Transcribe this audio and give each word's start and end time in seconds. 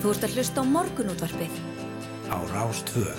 Þú 0.00 0.14
ert 0.14 0.22
að 0.24 0.32
hlusta 0.38 0.62
á 0.62 0.64
morgunútvarpið. 0.64 1.56
Á 2.32 2.36
Rástvö. 2.48 3.10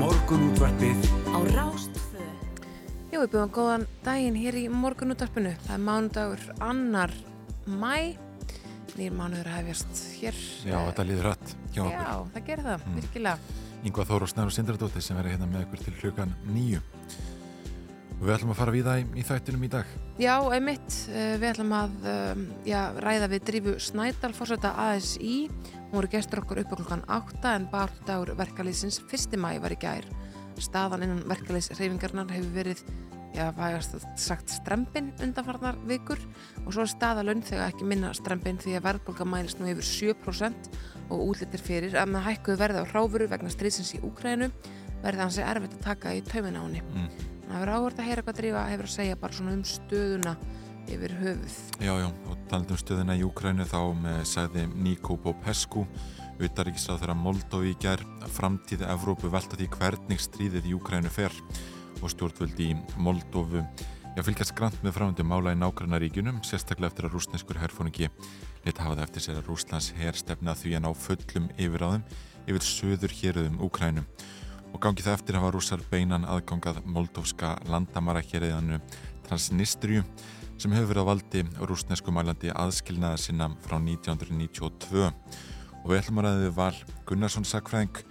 Morgunútvarpið 0.00 0.96
Á 1.28 1.38
Rástvö. 1.52 2.24
Jú, 3.12 3.20
við 3.20 3.30
byrjum 3.36 3.52
góðan 3.52 3.88
daginn 4.00 4.40
hér 4.40 4.62
í 4.64 4.68
morgunúttarpinu. 4.72 5.58
Það 5.68 5.76
er 5.76 5.88
mánudagur 5.92 6.50
annar 6.56 7.12
mæ. 7.68 8.16
Nýr 8.96 9.12
mánuður 9.12 9.58
hefjast 9.60 10.06
hér. 10.22 10.46
Já, 10.64 10.78
þetta 10.88 11.04
líður 11.04 11.34
rætt 11.34 11.59
hjá 11.74 11.82
okkur. 11.84 12.06
Já, 12.06 12.14
það 12.34 12.46
gerir 12.46 12.64
það, 12.64 12.86
Mm. 12.86 13.00
virkilega. 13.00 13.38
Yngvar 13.84 14.06
Þór 14.06 14.22
og 14.22 14.28
Snæður 14.28 14.54
Sindradóttir 14.56 15.02
sem 15.02 15.16
verður 15.16 15.32
hérna 15.34 15.46
með 15.48 15.66
okkur 15.66 15.84
til 15.84 15.94
hlukan 16.02 16.34
nýju. 16.46 16.80
Við 18.20 18.34
ætlum 18.34 18.50
að 18.52 18.58
fara 18.58 18.72
við 18.74 18.84
það 18.84 18.98
í, 19.16 19.22
þættinum 19.24 19.62
í 19.64 19.68
dag. 19.72 19.92
Já, 20.20 20.34
einmitt, 20.52 20.96
eh, 21.08 21.38
við 21.40 21.54
ætlum 21.54 21.70
að 21.72 21.92
um, 22.04 22.42
já, 22.68 22.80
ræða 23.00 23.28
við 23.32 23.44
drífu 23.48 23.72
Snædal, 23.80 24.34
fórsætta 24.36 24.74
ASI. 24.76 25.48
Hún 25.88 25.94
voru 25.96 26.10
gestur 26.12 26.42
okkur 26.42 26.60
upp 26.60 26.74
á 26.74 26.76
klukkan 26.76 27.04
8 27.08 27.54
en 27.56 27.68
bardagur 27.72 28.34
verkalýsins 28.36 29.00
1. 29.08 29.38
mæ 29.40 29.58
var 29.62 29.72
í 29.72 29.78
gær. 29.80 30.04
Staðan 30.60 31.02
innan 31.06 31.24
verkalýsreifingarnar 31.24 32.28
hefur 32.28 32.52
verið, 32.52 32.84
já, 33.32 33.48
vægast 33.56 33.96
sagt 34.20 34.50
strempin 34.52 35.14
undanfarnar 35.22 35.78
vikur 35.88 36.18
og 36.66 36.74
svo 36.74 36.82
er 36.84 36.92
staða 36.92 37.24
launþega 37.24 37.70
ekki 37.72 37.86
minna 37.88 38.12
strempin 38.12 38.58
því 38.60 38.76
að 38.76 38.84
verðbólga 38.90 39.24
mælist 39.24 39.60
nú 39.62 39.70
yfir 39.72 40.14
7% 40.20 40.68
og 41.10 41.24
útlitir 41.32 41.62
fyrir 41.62 41.96
að 41.98 42.14
með 42.14 42.26
hækkuðu 42.28 42.60
verði 42.60 42.84
á 42.84 42.90
hráfuru 42.92 43.26
vegna 43.30 43.52
strísins 43.52 43.92
í 43.96 44.00
Úkrænu 44.06 44.50
verði 45.02 45.24
hansi 45.24 45.44
erfitt 45.44 45.76
að 45.78 45.84
taka 45.84 46.14
í 46.16 46.22
taumina 46.26 46.62
á 46.62 46.64
henni. 46.64 46.82
Mm. 46.94 47.10
Það 47.50 47.60
verður 47.60 47.74
áhvert 47.76 48.00
að 48.00 48.08
heyra 48.10 48.24
hvað 48.26 48.40
drífa 48.40 48.64
hefur 48.70 48.88
að 48.88 48.94
segja 48.94 49.20
bara 49.20 49.36
svona 49.36 49.54
um 49.56 49.62
stöðuna 49.66 50.34
yfir 50.90 51.14
höfuð. 51.20 51.58
Já, 51.82 51.92
já, 52.00 52.08
og 52.08 52.42
talandi 52.50 52.74
um 52.74 52.80
stöðina 52.80 53.18
í 53.18 53.24
Úkrænu 53.26 53.66
þá 53.68 53.80
með 54.00 54.20
sagði 54.30 54.66
Nikó 54.74 55.16
Popescu, 55.22 55.84
utaríkisráð 56.40 57.02
þeirra 57.02 57.16
Moldói 57.20 57.72
í 57.72 57.78
gær, 57.82 58.02
framtíði 58.38 58.88
Evrópu 58.90 59.30
velta 59.32 59.58
því 59.58 59.70
hvernig 59.76 60.22
stríðið 60.22 60.70
í 60.70 60.76
Úkrænu 60.78 61.12
fer 61.12 61.34
og 62.00 62.12
stjórnvöldi 62.14 62.70
í 62.72 62.78
Moldófu 63.02 63.64
Já, 64.16 64.24
fylgjast 64.26 64.56
grant 64.58 64.78
með 64.82 64.96
framöndu 64.96 65.22
mála 65.22 65.52
í 65.54 65.58
nágrannaríkunum, 65.60 66.40
sérstaklega 66.42 66.90
eftir 66.90 67.06
að 67.06 67.12
rúsneskur 67.14 67.60
herfóningi 67.60 68.08
leta 68.64 68.84
hafa 68.84 68.98
það 68.98 69.04
eftir 69.06 69.24
sér 69.24 69.38
að 69.40 69.48
Rúslands 69.48 69.92
herstefna 69.98 70.54
því 70.58 70.74
að 70.76 70.84
ná 70.84 70.90
fullum 71.04 71.48
yfiráðum 71.56 72.04
yfir 72.46 72.66
söður 72.66 73.14
héruðum 73.20 73.62
Úkrænum. 73.66 74.08
Og 74.70 74.82
gangi 74.82 75.04
það 75.04 75.16
eftir 75.18 75.38
hafa 75.38 75.52
rússar 75.54 75.82
beinan 75.90 76.26
aðgangað 76.28 76.82
moldófska 76.86 77.56
landamara 77.70 78.22
héruðanu 78.22 78.78
Transnistriu 79.26 80.04
sem 80.60 80.74
hefur 80.76 80.92
verið 80.92 81.06
á 81.06 81.10
valdi 81.10 81.44
rúsnesku 81.64 82.12
mælandi 82.12 82.52
aðskilnaða 82.52 83.20
sinna 83.22 83.48
frá 83.64 83.78
1992. 83.80 85.08
Og 85.80 85.88
við 85.88 86.02
ætlum 86.02 86.20
að 86.20 86.28
ræða 86.28 86.44
við 86.44 86.54
Val 86.58 86.82
Gunnarsson 87.08 87.48
sakfræðing 87.48 88.02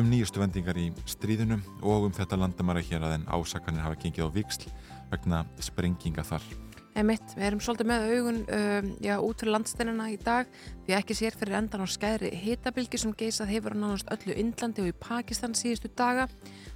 um 0.00 0.08
nýjustu 0.08 0.40
vendingar 0.40 0.80
í 0.80 0.88
stríðinu 1.04 1.60
og 1.84 2.08
um 2.08 2.16
þetta 2.16 2.40
landamæra 2.40 2.84
hér 2.88 3.04
að 3.04 3.18
en 3.20 3.28
ásakanir 3.28 3.84
hafa 3.84 4.00
gengið 4.00 4.32
á 4.32 4.36
viksl 4.40 4.68
vegna 5.12 5.44
sprenginga 5.60 6.24
þar. 6.24 6.61
Emitt, 6.92 7.32
við 7.38 7.46
erum 7.46 7.60
svolítið 7.64 7.88
með 7.88 8.02
augun 8.10 8.40
um, 8.42 8.88
já, 9.00 9.14
út 9.24 9.40
fyrir 9.40 9.54
landsteinina 9.54 10.10
í 10.12 10.18
dag 10.20 10.50
því 10.84 10.96
ekki 10.98 11.16
sér 11.16 11.36
fyrir 11.40 11.56
endan 11.56 11.84
á 11.84 11.88
skæðri 11.88 12.32
hitabilgi 12.36 13.00
sem 13.00 13.14
geisað 13.16 13.52
hefur 13.54 13.72
á 13.72 13.80
nánast 13.80 14.12
öllu 14.12 14.36
Indlandi 14.36 14.84
og 14.84 14.90
í 14.90 14.98
Pakistan 15.00 15.56
síðustu 15.56 15.88
daga. 15.96 16.28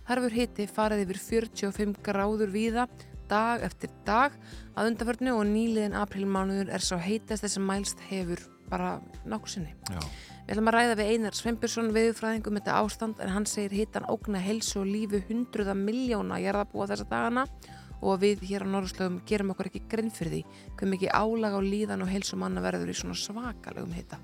Þar 0.09 0.22
hefur 0.22 0.39
hiti 0.39 0.69
farið 0.72 1.05
yfir 1.05 1.20
45 1.20 2.00
gráður 2.06 2.55
víða 2.55 2.87
dag 3.28 3.65
eftir 3.66 3.93
dag 4.06 4.32
að 4.72 4.93
undarförnu 4.93 5.37
og 5.37 5.44
nýliðin 5.50 5.99
aprilmánuður 6.00 6.72
er 6.72 6.84
svo 6.84 6.97
heitast 7.03 7.44
þess 7.44 7.60
að 7.60 7.69
mælst 7.69 8.05
hefur 8.09 8.41
bara 8.71 8.97
nokkuð 9.28 9.53
sinni. 9.53 9.75
Já. 9.93 10.00
Við 10.47 10.55
ætlum 10.55 10.71
að 10.71 10.76
ræða 10.76 10.99
við 10.99 11.09
Einar 11.12 11.37
Sveinbjörnsson 11.37 11.93
viðfræðing 11.94 12.49
um 12.49 12.59
þetta 12.59 12.78
ástand 12.81 13.21
en 13.21 13.32
hann 13.34 13.47
segir 13.50 13.75
hittan 13.75 14.06
ógna 14.09 14.41
helsu 14.41 14.81
og 14.81 14.88
lífi 14.88 15.21
hundruða 15.28 15.75
miljóna 15.76 16.38
jarðabúa 16.38 16.87
þessa 16.93 17.09
dagana 17.10 17.44
og 17.47 17.85
við 18.22 18.44
hér 18.47 18.65
á 18.65 18.69
Norðurslögum 18.71 19.21
gerum 19.27 19.50
okkur 19.55 19.71
ekki 19.71 19.83
grinn 19.91 20.11
fyrir 20.15 20.33
því 20.33 20.43
hver 20.78 20.91
mikið 20.93 21.15
álag 21.17 21.56
á 21.59 21.61
líðan 21.67 22.05
og 22.06 22.12
helsu 22.12 22.39
manna 22.41 22.62
verður 22.65 22.93
í 22.93 22.97
svona 22.97 23.19
svakalegum 23.19 23.94
hitta. 23.97 24.19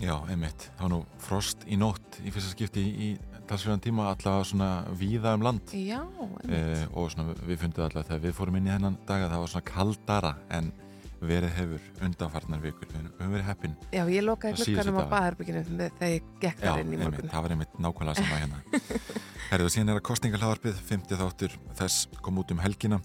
Já, 0.00 0.14
einmitt. 0.32 0.70
Það 0.78 0.84
var 0.86 0.92
nú 0.94 1.00
frost 1.20 1.66
í 1.68 1.76
nótt 1.76 2.20
í 2.24 2.32
fyrsta 2.32 2.54
skipti 2.54 2.80
í, 2.80 3.08
í 3.10 3.40
talsverðan 3.50 3.82
tíma 3.84 4.06
allavega 4.08 4.46
svona 4.48 4.70
víða 4.96 5.34
um 5.36 5.42
land 5.44 5.74
Já, 5.76 6.00
einmitt. 6.00 6.54
eh, 6.56 6.86
og 6.96 7.10
svona 7.12 7.34
við 7.44 7.58
fundum 7.60 7.84
allavega 7.84 8.08
þegar 8.08 8.22
við 8.24 8.36
fórum 8.38 8.56
inn 8.56 8.70
í 8.70 8.72
hennan 8.72 8.96
dag 9.04 9.26
að 9.26 9.34
það 9.34 9.42
var 9.44 9.52
svona 9.52 9.70
kaldara 9.74 10.32
en 10.56 10.72
verið 11.20 11.52
hefur 11.56 11.88
undanfarnar 12.06 12.62
vikur. 12.64 12.88
Við 12.90 13.08
höfum 13.08 13.34
verið 13.34 13.48
heppin. 13.50 13.74
Já, 13.92 14.02
ég 14.08 14.24
lokaði 14.24 14.56
Síðustu 14.56 14.72
glukkanum 14.72 14.96
á 14.96 15.00
daga. 15.00 15.10
baðherbygginu 15.14 15.62
þegar 15.68 16.12
ég 16.14 16.30
gekk 16.40 16.62
Já, 16.62 16.70
þar 16.70 16.82
inn 16.84 16.94
í 16.94 17.00
morgun. 17.00 17.32
Það 17.32 17.44
var 17.44 17.54
einmitt 17.56 17.74
nákvæmlega 17.84 18.22
sama 18.22 18.38
hérna. 18.40 18.62
Herðu, 19.50 19.72
síðan 19.74 19.92
er 19.92 20.00
að 20.00 20.06
kostningahlaðarpið, 20.08 20.80
50 20.88 21.20
þáttur 21.20 21.56
þess 21.80 22.20
kom 22.24 22.40
út 22.40 22.54
um 22.54 22.62
helgina 22.64 23.00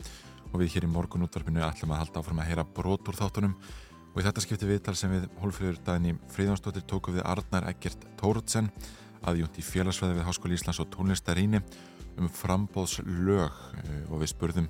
og 0.52 0.62
við 0.62 0.76
hér 0.76 0.88
í 0.88 0.92
morgun 0.92 1.26
útvarpinu 1.26 1.64
ætlum 1.66 1.92
að 1.96 2.04
halda 2.06 2.22
áfram 2.22 2.40
að 2.44 2.52
heyra 2.52 2.68
brot 2.78 3.10
úr 3.10 3.18
þáttunum 3.20 3.56
og 4.14 4.22
í 4.22 4.24
þetta 4.24 4.44
skipti 4.46 4.70
viðtal 4.70 4.96
sem 4.96 5.12
við 5.12 5.26
hólfröður 5.42 5.82
daginn 5.84 6.14
í 6.14 6.16
Fríðansdóttir 6.32 6.86
tókum 6.88 7.18
við 7.18 7.26
Arnar 7.28 7.68
Eggert 7.68 8.06
Tóruðsen 8.22 8.70
aðjúnt 9.26 9.60
í 9.60 9.66
félagsfræði 9.66 10.20
við 10.20 10.28
Háskóli 10.30 10.56
Íslands 10.56 10.80
og 10.80 10.92
tónlistaríni 10.94 11.60
um 12.22 12.30
frambóðslög 12.32 13.60
eh, 13.82 14.04
og 14.08 14.22
við 14.22 14.32
spurðum 14.32 14.70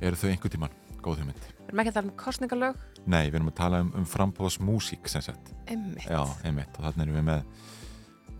eru 0.00 0.18
þau 0.18 0.30
einhver 0.32 0.54
tíman 0.56 0.74
góð 1.04 1.22
hugmynd? 1.22 1.46
Við 1.70 1.76
erum 1.76 1.82
ekki 1.84 1.90
að 1.92 1.98
tala 2.00 2.08
um 2.08 2.14
kostningalög, 2.18 2.78
Nei, 3.06 3.28
við 3.30 3.36
erum 3.38 3.48
að 3.52 3.58
tala 3.60 3.78
um, 3.84 3.90
um 4.00 4.06
frambóðsmúsík 4.10 5.06
sem 5.08 5.22
sagt. 5.22 5.52
Einmitt. 5.70 6.08
Já, 6.10 6.24
einmitt. 6.42 6.74
Og 6.74 6.82
þannig 6.82 7.04
erum 7.04 7.18
við 7.20 7.26
með 7.28 7.44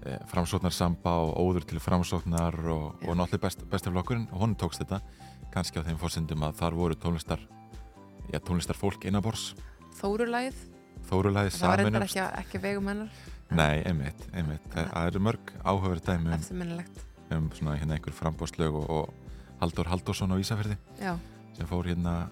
e, 0.02 0.16
framsóknarsamba 0.32 1.12
og 1.28 1.30
óður 1.38 1.66
til 1.70 1.78
framsóknar 1.84 2.58
og, 2.74 3.04
og 3.06 3.14
náttúrulega 3.14 3.44
best, 3.46 3.62
bestaflokkurinn 3.70 4.26
og 4.32 4.42
honum 4.42 4.58
tókst 4.58 4.82
þetta 4.82 4.98
kannski 5.54 5.78
á 5.78 5.86
þeim 5.86 6.02
fórsendum 6.02 6.44
að 6.46 6.58
þar 6.58 6.78
voru 6.80 6.98
tónlistar 6.98 7.46
já, 8.32 8.38
tónlistar 8.42 8.78
fólk 8.78 9.06
innabors 9.06 9.52
Þórulæð, 10.00 10.58
Þórulæði 11.06 11.54
það 11.54 11.70
var 11.70 11.82
reyndar 11.84 12.06
saminumst 12.06 12.18
ekki, 12.18 12.42
ekki 12.42 12.62
vegum 12.66 12.90
hennar, 12.90 13.18
Nei, 13.50 13.80
einmitt, 13.82 14.20
einmitt. 14.30 14.66
Það, 14.74 14.92
eru 15.10 15.22
mörg 15.26 15.54
áhugaverð 15.64 16.04
dæmi 16.06 16.36
um, 16.36 16.84
um 17.34 17.50
svona 17.54 17.78
hérna 17.78 17.96
einhver 17.96 18.14
frambóðslög 18.14 18.78
og, 18.78 18.90
og 18.90 19.58
Haldur 19.60 19.90
Haldursson 19.90 20.34
á 20.34 20.38
Ísafjörði 20.42 20.78
Já, 21.02 21.16
sem 21.60 21.68
fór 21.68 21.92
hérna 21.92 22.24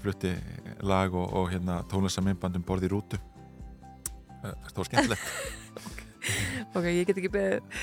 flutti 0.00 0.30
lag 0.86 1.14
og, 1.14 1.26
og 1.34 1.50
hérna 1.50 1.82
tónlistarminnband 1.90 2.60
um 2.60 2.66
borð 2.66 2.86
í 2.86 2.92
rútu 2.92 3.18
Eh, 4.44 4.56
það 4.70 4.80
var 4.80 4.90
skemmtilegt 4.90 6.02
ok, 6.76 6.86
ég 6.88 7.04
get 7.04 7.18
ekki 7.20 7.30
beðið. 7.34 7.80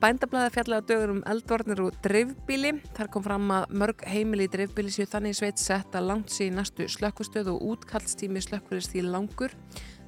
Bændablaði 0.00 0.50
fjallaði 0.52 0.84
á 0.84 0.88
dögur 0.90 1.12
um 1.14 1.22
eldvarnir 1.32 1.80
og 1.80 1.94
dreifbíli. 2.04 2.74
Þar 2.96 3.08
kom 3.14 3.24
fram 3.24 3.54
að 3.56 3.72
mörg 3.80 4.04
heimili 4.04 4.44
í 4.44 4.50
dreifbíli 4.52 4.92
séu 4.92 5.08
þannig 5.08 5.32
í 5.32 5.38
sveit 5.38 5.62
sett 5.62 5.96
að 5.96 6.10
langt 6.10 6.34
í 6.44 6.50
næstu 6.52 6.84
slökkvistöð 6.92 7.54
og 7.54 7.64
útkallstími 7.70 8.42
slökkvilist 8.44 8.92
því 8.92 9.06
langur. 9.08 9.56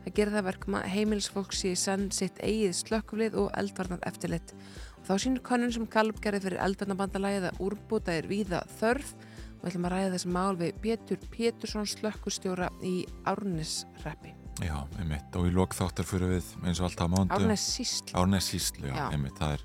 Það 0.05 0.17
gerir 0.19 0.37
það 0.37 0.47
verkum 0.51 0.77
að 0.77 0.91
heimilisfólk 0.93 1.57
sé 1.57 1.73
í 1.73 1.81
senn 1.81 2.11
sitt 2.13 2.37
eigið 2.45 2.77
slökkvilið 2.83 3.41
og 3.41 3.49
eldvarnar 3.57 4.05
eftirlit. 4.11 4.53
Og 5.01 5.09
þá 5.09 5.15
sínur 5.25 5.47
konun 5.49 5.73
sem 5.73 5.89
Gallup 5.97 6.21
gerði 6.21 6.45
fyrir 6.45 6.65
eldvarnabandalagið 6.69 7.49
að 7.55 7.65
úrbúta 7.65 8.19
er 8.21 8.29
víða 8.29 8.67
þörf 8.77 9.17
og 9.67 9.73
ætlum 9.73 9.87
að 9.89 9.95
ræða 9.97 10.11
þessi 10.15 10.31
mál 10.31 10.57
við 10.61 10.77
Pétur 10.85 11.23
Pétursson 11.33 11.89
slökkustjóra 11.91 12.69
í 12.87 12.93
Árnisreppi. 13.27 14.31
Já, 14.63 14.77
einmitt, 15.01 15.35
og 15.37 15.49
í 15.49 15.53
lok 15.53 15.75
þáttar 15.77 16.07
fyrir 16.07 16.31
við 16.37 16.51
eins 16.65 16.79
og 16.81 16.87
alltaf 16.87 17.11
mándu 17.13 17.35
Árnes 17.35 17.65
sísl. 17.75 18.13
Árnes 18.17 18.47
síslu, 18.53 18.87
já, 18.89 18.95
Já. 18.95 19.09
einmitt, 19.13 19.35
það 19.37 19.57
er, 19.57 19.65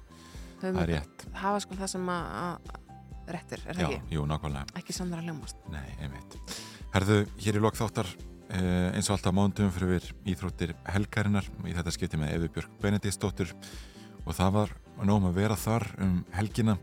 það 0.63 0.80
er 0.81 0.89
rétt 0.95 1.25
hafa 1.44 1.62
sko 1.63 1.77
það 1.80 1.92
sem 1.94 2.09
að 2.12 2.74
réttir, 3.31 3.62
er 3.68 3.77
það 3.77 3.86
Já, 3.86 3.88
ekki? 3.92 4.15
jú, 4.18 4.25
nákvæmlega, 4.33 4.75
Ekki 4.81 4.95
samðara 4.98 5.24
hljómast. 5.30 5.62
nei, 5.71 5.86
einmitt 6.01 6.36
Herðu, 6.92 7.21
hér 7.45 7.59
í 7.62 7.62
lok 7.63 7.77
þáttar 7.80 8.09
eh, 8.50 8.89
eins 8.97 9.07
og 9.07 9.15
alltaf 9.15 9.38
mándum 9.38 9.71
fyrir 9.71 9.94
við 9.94 10.09
íþróttir 10.33 10.74
helgarinnar 10.92 11.47
í 11.63 11.77
þetta 11.77 11.94
skipti 11.95 12.19
með 12.19 12.33
Efi 12.36 12.51
Björk 12.57 12.74
Benediktsdóttur 12.83 13.54
og 14.25 14.36
það 14.36 14.51
var 14.57 14.75
nóg 15.06 15.21
um 15.21 15.30
að 15.31 15.39
vera 15.39 15.56
þar 15.56 15.88
um 16.04 16.18
helgina 16.36 16.75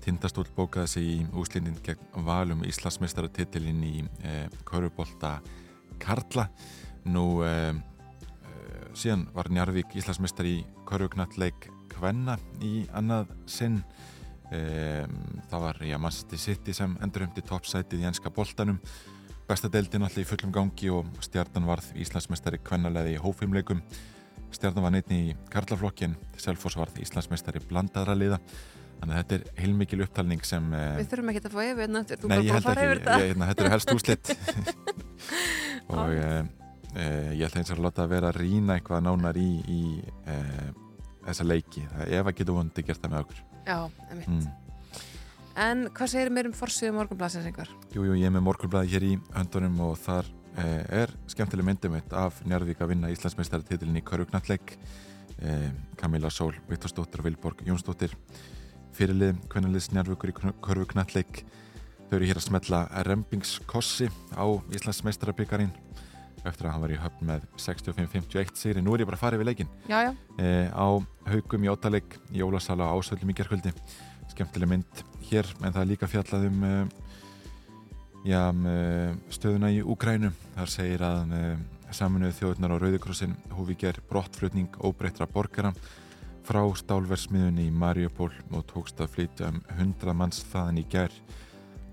Tindastól 0.00 0.46
bókaði 0.56 0.88
sig 0.88 1.08
í 1.08 1.16
úslindin 1.36 1.76
gegn 1.84 2.24
valum 2.26 2.64
Íslandsmeistaratitilinn 2.64 3.82
í 3.84 3.96
eh, 4.24 4.46
Körubólta 4.68 5.36
Karla. 6.00 6.46
Nú 7.04 7.42
eh, 7.44 7.74
eh, 7.74 8.86
síðan 8.96 9.26
var 9.36 9.50
Njarvík 9.52 9.92
Íslandsmeistar 10.00 10.48
í 10.48 10.62
Körugnatleik 10.88 11.68
Kvenna 11.92 12.38
í 12.64 12.86
annað 12.96 13.34
sinn. 13.50 13.82
Um, 14.50 15.12
það 15.46 15.60
var 15.62 15.76
Manchester 16.02 16.40
City 16.42 16.72
sem 16.74 16.96
endurhemdi 17.04 17.44
toppsætið 17.46 18.00
í 18.02 18.06
enska 18.08 18.32
boltanum. 18.34 18.80
Besta 19.46 19.70
deildin 19.70 20.02
allir 20.02 20.24
í 20.24 20.26
fullum 20.26 20.50
gangi 20.54 20.90
og 20.90 21.06
stjarnan 21.22 21.68
varð 21.68 21.92
Íslandsmeistari 21.98 22.58
kvennalegi 22.66 23.14
í 23.14 23.20
hófimleikum. 23.22 23.84
Stjarnan 24.50 24.88
var 24.88 24.94
neittni 24.96 25.20
í 25.28 25.36
Karlaflokkin, 25.52 26.16
Selfoss 26.38 26.78
varð 26.80 26.98
Íslandsmeistari 27.04 27.62
blandaðra 27.70 28.16
liða. 28.18 28.40
Þannig 29.00 29.14
að 29.16 29.20
þetta 29.20 29.36
er 29.36 29.62
heilmikil 29.62 30.00
upptalning 30.04 30.42
sem... 30.44 30.66
eh, 30.76 30.96
Við 31.00 31.06
þurfum 31.12 31.30
ekki 31.32 31.40
að 31.42 31.54
fá 31.54 31.60
yfir 31.64 31.92
þetta, 31.94 32.16
þú 32.20 32.28
Nei, 32.30 32.36
bara 32.36 32.52
held 32.54 32.66
fara 32.66 32.80
ekki, 32.82 32.88
yfir 32.90 32.98
þetta. 33.00 33.18
ég, 33.20 33.30
hérna, 33.30 33.46
þetta 33.50 33.64
eru 33.64 33.72
helst 33.74 33.92
úslitt 33.94 34.32
og 35.94 36.12
e, 36.14 36.30
e, 36.94 37.06
ég 37.38 37.44
ætla 37.48 37.62
eins 37.62 37.70
og 37.72 37.78
að 37.78 37.84
láta 37.86 38.04
að 38.04 38.12
vera 38.14 38.30
að 38.32 38.38
rýna 38.42 38.76
eitthvað 38.76 39.04
nánar 39.06 39.38
í, 39.40 39.48
í 39.72 39.80
e, 40.28 40.36
þessa 41.26 41.46
leiki, 41.48 41.84
það 41.94 42.12
ef 42.20 42.30
að 42.32 42.36
getur 42.42 42.58
vondi 42.58 42.84
gert 42.90 43.00
það 43.04 43.14
með 43.14 43.24
okkur 43.24 43.40
Já, 43.70 43.78
einmitt. 44.10 44.28
mm. 44.28 44.48
En 45.60 45.82
hvað 45.96 46.08
segir 46.12 46.30
mér 46.32 46.46
um 46.48 46.54
forsýðu 46.56 46.92
morgunblasins 46.96 47.48
einhver? 47.48 47.72
Jú, 47.92 48.04
jú, 48.06 48.14
ég 48.16 48.28
er 48.30 48.32
með 48.36 48.44
morgunblæði 48.46 48.92
hér 48.94 49.04
í 49.08 49.16
höndunum 49.34 49.80
og 49.88 49.96
þar 50.00 50.28
er 50.60 51.10
skemmtileg 51.30 51.66
myndum 51.66 51.92
mitt 51.96 52.12
af 52.16 52.38
Njarðvík 52.48 52.80
að 52.84 52.90
vinna 52.94 53.10
Íslandsmeistaratitilin 53.12 53.98
í 54.00 54.02
Körvugnalleg 54.06 54.72
e, 55.40 55.56
Camilla 56.00 56.30
Sól, 56.32 56.52
Viktorsdóttir 56.70 57.22
og 57.22 57.28
Vilborg 57.28 57.62
Jónsdóttir 57.68 58.14
fyrirlið, 58.96 59.40
kvennaliðs 59.52 59.90
Njarðvíkur 59.94 60.32
í 60.32 60.36
Körvugnalleg 60.64 61.44
Þau 62.10 62.16
eru 62.18 62.26
hér 62.26 62.38
að 62.40 62.42
smetla 62.42 62.78
rempingskossi 63.06 64.08
á 64.34 64.42
Íslandsmeistarabyggarinn 64.74 65.70
eftir 66.42 66.66
að 66.66 66.72
hann 66.72 66.82
var 66.82 66.90
í 66.90 66.96
höfn 66.98 67.28
með 67.28 67.44
65-51 67.54 68.56
sigri. 68.58 68.82
Nú 68.82 68.96
er 68.96 69.04
ég 69.04 69.06
bara 69.06 69.14
að 69.14 69.22
fara 69.22 69.38
yfir 69.38 69.46
leikin 69.46 69.70
Já, 69.86 70.08
já. 70.08 70.10
e, 70.34 70.48
á 70.74 70.86
haugum 71.30 71.66
í 71.68 71.70
ótaleg 71.70 72.16
í 72.34 72.42
Ólasala 72.42 72.88
á 72.90 72.98
ásöldum 72.98 73.30
í 73.30 73.36
gerkvöldi. 73.38 73.70
Skemmtileg 74.32 74.72
mynd 74.72 75.04
hér 75.28 75.46
en 75.60 75.70
það 75.70 75.80
er 75.84 75.90
líka 75.92 76.10
fjallað 76.10 76.48
um 76.48 76.66
e, 76.66 76.74
já, 78.26 78.42
um, 78.48 78.66
e, 78.66 79.14
stöðuna 79.30 79.70
í 79.70 79.78
Úkrænu. 79.78 80.32
Þar 80.58 80.74
segir 80.74 81.06
að 81.06 81.36
saminuðu 81.94 82.40
þjóðunar 82.40 82.74
á 82.74 82.80
Rauðikrossin 82.82 83.38
hófi 83.54 83.78
ger 83.84 84.02
brottflutning 84.10 84.82
óbreytra 84.82 85.30
borgara 85.30 85.70
frá 86.46 86.62
stálversmiðunni 86.80 87.68
í 87.68 87.74
Mariupol 87.74 88.30
og 88.50 88.66
tókst 88.70 89.00
að 89.02 89.14
flytja 89.16 89.50
um 89.52 89.60
100 89.76 90.16
manns 90.16 90.42
þaðan 90.50 90.80
í 90.82 90.86
ger 90.90 91.14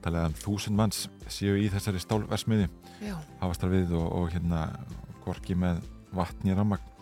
talið 0.04 0.24
að 0.24 0.38
þúsund 0.44 0.78
manns 0.80 1.06
séu 1.32 1.58
í 1.60 1.68
þessari 1.74 2.02
stálversmiði 2.04 2.70
Já, 3.04 3.16
hafast 3.42 3.64
þar 3.64 3.74
við 3.74 3.96
og, 3.98 4.08
og 4.20 4.30
hérna 4.34 4.68
gorki 5.26 5.58
með 5.58 5.82
vatni 6.16 6.56
rammagn 6.56 6.96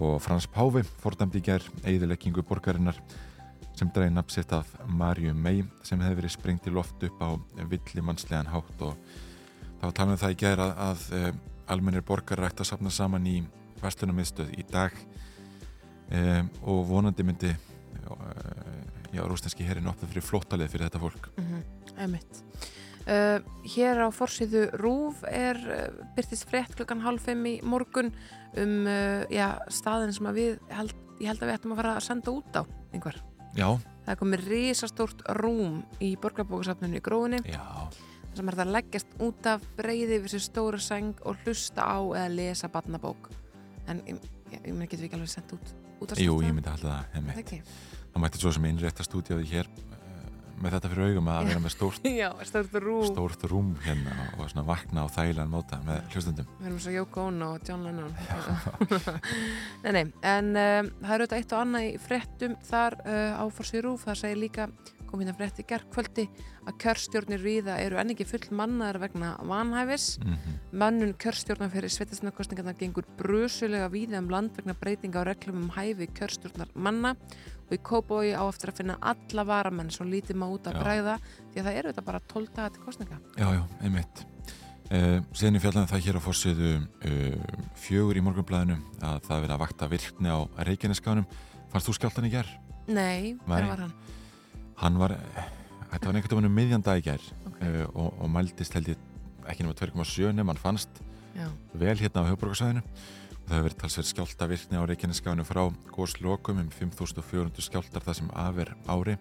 og 0.00 0.16
Frans 0.24 0.48
Páfi 0.48 0.84
fordæmdi 1.02 1.42
í 1.42 1.44
ger 1.44 1.64
eigðileggingu 1.84 2.44
borgarinnar 2.48 2.98
sem 3.76 3.90
dreigi 3.92 4.14
nafnsitt 4.14 4.52
af 4.56 4.68
Marju 4.86 5.34
Mey 5.34 5.62
sem 5.84 6.00
hefði 6.00 6.20
verið 6.20 6.34
sprengt 6.34 6.68
í 6.68 6.72
loft 6.72 7.02
upp 7.06 7.22
á 7.24 7.30
villimannslegan 7.70 8.50
hátt. 8.52 8.84
Og 8.84 8.96
þá 9.80 9.86
talaðum 9.90 10.20
það 10.20 10.34
í 10.34 10.38
ger 10.42 10.62
að, 10.62 10.72
að 10.86 11.06
e, 11.16 11.32
almennir 11.72 12.04
borgar 12.06 12.44
ætti 12.46 12.64
að 12.64 12.70
safna 12.72 12.92
saman 12.92 13.28
í 13.28 13.38
vestlunarmiðstöð 13.82 14.52
í 14.60 14.66
dag 14.70 14.96
e, 16.10 16.42
og 16.62 16.82
vonandi 16.88 17.26
myndi 17.26 17.52
e, 17.52 18.16
já, 19.12 19.22
rúsneski 19.22 19.66
herin 19.68 19.90
opna 19.90 20.08
fyrir 20.08 20.26
flóttalið 20.26 20.72
fyrir 20.72 20.88
þetta 20.88 21.02
fólk. 21.02 21.30
Mm 21.36 21.62
einmitt. 21.96 22.42
Uh, 23.02 23.42
hér 23.66 23.98
á 24.06 24.08
forsýðu 24.14 24.68
Rúf 24.78 25.24
er 25.26 25.58
uh, 25.58 25.88
byrtist 26.14 26.46
frétt 26.46 26.76
klukkan 26.78 27.02
halv 27.02 27.18
fimm 27.24 27.42
í 27.50 27.56
morgun 27.66 28.12
um 28.54 28.86
uh, 28.86 29.24
já, 29.26 29.58
staðin 29.74 30.14
sem 30.14 30.28
að 30.30 30.38
við 30.38 30.52
held, 30.70 30.94
ég 31.18 31.32
held 31.32 31.42
að 31.42 31.50
við 31.50 31.56
ættum 31.56 31.74
að 31.74 31.80
fara 31.82 31.96
að 31.96 32.06
senda 32.06 32.36
út 32.36 32.54
á 32.54 32.62
einhver. 32.94 33.18
Já, 33.58 33.68
Það 34.02 34.14
er 34.14 34.18
komið 34.18 34.46
risastórt 34.50 35.20
rúm 35.38 35.82
í 36.02 36.14
borgarbókasafninu 36.22 36.98
í 36.98 37.04
grófinni. 37.04 37.42
Sem 38.32 38.48
er 38.48 38.56
það 38.56 38.64
að 38.64 38.74
leggjast 38.78 39.14
út 39.22 39.50
af 39.50 39.66
breyði 39.78 40.22
við 40.24 40.32
sér 40.32 40.46
stóra 40.46 40.80
seng 40.82 41.20
og 41.26 41.42
hlusta 41.44 41.84
á 41.86 41.98
eða 42.00 42.32
lesa 42.32 42.70
barnabók. 42.72 43.30
En 43.86 44.02
ég, 44.08 44.18
ég, 44.50 44.58
ég 44.58 44.74
meni 44.74 44.88
getur 44.88 45.04
við 45.04 45.10
ekki 45.10 45.20
alveg 45.20 45.34
sendt 45.36 45.54
út 45.58 45.74
út 46.02 46.12
af 46.16 46.20
jú, 46.22 46.36
ég 46.44 46.52
myndi 46.56 46.70
alltaf 46.72 46.90
það, 46.90 47.16
einmitt. 47.18 47.40
ekki? 47.44 47.62
Það 48.12 48.22
mætti 48.26 48.42
svo 48.42 48.52
sem 48.56 48.68
innrétta 48.68 49.06
stúdíóði 49.06 49.46
hér 49.52 49.68
eh, 49.72 50.26
með 50.62 50.74
þetta 50.76 50.90
fyrir 50.92 51.08
augum 51.10 51.30
að 51.32 51.48
vera 51.48 51.62
með 51.64 51.72
stórt, 51.74 52.04
Já, 52.22 52.28
stórt 52.46 52.76
rúm. 52.84 53.06
stórt 53.08 53.46
rúm 53.50 53.70
hérna 53.86 54.16
og 54.36 54.50
svona 54.52 54.64
vakna 54.68 55.04
á 55.04 55.08
þægilegan 55.14 55.50
móta 55.54 55.78
með 55.86 56.02
hlustundum. 56.12 56.50
Við 56.60 56.68
erum 56.70 56.80
svo 56.84 56.94
Yoko 56.98 57.24
Ono 57.32 57.48
og 57.56 57.68
John 57.68 57.86
Lennon. 57.88 58.12
Nei, 59.84 59.92
nei, 59.96 60.04
en 60.22 60.52
um, 60.52 60.90
það 61.02 61.14
er 61.16 61.24
auðvitað 61.24 61.38
eitt 61.40 61.54
og 61.56 61.62
annað 61.64 61.86
í 61.88 61.94
fréttum 62.04 62.54
þar 62.68 62.98
uh, 63.02 63.40
á 63.40 63.44
Forsið 63.56 63.84
Rúf, 63.88 64.04
það 64.06 64.20
segir 64.22 64.42
líka 64.44 64.68
kom 65.12 65.22
hérna 65.22 65.36
frétti 65.36 65.66
gerðkvöldi 65.68 66.26
að 66.64 66.78
kjörstjórnir 66.82 67.44
viða 67.44 67.78
eru 67.84 68.00
enn 68.00 68.14
ekki 68.14 68.26
full 68.26 68.46
mannaðar 68.56 69.02
vegna 69.06 69.36
vanhæfis 69.46 70.16
Mm 70.24 70.58
Mönnun 70.72 71.10
kjörstjórnar 71.20 71.68
fyrir 71.68 71.92
svetisnarkostningarna 71.92 72.72
gengur 72.78 73.04
brusulega 73.18 73.90
víða 73.92 74.22
um 74.22 74.30
land 74.32 74.54
vegna 74.56 74.72
breytinga 74.72 75.20
á 75.20 75.28
reglum 75.28 75.58
um 75.66 75.72
hæfi 75.74 76.06
kjörstjórnar 76.16 76.70
manna 76.72 77.10
og 77.66 77.74
í 77.76 77.78
Kóbói 77.84 78.32
á 78.32 78.40
eftir 78.46 78.72
að 78.72 78.78
finna 78.80 78.96
alla 79.04 79.44
varamenn 79.44 79.92
svo 79.92 80.06
lítið 80.08 80.38
má 80.40 80.46
út 80.48 80.70
að 80.70 80.78
Já. 80.78 80.80
bræða 80.80 81.16
því 81.26 81.60
að 81.60 81.66
það 81.66 81.76
eru 81.76 81.92
þetta 81.92 82.06
bara 82.06 82.22
12 82.32 82.48
dagar 82.56 82.72
til 82.72 82.84
kostninga 82.86 83.20
Já, 83.36 83.48
já, 83.52 83.62
einmitt. 83.84 84.24
Uh, 84.92 85.20
síðan 85.36 85.60
í 85.60 85.62
fjallan 85.62 85.88
það 85.92 86.02
hér 86.06 86.20
á 86.20 86.24
fórsöðu 86.24 86.72
uh, 86.80 87.60
fjögur 87.84 88.16
í 88.16 88.24
morgunblæðinu 88.24 88.80
að 89.00 89.20
það 89.28 89.36
er 89.36 89.44
verið 89.44 89.54
að 89.58 89.62
vakta 89.66 89.90
virkni 89.92 90.32
á 90.32 90.40
Reykjaneskanum. 90.68 91.28
Fannst 91.72 91.88
þú 91.88 91.98
skjáltan 92.00 92.28
í 92.28 92.32
gerð? 92.32 92.56
Nei, 92.88 93.36
Nei. 93.36 93.46
hver 93.46 93.68
var 93.70 93.84
hann? 93.86 93.94
Hann 94.82 94.98
var, 94.98 95.14
þetta 95.92 96.08
var 96.08 96.16
einhvern 96.18 96.36
veginn 96.36 96.50
um 96.50 96.56
miðjan 96.58 96.84
dag 96.84 97.00
í 97.00 97.06
gerð 97.06 97.30
Okay. 97.52 97.82
uh, 97.82 97.88
og, 97.94 98.14
og 98.24 98.30
mældist 98.32 98.74
held 98.74 98.88
ég 98.90 99.02
ekki 99.46 99.62
nema 99.62 99.74
2,7 99.78 100.32
nefn 100.34 100.50
hann 100.50 100.58
fannst 100.58 101.02
Já, 101.36 101.46
vel 101.78 101.94
hérna 102.00 102.24
á 102.26 102.30
höfuborgarsæðinu 102.30 102.82
og 102.82 103.46
það 103.46 103.54
hefur 103.56 103.66
verið 103.66 103.78
talsverð 103.82 104.08
skjáltavirkni 104.10 104.78
á 104.78 104.88
Reykjaneskánu 104.88 105.44
frá 105.46 105.62
góðslokum 105.94 106.60
um 106.62 106.68
5400 106.74 107.64
skjáltar 107.66 108.04
það 108.06 108.18
sem 108.18 108.28
af 108.38 108.58
er 108.62 108.72
ári. 108.86 109.16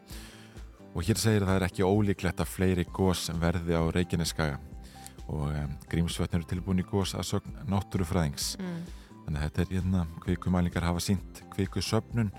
Og 0.91 1.05
hér 1.07 1.21
segir 1.21 1.45
að 1.45 1.49
það 1.49 1.57
er 1.57 1.65
ekki 1.69 1.87
ólíklegt 1.87 2.43
að 2.43 2.51
fleiri 2.51 2.85
gós 2.93 3.29
verði 3.41 3.77
á 3.79 3.83
Reykjaneskaga 3.95 4.59
og 5.31 5.47
um, 5.47 5.75
grímsvötn 5.89 6.37
eru 6.37 6.49
tilbúin 6.49 6.83
í 6.83 6.87
gós 6.87 7.15
að 7.15 7.29
sögn 7.29 7.61
náttúrufræðings. 7.71 8.55
Mm. 8.59 8.81
þannig 9.25 9.39
að 9.39 9.45
þetta 9.45 9.61
er 9.61 9.73
hérna 9.75 10.05
kvikumælingar 10.25 10.87
hafa 10.89 11.03
sínt 11.05 11.41
kvikusöfnun 11.55 12.31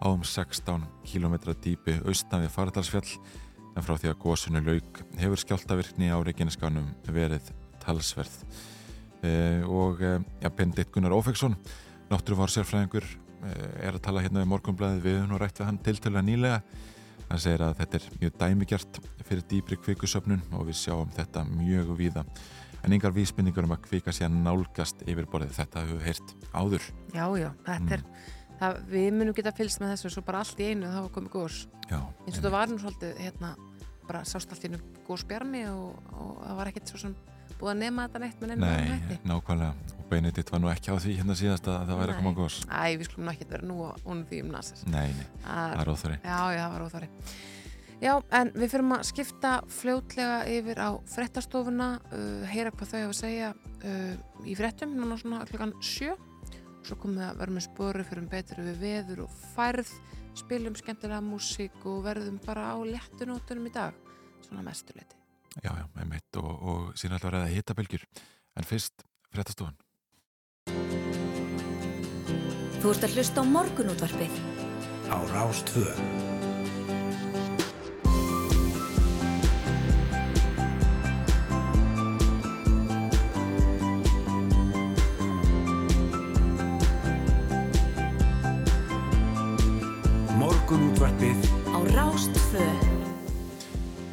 á 0.00 0.06
um 0.08 0.24
16 0.24 0.86
km 1.04 1.36
dýpi 1.60 2.00
austan 2.08 2.44
við 2.44 2.52
Faradalsfjall 2.54 3.12
en 3.76 3.84
frá 3.84 3.96
því 3.96 4.10
að 4.10 4.20
gósinu 4.24 4.62
lauk 4.64 5.00
hefur 5.20 5.40
skjáltavirkni 5.44 6.10
á 6.10 6.18
Reykjaneskanum 6.24 6.88
verið 7.12 7.52
talsverð. 7.82 8.38
E, 9.20 9.32
og 9.68 10.00
e, 10.00 10.14
ja, 10.40 10.50
Bendit 10.50 10.90
Gunnar 10.92 11.12
Ófeksson 11.12 11.56
náttúruvar 12.10 12.50
sérfræðingur 12.52 13.04
e, 13.04 13.52
er 13.84 13.94
að 13.94 14.04
tala 14.06 14.24
hérna 14.24 14.42
við 14.42 14.50
morgunblæði 14.54 15.04
við 15.04 15.18
höfum 15.20 15.34
nú 15.34 15.40
rætt 15.40 15.60
við 15.60 15.68
hann 15.68 15.82
tiltölulega 15.84 16.26
nýlega. 16.26 16.62
Hann 17.30 17.42
segir 17.44 17.62
að 17.62 17.76
þetta 17.78 18.00
er 18.00 18.08
mjög 18.16 18.38
dæmigjart 18.40 19.00
fyrir 19.28 19.46
dýpri 19.52 19.78
kvikusöfnun 19.84 20.42
og 20.56 20.66
við 20.66 20.80
sjáum 20.80 21.12
þetta 21.14 21.44
mjög 21.52 21.94
víða. 22.00 22.24
En 22.80 22.96
yngar 22.96 23.12
vísbendingur 23.14 23.68
um 23.68 23.76
að 23.76 23.84
kvika 23.90 24.12
sé 24.16 24.24
að 24.26 24.40
nálgast 24.40 25.04
yfirborðið. 25.04 25.52
Þetta 25.60 25.84
hefur 25.84 26.04
heyrt 26.08 26.34
áður. 26.56 26.86
Já, 27.12 27.26
já, 27.38 27.50
þetta 27.68 27.98
er 27.98 28.04
það, 28.60 28.78
við 28.92 29.10
munum 29.16 29.36
geta 29.36 29.54
fylgst 29.56 29.82
með 29.82 29.94
þessu 29.94 30.14
svo 30.14 30.24
bara 30.26 30.44
allt 30.44 30.62
í 30.62 30.70
einu 30.70 30.92
það 30.92 31.06
var 31.06 31.12
komið 31.16 31.58
Já, 31.90 31.98
eins 31.98 32.38
og 32.38 32.44
það 32.44 32.54
var 32.54 32.70
nú 32.70 32.78
svolítið 32.78 33.20
hérna, 33.24 33.50
bara 34.06 34.22
sást 34.28 34.52
allt 34.52 34.64
í 34.64 34.70
einu 34.70 34.80
gósbjarmi 35.08 35.66
og, 35.72 36.10
og 36.14 36.40
það 36.44 36.58
var 36.60 36.70
ekkert 36.70 36.92
svo 36.92 37.02
sem 37.02 37.16
búið 37.60 37.72
að 37.74 37.80
nema 37.82 38.06
þetta 38.06 38.22
neitt 38.22 38.42
með 38.42 38.52
nefnum 38.52 38.66
Nei, 38.70 39.20
nákvæmlega. 39.28 39.94
Og 39.98 40.04
Benedikt 40.10 40.52
var 40.52 40.62
nú 40.62 40.70
ekki 40.72 40.92
á 40.92 40.96
því 40.96 41.16
hérna 41.18 41.36
síðast 41.38 41.68
að 41.70 41.88
það 41.90 42.00
væri 42.00 42.14
að 42.14 42.20
koma 42.20 42.32
gos. 42.38 42.58
Æ, 42.66 42.96
við 42.96 43.08
skulum 43.08 43.26
nú 43.26 43.32
ekkert 43.34 43.54
vera 43.54 43.68
nú 43.68 43.78
og 43.86 44.04
hún 44.06 44.22
því 44.30 44.42
um 44.46 44.52
nasas 44.54 44.84
Nei, 44.88 45.08
nei, 45.14 45.26
Það 45.44 45.82
er 45.82 45.92
óþari 45.92 46.18
Já, 46.22 46.38
já, 46.56 46.62
það 46.62 46.76
var 46.76 46.86
óþári. 46.86 47.10
Já, 48.00 48.14
en 48.32 48.50
við 48.56 48.70
fyrir 48.72 48.92
að 48.96 49.02
skipta 49.10 49.50
fljótlega 49.68 50.38
yfir 50.48 50.78
á 50.80 50.88
frettastofuna, 51.12 51.88
uh, 52.08 52.46
heyra 52.48 52.72
hvað 52.72 52.94
þau 52.94 53.00
hafa 53.02 53.10
að 53.12 53.18
segja 53.18 53.50
uh, 53.52 54.14
í 54.48 54.54
frettum, 54.56 54.94
núna 54.96 55.18
svona 55.20 55.42
klukkan 55.50 55.74
sjö. 55.84 56.14
Svo 56.86 56.96
komum 56.96 57.20
við 57.20 57.26
að 57.28 57.40
vera 57.42 57.54
með 57.56 57.66
spori 57.66 58.04
fyrir 58.08 58.22
um 58.22 58.30
betur 58.32 58.62
við 58.64 58.80
veður 58.80 59.24
og 59.26 59.34
færð, 59.54 59.90
spilum 60.40 60.76
skemmtilega 60.78 61.20
músík 61.24 61.84
og 61.90 62.02
verðum 62.06 62.40
bara 62.46 62.70
á 62.72 62.76
léttunótunum 62.80 63.68
í 63.68 63.74
dag, 63.74 63.96
svona 64.46 64.64
mestuleiti. 64.66 65.18
Já, 65.60 65.72
já, 65.74 65.86
einmitt 65.98 66.38
og, 66.38 66.50
og 66.62 66.90
síðan 66.94 67.18
alltaf 67.18 67.32
verið 67.32 67.46
að 67.48 67.54
hita 67.56 67.74
bylgjur 67.74 68.04
en 68.56 68.68
fyrst 68.68 69.06
fréttastofan 69.34 69.78
Þú 72.80 72.94
ert 72.94 73.04
að 73.04 73.16
hlusta 73.18 73.42
á 73.42 73.44
morgunútvarpið. 73.44 74.40
á 75.10 75.16
Rástvö. 75.34 76.29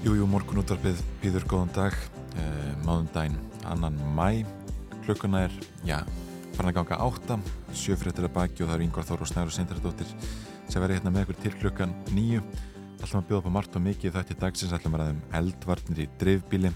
Jú, 0.08 0.14
jú, 0.16 0.26
morgunútvarpið 0.32 1.02
býður 1.20 1.44
góðan 1.52 1.72
dag 1.76 1.96
eh, 2.40 2.68
mánudaginn 2.86 3.34
annan 3.68 3.98
mæ 4.16 4.46
klukkuna 5.04 5.42
er, 5.50 5.56
já, 5.84 5.98
farin 6.56 6.70
að 6.70 6.78
ganga 6.78 7.00
átta, 7.04 7.36
sjöfréttir 7.76 8.24
að 8.24 8.32
baki 8.38 8.64
og 8.64 8.70
það 8.70 8.76
eru 8.78 8.86
yngvar 8.86 9.08
Þóru 9.10 9.26
og 9.26 9.30
Snæru 9.34 9.52
Sindradóttir 9.52 10.14
sem 10.70 10.80
verður 10.80 10.96
hérna 10.96 11.12
með 11.12 11.26
ykkur 11.26 11.40
til 11.42 11.52
klukkan 11.58 11.98
nýju. 12.16 12.40
Alltaf 13.02 13.18
að 13.20 13.28
bjóða 13.28 13.42
upp 13.42 13.50
á 13.52 13.56
margt 13.58 13.76
og 13.76 13.84
mikið 13.84 14.16
þetta 14.16 14.36
í 14.38 14.40
dagsins, 14.46 14.78
alltaf 14.78 14.96
að 14.96 15.04
ræðum 15.04 15.20
eldvarnir 15.42 16.00
í 16.06 16.08
dreifbíli, 16.24 16.72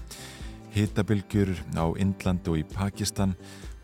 hitabilgjur 0.76 1.54
á 1.72 1.84
Indlandi 2.04 2.52
og 2.52 2.60
í 2.60 2.68
Pakistan, 2.68 3.32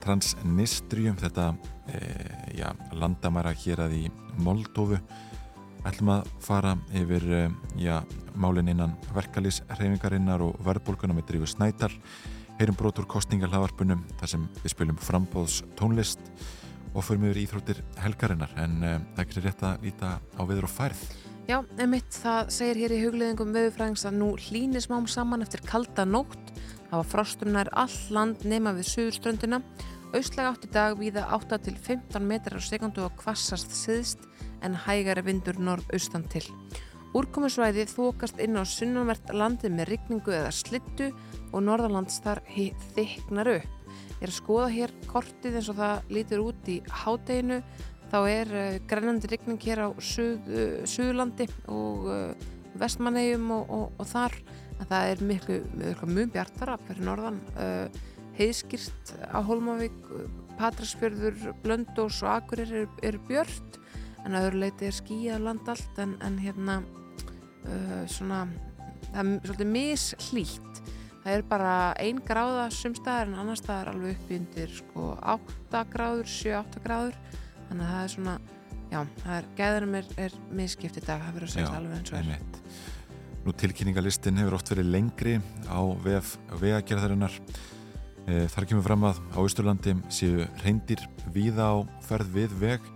Transnistrium, 0.05 1.17
þetta 1.25 1.55
e, 1.89 2.03
ja, 2.61 2.77
landamæra 2.93 3.57
hér 3.65 3.87
að 3.87 3.97
í 4.03 4.05
Moldófu. 4.45 5.01
Ætlum 5.87 6.11
að 6.17 6.31
fara 6.43 6.75
yfir 6.97 7.25
e, 7.31 7.43
ja, 7.79 8.01
málinn 8.35 8.71
innan 8.73 8.97
verkalýsreifingarinnar 9.15 10.43
og 10.43 10.59
verðbólkunum 10.67 11.21
með 11.21 11.29
drífu 11.31 11.51
snætal, 11.53 11.93
heyrum 12.59 12.79
brotur 12.79 13.07
kostningalhavarpunum 13.11 14.03
þar 14.19 14.33
sem 14.35 14.47
við 14.65 14.75
spilum 14.75 14.99
frambóðs 14.99 15.61
tónlist 15.79 16.23
og 16.95 17.05
förum 17.07 17.29
yfir 17.29 17.45
íþróttir 17.45 17.83
helgarinnar 18.03 18.55
en 18.59 18.79
e, 18.83 18.93
það 19.15 19.23
er 19.23 19.27
ekki 19.27 19.45
rétt 19.47 19.67
að 19.69 19.87
líta 19.87 20.13
á 20.19 20.43
viður 20.43 20.67
og 20.67 20.75
færð. 20.75 21.05
Já, 21.49 21.63
emitt, 21.81 22.11
það 22.13 22.51
segir 22.53 22.83
hér 22.83 22.93
í 22.93 23.03
hugleðingum 23.07 23.55
veðurfræðings 23.55 24.05
að 24.05 24.19
nú 24.21 24.33
hlýnir 24.37 24.85
smám 24.85 25.07
saman 25.09 25.47
eftir 25.47 25.63
kalda 25.65 26.05
nótt. 26.05 26.51
Var 26.91 27.07
frosturnar 27.09 27.71
all 27.73 27.95
land 28.13 28.45
nema 28.45 28.75
við 28.77 28.91
suðurströnduna. 28.91 29.63
Austlega 30.13 30.51
átt 30.51 30.67
í 30.69 30.73
dag 30.75 30.99
víða 31.01 31.25
8 31.37 31.57
til 31.65 31.77
15 31.77 32.29
metrar 32.29 32.61
á 32.61 32.63
sekundu 32.65 33.07
og 33.07 33.17
kvassast 33.21 33.73
siðst 33.77 34.28
en 34.65 34.77
hægari 34.87 35.25
vindur 35.27 35.59
norð-austan 35.61 36.27
til. 36.33 36.45
Úrkomusvæði 37.17 37.87
þókast 37.89 38.41
inn 38.45 38.59
á 38.61 38.69
sunnumvert 38.69 39.31
landið 39.33 39.73
með 39.75 39.89
rigningu 39.93 40.35
eða 40.37 40.53
slittu 40.53 41.09
og 41.53 41.63
norðalands 41.65 42.21
þar 42.25 42.43
þyknar 42.53 43.53
upp. 43.55 43.79
Ég 44.19 44.27
er 44.27 44.33
að 44.33 44.37
skoða 44.37 44.69
hér 44.75 44.93
kortið 45.09 45.57
eins 45.57 45.71
og 45.73 45.79
það 45.79 46.13
lítur 46.13 46.45
út 46.45 46.69
í 46.69 46.77
hádeginu. 46.91 47.59
Þá 48.09 48.19
er 48.29 48.53
uh, 48.57 48.79
grænandi 48.89 49.31
rigning 49.31 49.61
hér 49.63 49.85
á 49.85 49.89
suð, 50.01 50.47
Suðurlandi 50.89 51.47
og 51.71 52.09
uh, 52.09 52.47
Vestmannegjum 52.79 53.51
og, 53.57 53.73
og, 53.73 53.87
og 54.01 54.11
þar. 54.11 54.37
En 54.79 54.91
það 54.91 55.13
er 55.13 55.25
miklu, 55.27 55.59
mjög 56.07 56.35
bjartara 56.37 56.77
fyrir 56.87 57.07
norðan. 57.09 57.41
Heiðskýrt 58.39 59.11
á 59.27 59.43
Holmavík, 59.43 59.97
Patrasfjörður, 60.61 61.49
Blöndós 61.65 62.21
og 62.23 62.31
Akurir 62.37 62.71
eru 62.85 62.85
er 63.03 63.19
björt. 63.27 63.81
En 64.27 64.37
að 64.37 64.49
öðru 64.49 64.63
leiti 64.65 64.89
er 64.89 64.97
skíjað 64.97 65.45
land 65.47 65.69
allt 65.71 66.01
en, 66.03 66.17
en 66.25 66.39
hérna 66.43 66.81
svona, 68.09 68.47
það 69.11 69.19
er 69.21 69.33
svolítið 69.47 69.71
mishlýtt. 69.73 70.83
Það 71.19 71.35
er 71.35 71.43
bara 71.51 71.73
ein 72.01 72.21
gráða 72.25 72.69
sumstaðar 72.73 73.29
en 73.29 73.41
annar 73.43 73.59
staðar 73.61 73.91
alveg 73.93 74.17
upp 74.17 74.31
í 74.31 74.39
undir 74.39 74.71
sko 74.73 75.09
8 75.21 75.83
gráður, 75.93 76.31
7-8 76.31 76.85
gráður 76.85 77.19
þannig 77.69 77.83
að 77.85 77.91
það 77.93 78.05
er 78.05 78.13
svona 78.15 78.37
já, 78.89 79.01
það 79.25 79.35
er, 79.35 79.49
gæðarum 79.59 79.97
er, 79.99 80.13
er 80.25 80.37
miskipt 80.61 81.01
í 81.01 81.03
dag 81.05 81.25
það 81.25 81.35
verður 81.37 81.49
að 81.49 81.55
segja 81.57 81.75
alveg 81.79 81.99
eins 81.99 82.13
og 82.13 82.19
er 82.19 82.31
einmitt. 82.31 82.61
Nú 83.45 83.55
tilkynningalistin 83.63 84.41
hefur 84.41 84.57
oft 84.59 84.73
verið 84.73 84.91
lengri 84.93 85.35
á 85.69 85.81
vegagerðarinnar 86.63 87.37
e, 88.25 88.47
þar 88.53 88.69
kemur 88.71 88.87
fram 88.87 89.07
að 89.09 89.21
á 89.37 89.41
Ísturlandi 89.45 89.95
séu 90.13 90.49
reyndir 90.65 91.05
víða 91.35 91.71
á 91.73 91.77
ferð 92.09 92.35
við 92.39 92.57
veg 92.63 92.91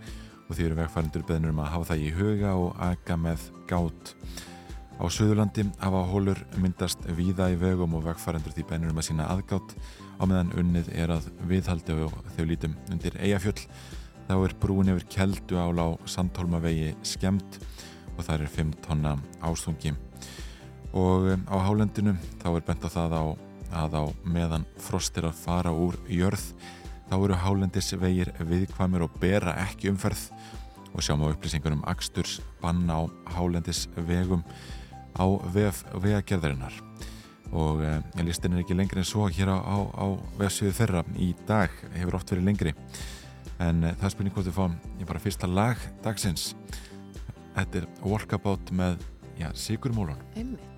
og 0.53 0.59
því 0.59 0.65
eru 0.67 0.75
vegfærindur 0.77 1.23
beðnur 1.25 1.49
um 1.49 1.59
að 1.63 1.71
hafa 1.73 1.85
það 1.89 2.01
í 2.03 2.09
huga 2.13 2.49
og 2.61 2.75
aga 2.85 3.15
með 3.17 3.45
gát. 3.65 4.11
Á 5.01 5.03
Suðurlandi 5.09 5.63
hafa 5.81 6.01
hólur 6.11 6.41
myndast 6.61 7.07
víða 7.17 7.47
í 7.49 7.55
vegum 7.57 7.95
og 7.97 8.03
vegfærandur 8.05 8.53
því 8.53 8.65
bænir 8.69 8.91
um 8.93 8.99
að 9.01 9.07
sína 9.07 9.25
aðgátt 9.33 9.73
á 10.21 10.23
meðan 10.29 10.53
unnið 10.61 10.91
er 10.93 11.15
að 11.15 11.31
viðhaldi 11.49 11.95
og 12.05 12.13
þau 12.35 12.45
lítum 12.51 12.75
undir 12.93 13.17
eigafjöll 13.17 13.63
þá 14.27 14.35
er 14.35 14.55
brún 14.61 14.93
yfir 14.93 15.07
keldu 15.15 15.57
ála 15.57 15.87
á 15.89 15.91
Sandholmavegi 16.05 16.93
skemmt 17.01 17.57
og 18.13 18.21
það 18.21 18.45
er 18.45 18.53
5 18.59 18.77
tonna 18.85 19.15
ástungi. 19.41 19.95
Og 20.93 21.31
um, 21.33 21.49
á 21.49 21.57
hálendinu 21.65 22.13
þá 22.43 22.47
er 22.53 22.67
bent 22.69 22.85
á 22.85 22.89
það 22.93 23.17
á, 23.17 23.23
að 23.81 23.97
á 23.97 24.03
meðan 24.21 24.69
frost 24.77 25.17
er 25.17 25.31
að 25.31 25.41
fara 25.47 25.73
úr 25.73 25.97
jörð 26.05 26.45
þá 27.09 27.15
eru 27.17 27.39
hálendisvegir 27.39 28.31
viðkvæmur 28.39 29.07
og 29.07 29.17
bera 29.21 29.55
ekki 29.65 29.91
umferð. 29.93 30.29
Og 30.93 31.01
sjáum 31.01 31.23
á 31.25 31.33
upplýsingunum 31.33 31.83
Aksturs 31.89 32.39
bann 32.61 32.85
á 32.85 33.01
hálendisvegum 33.33 34.43
á 35.17 35.25
vef 35.53 35.83
vegagerðarinnar. 35.93 36.75
Og 37.53 37.83
eh, 37.85 37.99
listin 38.25 38.53
er 38.55 38.63
ekki 38.63 38.77
lengri 38.77 39.01
en 39.01 39.07
svo 39.07 39.27
hér 39.29 39.53
á, 39.53 39.57
á, 39.61 39.77
á 39.93 40.05
vefsviðu 40.39 40.77
þeirra. 40.79 41.05
Í 41.17 41.33
dag 41.49 41.73
hefur 41.93 42.19
oft 42.19 42.33
verið 42.33 42.49
lengri. 42.49 42.75
En 43.61 43.83
eh, 43.83 43.95
það 43.97 44.09
er 44.09 44.15
spurning 44.15 44.37
hvort 44.37 44.49
við 44.49 44.57
fáum 44.57 44.77
ég 44.99 45.09
bara 45.09 45.21
fyrsta 45.23 45.49
lag 45.49 45.81
dagsins. 46.05 46.53
Þetta 47.53 47.83
er 47.83 47.89
Walkabout 48.01 48.73
með 48.73 49.01
já, 49.37 49.49
Sigur 49.53 49.93
Mólun 49.93 50.21
einmitt 50.33 50.72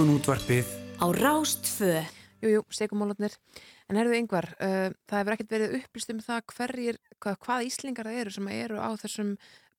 Morgun 0.00 0.16
útvarpið 0.16 0.68
á 0.96 1.12
Rástfö. 1.12 2.00
Jújú, 2.40 2.62
segumólarnir. 2.72 3.34
En 3.84 3.98
herðu 4.00 4.14
yngvar, 4.16 4.46
uh, 4.56 4.94
það 5.04 5.18
hefur 5.18 5.34
ekkert 5.34 5.50
verið 5.52 5.74
upplýst 5.76 6.12
um 6.14 6.22
það 6.24 6.38
hverjir, 6.54 6.98
hvað, 7.20 7.34
hvað 7.44 7.66
Íslingar 7.66 8.08
það 8.08 8.20
eru 8.22 8.32
sem 8.32 8.48
eru 8.48 8.78
á 8.80 8.88
þessum 8.96 9.34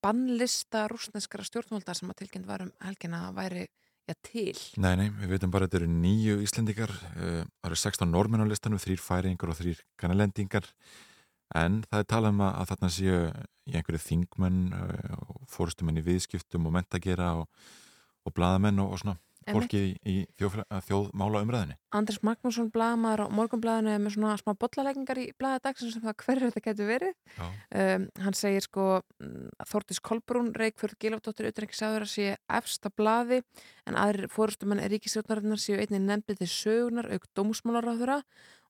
bannlista 0.05 0.83
rúsneskara 0.91 1.47
stjórnvalda 1.47 1.95
sem 1.97 2.11
að 2.13 2.19
tilkynnt 2.19 2.45
var 2.45 2.61
um 2.67 2.69
helgina 2.85 3.23
að 3.31 3.39
væri 3.39 3.63
ja, 3.65 4.15
til. 4.21 4.53
Nei, 4.77 4.91
nei, 4.99 5.07
við 5.23 5.33
veitum 5.33 5.55
bara 5.55 5.65
að 5.65 5.71
þetta 5.71 5.81
eru 5.81 5.89
nýju 5.95 6.37
Íslendingar, 6.45 6.93
uh, 7.15 7.41
það 7.41 7.71
eru 7.71 7.81
16 7.81 8.13
normin 8.13 8.45
á 8.45 8.51
listanum, 8.51 8.83
þrýr 8.85 9.01
færingar 9.01 9.55
og 9.55 9.57
þrýr 9.57 9.81
kanalendingar 9.97 10.69
en 11.63 11.81
það 11.89 12.05
er 12.05 12.09
talað 12.13 12.35
um 12.35 12.45
að 12.51 12.69
þarna 12.75 12.91
séu 12.93 13.17
í 13.65 13.73
einhverju 13.73 14.05
þingmenn 14.05 14.61
uh, 14.69 15.17
og 15.25 15.49
fórustumenn 15.49 15.97
í 15.97 16.05
viðskiptum 16.05 16.69
og 16.69 16.77
mentagera 16.77 17.33
og, 17.41 17.49
og 18.21 18.37
bladamenn 18.37 18.85
og, 18.85 18.93
og 18.93 19.01
svona 19.01 19.17
fólki 19.47 19.81
í, 19.81 19.93
í 20.05 20.15
þjóðmála 20.87 21.41
umræðinni. 21.45 21.77
Andris 21.97 22.21
Magnússon 22.25 22.69
blagamæður 22.73 23.25
á 23.25 23.33
morgunblæðinu 23.35 23.93
er 23.93 24.03
með 24.03 24.15
svona 24.15 24.35
smá 24.39 24.53
bollaleggingar 24.61 25.21
í 25.21 25.27
blæðadagsins 25.39 25.95
sem 25.95 26.03
um 26.03 26.07
það 26.07 26.17
hverju 26.25 26.49
þetta 26.49 26.63
getur 26.67 26.89
verið. 26.91 27.17
Um, 27.41 28.07
hann 28.21 28.37
segir 28.37 28.65
sko 28.65 28.87
mm, 29.01 29.49
Þórtis 29.71 30.01
Kolbrún, 30.05 30.53
Reykjörð 30.57 30.97
Gilafdóttir 31.01 31.49
auðvitað 31.49 31.99
að 32.01 32.07
sé 32.11 32.31
efsta 32.61 32.93
blaði 32.95 33.41
en 33.89 33.99
aðrir 33.99 34.31
fórustumenn 34.31 34.83
er 34.83 34.93
ríkisjónarinnar 34.93 35.61
séu 35.61 35.79
einnig 35.81 36.03
nefndið 36.05 36.43
til 36.43 36.51
sögunar 36.51 37.09
auk 37.11 37.27
dómusmálaráðura 37.37 38.21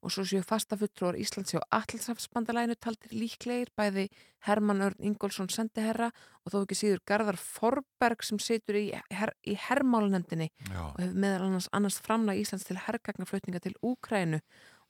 og 0.02 0.14
svo 0.14 0.26
séu 0.26 0.42
fastafullur 0.46 1.18
Íslands 1.20 1.54
og 1.58 1.66
Allsafsbandalæinu 1.78 2.76
taldir 2.82 3.14
líklegir. 3.14 3.70
Bæði 3.78 4.08
Herman 4.48 4.82
Örn 4.82 5.06
Ingólfsson 5.12 5.50
sendiherra 5.54 6.10
og 6.42 6.54
þó 6.54 6.58
ekki 6.64 6.78
síður 6.80 7.04
Garðar 7.08 7.38
Forberg 7.38 8.26
sem 8.26 8.42
situr 8.42 8.80
í, 8.80 8.88
her, 9.14 9.34
í 9.46 9.56
herrmálunemdini 9.68 10.50
og 10.74 10.98
hefur 10.98 11.18
meðal 11.18 11.48
annars, 11.50 11.70
annars 11.72 12.00
framlega 12.02 12.42
Íslands 12.42 12.66
til 12.68 12.80
herrgagnaflutninga 12.82 13.62
til 13.62 13.78
Úkrænu 13.86 14.42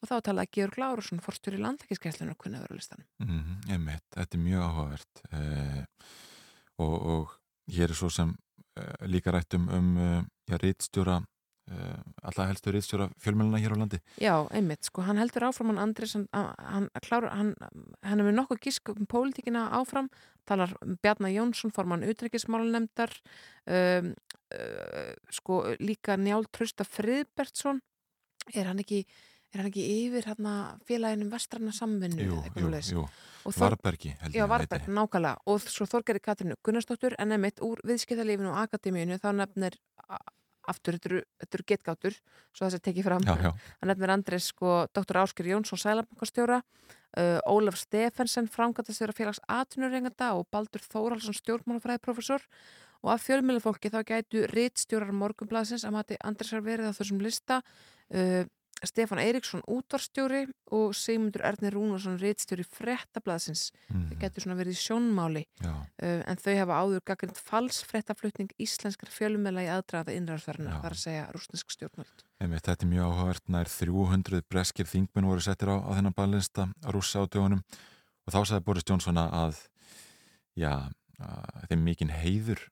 og 0.01 0.09
þá 0.09 0.15
talaði 0.25 0.53
Georg 0.57 0.79
Lárusson 0.81 1.21
forstjóri 1.21 1.59
landlækiskeislinu 1.61 2.33
og 2.33 2.39
kunna 2.41 2.61
vera 2.63 2.75
listanum. 2.75 3.05
Mm 3.19 3.27
-hmm, 3.27 3.71
einmitt, 3.73 4.07
þetta 4.15 4.37
er 4.37 4.43
mjög 4.43 4.61
áhugavert 4.67 5.21
eh, 5.31 5.83
og, 6.77 6.95
og 7.13 7.31
hér 7.69 7.89
er 7.89 7.93
svo 7.93 8.09
sem 8.09 8.35
eh, 8.77 9.07
líka 9.07 9.31
rætt 9.31 9.53
um, 9.53 9.69
um 9.69 9.97
eh, 9.97 10.23
rítstjóra 10.57 11.21
alltaf 12.21 12.49
helstu 12.49 12.73
reyðstjóra 12.73 13.07
fjölmjöluna 13.21 13.61
hér 13.61 13.75
á 13.75 13.81
landi. 13.81 13.99
Já, 14.21 14.35
einmitt, 14.51 14.83
sko, 14.89 15.05
hann 15.07 15.21
heldur 15.21 15.47
áfram 15.47 15.71
hann 15.71 15.81
Andris, 15.81 16.15
hann, 16.17 16.27
hann, 16.33 16.89
hann, 16.99 17.55
hann 18.03 18.19
er 18.19 18.27
með 18.27 18.37
nokkuð 18.39 18.61
gísk 18.65 18.93
um 18.93 19.07
pólitíkina 19.09 19.69
áfram 19.79 20.11
talar 20.49 20.73
Bjarnar 21.01 21.31
Jónsson 21.31 21.73
forman 21.73 22.05
utryggismálunemdar 22.07 23.13
um, 23.65 24.13
uh, 24.55 25.11
sko, 25.31 25.63
líka 25.79 26.17
Njál 26.17 26.47
Trausta 26.51 26.87
Friðbertsson. 26.87 27.81
Er 28.55 28.71
hann 28.71 28.81
ekki 28.81 29.05
er 29.51 29.59
hann 29.59 29.67
ekki 29.67 29.83
yfir 29.83 30.25
hérna 30.31 30.53
félaginum 30.87 31.31
vestranna 31.33 31.73
samvinnu 31.75 32.23
Jú, 32.23 32.37
jú, 32.55 32.69
jú, 32.87 33.01
Varbergi 33.57 34.13
Já, 34.31 34.45
Varberg, 34.47 34.87
nákvæmlega. 34.87 35.41
Og 35.51 35.65
svo 35.67 35.87
Þorgeri 35.91 36.21
Katrinu 36.23 36.55
Gunnarsdóttur 36.63 37.17
en 37.19 37.35
emitt 37.35 37.59
úr 37.65 37.81
viðskiptalífinu 37.87 38.53
og 38.53 38.61
akademíinu 38.63 39.19
þá 39.19 39.33
nefnir 39.41 39.75
aftur, 40.71 40.97
þetta 40.97 41.11
eru, 41.11 41.21
eru 41.47 41.67
getgátur 41.67 42.17
svo 42.51 42.65
þess 42.65 42.79
að 42.79 42.85
tekið 42.87 43.07
fram 43.09 43.27
hann 43.27 43.91
nefnir 43.91 44.13
Andris 44.15 44.49
sko, 44.51 44.85
Dr. 44.95 45.21
Ásker 45.23 45.51
Jónsson 45.51 45.81
Sælabankastjóra 45.81 46.61
uh, 46.61 47.39
Ólaf 47.49 47.79
Stefensen 47.81 48.49
framkvæmtastjóra 48.51 49.15
félags 49.15 49.41
atvinnurenganda 49.47 50.33
og 50.37 50.47
Baldur 50.53 50.83
Þóraldsson 50.85 51.37
stjórnmálafræðiprofessor 51.39 52.45
og 53.01 53.13
af 53.15 53.23
fjölmjölufólki 53.25 53.91
þá 53.93 54.01
gætu 54.05 54.45
rittstjórar 54.51 55.13
morgunblasins 55.15 55.85
að 55.87 55.95
mati 55.97 56.19
Andrisar 56.21 56.61
verið 56.65 56.91
á 56.93 56.97
þessum 56.97 57.21
lista 57.23 57.61
uh, 57.61 58.43
Stefán 58.81 59.21
Eiríksson 59.21 59.61
útvarstjóri 59.69 60.47
og 60.73 60.95
Sigmundur 60.97 61.43
Ernir 61.45 61.75
Rúnarsson 61.75 62.17
reittstjóri 62.21 62.63
frettablaðsins 62.65 63.67
mm. 63.91 64.07
það 64.09 64.23
getur 64.23 64.45
svona 64.45 64.57
verið 64.57 64.79
sjónmáli 64.81 65.43
uh, 65.67 65.77
en 66.01 66.41
þau 66.41 66.55
hafa 66.57 66.79
áður 66.81 67.05
gaggrind 67.11 67.41
falsfrettaflutning 67.51 68.49
íslenskar 68.61 69.11
fjölumela 69.13 69.65
í 69.65 69.69
aðdraða 69.69 70.15
innræðsverðina, 70.17 70.79
þar 70.81 70.97
að 70.97 71.03
segja 71.03 71.27
rúsnesk 71.35 71.75
stjórnvöld. 71.75 72.25
Einmitt, 72.41 72.65
þetta 72.65 72.87
er 72.87 72.91
mjög 72.95 73.11
áhugavert 73.11 73.53
nær 73.53 73.69
300 73.69 74.47
breskir 74.49 74.89
þingmenn 74.89 75.29
voru 75.29 75.45
settir 75.45 75.69
á, 75.69 75.77
á 75.77 75.89
þennan 75.93 76.17
ballinsta 76.17 76.67
að 76.81 76.97
rúsa 76.97 77.21
á 77.21 77.29
dögunum 77.29 77.61
og 77.61 78.33
þá 78.33 78.39
sagði 78.41 78.65
Boris 78.65 78.87
Johnson 78.89 79.21
að 79.21 79.61
já, 80.57 80.73
að 81.21 81.69
þeim 81.69 81.85
mikinn 81.85 82.17
heiður 82.17 82.65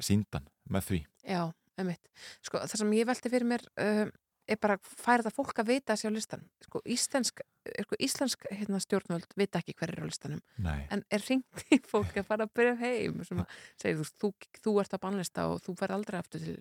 síndan 0.00 0.48
með 0.72 0.88
því. 0.88 1.04
Já, 1.28 1.42
einmitt. 1.76 2.12
Sko, 2.44 2.64
það 2.64 2.80
sem 2.80 2.94
ég 2.96 3.08
velti 3.08 3.32
fyrir 3.32 3.48
mér 3.48 3.64
uh, 3.76 4.06
er 4.48 4.58
bara 4.60 4.76
færið 4.84 5.30
að 5.30 5.36
fólk 5.38 5.60
að 5.62 5.70
vita 5.72 5.96
sér 5.96 6.12
á 6.12 6.16
listan 6.16 6.42
sko, 6.64 6.82
íslensk, 6.84 7.40
sko, 7.86 7.98
íslensk 8.02 8.46
hérna, 8.50 8.80
stjórnvöld 8.82 9.36
vita 9.40 9.62
ekki 9.62 9.76
hver 9.78 9.94
er 9.94 10.04
á 10.04 10.06
listanum. 10.08 10.42
Nei. 10.60 10.86
en 10.92 11.04
er 11.10 11.24
ringt 11.28 11.64
í 11.72 11.80
fólk 11.88 12.16
að 12.20 12.28
fara 12.28 12.48
að 12.48 12.54
byrja 12.58 12.74
heim 12.82 13.22
sem 13.24 13.40
að 13.40 13.60
segja 13.80 14.00
þú, 14.00 14.08
þú, 14.20 14.32
þú 14.66 14.74
ert 14.82 14.96
að 14.96 15.04
bannlista 15.06 15.46
og 15.52 15.62
þú 15.64 15.76
fer 15.80 15.96
aldrei 15.96 16.18
aftur 16.20 16.44
til 16.44 16.58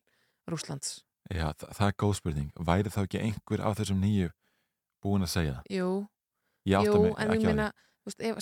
Rúslands 0.49 1.01
Já, 1.31 1.53
það, 1.55 1.69
það 1.77 1.87
er 1.87 1.95
góð 2.03 2.13
spurning. 2.19 2.49
Væri 2.67 2.91
þá 2.91 2.99
ekki 3.05 3.21
einhver 3.21 3.63
af 3.63 3.77
þessum 3.79 4.01
nýju 4.03 4.31
búin 5.03 5.23
að 5.23 5.31
segja 5.31 5.55
það? 5.55 5.69
Jú, 5.77 5.89
Jú 6.67 6.97
en 7.19 7.33
ég 7.35 7.45
meina 7.47 7.69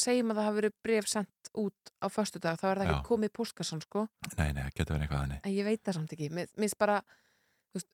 segjum 0.01 0.31
að 0.33 0.39
það 0.39 0.47
hafi 0.47 0.57
verið 0.57 0.77
bref 0.81 1.09
sendt 1.09 1.51
út 1.61 1.91
á 2.01 2.07
förstu 2.09 2.41
dag, 2.41 2.57
þá 2.57 2.65
er 2.71 2.81
það 2.81 2.87
Já. 2.87 2.91
ekki 2.95 3.09
komið 3.11 3.33
póskasson 3.37 3.83
sko. 3.83 4.07
Nei, 4.33 4.49
nei, 4.55 4.63
það 4.63 4.73
getur 4.79 4.95
verið 4.95 5.05
eitthvað 5.05 5.21
þannig. 5.21 5.41
En 5.45 5.53
ég 5.53 5.67
veit 5.67 5.83
það 5.85 5.97
samt 5.97 6.15
ekki, 6.15 6.29
mér 6.33 6.49
finnst 6.57 6.79
bara 6.81 6.97
veist 7.75 7.89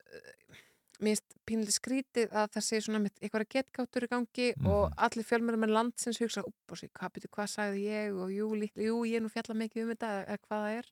mér 1.04 1.18
finnst 1.18 1.36
pínlega 1.48 1.74
skrítið 1.76 2.34
að 2.36 2.50
það 2.56 2.66
sé 2.66 2.80
svona 2.84 3.12
eitthvað 3.22 3.46
getgáttur 3.54 4.06
í 4.06 4.10
gangi 4.12 4.48
mm. 4.54 4.68
og 4.68 4.84
mhm. 4.88 4.96
allir 5.08 5.28
fjölmjörnum 5.28 5.64
með 5.64 5.74
landsins 5.76 6.20
hugsa 6.22 6.44
upp 6.48 6.74
og 6.74 6.80
sé 6.80 6.90
hvað, 6.92 7.28
hvað 7.34 7.50
sagði 7.52 7.84
ég 7.86 8.18
og 8.18 8.32
jú, 8.34 8.50
líklega, 8.58 8.88
jú, 8.90 9.00
ég 9.08 9.20
er 9.20 9.26
nú 9.26 9.32
fjalla 9.32 9.58
mikið 9.62 9.84
um 9.84 9.92
þetta 9.94 10.12
eða 10.24 10.40
hvað 10.48 10.66
það 10.66 10.78
er 10.78 10.90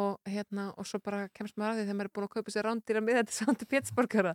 og, 0.00 0.12
hérna, 0.26 0.66
og 0.74 0.88
svo 0.88 1.00
bara 1.04 1.26
kemst 1.36 1.58
maður 1.60 1.74
að 1.74 1.78
því 1.78 1.86
þegar 1.86 1.98
maður 2.00 2.10
er 2.10 2.14
búin 2.16 2.26
að 2.26 2.32
kaupa 2.34 2.54
sér 2.54 2.66
rándýra 2.66 3.04
með 3.04 3.20
þetta 3.20 3.66
í 3.66 3.70
Pétsborgara 3.74 4.34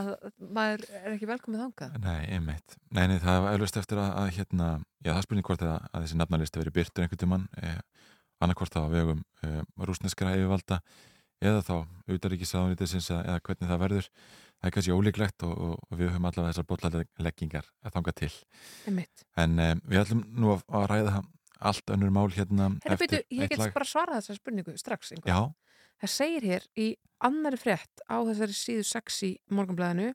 að 0.00 0.10
maður 0.58 0.84
er 1.00 1.14
ekki 1.14 1.30
velkomið 1.30 1.64
þangað 1.66 1.96
Nei, 2.02 2.20
einmitt. 2.36 2.76
Nei, 2.92 3.06
nei, 3.08 3.18
það 3.22 3.40
var 3.46 3.56
auðvist 3.56 3.78
eftir 3.80 4.02
að, 4.02 4.10
að 4.20 4.32
hérna, 4.36 4.68
já, 5.00 5.12
það 5.14 5.24
spurning 5.26 5.48
hvort 5.48 5.64
að, 5.64 5.88
að 5.92 6.04
þessi 6.04 6.20
nafnarlisti 6.20 6.60
veri 6.60 6.74
byrtur 6.76 7.06
einhvern 7.06 7.22
tíman 7.22 7.48
eh, 7.62 7.80
annarkvort 8.42 8.76
á 8.76 8.82
vegum 8.92 9.22
eh, 9.46 9.62
rúsneskara 9.80 10.36
yfirvalda 10.36 10.82
eða 11.42 11.60
þá 11.66 11.74
auðaríkisáðunitisins 12.08 13.10
eða 13.18 13.40
hvernig 13.42 13.70
það 13.70 13.84
verður. 13.84 14.08
Það 14.62 14.68
er 14.68 14.74
kannski 14.76 14.94
ólíklegt 14.94 15.44
og, 15.46 15.54
og 15.74 15.98
við 15.98 16.12
höfum 16.12 16.26
allavega 16.28 16.52
þessar 16.52 16.68
botlaleggingar 16.70 17.70
að 17.82 17.96
þanga 17.96 18.16
til. 18.20 18.32
Einmitt. 18.86 19.24
en 19.42 19.56
um, 19.58 19.82
við 19.90 20.02
ætlum 20.04 20.24
nú 20.38 20.52
að, 20.54 20.66
að 20.70 20.88
ræða 20.92 21.22
allt 21.62 21.92
önnur 21.94 22.12
mál 22.14 22.30
hérna 22.34 22.70
eftir 22.84 23.06
byrju, 23.06 23.24
Ég 23.38 23.52
get 23.52 23.74
bara 23.74 23.88
svarað 23.88 24.22
þessar 24.22 24.40
spurningu 24.40 24.78
strax 24.80 25.12
Það 26.02 26.10
segir 26.10 26.46
hér 26.48 26.64
í 26.74 26.86
annari 27.22 27.58
frétt 27.60 28.02
á 28.10 28.18
þessari 28.26 28.56
síðu 28.58 28.86
6 28.88 29.18
í 29.28 29.30
morgunblæðinu 29.54 30.08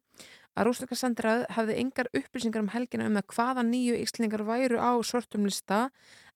að 0.58 0.68
Rúsleika 0.68 0.98
sendirað 0.98 1.46
hafði 1.54 1.78
engar 1.84 2.10
upplýsingar 2.18 2.64
um 2.66 2.72
helgina 2.74 3.08
um 3.08 3.20
að 3.20 3.28
hvaða 3.36 3.64
nýju 3.68 4.00
ykslingar 4.02 4.44
væru 4.48 4.82
á 4.82 4.92
sortum 5.06 5.46
lista 5.48 5.88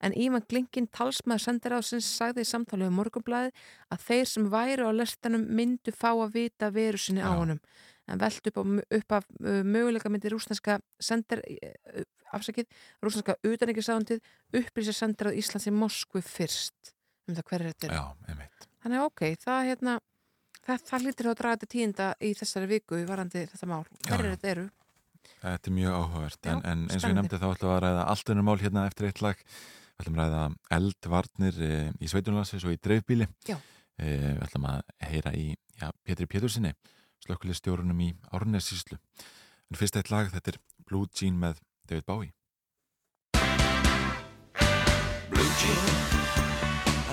en 0.02 0.16
Íman 0.18 0.46
Glingin 0.50 0.90
talsmaður 0.92 1.46
sendirað 1.46 1.88
sem 1.88 2.04
sagði 2.06 2.46
í 2.46 2.50
samtalið 2.50 2.92
um 2.92 3.00
morgunblæði 3.00 3.52
að 3.94 4.06
þeir 4.08 4.30
sem 4.34 4.50
væru 4.52 4.90
á 4.90 4.92
listanum 4.96 5.48
myndu 5.50 5.94
fá 5.96 6.12
að 6.12 6.36
vita 6.38 6.72
veru 6.74 7.02
sinni 7.02 7.24
á 7.24 7.32
honum. 7.32 7.62
En 8.10 8.20
veld 8.20 8.50
upp, 8.50 8.62
upp 8.98 9.18
af 9.20 9.28
möguleika 9.40 10.10
myndi 10.12 10.32
rúsneska 10.34 10.80
sendir 11.00 11.44
afsakið, 12.34 12.68
rúsneska 13.04 13.38
utanrikiðsáðundið 13.46 14.22
upplýsa 14.62 14.96
sendirað 14.96 15.38
Íslands 15.40 15.68
í 15.70 15.76
Moskvu 15.76 16.24
fyrst. 16.26 16.94
Um 17.30 17.38
það 17.38 17.48
hverju 17.52 17.74
þetta? 17.74 17.92
Er 17.92 18.00
Já, 18.00 18.50
Þannig 18.82 19.04
ok, 19.06 19.24
það 19.38 19.68
hérna 19.70 19.98
það, 20.66 20.86
það 20.90 21.04
lítir 21.06 21.30
á 21.30 21.32
að 21.32 21.40
draga 21.42 21.58
þetta 21.58 21.72
tíunda 21.76 22.08
í 22.18 22.32
þessari 22.38 22.70
viku 22.72 23.02
varandi 23.10 23.44
þetta 23.52 23.70
mál. 23.70 23.84
Hver 24.08 24.24
er 24.24 24.32
þetta 24.36 24.52
eru? 24.56 24.66
Þetta 25.42 25.70
er 25.70 25.76
mjög 25.76 25.98
áhugavert. 25.98 26.50
En, 26.50 26.64
en 26.66 26.82
eins 26.90 27.06
og 27.06 27.12
ég 27.12 27.18
nefndi 27.18 27.40
þá 27.42 27.48
við 27.52 27.68
að 27.70 27.80
ræða 27.86 28.08
allt 28.14 28.34
ennur 28.34 28.48
mál 28.48 28.58
hérna 28.62 28.88
eftir 28.90 29.10
eitt 29.10 29.22
lag. 29.26 29.46
Við 30.02 30.08
ætlum 30.08 30.18
að 30.18 30.32
ræða 30.32 30.46
eldvarnir 30.74 31.58
e, 31.62 31.74
í 32.02 32.08
Sveitunlansis 32.10 32.64
og 32.66 32.74
í 32.74 32.80
dreifbíli. 32.82 33.28
E, 33.54 33.58
við 34.02 34.40
ætlum 34.48 34.64
að 34.66 34.80
heyra 35.06 35.34
í 35.38 35.44
já, 35.78 35.92
Pétri 36.02 36.26
Pétursinni, 36.26 36.72
slökkulistjórunum 37.22 38.02
í 38.02 38.08
Árnessíslu. 38.34 38.98
En 39.70 39.78
fyrst 39.78 40.00
eitt 40.02 40.10
lag, 40.10 40.32
þetta 40.34 40.56
er 40.56 40.58
Blue 40.90 41.06
Jean 41.14 41.38
með 41.38 41.62
David 41.86 42.08
Bowie. 42.10 42.34
Blue 45.30 45.54
Jean 45.62 45.86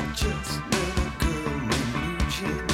I 0.01 0.09
just 0.17 0.65
met 0.73 0.97
a 0.97 1.13
girl 1.21 1.61
named 1.69 1.93
Blue 1.93 2.33
Jean 2.33 2.68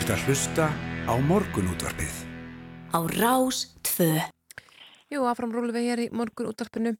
ert 0.00 0.12
að 0.14 0.22
hlusta 0.30 0.66
á 1.04 1.12
morgunútvarpið. 1.28 2.12
Á 2.88 3.04
Rás 3.20 3.58
2. 3.84 4.06
Jú, 5.12 5.26
áfram 5.28 5.52
rúlu 5.52 5.74
við 5.74 5.88
hér 5.90 6.00
í 6.00 6.06
morgun 6.16 6.48
útvarpinu. 6.48 6.94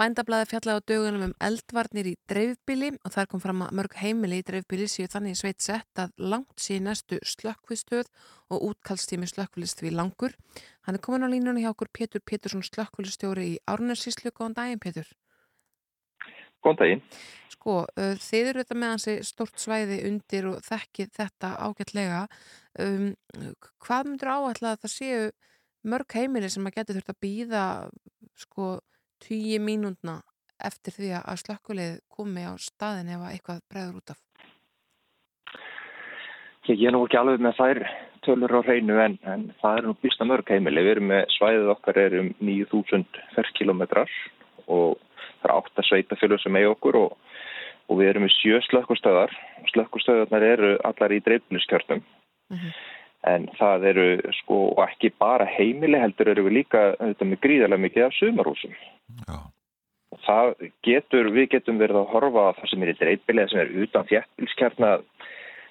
Bændablaði 0.00 0.48
fjallaði 0.48 0.80
á 0.80 0.86
dögunum 0.88 1.26
um 1.26 1.34
eldvarnir 1.48 2.08
í 2.08 2.14
dreifbíli 2.30 2.94
og 3.04 3.12
þar 3.12 3.28
kom 3.28 3.42
fram 3.44 3.60
að 3.66 3.74
mörg 3.76 3.98
heimili 4.00 4.40
í 4.40 4.46
dreifbíli 4.48 4.88
séu 4.88 5.10
þannig 5.12 5.36
sveit 5.36 5.60
sett 5.60 6.00
að 6.00 6.14
langt 6.16 6.56
sé 6.56 6.78
næstu 6.80 7.18
slökkvistöð 7.20 8.08
og 8.48 8.64
útkallstími 8.70 9.28
slökkvilist 9.28 9.84
við 9.84 9.98
langur. 10.00 10.32
Hann 10.88 10.96
er 10.96 11.04
komin 11.04 11.28
á 11.28 11.28
línunni 11.28 11.66
hjá 11.66 11.74
okkur 11.74 11.92
Pétur 11.92 12.24
Pétursson 12.24 12.64
slökkvilistjóri 12.64 13.50
í 13.50 13.60
Árnarsíslu. 13.68 14.32
Góðan 14.32 14.56
daginn, 14.56 14.80
Pétur. 14.80 15.12
Góðan 16.64 16.80
daginn. 16.80 17.04
Sko, 17.66 17.80
þið 17.98 18.48
eru 18.48 18.62
þetta 18.62 18.74
með 18.78 18.92
hansi 18.92 19.12
stort 19.26 19.56
svæði 19.58 19.96
undir 20.06 20.44
og 20.46 20.60
þekkið 20.62 21.08
þetta 21.16 21.48
ágætlega. 21.66 22.20
Um, 22.78 23.08
hvað 23.82 24.04
myndur 24.06 24.30
áætla 24.30 24.76
að 24.76 24.84
það 24.84 24.92
séu 24.92 25.24
mörg 25.90 26.14
heimili 26.14 26.50
sem 26.52 26.68
að 26.68 26.76
geti 26.76 26.94
þurft 26.94 27.10
að 27.10 27.18
býða 27.26 27.64
sko 28.38 28.68
tíu 29.26 29.58
mínúndna 29.58 30.20
eftir 30.62 30.94
því 30.94 31.10
að 31.18 31.40
slökkulið 31.42 31.98
komi 32.06 32.46
á 32.46 32.54
staðin 32.54 33.10
ef 33.16 33.26
eitthvað 33.32 33.64
bregður 33.66 33.98
út 33.98 34.14
af? 34.14 34.22
Ég 36.70 36.86
er 36.86 36.94
nú 36.94 37.02
ekki 37.02 37.18
alveg 37.18 37.42
með 37.42 37.58
þær 37.58 37.82
tölur 38.22 38.58
á 38.58 38.60
hreinu 38.62 39.00
en, 39.02 39.18
en 39.26 39.48
það 39.58 39.80
er 39.80 39.88
nú 39.90 39.98
býsta 40.06 40.28
mörg 40.28 40.54
heimili. 40.54 40.86
Við 40.86 40.94
erum 41.00 41.10
með 41.10 41.26
svæðið 41.34 41.74
okkar 41.74 41.98
er 42.04 42.20
um 42.22 42.30
9000 42.38 43.22
ferrkilometrar 43.34 44.18
og 44.70 45.00
það 45.42 45.50
er 45.50 45.56
átt 45.58 45.82
að 45.82 45.90
sveita 45.90 46.22
fylgur 46.22 46.46
sem 46.46 46.62
eigi 46.62 46.70
okkur 46.70 47.02
og, 47.02 47.18
og 47.86 48.00
við 48.00 48.10
erum 48.10 48.26
með 48.26 48.36
sjö 48.36 48.60
slökkustöðar. 48.66 49.32
Slökkustöðarnar 49.72 50.44
eru 50.46 50.76
allar 50.86 51.14
í 51.14 51.22
dreifniskjörnum. 51.24 52.04
Uh 52.50 52.56
mhm. 52.56 52.66
-huh 52.66 52.94
en 53.26 53.46
það 53.58 53.86
eru 53.90 54.06
sko 54.40 54.58
ekki 54.86 55.10
bara 55.18 55.46
heimili 55.48 55.98
heldur 56.00 56.30
eru 56.32 56.46
við 56.46 56.60
líka 56.60 56.82
þetta 57.00 57.28
með 57.28 57.42
gríðarlega 57.46 57.84
mikið 57.84 58.06
af 58.06 58.16
sumarhúsum 58.16 58.74
Já. 58.76 59.36
það 60.26 60.52
getur 60.86 61.30
við 61.34 61.48
getum 61.56 61.80
verið 61.82 62.02
að 62.02 62.12
horfa 62.14 62.44
að 62.50 62.60
það 62.60 62.72
sem 62.72 62.84
er 62.84 62.92
í 62.92 62.98
dreifbili 63.00 63.48
sem 63.50 63.62
er 63.64 63.74
utan 63.84 64.08
þjættilskjarna 64.12 64.92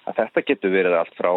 að 0.06 0.18
þetta 0.20 0.44
getur 0.48 0.74
verið 0.74 0.96
allt 0.98 1.18
frá 1.18 1.30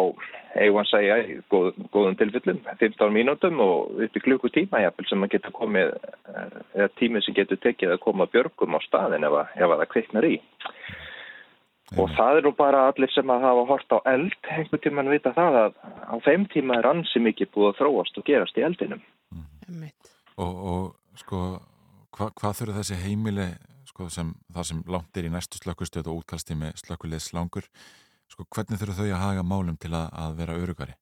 eigum 0.54 0.80
að 0.80 0.88
segja 0.90 1.18
í 1.22 1.36
góð, 1.52 1.68
góðum 1.94 2.16
tilfellum 2.18 2.62
15 2.80 3.14
mínútum 3.14 3.60
og 3.62 4.00
upp 4.06 4.16
í 4.16 4.24
klukkutíma 4.24 4.82
sem 5.08 5.26
að 5.26 5.32
geta 5.36 5.52
komið 5.54 5.92
eða 6.74 6.90
tími 6.98 7.22
sem 7.22 7.36
getur 7.36 7.60
tekið 7.62 7.94
að 7.94 8.02
koma 8.06 8.26
björgum 8.30 8.74
á 8.74 8.80
staðin 8.86 9.26
ef, 9.26 9.36
að, 9.42 9.54
ef 9.58 9.70
að 9.70 9.82
það 9.82 9.92
kveiknar 9.94 10.28
í 10.30 10.34
Og 11.98 12.10
það 12.14 12.38
er 12.38 12.46
nú 12.46 12.52
bara 12.54 12.84
allir 12.86 13.10
sem 13.10 13.30
að 13.34 13.42
hafa 13.42 13.62
hort 13.66 13.94
á 13.94 13.98
eld, 14.12 14.36
einhvern 14.46 14.82
tíman 14.84 15.10
vita 15.10 15.32
það 15.34 15.56
að 15.58 15.72
á 15.82 16.14
þeim 16.22 16.44
tíma 16.52 16.76
er 16.78 16.86
ansi 16.86 17.22
mikið 17.22 17.50
búið 17.56 17.70
að 17.72 17.80
þróast 17.80 18.20
og 18.20 18.26
gerast 18.28 18.60
í 18.60 18.62
eldinum. 18.66 19.02
Mm. 19.34 19.88
Og, 20.38 20.60
og 20.70 21.18
sko, 21.18 21.40
hva, 22.14 22.28
hvað 22.38 22.60
þurfa 22.60 22.76
þessi 22.78 23.00
heimili, 23.02 23.48
sko, 23.90 24.06
sem, 24.14 24.30
það 24.54 24.68
sem 24.70 24.84
langt 24.94 25.18
er 25.18 25.26
í 25.26 25.32
næstu 25.34 25.58
slökkustöð 25.58 26.12
og 26.12 26.22
útkastími 26.22 26.70
slökkulegs 26.78 27.32
langur, 27.34 27.66
sko, 28.40 28.48
hvernig 28.54 28.80
þurfa 28.80 28.96
þau 28.98 29.10
að 29.10 29.22
haga 29.24 29.44
málum 29.44 29.76
til 29.80 29.92
að, 29.92 30.08
að 30.22 30.40
vera 30.40 30.56
örugari? 30.56 30.96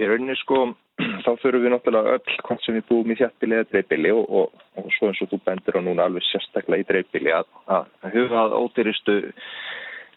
Í 0.00 0.08
rauninni 0.08 0.36
sko, 0.40 0.74
þá 1.24 1.30
þurfum 1.42 1.64
við 1.64 1.72
náttúrulega 1.74 2.16
öll 2.16 2.38
hvað 2.46 2.64
sem 2.64 2.78
við 2.78 2.88
búum 2.88 3.12
í 3.12 3.18
þjættbili 3.20 3.58
eða 3.58 3.70
dreifbili 3.70 4.12
og, 4.14 4.26
og, 4.28 4.66
og 4.80 4.90
svo 4.96 5.10
eins 5.10 5.22
og 5.22 5.30
þú 5.30 5.40
bendur 5.44 5.78
á 5.78 5.82
núna 5.84 6.08
alveg 6.08 6.26
sérstaklega 6.30 6.84
í 6.84 6.88
dreifbili 6.90 7.34
að, 7.34 7.48
að 7.68 8.16
huga 8.16 8.44
að 8.44 8.58
ódýristu 8.60 9.18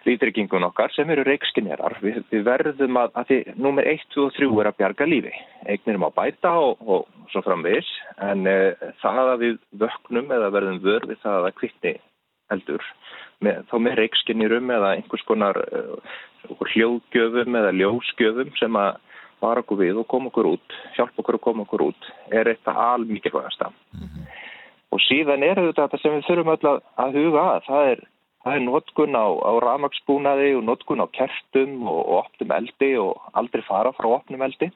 lítryggingun 0.08 0.64
okkar 0.70 0.94
sem 0.96 1.10
eru 1.12 1.26
reikskinjarar. 1.28 1.98
Við, 2.00 2.22
við 2.32 2.46
verðum 2.48 3.00
að, 3.02 3.10
að 3.20 3.32
því 3.32 3.40
númer 3.60 3.90
1, 3.92 4.06
2 4.14 4.24
og 4.24 4.36
3 4.38 4.48
er 4.62 4.70
að 4.70 4.78
bjarga 4.80 5.08
lífi. 5.10 5.34
Eignir 5.68 6.00
má 6.00 6.08
bæta 6.16 6.54
og, 6.64 6.80
og 6.88 7.28
svo 7.34 7.44
framvis 7.44 7.90
en 8.24 8.48
e, 8.48 8.58
það 9.02 9.34
að 9.34 9.44
við 9.44 9.58
vöknum 9.84 10.32
eða 10.38 10.54
verðum 10.56 10.80
vörð 10.86 11.12
við 11.12 11.20
það 11.26 11.50
að 11.50 11.58
kvittni 11.60 11.94
heldur 12.48 12.86
með, 13.46 13.64
þá 13.70 13.76
með 13.86 14.00
reikskinjurum 14.02 14.72
eða 14.78 14.94
einhvers 14.98 15.26
konar 15.28 15.60
e, 15.62 15.84
hljóðgjöfum 16.74 17.60
eða 17.60 17.76
ljósgjöfum 17.76 18.54
sem 18.60 18.80
að 18.80 18.98
var 19.44 19.62
okkur 19.62 19.82
við 19.84 20.02
og 20.02 20.08
kom 20.10 20.30
okkur 20.32 20.50
út, 20.56 20.76
hjálp 20.96 21.20
okkur 21.22 21.38
að 21.38 21.44
koma 21.46 21.66
okkur 21.68 21.88
út, 21.92 22.12
er 22.34 22.50
eitthvað 22.50 22.80
almikilvægast 22.84 23.62
mm 23.62 24.08
-hmm. 24.08 24.24
og 24.92 25.02
síðan 25.06 25.44
er 25.44 25.62
þetta 25.62 25.98
sem 26.02 26.16
við 26.16 26.26
þurfum 26.30 26.54
öll 26.56 26.82
að 27.04 27.20
huga 27.20 27.44
að, 27.54 27.62
það 27.68 27.92
er, 27.92 28.04
það 28.44 28.56
er 28.56 28.66
notkun 28.66 29.14
á, 29.14 29.28
á 29.30 29.52
ramagsbúnaði 29.68 30.50
og 30.58 30.64
notkun 30.64 31.04
á 31.06 31.08
kertum 31.14 31.88
og, 31.88 32.02
og 32.10 32.16
opnum 32.26 32.52
eldi 32.52 32.92
og 32.98 33.22
aldrei 33.34 33.62
fara 33.62 33.94
frá 33.94 34.08
opnum 34.10 34.42
eldi 34.42 34.72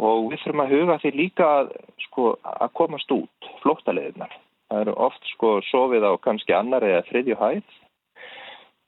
og 0.00 0.30
við 0.30 0.40
þurfum 0.40 0.64
að 0.64 0.72
huga 0.74 0.98
því 1.02 1.10
líka 1.14 1.46
að, 1.60 1.72
sko, 2.06 2.38
að 2.42 2.70
komast 2.72 3.10
út, 3.12 3.50
flóttaleðinar. 3.60 4.32
Það 4.70 4.84
eru 4.84 4.92
oft 5.02 5.32
sko 5.32 5.56
sofið 5.66 6.04
á 6.06 6.12
kannski 6.22 6.54
annar 6.54 6.84
eða 6.86 7.06
þriðju 7.08 7.38
hæð 7.40 7.78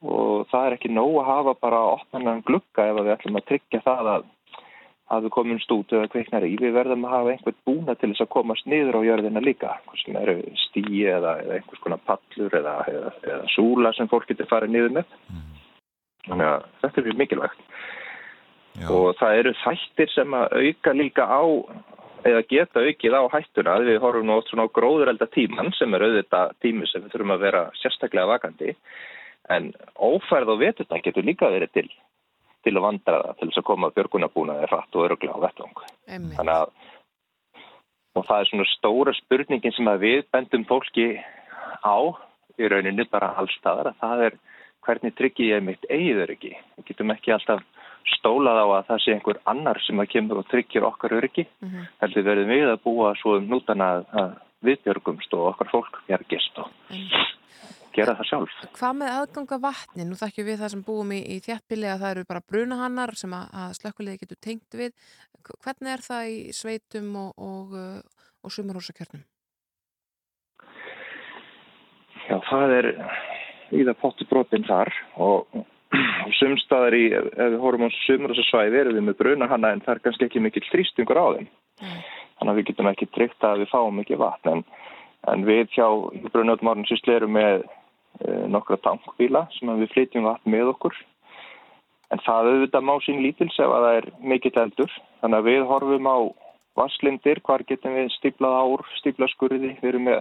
og 0.03 0.47
það 0.51 0.67
er 0.67 0.77
ekki 0.77 0.91
nóg 0.91 1.17
að 1.23 1.29
hafa 1.31 1.55
bara 1.63 1.81
opnanan 1.97 2.43
glukka 2.47 2.87
ef 2.91 3.01
við 3.01 3.11
ætlum 3.17 3.39
að 3.39 3.49
tryggja 3.51 3.81
það 3.85 4.11
að, 4.13 4.29
að 5.15 5.27
við 5.27 5.35
komum 5.37 5.61
stút 5.63 5.95
eða 5.95 6.11
kveiknar 6.11 6.47
í. 6.47 6.53
Við 6.59 6.75
verðum 6.75 7.07
að 7.07 7.15
hafa 7.17 7.33
einhvern 7.35 7.59
búna 7.67 7.97
til 7.99 8.11
þess 8.13 8.25
að 8.25 8.33
komast 8.35 8.71
niður 8.71 8.99
á 8.99 9.07
jörðina 9.09 9.43
líka, 9.43 9.77
sem 10.03 10.19
eru 10.19 10.37
stíi 10.69 11.05
eða, 11.07 11.37
eða 11.43 11.59
einhvers 11.59 11.83
konar 11.83 12.03
pallur 12.07 12.59
eða, 12.63 12.77
eða, 12.91 13.13
eða 13.27 13.51
súla 13.55 13.95
sem 13.99 14.11
fólk 14.11 14.31
getur 14.31 14.51
farið 14.51 14.75
niður 14.75 14.97
með. 15.01 15.17
Þannig 16.29 16.51
að 16.53 16.67
þetta 16.83 17.01
er 17.01 17.09
mjög 17.09 17.23
mikilvægt. 17.23 17.67
Já. 18.73 18.87
Og 18.89 19.09
það 19.19 19.39
eru 19.41 19.55
þættir 19.63 20.15
sem 20.15 20.35
að 20.39 20.55
auka 20.63 20.95
líka 20.97 21.27
á 21.27 21.43
eða 22.29 22.43
geta 22.49 22.83
aukið 22.83 23.17
á 23.19 23.23
hættuna 23.33 23.79
við 23.83 24.01
horfum 24.03 24.29
nú 24.29 24.39
svona 24.47 24.67
á 24.69 24.75
gróðurelda 24.77 25.29
tíman 25.35 25.73
sem 25.79 25.95
er 25.95 26.07
auðvitað 26.07 26.55
tími 26.63 26.89
sem 26.91 27.03
við 27.03 27.15
þurfum 27.15 27.35
að 27.37 27.45
vera 27.47 27.63
sérstaklega 27.81 28.31
vakandi 28.31 28.75
en 29.51 29.73
ófærð 29.99 30.55
og 30.55 30.63
veturna 30.63 31.03
getur 31.03 31.27
líka 31.27 31.51
verið 31.51 31.75
til 31.75 31.89
til 32.63 32.77
að 32.77 32.85
vandra 32.85 33.21
það, 33.25 33.37
til 33.39 33.49
þess 33.49 33.61
að 33.61 33.69
koma 33.73 33.91
björgunabúnaði 33.97 34.69
rætt 34.71 34.97
og 34.97 35.07
öruglega 35.09 35.35
á 35.35 35.45
vettung 35.47 35.75
þannig 36.07 36.55
að 36.55 36.75
og 38.13 38.27
það 38.29 38.39
er 38.39 38.51
svona 38.51 38.69
stóra 38.77 39.15
spurningin 39.17 39.75
sem 39.75 39.89
að 39.89 40.05
við 40.07 40.25
bendum 40.35 40.67
fólki 40.69 41.09
á 41.83 41.97
í 42.61 42.69
rauninu 42.69 43.07
bara 43.11 43.33
allstaðar 43.41 43.93
að 43.93 44.01
það 44.03 44.25
er 44.29 44.41
hvernig 44.87 45.15
tryggir 45.17 45.55
ég 45.57 45.65
mitt 45.65 45.87
eigður 45.89 46.35
ekki 46.37 46.53
við 46.55 46.89
getum 46.91 47.15
ekki 47.15 47.35
alltaf 47.35 47.65
stólað 48.17 48.63
á 48.63 48.67
að 48.67 48.87
það 48.89 49.03
sé 49.05 49.13
einhver 49.15 49.39
annar 49.53 49.83
sem 49.87 50.01
að 50.01 50.11
kemur 50.15 50.43
og 50.43 50.49
tryggir 50.51 50.87
okkar 50.89 51.19
öryggi 51.19 51.47
mm 51.47 51.69
-hmm. 51.69 51.91
heldur 52.01 52.27
verðum 52.31 52.55
við 52.55 52.69
að 52.71 52.83
búa 52.85 53.15
svo 53.21 53.37
um 53.37 53.49
nútan 53.49 53.81
að 53.81 54.05
við 54.63 54.83
björgumst 54.85 55.35
og 55.35 55.53
okkar 55.53 55.71
fólk 55.71 56.03
björgist 56.07 56.59
og 56.59 56.69
mm 56.91 56.97
-hmm 56.97 57.33
gera 57.97 58.15
það 58.17 58.29
sjálf. 58.31 58.55
Hvað 58.77 58.95
með 59.01 59.11
aðganga 59.17 59.59
vatni? 59.63 60.07
Nú 60.07 60.19
þekkjum 60.21 60.49
við 60.49 60.63
það 60.63 60.73
sem 60.75 60.85
búum 60.87 61.13
í, 61.15 61.21
í 61.35 61.37
þjættbili 61.45 61.91
að 61.91 62.05
það 62.05 62.15
eru 62.15 62.29
bara 62.31 62.45
brunahannar 62.53 63.15
sem 63.19 63.35
að, 63.37 63.45
að 63.63 63.75
slökkulega 63.81 64.23
getur 64.23 64.41
tengt 64.47 64.79
við. 64.79 64.95
Hvernig 65.65 65.93
er 65.93 66.05
það 66.07 66.31
í 66.33 66.39
sveitum 66.57 67.11
og, 67.21 67.31
og, 67.43 67.77
uh, 67.77 68.25
og 68.43 68.55
sumarhúsakjörnum? 68.55 69.25
Já, 72.29 72.37
það 72.49 72.77
er 72.79 72.91
í 73.73 73.83
það 73.83 73.97
pottubrótin 74.01 74.69
þar 74.69 74.93
og, 75.21 75.49
og 75.59 75.69
sumstaðar 76.41 76.97
í, 76.97 77.05
ef 77.19 77.53
við 77.55 77.59
horfum 77.63 77.89
á 77.89 77.99
sumarhúsasvæði 78.03 78.81
erum 78.83 78.99
við 78.99 79.07
með 79.09 79.19
brunahanna 79.21 79.75
en 79.75 79.85
það 79.85 79.95
er 79.95 80.03
kannski 80.07 80.29
ekki 80.29 80.45
mikill 80.45 80.65
þrýstingur 80.71 81.21
á 81.21 81.27
þeim. 81.37 81.51
Mm. 81.83 82.01
Þannig 82.39 82.53
að 82.53 82.59
við 82.59 82.69
getum 82.71 82.91
ekki 82.93 83.13
tryggt 83.13 83.47
að 83.47 83.63
við 83.63 83.71
fáum 83.71 84.03
ekki 84.03 84.19
vatn 84.21 84.53
en, 84.57 84.65
en 85.31 85.47
við 85.47 85.69
hjá 85.77 85.87
brunöldum 86.33 86.73
árnum 86.73 86.89
sýsli 86.89 87.17
erum 87.17 87.37
með 87.37 87.65
Eh, 88.21 88.45
nokkra 88.47 88.77
tankbíla 88.85 89.47
sem 89.57 89.71
við 89.81 89.91
flytjum 89.95 90.29
vatn 90.29 90.53
með 90.53 90.75
okkur. 90.75 90.95
En 92.13 92.21
það 92.23 92.49
auðvitað 92.51 92.85
má 92.85 92.93
sín 93.03 93.23
lítils 93.25 93.57
ef 93.57 93.73
að 93.73 93.87
það 93.87 93.97
er 93.99 94.09
mikill 94.33 94.59
eldur. 94.63 94.97
Þannig 95.23 95.39
að 95.39 95.49
við 95.49 95.63
horfum 95.71 96.09
á 96.13 96.19
vasslindir, 96.79 97.41
hvar 97.47 97.65
getum 97.69 97.97
við 97.97 98.13
stíplað 98.19 98.59
ár, 98.61 98.85
stíplaskurði. 99.01 99.73
Við 99.81 99.89
erum 99.95 100.07
með 100.11 100.21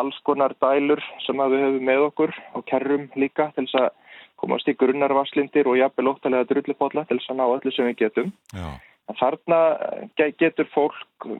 alls 0.00 0.18
konar 0.24 0.56
dælur 0.64 1.02
sem 1.26 1.44
við 1.44 1.66
höfum 1.66 1.86
með 1.90 2.06
okkur 2.08 2.34
og 2.56 2.66
kerrum 2.72 3.06
líka 3.20 3.50
til 3.54 3.66
þess 3.68 3.78
að 3.82 3.90
komast 4.40 4.68
í 4.68 4.76
grunnar 4.78 5.12
vasslindir 5.16 5.68
og 5.68 5.78
jafnvel 5.78 6.14
óttalega 6.14 6.48
drullipotla 6.48 7.04
til 7.08 7.18
þess 7.20 7.32
að 7.32 7.40
ná 7.40 7.44
öllu 7.48 7.74
sem 7.74 7.90
við 7.90 8.00
getum. 8.04 8.32
Já. 8.56 8.70
Þarna 9.18 9.58
getur 10.38 10.68
fólk 10.70 11.26
uh, 11.26 11.38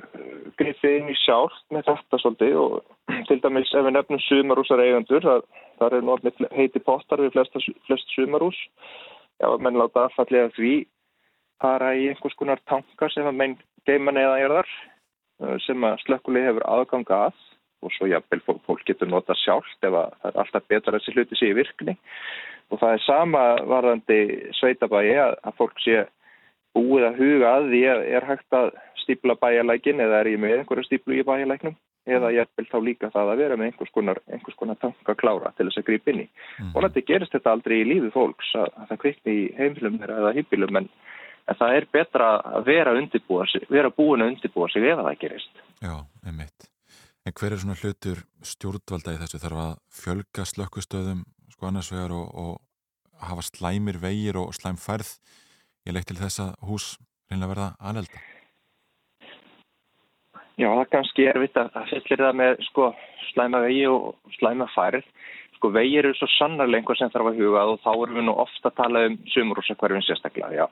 grifið 0.58 0.96
inn 0.98 1.10
í 1.12 1.16
sjálf 1.20 1.54
með 1.70 1.86
þetta 1.90 2.20
svolítið 2.22 2.56
og 2.58 2.80
til 3.28 3.38
dæmis 3.44 3.74
ef 3.74 3.86
við 3.86 3.94
nefnum 3.96 4.22
sumarúsar 4.26 4.82
eigandur, 4.82 5.26
það, 5.26 5.44
það 5.78 5.98
er 5.98 6.08
náttúrulega 6.08 6.56
heiti 6.58 6.82
pottar 6.86 7.22
við 7.22 7.36
flesta, 7.36 7.62
flest 7.86 8.16
sumarús, 8.16 8.58
já, 9.38 9.48
menn 9.62 9.78
láta 9.78 10.08
aðfallega 10.08 10.50
því 10.56 10.74
fara 11.62 11.92
í 11.94 12.08
einhvers 12.10 12.36
konar 12.40 12.62
tankar 12.70 13.12
sem 13.14 13.28
að 13.28 13.38
menn 13.38 13.56
geiman 13.88 14.18
eða 14.18 14.40
erðar 14.46 14.74
uh, 15.44 15.56
sem 15.66 15.86
að 15.86 16.00
slökkulegi 16.06 16.50
hefur 16.50 16.66
aðganga 16.74 17.22
að 17.28 17.46
og 17.80 17.92
svo 17.94 18.08
jafnvel 18.10 18.42
fólk 18.46 18.86
getur 18.86 19.08
nota 19.10 19.36
sjálf 19.38 19.68
ef 19.80 19.92
það 19.92 20.30
er 20.30 20.40
alltaf 20.44 20.68
betra 20.68 20.94
að 20.94 21.00
þessi 21.00 21.16
hluti 21.16 21.38
sé 21.38 21.50
í 21.50 21.58
virkni 21.58 21.96
og 22.70 22.80
það 22.80 22.96
er 22.96 23.04
sama 23.04 23.44
varðandi 23.66 24.20
sveitabæi 24.58 25.14
að, 25.18 25.36
að 25.42 25.56
fólk 25.58 25.84
sé 25.84 26.02
búið 26.76 27.06
að 27.08 27.20
huga 27.20 27.52
að 27.56 27.70
því 27.72 27.84
að 27.92 28.02
er 28.16 28.26
hægt 28.28 28.56
að 28.56 28.72
stípla 29.02 29.36
bæjalækin 29.40 30.02
eða 30.04 30.20
er 30.20 30.34
ég 30.34 30.42
með 30.42 30.60
einhverju 30.60 30.86
stíplu 30.86 31.18
í 31.18 31.26
bæjalæknum 31.26 31.76
eða 32.10 32.30
ég 32.34 32.48
vil 32.56 32.66
þá 32.70 32.78
líka 32.84 33.10
það 33.12 33.32
að 33.32 33.42
vera 33.42 33.58
með 33.58 33.70
einhvers 33.70 33.92
konar, 33.94 34.20
einhvers 34.30 34.56
konar 34.58 34.78
tanka 34.80 35.14
klára 35.18 35.52
til 35.56 35.68
þess 35.68 35.82
að 35.82 35.86
grípa 35.90 36.12
inn 36.12 36.22
í. 36.24 36.26
Mm. 36.58 36.72
Og 36.72 36.86
þetta 36.86 37.04
gerist 37.10 37.36
þetta 37.36 37.54
aldrei 37.54 37.76
í 37.80 37.86
lífi 37.90 38.10
fólks 38.14 38.54
að, 38.56 38.70
að 38.80 38.90
það 38.90 39.02
kvikni 39.04 39.36
í 39.36 39.44
heimilum 39.58 40.00
eða 40.06 40.34
hýpilum 40.38 40.80
en, 40.80 40.88
en 41.46 41.60
það 41.60 41.76
er 41.76 41.88
betra 41.98 42.32
að 42.40 42.70
vera, 42.70 42.96
vera 43.68 43.94
búin 43.94 44.24
að 44.24 44.34
undirbúa 44.34 44.70
sig 44.72 44.88
ef 44.88 45.04
það 45.04 45.20
gerist. 45.24 45.64
Já, 45.84 45.94
einmitt. 46.24 46.70
En 47.28 47.36
hver 47.36 47.52
er 47.52 47.60
svona 47.60 47.76
hlutur 47.76 48.22
stjórnvalda 48.40 49.12
í 49.12 49.20
þessu? 49.20 49.40
Þarf 49.42 49.60
að 49.60 49.72
fjölga 49.92 50.46
slökkustöðum 50.48 51.22
sko 51.52 51.68
annars 51.68 51.90
vegar 51.92 52.14
og, 52.16 52.28
og 52.32 53.26
hafa 53.28 53.44
slæmir 53.44 54.00
vegir 54.00 54.38
og 54.40 54.54
slæm 54.56 54.78
færð 54.80 55.18
ég 55.84 55.96
leitt 55.96 56.08
til 56.08 56.16
þess 56.20 56.40
að 56.46 56.54
hús 56.68 56.86
reynilega 57.28 57.52
verða 57.52 57.68
aðelda? 57.90 58.22
Já, 60.60 60.68
það 60.68 60.82
er 60.82 60.90
kannski 60.92 61.26
erfitt 61.30 61.60
að 61.60 61.76
fyllir 61.90 62.22
það 62.24 62.40
með 62.40 62.64
sko, 62.66 62.88
slæma 63.30 63.60
vegi 63.64 63.84
og 63.88 64.34
slæma 64.36 64.66
færð. 64.74 65.06
Sko, 65.56 65.70
vegir 65.76 66.08
eru 66.08 66.16
svo 66.16 66.28
sannarlega 66.34 66.82
einhver 66.82 66.98
sem 67.00 67.12
þarf 67.12 67.30
að 67.30 67.40
huga 67.40 67.62
og 67.68 67.78
þá 67.84 67.90
erum 67.92 68.18
við 68.18 68.26
nú 68.26 68.34
ofta 68.42 68.68
að 68.68 68.76
tala 68.80 69.04
um 69.08 69.16
sumurúsakverfin 69.32 70.04
sérstaklega. 70.04 70.64
Já, 70.64 70.66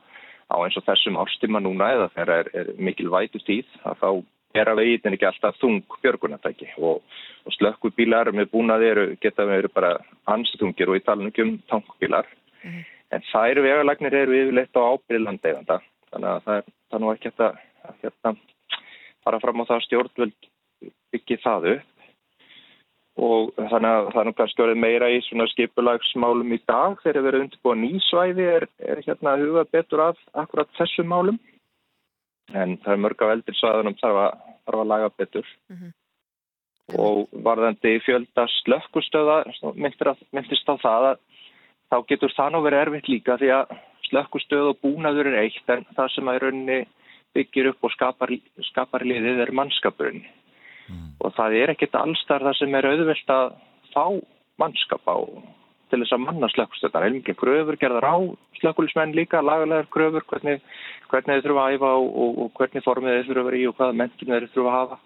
á 0.49 0.57
eins 0.61 0.77
og 0.81 0.85
þessum 0.89 1.21
ástíma 1.21 1.63
núna 1.65 1.89
eða 1.95 2.11
þegar 2.17 2.35
er, 2.35 2.51
er 2.61 2.71
mikil 2.81 3.09
vætu 3.13 3.41
tíð 3.45 3.73
að 3.89 4.03
þá 4.03 4.11
er 4.57 4.71
að 4.71 4.81
veginn 4.81 5.17
ekki 5.17 5.29
alltaf 5.29 5.59
þung 5.61 5.83
björgunatæki 6.03 6.71
og, 6.79 7.03
og 7.45 7.57
slökkubílar 7.57 8.31
með 8.33 8.51
búnaði 8.53 8.91
eru, 8.93 9.07
geta 9.21 9.47
verið 9.49 9.75
bara 9.75 9.97
anstungir 10.31 10.89
og 10.89 11.01
í 11.01 11.05
talunum 11.05 11.33
um 11.45 11.59
tankbílar. 11.69 12.27
Mm 12.63 12.71
-hmm. 12.71 12.87
En 13.11 13.23
þær 13.33 13.63
vegalagnir 13.65 14.15
eru 14.15 14.37
yfirleitt 14.37 14.77
á 14.77 14.89
ábyrðlandeganda 14.93 15.81
þannig 16.11 16.31
að 16.31 16.43
það 16.45 16.57
er, 16.57 16.65
það 16.89 16.99
er 16.99 17.05
nú 17.05 17.13
ekki 17.13 17.31
að, 17.37 17.61
að, 17.89 18.13
að 18.29 18.37
fara 19.25 19.41
fram 19.41 19.63
á 19.65 19.69
það 19.71 19.85
stjórnvöld 19.87 20.51
byggja 21.13 21.39
það 21.45 21.71
upp. 21.75 21.95
Og 23.19 23.49
þannig 23.57 23.91
að 23.91 24.09
það 24.13 24.21
er 24.21 24.27
nú 24.29 24.33
kannski 24.39 24.63
verið 24.63 24.77
meira 24.79 25.07
í 25.11 25.21
svona 25.27 25.47
skipulagsmálum 25.51 26.53
í 26.55 26.61
dag. 26.71 27.01
Þegar 27.03 27.29
erum 27.33 27.47
undirbúið 27.47 27.81
nýsvæði 27.83 28.45
er, 28.47 28.67
er 28.79 29.01
hérna 29.07 29.33
að 29.33 29.43
huga 29.47 29.65
betur 29.73 30.05
af 30.05 30.21
akkurat 30.39 30.71
þessum 30.79 31.11
málum 31.11 31.41
en 32.55 32.77
það 32.83 32.93
er 32.93 33.03
mörg 33.05 33.23
af 33.23 33.33
eldir 33.35 33.57
svæðunum 33.59 33.97
þarf 34.01 34.21
að, 34.25 34.37
þarf 34.67 34.83
að 34.83 34.91
laga 34.93 35.09
betur 35.17 35.49
mm 35.69 35.77
-hmm. 35.77 35.93
og 36.99 37.43
varðandi 37.45 37.99
fjölda 38.07 38.47
slökkustöða 38.63 39.39
myndist 39.77 40.69
á 40.69 40.75
það 40.81 41.09
að 41.11 41.19
þá 41.89 41.97
getur 42.09 42.35
það 42.37 42.53
nú 42.53 42.63
verið 42.65 42.83
erfitt 42.85 43.09
líka 43.09 43.37
því 43.37 43.53
að 43.59 43.77
slökkustöð 44.09 44.73
og 44.73 44.81
búnaður 44.83 45.33
er 45.33 45.43
eitt 45.45 45.69
en 45.69 45.85
það 45.97 46.13
sem 46.15 46.29
að 46.29 46.37
í 46.37 46.43
rauninni 46.45 46.81
byggir 47.37 47.71
upp 47.73 47.85
og 47.85 47.93
skapar, 47.93 48.33
skapar 48.71 49.05
liðið 49.05 49.45
er 49.45 49.53
mannskapurinn 49.53 50.25
mm. 50.89 51.09
og 51.21 51.35
það 51.37 51.61
er 51.61 51.75
ekkit 51.75 51.95
allstar 51.95 52.45
það 52.47 52.59
sem 52.61 52.75
er 52.75 52.89
auðvilt 52.89 53.31
að 53.31 53.55
fá 53.93 54.05
mannskap 54.59 55.05
á 55.05 55.17
til 55.90 56.01
þess 56.03 56.14
að 56.16 56.24
manna 56.24 56.51
slökkustöðar. 56.53 56.94
Það 56.94 57.07
er 57.09 57.16
mikið 57.16 57.38
kröfur 57.42 57.79
gerðar 57.81 58.09
á 58.09 58.16
slökkulismenn 58.61 59.16
líka, 59.16 59.42
lagalegar 59.44 59.90
kröfur, 59.94 60.27
hvernig, 60.31 60.62
hvernig 61.11 61.38
þeir 61.38 61.46
þurfa 61.46 61.64
að 61.64 61.77
æfa 61.77 61.92
og, 62.01 62.09
og, 62.24 62.38
og 62.44 62.53
hvernig 62.59 62.87
formið 62.87 63.16
þeir 63.16 63.29
þurfa 63.29 63.44
að 63.44 63.51
vera 63.51 63.61
í 63.61 63.66
og 63.68 63.79
hvaða 63.79 63.98
mentum 64.03 64.35
þeir 64.35 64.48
þurfa 64.55 64.74
að 64.74 64.79
hafa. 64.79 65.01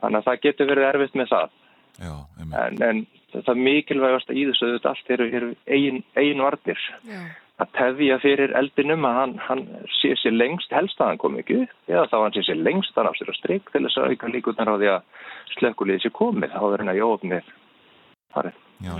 Þannig 0.00 0.20
að 0.20 0.28
það 0.30 0.42
getur 0.46 0.70
verið 0.70 0.88
erfitt 0.90 1.20
með 1.20 1.30
það. 1.34 1.56
Já, 2.00 2.12
en, 2.40 2.82
en 2.86 3.04
það 3.44 3.62
mikilvægast 3.66 4.32
að 4.32 4.40
í 4.40 4.48
þessu 4.48 4.68
auðvitað 4.68 4.90
allt 4.94 5.14
eru, 5.16 5.30
eru 5.40 5.54
eigin, 5.68 6.02
eigin 6.16 6.44
varnir. 6.46 6.90
Já 7.04 7.22
að 7.60 7.72
tefja 7.76 8.18
fyrir 8.22 8.54
eldinum 8.56 9.04
að 9.08 9.16
hann, 9.18 9.34
hann 9.44 9.64
sé 9.98 10.14
sér 10.20 10.36
lengst 10.36 10.72
helst 10.74 11.00
að 11.00 11.12
hann 11.12 11.20
kom 11.20 11.38
ekki 11.40 11.58
upp 11.64 11.92
eða 11.92 12.06
þá 12.12 12.16
hann 12.22 12.36
sé 12.36 12.44
sér 12.46 12.62
lengst 12.64 12.96
að 12.96 13.02
hann 13.02 13.12
á 13.12 13.18
sér 13.18 13.32
að 13.32 13.38
strikk 13.40 13.72
til 13.72 13.82
þess 13.84 14.00
að 14.00 14.14
auka 14.14 14.30
líkunar 14.32 14.72
á 14.72 14.74
því 14.80 14.90
að 14.94 15.26
slökkulíði 15.56 16.04
sé 16.04 16.12
komið 16.16 16.54
þá 16.54 16.62
er 16.62 16.82
hann 16.82 16.92
að 16.94 17.00
jófnir 17.02 17.50
farið. 18.34 18.62
Já, 18.86 18.94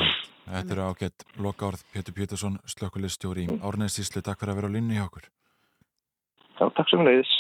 þetta 0.47 0.75
eru 0.77 0.87
ágætt 0.89 1.27
lokaórð 1.41 1.85
Pétur 1.93 2.17
Pétursson, 2.17 2.59
slökkulíðstjóri 2.69 3.47
í 3.47 3.61
Árnæðsíslu, 3.61 4.23
takk 4.25 4.43
fyrir 4.43 4.55
að 4.55 4.61
vera 4.61 4.73
á 4.73 4.77
linni 4.77 4.99
hjá 4.99 5.07
okkur. 5.07 5.29
Já, 6.61 6.65
takk 6.77 6.91
sem 6.93 7.05
leiðis. 7.07 7.37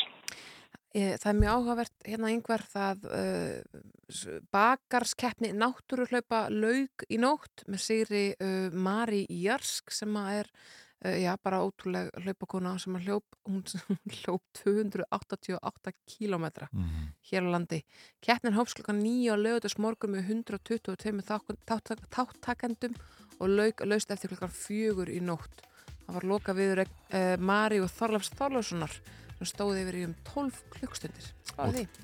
Það 0.90 1.26
er 1.30 1.36
mjög 1.38 1.54
áhugavert 1.54 2.06
hérna 2.08 2.30
yngvar 2.34 2.62
það 2.66 3.04
uh, 3.14 3.82
bakarskeppni 4.50 5.52
náttúruhlaupa 5.54 6.48
laug 6.50 7.04
í 7.06 7.18
nótt 7.22 7.62
með 7.70 7.84
sigri 7.84 8.22
uh, 8.34 8.72
Mari 8.74 9.22
Jarsk 9.30 9.94
sem 9.94 10.16
að 10.18 10.40
er 10.40 10.50
já, 11.00 11.36
bara 11.42 11.62
ótrúlega 11.64 12.10
hlaupakona 12.20 12.74
sem 12.78 12.96
hljóp, 13.00 13.24
hún 13.48 13.62
hljóp 14.20 14.42
288 14.52 15.92
kílometra 16.06 16.68
mm 16.72 16.84
-hmm. 16.84 17.06
hér 17.30 17.42
á 17.42 17.50
landi. 17.50 17.84
Keppnin 18.20 18.54
hóps 18.54 18.74
klokkan 18.74 19.00
9 19.00 19.32
á 19.32 19.36
lögutus 19.36 19.78
morgun 19.78 20.10
með 20.10 20.28
122 20.28 21.22
þáttakendum 22.10 22.94
og 23.40 23.48
laug 23.48 23.74
laust 23.84 24.10
eftir 24.10 24.28
klokkan 24.28 24.50
4 24.52 25.08
í 25.08 25.20
nótt. 25.20 25.62
Það 26.06 26.14
var 26.14 26.24
loka 26.24 26.52
viður 26.52 26.80
uh, 26.84 27.36
Mari 27.38 27.80
og 27.80 27.90
Þorlafs 27.90 28.32
Þorlafssonar 28.34 28.92
sem 29.38 29.46
stóði 29.46 29.84
yfir 29.84 29.98
í 30.00 30.04
um 30.04 30.14
12 30.34 30.62
klukkstundir. 30.74 31.32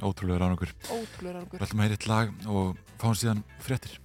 Ótrúlega 0.01 0.39
ránugur. 0.39 0.73
Ótrúlega 0.89 1.37
ránugur. 1.37 1.59
Við 1.59 1.67
ætlum 1.69 1.81
að 1.81 1.89
heyra 1.89 1.99
eitt 1.99 2.07
lag 2.07 2.35
og 2.47 2.77
fáum 2.97 3.19
síðan 3.19 3.45
fréttir. 3.61 4.01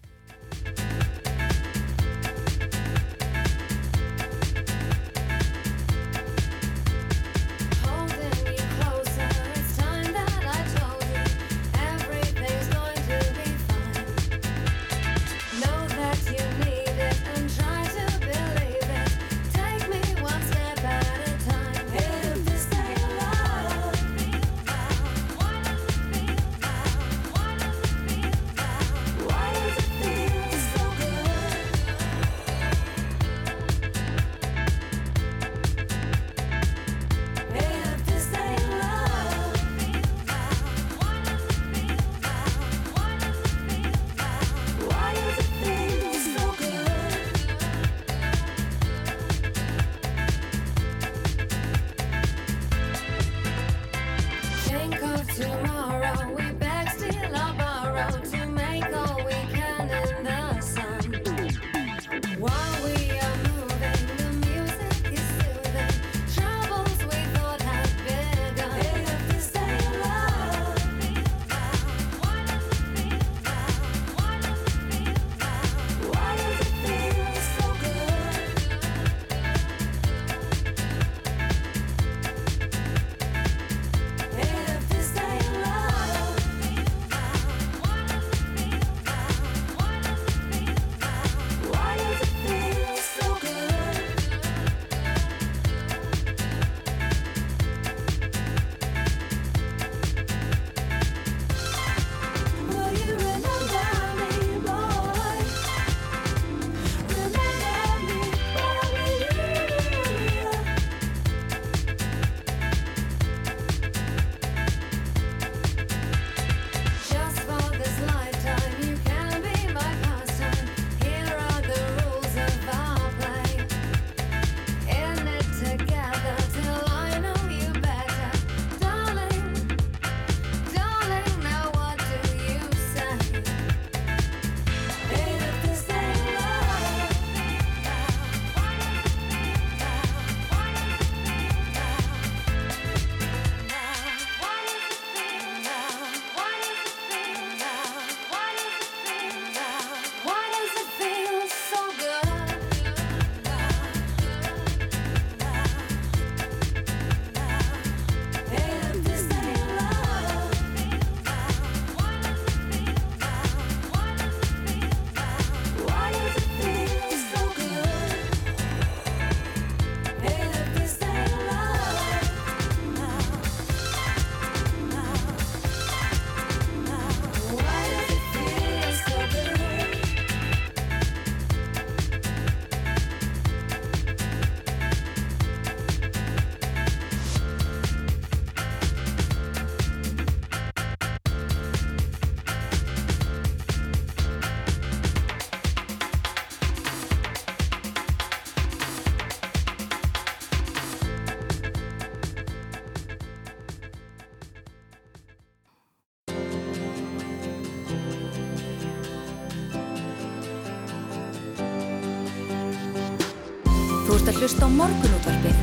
Hlusta 214.41 214.65
á 214.65 214.73
morgunútvarpið. 214.73 215.57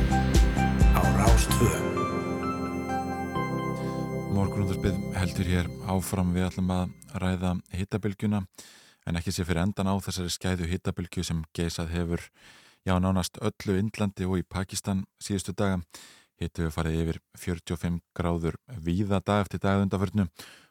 Á 0.95 1.01
Rástvö. 1.19 1.67
Morgunúttarpið 4.31 5.01
heldur 5.19 5.49
hér 5.51 5.67
áfram 5.83 6.29
við 6.31 6.45
ætlum 6.45 6.71
að 6.71 6.93
ræða 7.19 7.51
hittabilgjuna 7.75 8.39
en 9.03 9.19
ekki 9.19 9.33
sé 9.35 9.43
fyrir 9.43 9.65
endan 9.65 9.91
á 9.91 9.99
þessari 9.99 10.31
skæðu 10.31 10.69
hittabilgju 10.71 11.25
sem 11.27 11.41
geisað 11.51 11.91
hefur 11.91 12.23
já 12.87 12.93
nánast 13.03 13.41
öllu 13.43 13.75
Indlandi 13.81 14.23
og 14.23 14.39
í 14.39 14.47
Pakistan 14.47 15.03
síðustu 15.19 15.57
daga. 15.59 15.83
Hittu 16.39 16.69
við 16.69 16.73
farið 16.77 17.01
yfir 17.01 17.21
45 17.35 17.99
gráður 18.15 18.61
víða 18.79 19.19
dag 19.19 19.43
eftir 19.43 19.59
dagundaförnu 19.59 20.29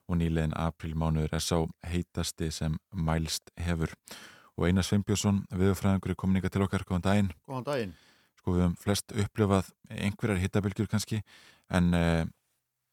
og 0.09 0.17
nýlegin 0.17 0.57
aprilmánuður 0.57 1.37
er 1.37 1.45
sá 1.45 1.61
heitasti 1.85 2.49
sem 2.57 2.81
mælst 2.89 3.53
hefur 3.61 3.93
og 3.93 4.38
Einar 4.67 4.87
Sveinbjörnsson, 4.87 5.45
viðfræðingur 5.55 6.15
í 6.15 6.19
kommunika 6.19 6.51
til 6.51 6.65
okkar, 6.65 6.85
góðan 6.89 7.07
daginn. 7.07 7.31
Góðan 7.47 7.69
daginn. 7.69 7.95
Sko 8.41 8.55
við 8.55 8.65
höfum 8.65 8.77
flest 8.83 9.15
upplifað 9.15 9.71
einhverjar 9.93 10.43
hittabilgjur 10.43 10.91
kannski, 10.91 11.23
en 11.71 11.91
uh, 11.95 12.25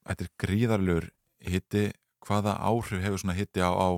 þetta 0.05 0.27
er 0.27 0.33
gríðarlur 0.45 1.09
hitti, 1.45 1.87
hvaða 2.25 2.57
áhrif 2.65 3.03
hefur 3.05 3.21
svona 3.21 3.37
hitti 3.37 3.63
á, 3.65 3.71
á 3.73 3.89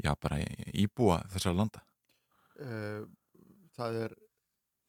já, 0.00 0.12
bara 0.20 0.40
íbúa 0.72 1.20
þessar 1.32 1.56
landa? 1.56 1.84
Uh, 2.60 3.06
það 3.76 4.02
er, 4.06 4.16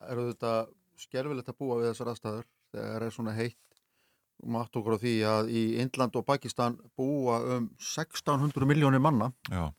er 0.08 0.24
auðvitað 0.24 0.74
skerfilegt 1.02 1.52
að 1.52 1.60
búa 1.60 1.80
við 1.80 1.92
þessar 1.92 2.12
aðstæður 2.12 2.50
það 2.72 3.06
er 3.06 3.14
svona 3.14 3.36
heitt 3.36 3.58
mátt 4.52 4.76
okkur 4.78 4.98
á 4.98 5.02
því 5.02 5.14
að 5.28 5.52
í 5.54 5.62
Indland 5.82 6.16
og 6.18 6.26
Pakistan 6.26 6.78
búa 6.98 7.38
um 7.58 7.68
1600 7.78 8.68
miljónir 8.70 9.04
manna. 9.04 9.30
Já. 9.52 9.70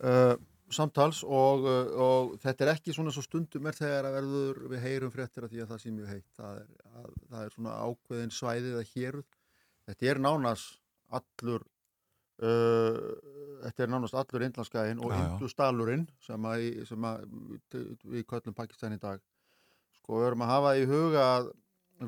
Uh, 0.00 0.36
samtals 0.74 1.22
og, 1.26 1.66
uh, 1.66 1.90
og 2.04 2.36
þetta 2.42 2.66
er 2.66 2.72
ekki 2.74 2.94
svona 2.94 3.12
svo 3.14 3.24
stundum 3.24 3.66
er 3.68 3.76
þegar 3.76 4.08
að 4.08 4.16
verður 4.18 4.62
við 4.72 4.84
heyrum 4.84 5.12
fréttir 5.14 5.46
af 5.46 5.52
því 5.52 5.64
að 5.64 5.72
það 5.72 5.82
sé 5.82 5.92
mjög 5.94 6.12
heitt. 6.14 6.28
Það 6.36 6.60
er, 6.62 6.70
að, 6.90 7.10
það 7.32 7.44
er 7.44 7.54
svona 7.56 7.76
ákveðin 7.86 8.34
svæðið 8.36 8.78
að 8.80 8.94
héruð. 8.94 9.36
Þetta 9.90 10.10
er 10.12 10.22
nánast 10.26 10.76
allur 11.20 11.64
uh, 12.46 13.00
þetta 13.64 13.84
er 13.84 13.92
nánast 13.94 14.18
allur 14.20 14.46
indlanskæðin 14.46 15.02
og 15.04 15.16
industalurinn 15.16 16.06
sem, 16.24 16.50
að, 16.52 16.66
sem 16.88 17.08
að, 17.10 17.24
við 18.14 18.26
köllum 18.30 18.56
Pakistan 18.56 18.96
í 18.96 19.00
dag. 19.02 19.22
Sko 19.98 20.18
við 20.18 20.28
verum 20.28 20.44
að 20.46 20.54
hafa 20.54 20.76
í 20.78 20.84
huga 20.90 21.24
að 21.38 21.50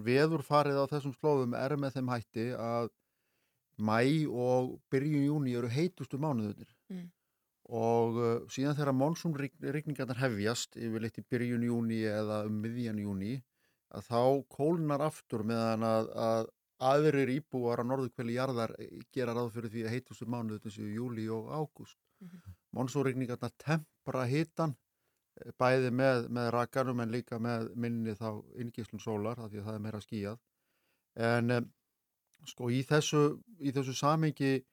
veðurfarið 0.06 0.78
á 0.80 0.84
þessum 0.88 1.16
slóðum 1.18 1.56
er 1.58 1.74
með 1.76 1.98
þeim 1.98 2.12
hætti 2.14 2.46
að 2.56 2.92
mæ 3.82 3.98
og 4.28 4.78
byrjun 4.92 5.26
júni 5.26 5.56
eru 5.58 5.68
heitustu 5.72 6.20
mánuðunir 6.20 6.70
mm 6.92 7.10
og 7.70 8.18
uh, 8.18 8.32
síðan 8.50 8.76
þegar 8.78 8.96
monsumrykningarnar 8.98 10.18
hefjast 10.18 10.76
yfirleitt 10.76 11.20
í 11.20 11.26
byrjun 11.30 11.66
júni 11.68 12.02
eða 12.10 12.42
um 12.48 12.58
miðjan 12.64 12.98
júni 12.98 13.36
að 13.92 14.08
þá 14.08 14.22
kólnar 14.50 15.04
aftur 15.04 15.44
meðan 15.46 15.84
að, 15.86 16.10
að 16.16 16.50
aðrir 16.82 17.30
íbúar 17.36 17.82
á 17.82 17.84
norðukveli 17.86 18.36
jarðar 18.38 18.72
eh, 18.80 19.02
gera 19.14 19.34
ráð 19.36 19.52
fyrir 19.56 19.72
því 19.72 19.84
að 19.84 19.94
heitustu 19.94 20.26
mánuðu 20.26 20.62
þessu 20.64 20.88
júli 20.90 21.28
og 21.30 21.52
ágúst. 21.52 21.98
Mm 22.22 22.28
-hmm. 22.28 22.54
Monsumrykningarnar 22.78 23.52
tempra 23.64 24.24
hitan 24.26 24.74
eh, 25.36 25.52
bæði 25.58 25.90
með, 25.90 26.28
með 26.28 26.50
rakanum 26.56 27.00
en 27.00 27.12
líka 27.12 27.38
með 27.38 27.70
minni 27.76 28.16
þá 28.18 28.42
inngíslum 28.58 29.00
sólar 29.00 29.38
því 29.38 29.60
að 29.60 29.64
það 29.68 29.74
er 29.74 29.84
meira 29.86 30.00
skíjað. 30.00 30.38
En 31.14 31.72
sko 32.48 32.70
í 32.70 32.82
þessu, 32.82 33.38
í 33.60 33.70
þessu 33.70 33.94
samengi 33.94 34.64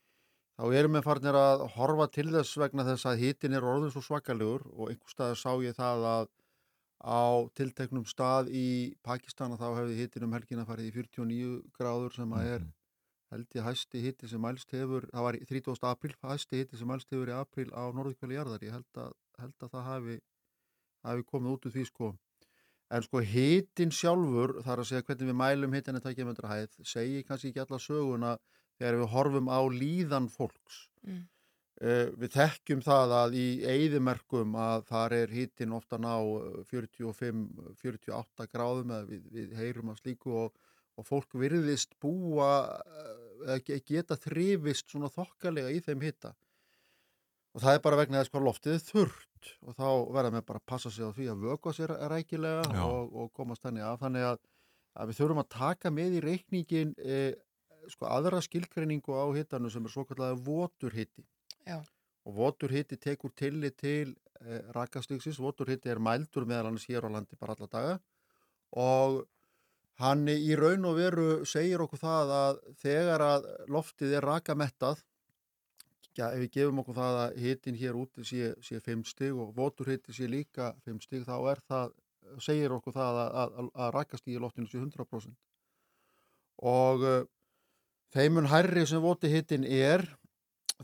þá 0.60 0.74
erum 0.76 0.98
við 0.98 1.06
farnir 1.06 1.38
að 1.40 1.62
horfa 1.78 2.10
til 2.12 2.26
þess 2.34 2.58
vegna 2.60 2.84
þess 2.84 3.08
að 3.08 3.22
hitin 3.22 3.54
er 3.56 3.64
orðin 3.64 3.94
svo 3.94 4.02
svakalegur 4.04 4.66
og 4.74 4.90
einhver 4.92 5.14
stað 5.14 5.38
sá 5.40 5.52
ég 5.64 5.78
það 5.78 6.08
að 6.10 6.26
á 7.00 7.48
tilteknum 7.56 8.04
stað 8.04 8.50
í 8.52 8.66
Pakistana 9.08 9.56
þá 9.56 9.70
hefði 9.78 9.96
hitin 10.02 10.26
um 10.28 10.36
helgin 10.36 10.60
að 10.60 10.74
farið 10.74 10.90
í 10.90 10.96
49 10.98 11.54
gráður 11.80 12.18
sem 12.18 12.36
að 12.36 12.50
er 12.50 12.60
mhm. 12.66 12.74
held 13.32 13.56
ég 13.56 13.68
hæsti 13.70 14.04
hiti 14.04 14.28
sem 14.28 14.44
mælst 14.44 14.76
hefur, 14.76 15.08
það 15.14 15.28
var 15.30 15.40
í 15.40 15.48
30. 15.48 15.80
april, 15.94 16.14
hæsti 16.28 16.64
hiti 16.64 16.82
sem 16.82 16.92
mælst 16.92 17.16
hefur 17.16 17.32
í 17.32 17.38
april 17.40 17.70
á 17.72 17.84
norðkvæli 17.96 18.36
jarðar, 18.36 18.68
ég 18.68 18.76
held 18.76 19.04
að, 19.06 19.16
held 19.40 19.64
að 19.64 19.76
það 19.78 19.88
hafi, 19.94 20.20
hafi 21.08 21.28
komið 21.32 21.56
út 21.56 21.70
úr 21.70 21.76
því 21.78 21.88
sko. 21.88 22.12
En 22.90 23.06
sko 23.06 23.22
hitin 23.22 23.94
sjálfur, 23.96 24.58
þar 24.66 24.82
að 24.82 24.92
segja 24.92 25.06
hvernig 25.08 25.30
við 25.30 25.40
mælum 25.40 25.76
hitin 25.78 26.00
að 26.02 26.08
takja 26.10 26.26
með 26.26 26.40
þetta 26.40 26.56
hæð, 26.56 26.80
segi 26.90 27.24
kannski 27.24 27.54
ekki 27.54 27.64
alla 27.64 27.80
söguna 27.80 28.38
þegar 28.80 29.02
við 29.02 29.12
horfum 29.14 29.52
á 29.52 29.60
líðan 29.74 30.30
fólks. 30.32 30.88
Mm. 31.06 31.28
Uh, 31.80 32.10
við 32.20 32.34
þekkjum 32.34 32.82
það 32.84 33.14
að 33.16 33.36
í 33.40 33.48
eigðimerkum 33.64 34.56
að 34.60 34.82
þar 34.90 35.14
er 35.16 35.32
hittin 35.32 35.76
ofta 35.78 35.96
ná 35.96 36.12
45-48 36.68 38.44
eh, 38.44 38.50
gráðum 38.52 38.92
eða 38.92 39.06
við, 39.08 39.22
við 39.32 39.54
heyrum 39.56 39.94
að 39.94 40.02
slíku 40.02 40.34
og, 40.42 40.58
og 41.00 41.08
fólk 41.08 41.38
virðist 41.40 41.96
búa 42.04 42.50
eða 43.46 43.56
uh, 43.62 43.80
geta 43.88 44.20
þrifist 44.20 44.92
svona 44.92 45.08
þokkalega 45.14 45.72
í 45.72 45.80
þeim 45.86 46.04
hitta. 46.04 46.34
Og 47.56 47.64
það 47.64 47.78
er 47.78 47.84
bara 47.88 48.00
vegna 48.02 48.20
þess 48.20 48.34
hvað 48.34 48.46
loftið 48.50 48.76
er 48.76 48.86
þurrt 48.86 49.52
og 49.64 49.78
þá 49.80 49.88
verðum 50.20 50.38
við 50.38 50.48
bara 50.52 50.60
að 50.62 50.70
passa 50.70 50.92
sig 50.92 51.08
á 51.08 51.16
því 51.16 51.30
að 51.32 51.46
vöka 51.48 51.74
sér 51.74 51.94
rækilega 52.12 52.84
og, 52.86 53.16
og 53.16 53.32
komast 53.40 53.64
þannig 53.64 53.88
af. 53.88 54.02
Þannig 54.04 54.28
að, 54.34 54.42
að 55.00 55.10
við 55.10 55.22
þurfum 55.22 55.42
að 55.46 55.50
taka 55.56 55.94
með 55.96 56.20
í 56.20 56.26
reikningin 56.28 56.92
eh, 57.00 57.40
sko 57.94 58.10
aðra 58.10 58.42
skilgreiningu 58.46 59.16
á 59.16 59.26
hittanu 59.36 59.72
sem 59.72 59.86
er 59.86 59.94
svo 59.94 60.06
kallega 60.10 60.38
voturhitti 60.46 61.26
og 61.70 62.36
voturhitti 62.36 62.98
tekur 63.02 63.34
tillit 63.36 63.78
til 63.80 64.14
eh, 64.42 64.62
rakastygsins, 64.76 65.40
voturhitti 65.42 65.90
er 65.90 66.02
mældur 66.04 66.46
meðal 66.46 66.70
annars 66.70 66.88
hér 66.90 67.08
á 67.08 67.10
landi 67.10 67.38
bara 67.40 67.56
alla 67.56 67.70
daga. 67.72 68.00
Og 68.78 69.24
hann 70.04 70.28
í 70.30 70.56
raun 70.60 70.86
og 70.86 70.98
veru 71.00 71.30
segir 71.50 71.82
okkur 71.84 72.02
það 72.02 72.34
að 72.36 72.60
þegar 72.84 73.26
að 73.26 73.48
loftið 73.72 74.18
er 74.20 74.28
rakamettað 74.30 75.02
ja, 76.20 76.30
ef 76.30 76.44
við 76.44 76.54
gefum 76.58 76.84
okkur 76.84 76.98
það 77.00 77.18
að 77.24 77.40
hittin 77.44 77.80
hér 77.80 77.98
úti 78.00 78.26
sé, 78.28 78.54
sé 78.66 78.80
5 78.84 79.04
stig 79.10 79.36
og 79.36 79.52
voturhitti 79.58 80.16
sé 80.16 80.30
líka 80.30 80.74
5 80.86 81.04
stig 81.06 81.26
þá 81.28 81.36
er 81.52 81.64
það 81.68 81.98
segir 82.44 82.76
okkur 82.76 82.96
það 82.96 83.20
að, 83.24 83.36
að, 83.42 83.70
að 83.74 83.92
rakast 83.96 84.30
í 84.30 84.38
loftinu 84.42 84.70
sé 84.70 84.80
100% 84.80 85.36
og 86.70 87.06
Þeimun 88.16 88.50
hærri 88.50 88.86
sem 88.90 89.02
voti 89.04 89.30
hittin 89.30 89.66
er, 89.66 90.02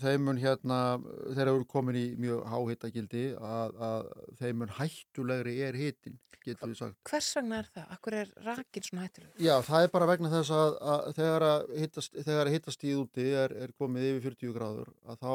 þeimun 0.01 0.37
hérna, 0.37 0.99
þeir 1.33 1.49
eru 1.49 1.65
komin 1.69 1.97
í 1.97 2.05
mjög 2.21 2.43
háhittakildi, 2.51 3.23
að, 3.39 3.79
að 3.87 4.11
þeimun 4.41 4.73
hættulegri 4.77 5.55
er 5.65 5.79
hittin, 5.79 6.19
getur 6.45 6.69
við 6.69 6.77
sagt. 6.83 6.99
Hvers 7.09 7.31
vegna 7.39 7.63
er 7.63 7.71
það? 7.73 7.87
Akkur 7.95 8.17
er 8.19 8.33
rakin 8.45 8.85
svona 8.85 9.07
hættuleg? 9.07 9.31
Já, 9.41 9.55
það 9.65 9.87
er 9.87 9.91
bara 9.95 10.09
vegna 10.11 10.31
þess 10.35 10.53
að, 10.53 10.77
að 10.93 11.09
þegar 11.17 11.47
að 11.47 11.73
hittast, 11.81 12.21
hittastíð 12.53 13.01
úti 13.01 13.27
er, 13.41 13.57
er 13.65 13.73
komið 13.79 14.07
yfir 14.11 14.23
40 14.29 14.55
gráður, 14.59 14.93
að 15.09 15.25
þá 15.25 15.33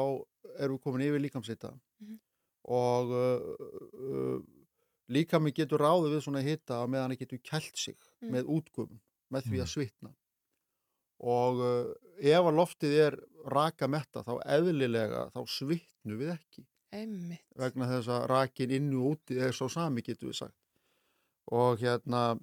eru 0.55 0.77
við 0.77 0.81
komin 0.87 1.05
yfir 1.09 1.25
líkamshitta 1.25 1.73
mm 1.75 2.07
-hmm. 2.07 2.17
og 2.77 3.13
uh, 3.17 3.67
uh, 3.99 4.39
líkami 5.11 5.51
getur 5.51 5.83
ráðið 5.83 6.15
við 6.15 6.25
svona 6.29 6.47
hitta 6.47 6.79
meðan 6.87 7.17
það 7.17 7.23
getur 7.25 7.43
kælt 7.43 7.77
sig 7.77 7.97
mm. 7.99 8.31
með 8.31 8.51
útgöfum, 8.55 8.99
með 9.31 9.49
því 9.49 9.57
að 9.59 9.67
mhm. 9.67 9.73
svitna 9.75 10.15
og 11.21 11.61
uh, 11.61 11.93
ef 12.17 12.49
að 12.49 12.57
loftið 12.57 12.97
er 13.05 13.17
raka 13.51 13.89
metta 13.89 14.23
þá 14.25 14.35
eðlilega 14.57 15.27
þá 15.33 15.41
svittnu 15.49 16.17
við 16.19 16.35
ekki 16.35 16.65
Einmitt. 16.91 17.45
vegna 17.57 17.87
þess 17.89 18.11
að 18.11 18.27
rakin 18.31 18.73
inn 18.77 18.91
og 18.97 19.15
úti 19.15 19.39
er 19.39 19.55
svo 19.55 19.69
sami 19.71 20.03
getur 20.05 20.31
við 20.31 20.41
sagt 20.41 20.57
og 21.51 21.81
hérna 21.81 22.35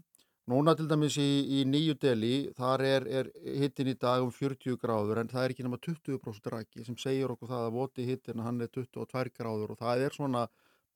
núna 0.48 0.74
til 0.76 0.88
dæmis 0.88 1.18
í, 1.20 1.28
í 1.60 1.64
nýju 1.68 1.98
deli 2.00 2.32
þar 2.56 2.84
er, 2.86 3.06
er 3.20 3.30
hittin 3.60 3.92
í 3.92 3.96
dag 4.00 4.24
um 4.24 4.32
40 4.32 4.78
gráður 4.80 5.20
en 5.22 5.30
það 5.30 5.44
er 5.44 5.54
ekki 5.54 5.66
náma 5.66 5.80
20% 5.84 6.50
raki 6.54 6.86
sem 6.86 6.96
segir 7.00 7.34
okkur 7.34 7.52
það 7.52 7.66
að 7.66 7.76
voti 7.76 8.08
hittin 8.08 8.44
hann 8.44 8.60
er 8.64 8.72
22 8.72 9.34
gráður 9.36 9.74
og 9.74 9.80
það 9.82 10.06
er 10.06 10.16
svona 10.16 10.46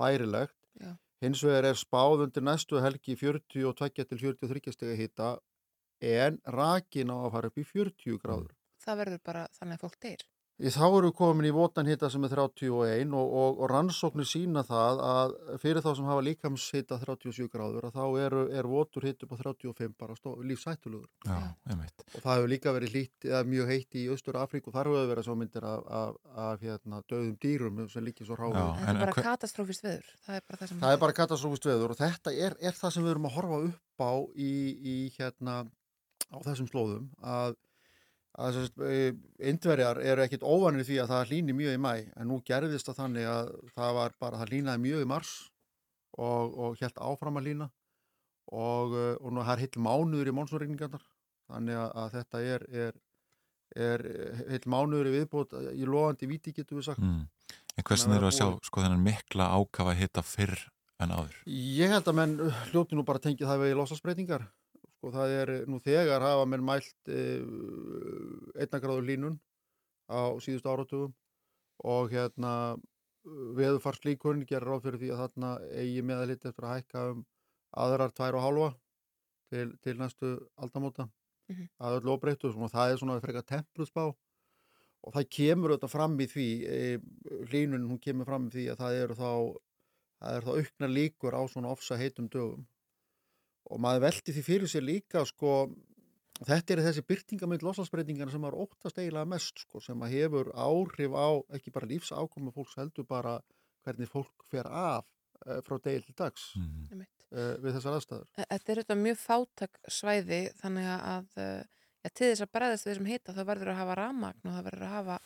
bærilegt 0.00 0.56
Já. 0.80 0.94
hins 1.22 1.42
vegar 1.44 1.68
er 1.68 1.78
spáð 1.78 2.26
undir 2.26 2.46
næstu 2.46 2.80
helgi 2.80 3.18
42 3.20 3.74
til 4.08 4.22
43 4.24 4.76
steg 4.78 4.94
að 4.94 5.02
hitta 5.04 5.32
en 6.02 6.38
rakin 6.58 7.14
á 7.14 7.16
að 7.22 7.32
fara 7.36 7.52
upp 7.52 7.62
í 7.62 7.66
40 7.70 8.20
gráður. 8.22 8.52
Það 8.82 9.02
verður 9.04 9.24
bara 9.30 9.48
þannig 9.54 9.78
að 9.78 9.84
fólk 9.86 9.98
deyr? 10.02 10.28
Í 10.62 10.70
þá 10.70 10.84
eru 10.84 11.08
komin 11.16 11.48
í 11.48 11.50
votanhitta 11.54 12.06
sem 12.12 12.22
er 12.26 12.34
31 12.36 13.14
og, 13.18 13.30
og, 13.40 13.62
og 13.64 13.70
rannsóknir 13.72 14.28
sína 14.28 14.62
það 14.66 15.00
að 15.02 15.32
fyrir 15.62 15.82
þá 15.82 15.88
sem 15.98 16.10
hafa 16.10 16.24
líkamshitta 16.26 16.98
37 17.00 17.48
gráður 17.50 17.88
að 17.88 17.96
þá 17.96 18.04
er, 18.22 18.36
er 18.60 18.68
voturhitt 18.70 19.24
upp 19.24 19.32
á 19.34 19.36
35 19.40 19.96
bara 19.98 20.14
lífsættulugur. 20.52 21.08
Já, 21.26 21.40
einmitt. 21.66 22.06
Og 22.12 22.20
það 22.20 22.36
hefur 22.36 22.52
líka 22.52 22.76
verið 22.76 22.94
lít, 22.98 23.28
mjög 23.48 23.72
heitt 23.72 23.98
í 23.98 24.06
Östur 24.14 24.38
Afríku 24.38 24.70
og 24.70 24.78
þar 24.78 24.92
hefur 24.92 25.10
verið 25.14 25.28
svo 25.30 25.38
myndir 25.40 25.66
af, 25.66 25.84
af, 26.02 26.22
af 26.46 26.64
hérna, 26.68 27.02
döðum 27.10 27.36
dýrum 27.42 27.84
sem 27.90 28.06
líkir 28.06 28.30
svo 28.30 28.38
ráður. 28.38 28.72
Það 28.84 28.94
er 28.94 29.04
bara 29.06 29.28
katastrófist 29.32 29.86
veður. 29.88 30.16
Það 30.28 30.38
er 30.38 30.48
bara, 30.52 30.72
það 30.76 30.90
er 30.94 31.04
bara 31.08 31.20
katastrófist 31.24 31.70
veður 31.72 31.96
og 31.96 32.02
þetta 32.04 32.38
er, 32.38 32.60
er 32.60 32.78
það 32.78 32.98
sem 32.98 33.08
við 33.08 33.16
erum 33.16 33.30
að 33.32 33.38
horfa 33.40 33.62
upp 33.72 34.04
á 34.06 34.12
í, 34.36 34.52
í 34.78 34.98
hérna 35.16 35.62
á 36.32 36.36
þessum 36.44 36.68
slóðum 36.70 37.06
að, 37.20 37.54
að 38.40 38.58
indverjar 39.52 40.00
e, 40.00 40.08
eru 40.12 40.24
ekkit 40.24 40.46
óvanir 40.46 40.86
því 40.88 40.98
að 41.02 41.12
það 41.12 41.30
hlýni 41.30 41.56
mjög 41.56 41.76
í 41.76 41.82
mæ 41.84 41.92
en 42.16 42.28
nú 42.30 42.40
gerðist 42.48 42.88
það 42.88 43.00
þannig 43.02 43.30
að 43.30 43.52
það 43.76 43.94
var 44.00 44.18
bara, 44.18 44.40
það 44.40 44.54
hlýnaði 44.54 44.84
mjög 44.86 45.04
í 45.04 45.10
mars 45.12 45.32
og, 46.18 46.58
og 46.58 46.76
helt 46.80 47.00
áfram 47.00 47.40
að 47.40 47.48
hlýna. 47.48 47.70
Og, 48.52 48.92
uh, 48.92 49.14
og 49.22 49.32
nú 49.32 49.44
er 49.44 49.62
heill 49.62 49.80
mánuður 49.80 50.28
í 50.28 50.34
mónsúrregningarnar 50.36 51.04
þannig 51.52 51.78
að, 51.78 51.92
að 52.02 52.16
þetta 52.16 52.40
er, 52.52 52.64
er, 52.82 52.98
er 53.86 54.04
heill 54.50 54.64
mánuður 54.68 55.08
í 55.08 55.14
viðbót 55.14 55.54
í 55.72 55.86
loðandi 55.88 56.28
viti 56.28 56.52
getur 56.56 56.80
við 56.80 56.90
sagt. 56.90 57.04
Mm. 57.04 57.22
En 57.78 57.86
hversin 57.88 58.12
eru 58.12 58.28
að 58.28 58.36
sjá 58.36 58.46
sko 58.66 58.82
þennan 58.84 59.04
mikla 59.04 59.48
ákafa 59.56 59.94
hitta 59.96 60.24
fyrr 60.26 60.58
en 61.00 61.14
áður? 61.14 61.38
Ég 61.48 61.92
held 61.94 62.10
að 62.10 62.18
menn 62.18 62.34
hljóti 62.70 62.98
nú 62.98 63.06
bara 63.08 63.22
að 63.22 63.30
tengja 63.30 63.48
það 63.48 63.64
við 63.64 63.78
losasbreytingar 63.78 64.44
sko 65.02 65.10
það 65.10 65.32
er 65.34 65.50
nú 65.66 65.80
þegar 65.82 66.22
hafa 66.22 66.46
menn 66.46 66.62
mælt 66.62 67.08
eh, 67.10 67.42
einnagráður 68.62 69.08
línun 69.08 69.40
á 70.06 70.38
síðustu 70.38 70.70
áratugum 70.70 71.16
og 71.82 72.12
hérna 72.12 72.52
veðufarslíkurinn 73.58 74.46
gerir 74.46 74.68
ráð 74.68 74.84
fyrir 74.84 75.00
því 75.00 75.10
að 75.10 75.22
þarna 75.24 75.50
eigi 75.74 76.04
meðalitt 76.06 76.46
eftir 76.46 76.68
að 76.68 76.74
hækka 76.76 77.02
um 77.16 77.24
aðrar 77.82 78.14
tvær 78.14 78.38
og 78.38 78.46
hálfa 78.46 78.68
til, 79.50 79.66
til 79.82 79.98
næstu 79.98 80.30
aldamóta 80.54 81.08
mm 81.08 81.56
-hmm. 81.56 81.68
að 81.82 81.98
öllu 81.98 82.14
óbreyttu. 82.14 82.54
Og 82.54 82.70
það 82.70 82.92
er 82.92 82.98
svona 82.98 83.20
frekar 83.20 83.42
templusbá 83.42 84.04
og 85.02 85.12
það 85.14 85.30
kemur 85.36 85.70
auðvitað 85.70 85.94
fram 85.96 86.20
í 86.20 86.26
því 86.30 86.48
e, 86.62 86.98
hlínun 87.50 87.88
hún 87.90 87.98
kemur 87.98 88.26
fram 88.26 88.46
í 88.46 88.54
því 88.54 88.64
að 88.70 88.78
það 88.78 88.92
eru 89.02 89.14
þá 89.14 89.30
það 90.22 90.36
er 90.36 90.42
þá 90.46 90.52
aukna 90.58 90.86
líkur 90.86 91.34
á 91.34 91.42
svona 91.50 91.72
ofsa 91.74 91.98
heitum 91.98 92.28
dögum 92.28 92.66
og 93.72 93.80
maður 93.80 94.06
veldi 94.06 94.36
því 94.36 94.44
fyrir 94.46 94.70
sér 94.70 94.84
líka 94.86 95.24
sko 95.28 95.56
Þetta 96.42 96.74
er 96.74 96.82
þessi 96.86 97.02
byrtingamind 97.06 97.62
losasbreytingar 97.62 98.30
sem 98.32 98.44
er 98.48 98.56
óttast 98.58 98.98
eiginlega 98.98 99.28
mest 99.30 99.62
sko, 99.62 99.82
sem 99.84 100.00
að 100.02 100.14
hefur 100.16 100.48
áhrif 100.58 101.12
á 101.14 101.28
ekki 101.58 101.74
bara 101.74 101.90
lífsákomu 101.90 102.54
fólks 102.54 102.78
heldur 102.80 103.06
bara 103.06 103.36
hvernig 103.86 104.10
fólk 104.10 104.46
fer 104.50 104.66
af 104.66 105.04
uh, 105.04 105.60
frá 105.66 105.76
degil 105.84 106.02
til 106.06 106.16
dags 106.18 106.48
mm 106.56 106.64
-hmm. 106.64 107.04
uh, 107.04 107.54
við 107.62 107.76
þessar 107.76 107.98
aðstæður. 107.98 108.26
Þetta 108.40 108.72
er 108.72 108.82
þetta 108.82 108.98
mjög 109.04 109.20
fátak 109.22 109.78
svæði 109.86 110.40
þannig 110.62 110.88
að 110.96 111.28
uh, 111.36 111.62
ja, 112.02 112.10
til 112.10 112.26
þess 112.32 112.46
að 112.46 112.52
bregðast 112.56 112.86
við 112.86 112.92
þessum 112.92 113.12
hita 113.12 113.36
þá 113.36 113.42
verður 113.52 113.72
að 113.74 113.80
hafa 113.82 113.98
ramagn 114.00 114.42
og 114.48 114.56
það 114.56 114.66
verður 114.70 114.88
að 114.88 114.96
hafa 114.96 115.20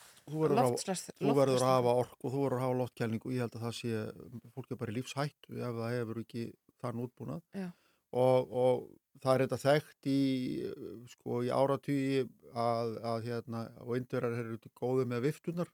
loftslast. 0.61 1.11
Þú 1.17 1.33
verður 1.33 1.63
að 1.63 1.73
hafa 1.73 1.97
ork 2.03 2.17
og 2.21 2.31
þú 2.31 2.43
verður 2.43 2.59
að 2.59 2.65
hafa 2.67 2.79
loftkjælning 2.83 3.25
og 3.25 3.33
ég 3.33 3.41
held 3.41 3.55
að 3.55 3.65
það 3.65 3.75
sé 3.81 3.89
fólk 4.53 4.71
er 4.71 4.77
bara 4.77 4.91
í 4.91 4.97
lífshættu 4.99 5.57
ef 5.57 5.81
það 5.81 5.97
hefur 5.97 6.23
ekki 6.25 6.47
þann 6.77 7.05
útbúnað. 7.07 7.43
Já 7.53 7.71
og, 8.13 8.51
og 8.51 8.85
það 9.23 9.33
er 9.33 9.43
þetta 9.45 9.59
þekkt 9.63 10.09
í, 10.11 10.21
sko, 11.11 11.41
í 11.43 11.51
áratýji 11.51 12.23
að, 12.53 12.95
að 13.11 13.27
hérna, 13.27 13.65
og 13.83 13.97
indverðar 13.97 14.45
eru 14.45 14.73
góðu 14.77 15.07
með 15.09 15.27
viftunar 15.27 15.73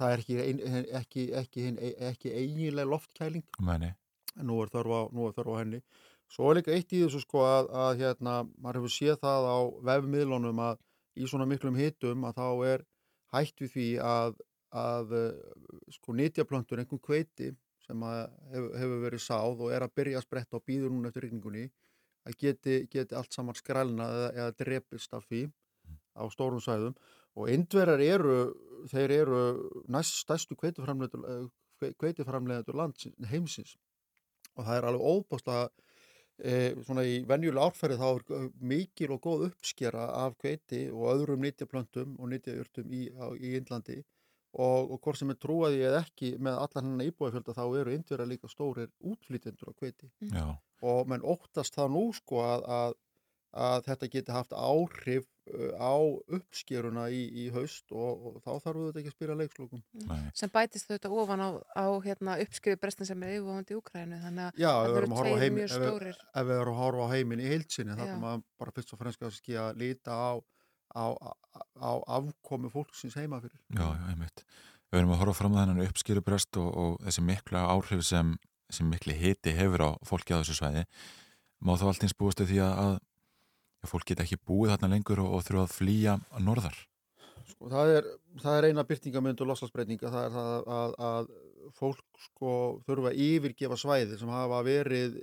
það 0.00 0.14
er 0.14 0.22
ekki, 0.22 0.36
ein, 0.42 0.60
ekki, 1.00 1.24
ekki, 1.36 1.64
ekki 2.10 2.32
eiginlega 2.32 2.88
loftkæling. 2.88 3.44
Meni. 3.64 3.92
en 4.38 4.46
nú 4.46 4.60
er 4.62 4.70
þörf 4.70 4.92
á, 4.94 5.00
á 5.10 5.54
henni. 5.58 5.80
Svo 6.30 6.50
er 6.50 6.60
líka 6.60 6.72
eitt 6.72 6.92
í 6.94 7.02
þessu 7.02 7.24
sko 7.24 7.42
að, 7.42 7.72
að 7.74 8.04
hérna, 8.04 8.34
maður 8.62 8.80
hefur 8.80 8.94
séð 8.94 9.16
það 9.24 9.48
á 9.50 9.58
vefmiðlunum 9.88 10.62
að 10.62 10.78
í 11.18 11.26
svona 11.26 11.48
miklum 11.50 11.76
hitum 11.76 12.22
að 12.28 12.38
þá 12.38 12.46
er 12.70 12.84
hætt 13.34 13.64
við 13.64 13.72
því 13.74 13.88
að, 14.06 14.38
að 14.70 15.16
sko 15.96 16.14
nýtjaplöntur, 16.14 16.80
einhvern 16.80 17.02
kveiti 17.02 17.50
sem 17.90 18.02
hefur, 18.06 18.70
hefur 18.78 19.00
verið 19.04 19.22
sáð 19.24 19.62
og 19.66 19.72
er 19.74 19.82
að 19.86 19.94
byrja 19.98 20.20
að 20.20 20.26
spretta 20.26 20.58
og 20.58 20.66
býður 20.68 20.90
núna 20.94 21.10
eftir 21.10 21.26
ykningunni 21.28 21.64
að 22.28 22.32
geti, 22.40 22.74
geti 22.92 23.16
allt 23.16 23.32
saman 23.34 23.58
skrælnað 23.58 24.10
eða, 24.16 24.30
eða 24.36 24.56
drepist 24.60 25.12
af 25.16 25.22
því 25.28 25.42
á 26.14 26.22
stórum 26.32 26.62
sæðum 26.62 26.94
og 27.38 27.44
indverjar 27.52 28.00
eru, 28.02 28.38
þeir 28.90 29.10
eru 29.20 29.40
næst 29.92 30.14
stærstu 30.24 30.54
kveitiframlegaður 30.58 32.76
land 32.76 32.94
heimsins. 33.30 33.72
Og 34.58 34.62
það 34.66 34.76
er 34.76 34.84
alveg 34.88 35.04
að 35.54 35.66
e, 36.42 36.44
svona 36.84 37.02
í 37.06 37.08
venjuleg 37.28 37.64
árferði 37.64 37.96
þá 38.00 38.08
er 38.10 38.22
mikil 38.72 39.10
og 39.14 39.20
góð 39.24 39.40
uppskjara 39.50 40.04
af 40.24 40.32
kveiti 40.40 40.80
og 40.90 41.02
öðrum 41.14 41.42
nýttjaplöntum 41.44 42.08
og 42.18 42.26
nýttjajurtum 42.32 42.86
í, 42.90 42.92
í 43.38 43.40
Índlandi 43.60 43.98
og, 44.52 44.90
og 44.90 44.98
hvort 44.98 45.20
sem 45.20 45.30
er 45.30 45.38
trúaði 45.38 45.84
eða 45.86 46.02
ekki 46.04 46.32
með 46.42 46.58
allan 46.64 46.88
hennar 46.88 47.10
íbúið 47.10 47.52
þá 47.54 47.62
eru 47.66 47.94
indverða 47.94 48.30
líka 48.30 48.50
stórir 48.50 48.90
útflýtendur 48.98 49.70
á 49.70 49.78
kveiti 49.78 50.10
mm. 50.26 50.56
og 50.82 51.10
menn 51.10 51.22
óttast 51.22 51.76
það 51.76 51.94
nú 51.94 52.04
sko 52.16 52.42
að, 52.42 52.66
að, 52.78 52.96
að 53.66 53.84
þetta 53.90 54.10
geti 54.16 54.34
haft 54.34 54.56
áhrif 54.56 55.28
á 55.78 55.94
uppskjeruna 56.30 57.08
í, 57.10 57.22
í 57.42 57.46
haust 57.54 57.90
og, 57.94 58.26
og 58.26 58.36
þá 58.44 58.50
þarf 58.66 58.82
þetta 58.84 59.00
ekki 59.00 59.10
að 59.10 59.16
spila 59.16 59.36
leikslokum 59.38 59.82
mm. 60.02 60.28
sem 60.36 60.52
bætist 60.52 60.90
þetta 60.90 61.10
ofan 61.10 61.42
á, 61.42 61.50
á 61.74 61.86
hérna, 62.04 62.36
uppskrifu 62.44 62.80
brestin 62.82 63.08
sem 63.08 63.24
er 63.26 63.36
yfirvofandi 63.38 63.74
í 63.74 63.80
Ukrænu 63.80 64.20
þannig 64.24 64.46
að 64.46 64.62
Já, 64.62 64.70
það 64.70 64.94
verður 64.96 65.16
tveir 65.18 65.56
mjög 65.56 65.74
stórir. 65.74 66.14
ef, 66.14 66.30
ef 66.42 66.48
við 66.50 66.56
erum 66.60 66.76
að 66.76 66.82
horfa 66.84 67.06
á 67.06 67.12
heimin 67.14 67.42
í 67.42 67.50
heilsinni 67.50 67.98
þá 67.98 68.04
er 68.06 68.22
maður 68.22 68.46
bara 68.62 68.74
fyrst 68.78 68.94
og 68.94 69.02
fremst 69.02 69.26
að 69.26 69.82
líta 69.82 70.18
á 70.18 70.30
á, 70.94 71.04
á 71.80 71.90
afkomi 72.18 72.70
fólksins 72.72 73.16
heima 73.18 73.40
fyrir. 73.42 73.58
Já, 73.74 73.86
já, 73.94 74.04
einmitt. 74.12 74.44
Við 74.90 74.98
verðum 74.98 75.14
að 75.14 75.20
horfa 75.22 75.38
fram 75.38 75.54
að 75.54 75.62
þennan 75.62 75.84
uppskýrubrest 75.86 76.58
og, 76.58 76.70
og 76.82 76.94
þessi 77.06 77.22
mikla 77.22 77.66
áhrif 77.70 78.02
sem, 78.06 78.34
sem 78.72 78.88
mikli 78.90 79.14
hiti 79.14 79.54
hefur 79.54 79.86
á 79.86 79.90
fólki 80.06 80.34
á 80.34 80.40
þessu 80.40 80.58
svæði. 80.58 80.86
Má 81.62 81.76
þá 81.78 81.86
alltins 81.92 82.16
búist 82.18 82.42
því 82.42 82.62
að, 82.64 82.96
að 83.84 83.92
fólk 83.92 84.08
geta 84.10 84.24
ekki 84.26 84.40
búið 84.42 84.74
þarna 84.74 84.94
lengur 84.96 85.22
og, 85.22 85.36
og 85.36 85.44
þurfa 85.46 85.66
að 85.68 85.76
flýja 85.76 86.16
að 86.34 86.48
norðar? 86.48 86.80
Sko, 87.50 87.68
það, 87.70 87.92
er, 87.98 88.10
það 88.42 88.58
er 88.58 88.68
eina 88.70 88.86
byrtingamöndu 88.88 89.44
og 89.44 89.52
loslasbreytinga. 89.52 90.10
Það 90.10 90.26
er 90.26 90.34
það 90.34 90.74
að, 90.80 90.98
að 91.10 91.30
fólk 91.76 92.24
sko 92.24 92.52
þurfa 92.88 93.12
að 93.12 93.22
yfirgefa 93.28 93.78
svæði 93.78 94.18
sem 94.18 94.32
hafa 94.32 94.60
verið, 94.66 95.20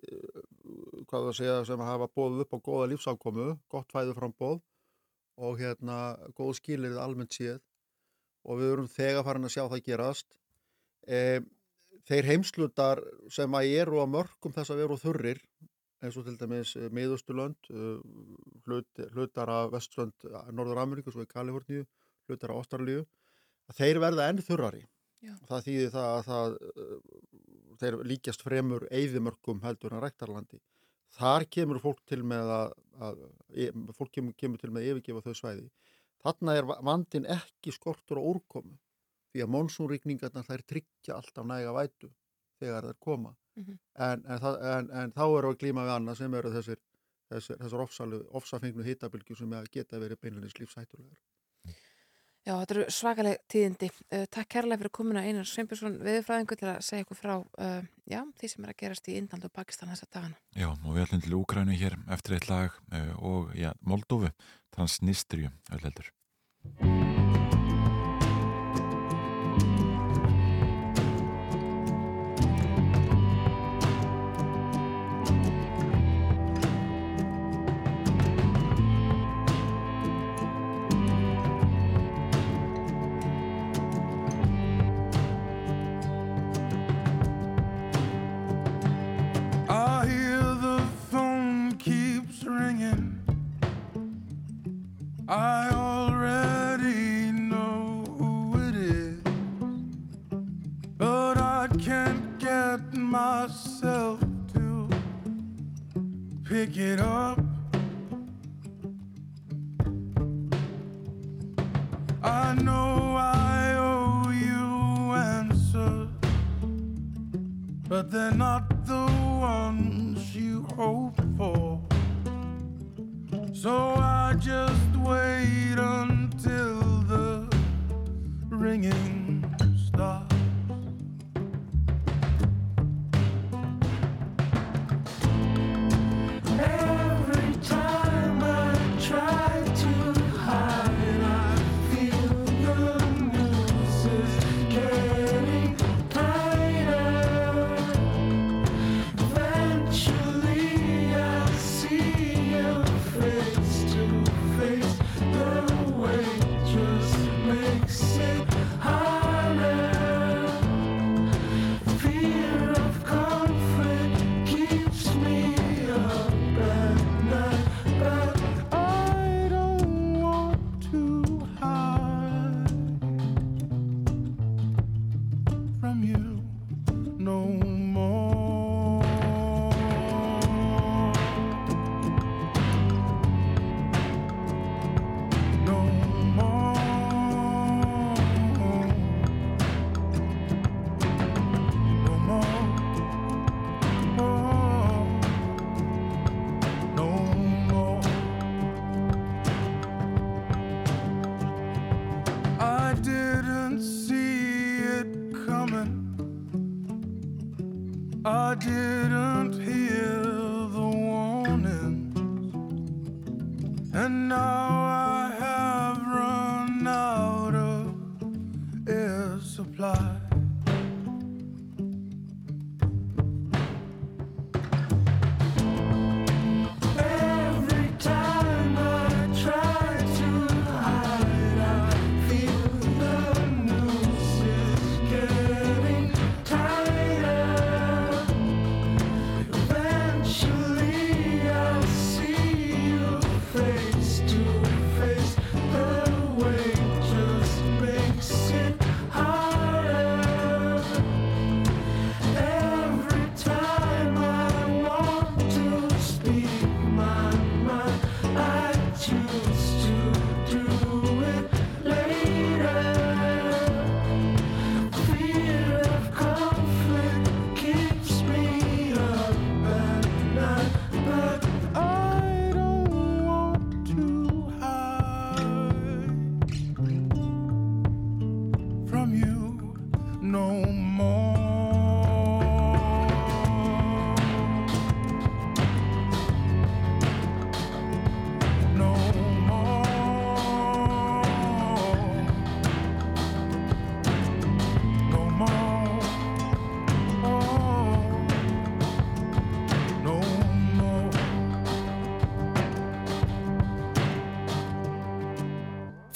hvað 1.10 1.28
það 1.28 1.38
segja, 1.42 1.60
sem 1.68 1.86
hafa 1.90 2.08
bóðið 2.16 2.46
upp 2.46 2.56
á 2.56 2.60
góða 2.70 2.90
lífsákomu, 2.94 3.52
gott 3.72 3.92
fæðu 3.92 4.16
frambóð 4.16 4.62
og 5.38 5.60
hérna 5.62 6.18
góð 6.38 6.58
skilirðið 6.60 7.02
almennt 7.02 7.36
séð 7.38 7.62
og 8.48 8.62
við 8.62 8.74
erum 8.74 8.90
þegar 8.90 9.26
farin 9.28 9.48
að 9.48 9.54
sjá 9.54 9.64
það 9.66 9.84
gerast. 9.86 10.28
E, 11.08 11.40
þeir 12.08 12.30
heimslutar 12.32 13.02
sem 13.34 13.58
að 13.60 13.74
eru 13.82 14.02
á 14.02 14.06
mörgum 14.10 14.56
þess 14.56 14.74
að 14.74 14.84
veru 14.84 15.00
þurrir 15.02 15.42
eins 16.04 16.18
og 16.18 16.28
til 16.28 16.38
dæmis 16.40 16.74
e, 16.80 16.88
miðustulönd 16.94 17.70
e, 17.70 17.88
hlut, 18.66 19.04
hlutar 19.14 19.52
af 19.52 19.72
vestlönd 19.76 20.28
e, 20.28 20.34
Norður 20.56 20.84
Ameríku, 20.84 21.14
svo 21.14 21.26
í 21.26 21.32
Kaliforníu 21.32 21.86
hlutar 22.28 22.54
af 22.54 22.64
Ástralíu 22.64 23.04
þeir 23.78 24.00
verða 24.04 24.30
enn 24.32 24.44
þurrari. 24.44 24.86
Já. 25.18 25.34
það 25.50 25.64
þýðir 25.66 25.88
það 25.96 26.12
að 26.14 26.28
það, 26.28 26.52
þeir 27.82 27.96
líkjast 28.12 28.44
fremur 28.46 28.84
eigðimörgum 28.94 29.64
heldur 29.64 29.96
en 29.98 30.04
rektarlandi 30.04 30.60
þar 31.16 31.46
kemur 31.54 31.80
fólk 31.84 32.02
til 32.10 32.24
með 32.28 32.52
að, 32.56 32.74
að 33.08 33.22
e, 33.54 33.70
fólk 33.98 34.12
kemur, 34.18 34.36
kemur 34.38 34.62
til 34.62 34.72
með 34.74 34.84
að 34.84 34.92
yfirgefa 34.92 35.24
þau 35.26 35.40
svæði. 35.42 35.70
Þarna 36.26 36.56
er 36.60 36.70
vandin 36.90 37.30
ekki 37.38 37.74
skortur 37.76 38.22
og 38.22 38.30
úrkomu 38.34 38.78
því 39.32 39.44
að 39.44 39.52
mónsúnrykningarna 39.54 40.44
þær 40.48 40.66
tryggja 40.72 41.18
alltaf 41.18 41.48
næga 41.48 41.74
vætu 41.76 42.12
þegar 42.60 42.90
þær 42.90 43.00
koma. 43.04 43.36
Mm 43.58 43.64
-hmm. 43.64 43.80
en, 44.08 44.26
en, 44.26 44.46
en, 44.74 44.92
en 45.02 45.14
þá 45.14 45.26
eru 45.26 45.50
að 45.52 45.60
glíma 45.64 45.86
við 45.86 45.96
annað 45.96 46.18
sem 46.20 46.34
eru 46.34 46.52
þessir, 46.54 46.82
þessir, 47.30 47.58
þessar 47.58 48.26
ofsafengnu 48.40 48.86
hittabilgjur 48.86 49.38
sem 49.38 49.56
geta 49.72 50.00
verið 50.00 50.22
beinleins 50.22 50.60
lífsættulegar 50.60 51.18
Já, 52.48 52.54
þetta 52.62 52.76
eru 52.78 52.84
svakaleg 52.96 53.42
tíðindi. 53.52 53.90
Uh, 54.08 54.24
takk 54.32 54.48
kærlega 54.56 54.80
fyrir 54.80 54.94
komuna 54.96 55.24
Einar 55.28 55.48
Sveinbjörnsson 55.50 55.98
viðfræðingu 56.06 56.56
til 56.62 56.70
að 56.72 56.80
segja 56.88 57.04
ykkur 57.04 57.20
frá 57.20 57.34
uh, 57.36 57.82
já, 58.08 58.22
því 58.40 58.52
sem 58.54 58.64
er 58.64 58.72
að 58.72 58.80
gerast 58.86 59.12
í 59.12 59.18
Indland 59.20 59.50
og 59.50 59.56
Pakistan 59.58 59.92
þessa 59.92 60.08
dagana. 60.08 60.40
Já, 60.56 60.70
og 60.72 60.90
við 60.96 61.04
ætlum 61.04 61.26
til 61.28 61.38
Úkrænu 61.42 61.76
hér 61.76 62.00
eftir 62.16 62.38
eitt 62.40 62.48
lag 62.48 62.82
uh, 62.96 63.14
og 63.20 63.56
já, 63.60 63.74
Moldófu, 63.84 64.32
Transnistriu, 64.72 65.52
öll 65.76 65.84
heldur. 65.90 66.14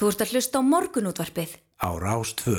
Þú 0.01 0.07
ert 0.09 0.21
að 0.23 0.31
hlusta 0.33 0.57
á 0.57 0.61
morgunútvarpið. 0.65 1.51
á 1.77 1.89
Rástvö. 1.93 2.57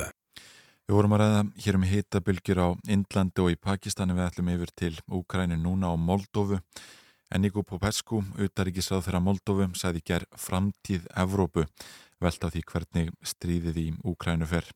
Við 0.86 0.94
vorum 0.94 1.14
að 1.16 1.22
ræða 1.22 1.40
hér 1.64 1.74
um 1.74 1.86
hitabilgjur 1.90 2.60
á 2.62 2.68
Indlandi 2.86 3.42
og 3.42 3.50
í 3.50 3.58
Pakistani 3.58 4.14
við 4.14 4.28
ætlum 4.28 4.50
yfir 4.52 4.70
til 4.78 4.94
Úkræni 5.10 5.58
núna 5.58 5.90
á 5.90 5.98
Moldófu. 5.98 6.60
En 7.34 7.42
Nico 7.42 7.64
Popescu, 7.66 8.22
utaríkisráð 8.38 9.08
þeirra 9.08 9.22
Moldófu, 9.26 9.66
sagði 9.74 10.04
ger 10.06 10.28
framtíð 10.38 11.10
Evrópu 11.18 11.66
velta 12.22 12.46
því 12.46 12.62
hvernig 12.62 13.10
stríðið 13.26 13.82
í 13.82 13.88
Úkrænu 14.06 14.46
fer. 14.46 14.70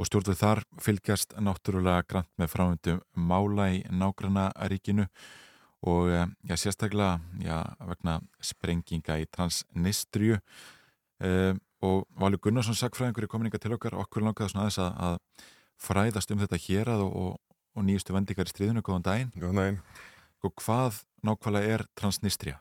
Og 0.00 0.08
stjórnvöld 0.08 0.40
þar 0.40 0.64
fylgjast 0.80 1.36
náttúrulega 1.36 2.08
grant 2.08 2.32
með 2.40 2.52
framöndu 2.56 2.98
mála 3.12 3.68
í 3.68 3.84
nágranna 3.92 4.48
ríkinu 4.64 5.10
og 5.84 6.08
eh, 6.08 6.24
já, 6.48 6.56
sérstaklega 6.56 7.20
já, 7.44 7.68
vegna 7.84 8.22
sprenginga 8.40 9.20
í 9.20 9.28
Transnistriu 9.28 10.40
uh, 11.20 11.52
og 11.84 12.06
Valur 12.18 12.40
Gunnarsson 12.42 12.76
sagfræðingur 12.78 13.28
í 13.28 13.30
kominninga 13.30 13.60
til 13.62 13.74
okkar 13.76 13.96
okkur 14.02 14.24
langaði 14.26 14.52
svona 14.52 14.66
aðeins 14.66 14.80
að, 14.82 14.94
að 15.08 15.48
fræðast 15.78 16.32
um 16.34 16.40
þetta 16.42 16.60
hér 16.64 16.92
að 16.94 17.04
og, 17.06 17.18
og, 17.22 17.58
og 17.78 17.86
nýjustu 17.86 18.14
vendingar 18.16 18.50
í 18.50 18.54
stríðinu, 18.54 18.82
góðan 18.82 19.06
daginn 19.06 19.32
Góðan 19.36 19.60
daginn. 19.62 19.80
og 20.42 20.54
hvað 20.62 21.02
nákvæmlega 21.26 21.76
er 21.76 21.86
Transnistria? 21.98 22.58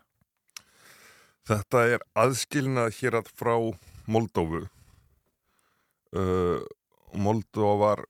Þetta 1.47 1.83
er 1.95 2.03
aðskilnað 2.19 2.91
hér 2.99 3.21
að 3.21 3.29
frá 3.39 3.53
Moldófu. 4.11 4.65
Uh, 6.11 6.59
Moldófa 7.15 7.77
var 7.81 8.01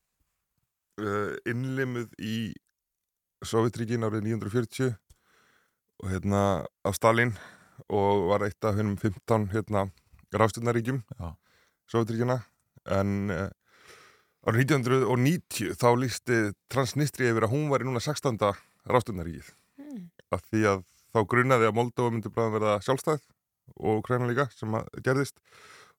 uh, 1.01 1.35
innlimuð 1.47 2.09
í 2.17 2.37
Sovjetríkin 3.45 4.03
árið 4.03 4.25
1940 4.33 4.95
og 6.01 6.09
hérna 6.11 6.41
af 6.85 6.97
Stalin 6.97 7.35
og 7.93 8.27
var 8.31 8.45
eitt 8.47 8.65
af 8.65 8.77
hennum 8.77 8.97
15 8.97 9.51
hérna 9.53 9.87
rástjórnaríkjum 10.33 10.99
Já. 11.19 11.29
Sovjetríkina 11.91 12.41
en 12.97 13.31
uh, 13.31 13.47
árið 14.47 14.73
1990 14.75 15.75
þá 15.79 15.87
lísti 15.99 16.41
Transnistria 16.71 17.31
yfir 17.33 17.47
að 17.47 17.53
hún 17.55 17.69
var 17.71 17.83
í 17.83 17.87
núna 17.87 17.99
16. 18.03 18.37
rástjórnaríkið 18.87 19.53
af 20.31 20.43
því 20.51 20.63
að 20.73 20.85
þá 21.13 21.19
grunnaði 21.31 21.67
að 21.69 21.75
Moldófa 21.77 22.11
myndi 22.13 22.29
bara 22.33 22.53
verða 22.53 22.77
sjálfstæð 22.83 23.21
og 23.77 23.99
Ukraina 24.01 24.27
líka 24.27 24.47
sem 24.55 24.73
að 24.75 24.87
gerðist 25.03 25.39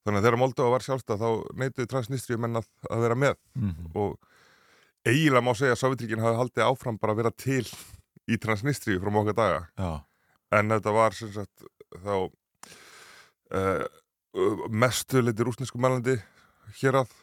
þannig 0.04 0.20
að 0.20 0.24
þegar 0.26 0.40
Moldófa 0.40 0.72
var 0.74 0.84
sjálfstæð 0.84 1.22
þá 1.22 1.30
neituði 1.60 1.88
Transnistria 1.92 2.38
menn 2.40 2.60
að, 2.60 2.68
að 2.90 3.04
vera 3.06 3.14
með 3.16 3.36
Mm 3.58 3.70
-hmm. 3.74 3.90
og 3.96 4.18
eiginlega 5.08 5.44
má 5.44 5.54
segja 5.56 5.72
að 5.72 5.80
Sovjetríkin 5.82 6.20
hafi 6.20 6.36
haldið 6.36 6.64
áfram 6.68 6.98
bara 6.98 7.12
að 7.12 7.16
vera 7.22 7.30
til 7.30 7.66
í 8.28 8.36
Transnistria 8.38 9.00
frá 9.00 9.10
móka 9.10 9.32
daga 9.32 9.68
Já, 9.78 10.04
en 10.52 10.68
þetta 10.68 10.92
var 10.92 11.12
sem 11.16 11.32
sagt 11.32 11.64
þá 12.04 12.30
uh, 13.52 13.84
mestu 14.70 15.22
liti 15.22 15.46
rúsnesku 15.46 15.80
mælandi 15.80 16.18
hér 16.80 17.02
að 17.02 17.14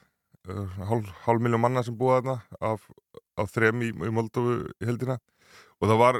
uh, 0.50 0.80
hálf, 0.90 1.12
hálf 1.26 1.44
miljón 1.44 1.64
manna 1.64 1.84
sem 1.86 1.96
búa 1.98 2.20
þarna 2.20 2.38
af, 2.74 2.88
af 3.40 3.52
þrem 3.54 3.86
í, 3.86 3.92
í 3.94 4.12
Moldófu 4.14 4.58
í 4.82 4.90
heldina 4.90 5.20
og 5.80 5.90
það 5.90 6.02
var 6.02 6.20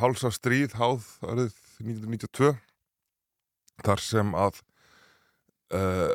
hálsa 0.00 0.32
stríð 0.32 0.76
háð 0.80 1.06
árið 1.24 1.56
1992 1.82 2.52
þar 3.82 4.04
sem 4.04 4.34
að 4.38 4.60
uh, 5.76 6.12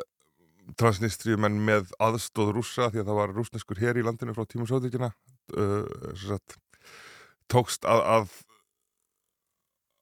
transnistriumenn 0.78 1.58
með 1.64 1.92
aðstóð 2.02 2.54
rússa 2.56 2.90
því 2.92 3.02
að 3.02 3.10
það 3.10 3.20
var 3.22 3.34
rúsneskur 3.36 3.80
hér 3.80 4.00
í 4.00 4.04
landinu 4.04 4.34
frá 4.36 4.44
tíma 4.48 4.68
sóðvíkina 4.68 5.12
uh, 5.56 6.38
tókst 7.48 7.88
að, 7.88 8.04
að 8.04 8.36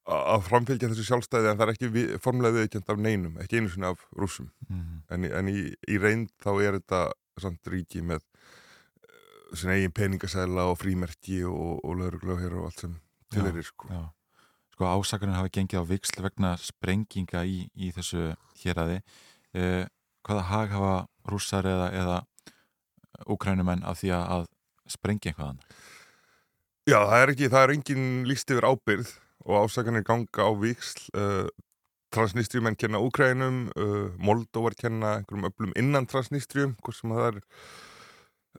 að 0.07 0.43
framfylgja 0.47 0.89
þessu 0.93 1.05
sjálfstæði 1.09 1.49
en 1.51 1.59
það 1.59 1.67
er 1.67 1.73
ekki 1.75 1.89
við, 1.95 2.11
formulega 2.23 2.61
viðkjönd 2.61 2.91
af 2.95 3.01
neinum, 3.03 3.39
ekki 3.43 3.59
einu 3.61 3.71
sinni 3.73 3.89
af 3.89 4.05
rússum 4.17 4.51
Mhm. 4.69 5.03
en, 5.11 5.25
í- 5.27 5.33
en 5.39 5.49
í, 5.51 5.75
í 5.91 5.99
reynd 6.03 6.31
þá 6.45 6.51
er 6.63 6.77
þetta 6.81 7.01
samt 7.43 7.67
ríki 7.73 8.03
með 8.07 8.23
uh, 8.23 9.57
sinna 9.57 9.75
eigin 9.77 9.93
peningasæla 9.93 10.69
og 10.71 10.79
frímerki 10.79 11.41
og, 11.45 11.81
og 11.85 11.97
lögreglög 11.99 12.47
og 12.53 12.69
allt 12.71 12.81
sem 12.85 12.95
til 13.35 13.47
er 13.51 13.63
sko. 13.63 13.89
Já. 13.91 14.05
Sko 14.77 14.85
ásakarinn 14.93 15.35
hafi 15.37 15.51
gengið 15.57 15.83
á 15.83 15.91
viksl 15.91 16.23
vegna 16.23 16.55
sprenginga 16.61 17.43
í, 17.49 17.67
í 17.75 17.91
þessu 17.97 18.29
héræði. 18.63 19.01
Eh, 19.57 19.87
hvaða 20.23 20.43
hag 20.53 20.71
hafa 20.71 20.95
rússar 21.27 21.65
eða, 21.67 21.91
eða 21.93 22.17
úkrænumenn 23.33 23.83
af 23.89 23.99
því 24.03 24.11
að, 24.15 24.25
að 24.37 24.47
sprengja 24.93 25.33
einhvaðan? 25.33 25.61
Já, 26.87 26.99
það 27.03 27.23
er 27.25 27.33
ekki, 27.33 27.49
það 27.51 27.65
er 27.67 27.73
engin 27.75 28.05
líst 28.29 28.53
yfir 28.53 28.67
ábyrð 28.69 29.09
og 29.47 29.67
ásakanir 29.67 30.05
ganga 30.07 30.47
á 30.47 30.51
viksl 30.59 31.07
uh, 31.15 31.47
transnistriumenn 32.15 32.79
kenna 32.79 33.01
Úkrænum 33.03 33.67
uh, 33.77 34.11
Moldóvar 34.19 34.77
kenna 34.79 35.17
einhverjum 35.21 35.49
öflum 35.51 35.77
innan 35.79 36.09
transnistrium 36.11 36.77
hvort 36.83 36.99
sem 36.99 37.15
það 37.15 37.29
er 37.29 37.41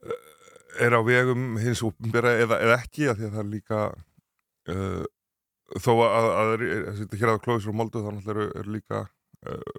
uh, 0.02 0.18
er 0.86 0.96
á 0.96 1.00
vegum 1.04 1.58
hins 1.60 1.82
úpenbera 1.84 2.36
eða, 2.40 2.60
eða 2.64 2.80
ekki 2.80 3.08
af 3.10 3.18
því 3.18 3.28
að 3.28 3.36
það 3.36 3.44
er 3.44 3.52
líka 3.52 3.84
uh, 4.72 5.04
þó 5.76 5.92
að, 5.94 6.08
að, 6.08 6.32
að, 6.32 6.66
að 6.78 7.00
þetta 7.02 7.20
hér 7.20 7.34
að 7.34 7.44
klóðis 7.44 7.68
frá 7.68 7.78
Moldóð 7.82 8.08
þá 8.08 8.12
náttúrulega 8.16 8.36
eru, 8.38 8.50
eru 8.62 8.76
líka 8.78 9.06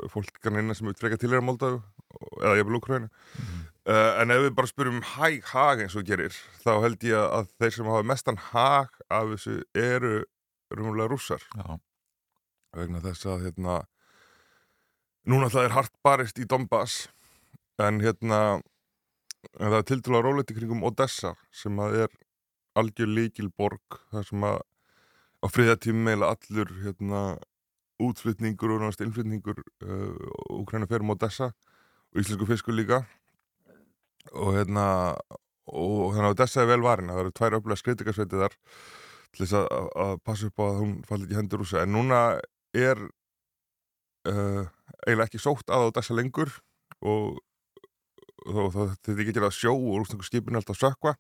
fólk 0.08 0.38
kannan 0.40 0.64
innan 0.64 0.78
sem 0.78 0.88
freka 0.96 1.18
til 1.20 1.34
er 1.34 1.42
á 1.44 1.48
Moldóð 1.50 1.82
eða 2.40 2.54
jafnvel 2.62 2.78
Úkrænu 2.80 3.10
Uh, 3.90 4.20
en 4.22 4.30
ef 4.30 4.44
við 4.44 4.52
bara 4.54 4.70
spurum 4.70 4.98
hæg 5.16 5.46
hag 5.50 5.80
eins 5.82 5.96
og 5.98 6.04
gerir, 6.06 6.36
þá 6.62 6.76
held 6.84 7.04
ég 7.08 7.16
að 7.18 7.48
þeir 7.58 7.72
sem 7.74 7.88
hafa 7.90 8.06
mestan 8.06 8.38
hag 8.52 8.92
af 9.10 9.32
þessu 9.32 9.56
eru 9.74 10.12
rúmulega 10.74 11.10
rússar. 11.12 11.44
Já. 11.56 11.80
vegna 12.78 13.02
þess 13.02 13.26
að 13.26 13.46
hérna 13.48 13.76
núna 15.26 15.50
það 15.50 15.66
er 15.66 15.74
hart 15.74 15.96
barist 16.06 16.38
í 16.38 16.46
Donbass 16.46 17.08
en 17.82 18.02
hérna 18.04 18.62
en 19.58 19.72
það 19.72 19.78
er 19.80 19.88
tildulega 19.90 20.26
rólegt 20.26 20.52
í 20.54 20.58
kringum 20.58 20.84
Odessa 20.86 21.34
sem 21.56 21.80
að 21.82 22.04
er 22.06 22.18
algjör 22.80 23.10
líkil 23.10 23.50
borg 23.50 24.00
þar 24.14 24.28
sem 24.28 24.46
að 24.46 24.60
á 25.40 25.48
friðatími 25.50 26.06
meila 26.10 26.34
allur 26.36 26.72
hérna 26.84 27.22
útflutningur 28.00 28.76
og 28.76 28.84
náttúrulega 28.84 29.08
innflutningur 29.08 29.62
uh, 29.84 30.60
Úkræna 30.60 30.88
fer 30.88 31.04
um 31.04 31.14
Odessa 31.16 31.50
og 31.50 32.22
íslensku 32.22 32.48
fiskur 32.48 32.76
líka. 32.76 33.04
Og 34.36 34.56
hérna 34.56 34.86
og 35.70 36.16
að 36.18 36.32
Odessa 36.34 36.64
er 36.64 36.72
vel 36.72 36.84
varin. 36.84 37.12
Það 37.12 37.24
eru 37.24 37.36
tvær 37.36 37.58
öflega 37.60 37.82
skritingarsveitið 37.82 38.46
þar 38.46 38.58
til 39.36 39.46
þess 39.46 39.58
að, 39.60 39.90
að 40.06 40.16
passa 40.26 40.50
upp 40.50 40.62
á 40.62 40.66
að 40.66 40.80
hún 40.82 40.96
falli 41.08 41.28
ekki 41.28 41.40
hendur 41.40 41.64
rúsa 41.64 41.84
en 41.84 41.94
núna 41.94 42.22
er 42.78 43.02
uh, 44.30 44.66
eiginlega 45.06 45.28
ekki 45.30 45.42
sótt 45.42 45.72
að 45.74 45.90
Odessa 45.90 46.18
lengur 46.18 46.52
og 47.00 47.40
þetta 48.50 49.14
er 49.14 49.24
ekki 49.24 49.42
að 49.44 49.56
sjó 49.56 49.74
og 49.76 50.00
rústingu 50.00 50.26
skipin 50.26 50.56
er 50.56 50.64
alltaf 50.64 50.80
sökva 50.80 51.16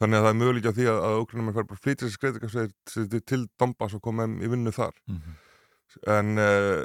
þannig 0.00 0.16
að 0.16 0.24
það 0.24 0.30
er 0.30 0.38
möguleik 0.40 0.68
á 0.70 0.76
því 0.76 0.86
að, 0.88 1.02
að 1.06 1.22
Ukraina 1.24 1.54
fær 1.56 1.68
bara 1.68 1.82
flýtir 1.84 2.06
þessi 2.06 2.18
skritingarsveit 2.18 3.26
til 3.28 3.42
Donbass 3.60 3.96
og 3.96 4.04
koma 4.04 4.26
í 4.26 4.48
vinnu 4.50 4.72
þar. 4.72 4.96
Mhm. 5.10 5.36
en 6.06 6.38
uh, 6.38 6.84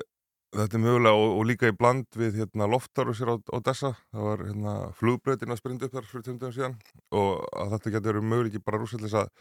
þetta 0.54 0.78
er 0.78 0.84
mögulega 0.84 1.20
og, 1.20 1.38
og 1.40 1.46
líka 1.50 1.70
í 1.72 1.76
bland 1.76 2.06
við 2.16 2.42
hérna, 2.42 2.68
loftarusir 2.72 3.32
á, 3.32 3.36
á 3.40 3.58
Dessa 3.66 3.94
það 4.14 4.28
var 4.30 4.44
hérna, 4.46 4.74
flugbreytin 5.00 5.56
að 5.56 5.62
sprinda 5.62 5.88
upp 5.88 5.96
þar 5.98 6.10
fyrir 6.10 6.28
tjóndum 6.28 6.54
síðan 6.56 6.76
og 7.12 7.46
að 7.56 7.72
þetta 7.76 7.96
getur 7.96 8.14
verið 8.14 8.30
möguleiki 8.34 8.64
bara 8.66 8.82
rúsætlis 8.82 9.16
að 9.18 9.32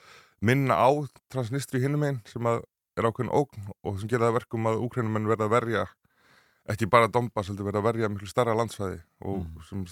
minna 0.40 0.78
á 0.78 0.88
transnistri 1.32 1.82
hinnum 1.84 2.06
einn 2.08 2.22
sem 2.30 2.46
að 2.50 2.62
er 2.94 3.08
ákveðin 3.10 3.34
ógn 3.34 3.68
og 3.82 4.00
sem 4.00 4.10
gera 4.10 4.28
það 4.28 4.40
verkum 4.40 4.70
að 4.70 4.82
úkrænumenn 4.86 5.30
verða 5.30 5.48
að 5.48 5.54
verja 5.58 5.84
ekki 6.72 6.86
bara 6.88 7.10
Donbass, 7.12 7.50
heldur 7.50 7.66
verða 7.66 7.82
að 7.82 7.88
verja 7.90 8.08
miklu 8.08 8.28
starra 8.30 8.54
landsfæði 8.56 9.02
og 9.20 9.42
Mm. 9.44 9.64
sem 9.68 9.82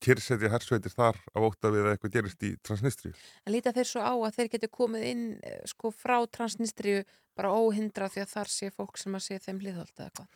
kyrsetja 0.00 0.48
hersveitir 0.48 0.94
þar 0.94 1.18
af 1.34 1.44
óta 1.44 1.68
við 1.74 1.84
að 1.84 1.90
eitthvað 1.92 2.14
gerist 2.14 2.46
í 2.46 2.54
transnistri 2.64 3.12
En 3.44 3.52
líta 3.52 3.72
þeir 3.76 3.90
svo 3.90 4.00
á 4.00 4.14
að 4.16 4.38
þeir 4.38 4.48
geti 4.54 4.70
komið 4.72 5.04
inn 5.10 5.24
eh, 5.42 5.60
sko 5.68 5.90
frá 5.92 6.16
transnistriu 6.32 7.02
bara 7.36 7.52
óhindra 7.52 8.08
því 8.12 8.22
að 8.24 8.32
þar 8.34 8.50
sé 8.52 8.70
fólk 8.74 8.98
sem 9.00 9.14
að 9.18 9.24
sé 9.26 9.38
þeim 9.44 9.58
hlýðhald 9.62 9.92
eða 10.00 10.10
hvað. 10.16 10.28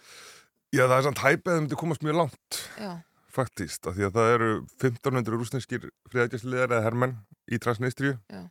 Já, 0.70 0.82
það 0.86 0.96
er 0.98 1.06
samt 1.08 1.22
hæpið 1.24 1.50
að 1.50 1.54
það 1.56 1.60
myndi 1.64 1.78
komast 1.80 2.04
mjög 2.06 2.18
langt 2.20 2.58
Já, 2.78 2.90
faktist, 3.34 3.86
af 3.90 3.96
því 3.96 4.04
að 4.08 4.16
það 4.18 4.32
eru 4.36 4.50
1500 4.78 5.38
rúsneskir 5.40 5.88
friðætjastliðar 6.12 6.74
eða 6.76 6.84
hermenn 6.86 7.16
í 7.50 7.58
Transnistriu 7.62 8.12
Já. 8.30 8.42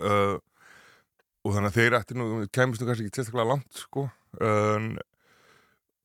uh, 0.00 0.36
og 1.44 1.54
þannig 1.56 1.70
að 1.70 1.78
þeir 1.78 1.96
ætti 2.00 2.18
nú, 2.20 2.26
kemist 2.52 2.82
nú 2.82 2.88
kannski 2.90 3.06
ekki 3.08 3.16
tilstaklega 3.20 3.48
langt 3.54 3.80
sko 3.80 4.06
um, 4.40 4.90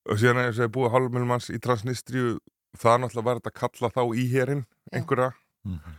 og 0.06 0.20
síðan 0.22 0.40
er 0.46 0.52
þess 0.54 0.64
að 0.68 0.74
búið 0.78 0.94
hálfmjölum 0.96 1.32
manns 1.34 1.50
í 1.52 1.60
Transnistriu 1.64 2.38
það 2.80 3.02
náttúrulega 3.04 3.28
var 3.28 3.40
þetta 3.42 3.52
að 3.52 3.60
kalla 3.64 3.92
þá 3.96 4.02
í 4.22 4.26
hérinn 4.32 4.66
einhverja 4.96 5.32
Mhm. 5.66 5.94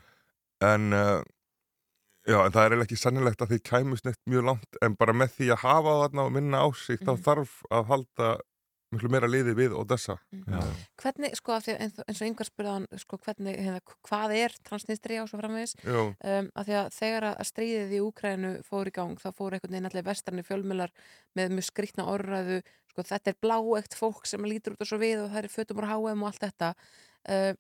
en 0.63 0.93
uh, 0.95 1.21
já, 2.27 2.39
en 2.47 2.53
það 2.53 2.63
er 2.65 2.71
eiginlega 2.75 2.89
ekki 2.89 2.99
sannilegt 3.01 3.43
að 3.47 3.55
þeir 3.55 3.65
kæmust 3.71 4.05
neitt 4.09 4.21
mjög 4.27 4.45
langt 4.51 4.81
en 4.83 4.97
bara 4.99 5.13
með 5.17 5.33
því 5.39 5.49
að 5.55 5.63
hafa 5.65 5.97
þarna 6.03 6.27
og 6.27 6.33
minna 6.37 6.63
á 6.63 6.69
sig 6.75 6.99
þá 7.01 7.13
Mhm. 7.15 7.23
þarf 7.27 7.57
að 7.71 7.87
halda 7.93 8.37
miklu 8.95 9.09
meira 9.11 9.27
liði 9.27 9.53
við 9.59 9.73
Odessa 9.75 10.15
Já. 10.33 10.61
hvernig, 11.03 11.35
sko, 11.37 11.53
af 11.57 11.65
því 11.67 11.73
að 11.75 11.81
eins 11.83 11.99
og- 11.99 12.05
og 12.09 12.29
yngvar 12.29 12.47
spurðan, 12.49 12.87
sko, 13.03 13.19
hvernig, 13.19 13.57
hérna, 13.59 13.81
hvað 14.07 14.35
er 14.37 14.55
transnistri 14.65 15.19
og 15.21 15.29
svo 15.29 15.41
framvegis, 15.41 15.75
um, 15.87 16.51
af 16.55 16.67
því 16.67 16.75
að 16.79 16.93
þegar 16.95 17.27
að 17.35 17.51
stríðið 17.51 17.91
í 17.97 18.01
Úkrænu 18.07 18.53
fór 18.65 18.87
í 18.87 18.93
gang, 18.93 19.19
þá 19.19 19.33
fór 19.35 19.53
einhvern 19.59 19.75
veginn 19.75 19.91
allir 19.91 20.05
vestrarni 20.07 20.45
fjölmjölar 20.47 20.91
með 21.37 21.51
mjög 21.51 21.67
skrýtna 21.71 22.07
orðræðu, 22.07 22.63
sko, 22.93 23.03
þetta 23.03 23.29
er 23.35 23.41
bláegt 23.43 23.95
fólk 23.99 24.25
sem 24.27 24.41
lítur 24.43 24.73
út 24.73 24.81
og 24.81 24.87
svo 24.87 24.99
við 24.99 25.25
og 25.25 25.31
það 25.33 25.45
er 25.45 25.49
fötum 25.51 25.79
úr 25.83 25.89
HM 25.91 26.23
og 26.23 26.29
allt 26.33 26.47
þetta 26.47 26.75
uh, 27.29 27.55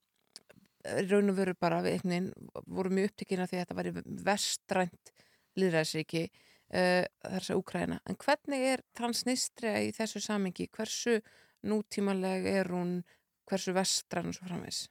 raun 1.10 1.32
og 1.32 1.38
veru 1.38 1.54
bara 1.58 1.82
við 1.84 1.96
einhvern 1.96 2.12
veginn 2.12 2.66
voru 2.78 2.92
mjög 2.94 3.10
upptekina 3.10 3.46
því 3.46 3.58
að 3.58 3.64
þetta 3.64 3.78
væri 3.80 3.94
vestrænt 4.26 5.12
líðræðsríki 5.56 6.24
uh, 6.26 7.04
þess 7.06 7.52
að 7.52 7.60
Úkræna. 7.60 8.00
En 8.06 8.18
hvernig 8.20 8.66
er 8.74 8.84
transnistria 8.96 9.80
í 9.86 9.92
þessu 9.96 10.22
samingi? 10.24 10.68
Hversu 10.72 11.18
nútímaleg 11.66 12.46
er 12.50 12.70
hún, 12.74 13.00
hversu 13.48 13.74
vestræn 13.76 14.30
og 14.30 14.36
svo 14.36 14.48
framvegs? 14.48 14.86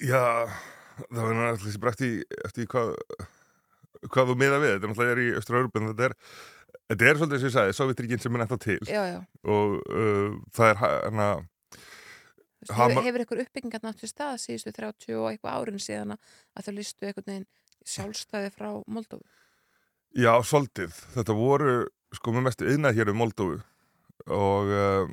Já, 0.00 0.48
það 1.10 1.20
verður 1.20 1.42
náttúrulega 1.42 1.82
bara 1.82 1.94
eftir, 1.94 2.40
eftir 2.48 2.70
hvað, 2.72 2.94
hvað 4.08 4.32
þú 4.32 4.38
miða 4.40 4.62
við. 4.62 4.74
Þetta 4.74 4.88
er 4.88 4.92
náttúrulega 4.94 5.26
í 5.26 5.36
Östra-Európa, 5.40 5.80
en 5.80 5.92
þetta 5.92 6.08
er, 6.08 6.16
þetta 6.92 7.08
er 7.10 7.20
svolítið 7.20 7.42
sem 7.42 7.50
ég 7.50 7.56
sagði, 7.56 7.76
Sovjetríkin 7.78 8.22
sem 8.22 8.36
er 8.36 8.44
nættá 8.44 8.60
til 8.60 8.78
Já, 8.88 9.02
já. 9.12 9.18
og 9.44 9.76
uh, 9.84 10.38
það 10.56 10.72
er 10.72 10.80
hana, 10.80 11.28
Hama- 12.68 13.00
Hefur, 13.00 13.06
hefur 13.08 13.24
ykkur 13.24 13.40
uppbyggingat 13.46 13.82
nátt 13.86 14.02
við 14.04 14.10
stað 14.12 14.34
síðustu 14.42 14.72
30 14.76 15.16
og 15.16 15.30
eitthvað 15.30 15.56
árin 15.56 15.80
síðan 15.80 16.12
að 16.12 16.18
að 16.60 16.66
þau 16.68 16.74
listu 16.76 17.06
einhvern 17.08 17.26
veginn 17.30 17.46
sjálfstæði 17.88 18.50
frá 18.52 18.68
Moldófu? 18.86 19.24
já, 20.14 20.32
svolítið. 20.44 20.92
Þetta 21.16 21.34
voru 21.38 21.74
sko 22.12 22.32
með 22.34 22.42
mestu 22.48 22.66
yðnað 22.68 22.96
hér 22.98 23.10
um 23.14 23.20
Moldófu 23.22 23.60
og 24.26 24.72
uh, 24.74 25.08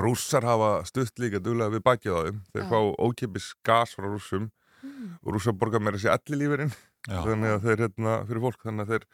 rússar 0.00 0.42
hafa 0.48 0.70
stutt 0.88 1.18
líka 1.22 1.38
duglega 1.44 1.70
við 1.76 1.82
bakið 1.86 2.16
á 2.16 2.20
þeim. 2.26 2.38
Þeir 2.54 2.68
fá 2.72 2.78
ókipis 3.04 3.50
gas 3.64 3.94
frá 3.94 4.08
rússum 4.10 4.50
Mm. 4.84 5.14
og 5.24 5.32
rússar 5.32 5.54
borga 5.56 5.78
meira 5.80 5.96
sér 5.96 6.12
allir 6.12 6.36
lífurinn. 6.42 6.72
Þannig 7.08 7.54
að 7.54 7.62
þeir 7.64 7.80
hérna 7.86 8.16
fyrir 8.28 8.42
fólk 8.44 8.64
þannig 8.66 8.82
að 8.84 8.90
þeir 8.92 9.04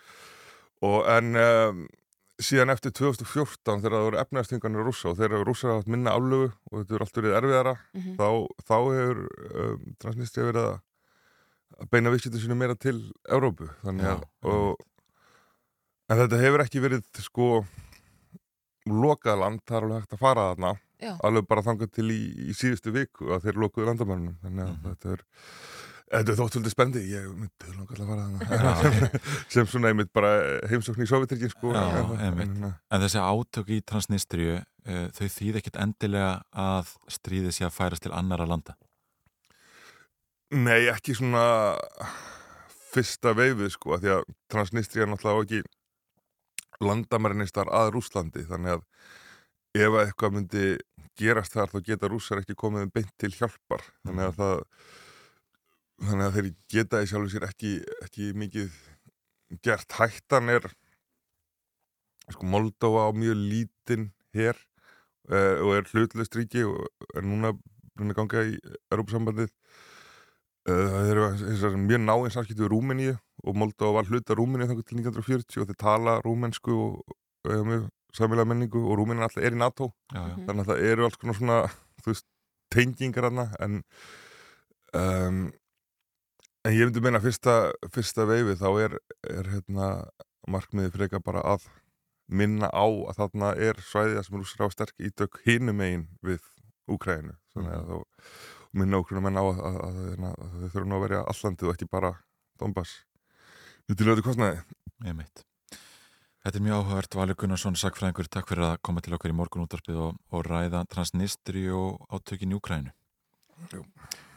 og 0.82 1.04
en 1.12 1.28
um, 1.38 1.84
síðan 2.40 2.70
eftir 2.74 2.92
2014 2.96 3.80
þegar 3.82 3.94
það 3.96 4.04
voru 4.06 4.18
efnaðstingarnir 4.22 4.84
rússa 4.86 5.10
og 5.10 5.16
þegar 5.18 5.44
rússar 5.46 5.70
hafa 5.72 5.80
haft 5.82 5.90
minna 5.92 6.14
aflögu 6.16 6.48
og 6.70 6.76
þetta 6.80 6.94
er 6.98 7.04
allt 7.06 7.18
verið 7.20 7.36
erfiðara 7.40 7.74
Mhm. 7.94 8.14
þá, 8.16 8.28
þá 8.68 8.76
hefur 8.96 9.20
um, 9.64 9.82
transnistri 10.00 10.46
verið 10.48 10.68
að 10.70 11.90
beina 11.90 12.10
viðskiptum 12.12 12.40
sinu 12.44 12.56
meira 12.60 12.74
til 12.76 12.96
Evrópu 13.28 13.68
þannig 13.84 14.06
að 14.10 14.24
og, 14.42 14.76
en 16.10 16.18
þetta 16.24 16.40
hefur 16.42 16.64
ekki 16.64 16.80
verið 16.82 17.04
sko 17.22 17.50
lokað 18.90 19.38
land, 19.40 19.60
það 19.68 19.76
er 19.76 19.84
alveg 19.86 20.00
hægt 20.02 20.14
að 20.16 20.22
fara 20.24 20.44
þarna 20.54 20.70
Já. 21.00 21.12
alveg 21.24 21.46
bara 21.48 21.62
þangað 21.64 21.90
til 21.96 22.08
í, 22.10 22.20
í 22.50 22.54
síðustu 22.56 22.92
viku 22.92 23.30
að 23.34 23.44
þeir 23.46 23.60
lokuðu 23.62 23.86
landamærunum 23.90 24.36
þannig 24.42 24.64
að 24.64 24.72
Mhm. 24.72 24.82
þetta 24.88 25.12
er 25.12 25.22
Þetta 26.10 26.32
er 26.32 26.38
þótt 26.40 26.54
svolítið 26.56 26.72
spendi, 26.74 27.00
ég 27.06 27.26
myndi 27.30 27.72
langa 27.76 27.94
að 27.94 28.08
fara 28.10 28.72
þarna. 28.82 29.20
Sem 29.54 29.68
svona 29.70 29.92
einmitt 29.92 30.08
bara 30.16 30.30
heimsókn 30.66 31.04
í 31.04 31.06
Sovjetryggjum 31.06 31.52
sko 31.52 31.70
Já, 31.76 31.84
En- 31.86 32.24
einmitt. 32.26 32.54
en- 32.56 32.72
En 32.90 33.04
þessi 33.04 33.20
átök 33.22 33.68
í 33.70 33.78
Transnistriu, 33.86 34.56
uh, 34.58 35.04
þau 35.14 35.28
þýð 35.36 35.60
ekkit 35.60 35.78
endilega 35.84 36.32
að 36.50 36.90
stríðið 37.14 37.54
sé 37.54 37.66
að 37.68 37.76
færast 37.76 38.02
til 38.02 38.12
annara 38.16 38.46
landa. 38.50 38.74
Nei, 40.50 40.88
ekki 40.90 41.14
svona 41.14 41.44
fyrsta 42.90 43.30
veifið 43.38 43.70
sko 43.76 43.94
af 43.94 44.02
því 44.02 44.10
að 44.16 44.24
Transnistria 44.50 45.04
er 45.06 45.12
náttúrulega 45.12 45.44
ekki 45.46 45.60
landamærinistar 46.82 47.70
að 47.70 47.92
Rúslandi 47.94 48.42
þannig 48.48 48.78
að 48.78 48.82
ef 49.78 49.92
að 49.94 50.00
eitthvað 50.08 50.34
myndi 50.34 50.64
gerast 51.20 51.54
þar 51.54 51.70
þá 51.70 51.78
geta 51.86 52.08
rússar 52.10 52.40
ekki 52.42 52.56
komið 52.58 52.90
beint 52.94 53.12
til 53.20 53.30
hjálpar. 53.36 53.84
Þannig 54.08 54.26
að 54.32 54.40
það 54.40 54.64
þannig 56.00 56.26
að 56.26 56.36
þeir 56.36 56.50
geta 56.72 57.02
í 57.02 57.08
sjálfu 57.10 57.32
sér 57.34 57.46
ekki, 57.48 57.74
ekki 58.04 58.30
mikið 58.38 58.70
gert. 59.64 59.98
Hættan 59.98 60.52
er 60.52 60.68
sko 62.30 62.46
Moldova 62.46 63.08
á 63.08 63.10
mjög 63.14 63.38
lítinn 63.38 64.10
hér 64.36 64.58
uh, 65.30 65.56
og 65.64 65.76
er 65.78 65.88
hlutlust 65.90 66.36
ríki 66.38 66.64
og 66.66 66.86
er 67.16 67.26
núna 67.26 67.52
að 67.52 68.14
ganga 68.16 68.44
í 68.46 68.56
Europasambandið 68.92 69.50
uh, 69.50 70.86
það 70.94 71.10
eru 71.12 71.26
þessar 71.42 71.78
mjög 71.80 72.02
náinn 72.04 72.34
samskipti 72.36 72.64
við 72.64 72.72
Rúmeníu 72.74 73.16
og 73.44 73.58
Moldova 73.58 74.00
var 74.00 74.10
hluta 74.10 74.36
Rúmeníu 74.38 74.70
þannig 74.70 74.86
til 74.86 75.00
1940 75.02 75.64
og 75.64 75.70
þeir 75.70 75.80
tala 75.80 76.18
rúmensku 76.24 76.76
og, 76.76 77.16
hefur 77.48 77.68
mjög 77.68 77.88
samfélag 78.16 78.50
menningu 78.50 78.82
og 78.86 78.98
Rúmeníu 79.00 79.26
alltaf 79.26 79.42
er 79.44 79.54
í 79.54 79.60
NATO. 79.60 79.90
Já, 80.14 80.22
já. 80.22 80.36
þannig 80.46 80.64
að 80.64 80.70
það 80.70 80.84
eru 80.90 81.06
alls 81.06 81.18
konar 81.20 81.38
svona 81.38 81.58
veist, 82.06 82.26
tengingar 82.70 83.28
hana 83.28 83.46
en 83.62 83.82
um, 84.94 85.44
en 86.64 86.76
ég 86.76 86.88
myndi 86.88 87.02
meina 87.04 87.20
fyrsta, 87.22 87.72
fyrsta 87.94 88.26
veifi 88.28 88.56
þá 88.60 88.68
er, 88.84 88.96
er 89.28 89.50
hérna, 89.54 89.90
markmiði 90.50 90.92
freka 90.94 91.20
bara 91.24 91.42
að 91.54 91.68
minna 92.30 92.70
á 92.70 92.86
að 92.86 93.18
þarna 93.18 93.52
er 93.58 93.80
svæðið 93.84 94.22
sem 94.26 94.38
rússar 94.38 94.70
á 94.70 94.74
sterk 94.74 94.96
ítök 95.02 95.40
hinum 95.46 95.80
megin 95.80 96.08
við 96.24 96.40
Úkrænu 96.90 97.36
þá 97.54 97.60
minna 98.76 99.00
okkur 99.00 99.20
menn 99.22 99.38
á 99.38 99.42
að, 99.42 99.60
að, 99.66 99.78
að, 99.84 100.00
að, 100.14 100.24
að 100.30 100.56
þau 100.56 100.72
þurfum 100.74 100.96
að 100.96 101.04
verja 101.04 101.20
allandið 101.32 101.68
og 101.68 101.76
ekki 101.76 101.88
bara 101.90 102.10
Donbass. 102.60 102.96
Þetta 103.88 104.04
er 104.04 104.10
lögðu 104.10 104.26
kostnaði. 104.26 104.58
Þetta 106.40 106.56
er 106.56 106.64
mjög 106.64 106.80
áhugavert, 106.80 107.16
Valur 107.18 107.38
Gunnarsson, 107.40 107.76
sakfræðingur, 107.76 108.30
takk 108.32 108.48
fyrir 108.48 108.66
að 108.68 108.80
koma 108.86 109.02
til 109.04 109.16
okkar 109.16 109.32
í 109.32 109.36
morgun 109.36 109.66
útvarpið 109.66 110.00
og, 110.06 110.18
og 110.32 110.46
ræða 110.46 110.84
transnistri 110.92 111.66
og 111.74 112.00
átökin 112.12 112.54
í 112.54 112.58
Úkrænu. 112.60 112.94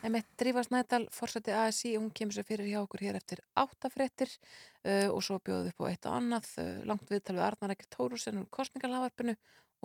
Emmett 0.04 0.28
Drífa 0.36 0.60
Snædal, 0.68 1.06
fórsætti 1.16 1.54
ASI, 1.56 1.94
hún 1.96 2.10
kemur 2.12 2.36
sér 2.36 2.44
fyrir 2.44 2.68
hjá 2.68 2.82
okkur 2.82 3.06
hér 3.06 3.16
eftir 3.16 3.40
áttafréttir 3.56 4.34
uh, 4.34 5.08
og 5.14 5.22
svo 5.24 5.38
bjóðum 5.40 5.70
við 5.70 5.72
upp 5.72 5.86
á 5.88 5.92
eitt 5.94 6.08
og 6.10 6.18
annað, 6.18 6.50
uh, 6.60 6.82
langt 6.90 7.14
viðtal 7.14 7.38
við 7.38 7.46
Arnar 7.46 7.72
Ekkert 7.72 7.96
Tórusen 7.96 8.42
um 8.42 8.50
kostningalhavarpinu 8.52 9.38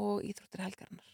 og 0.02 0.26
Íþróttir 0.26 0.64
helgarinnar. 0.66 1.12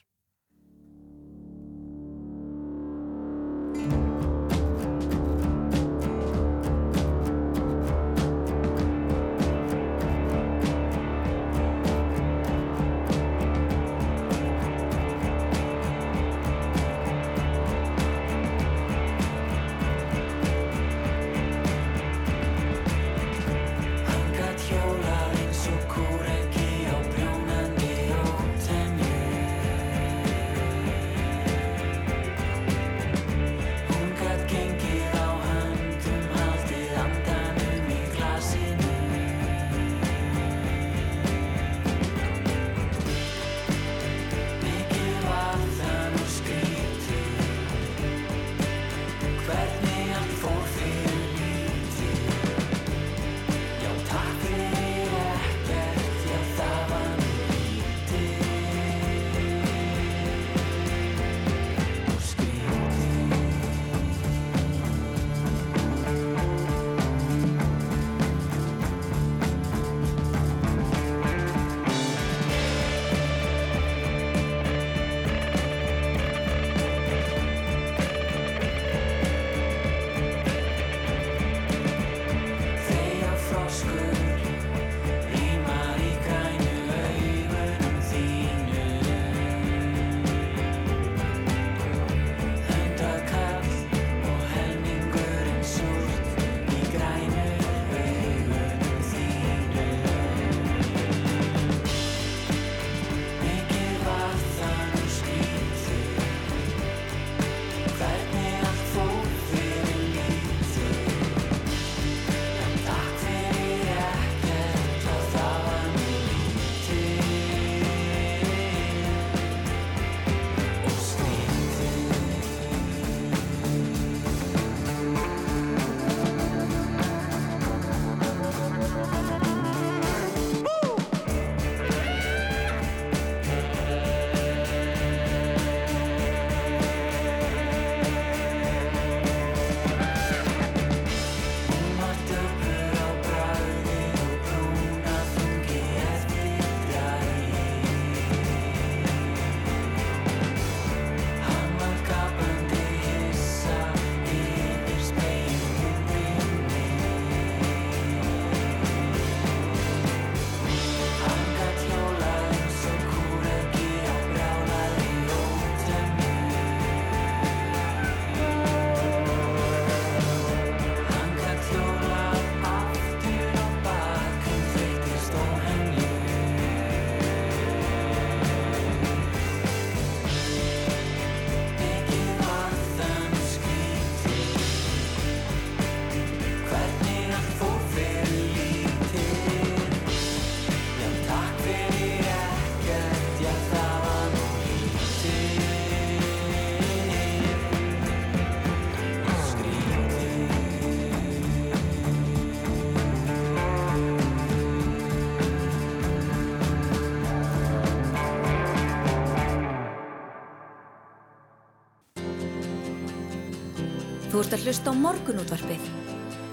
Ert 214.54 214.62
að 214.62 214.68
hlusta 214.70 214.90
á 214.90 214.94
morgunútvarpið. 214.94 215.82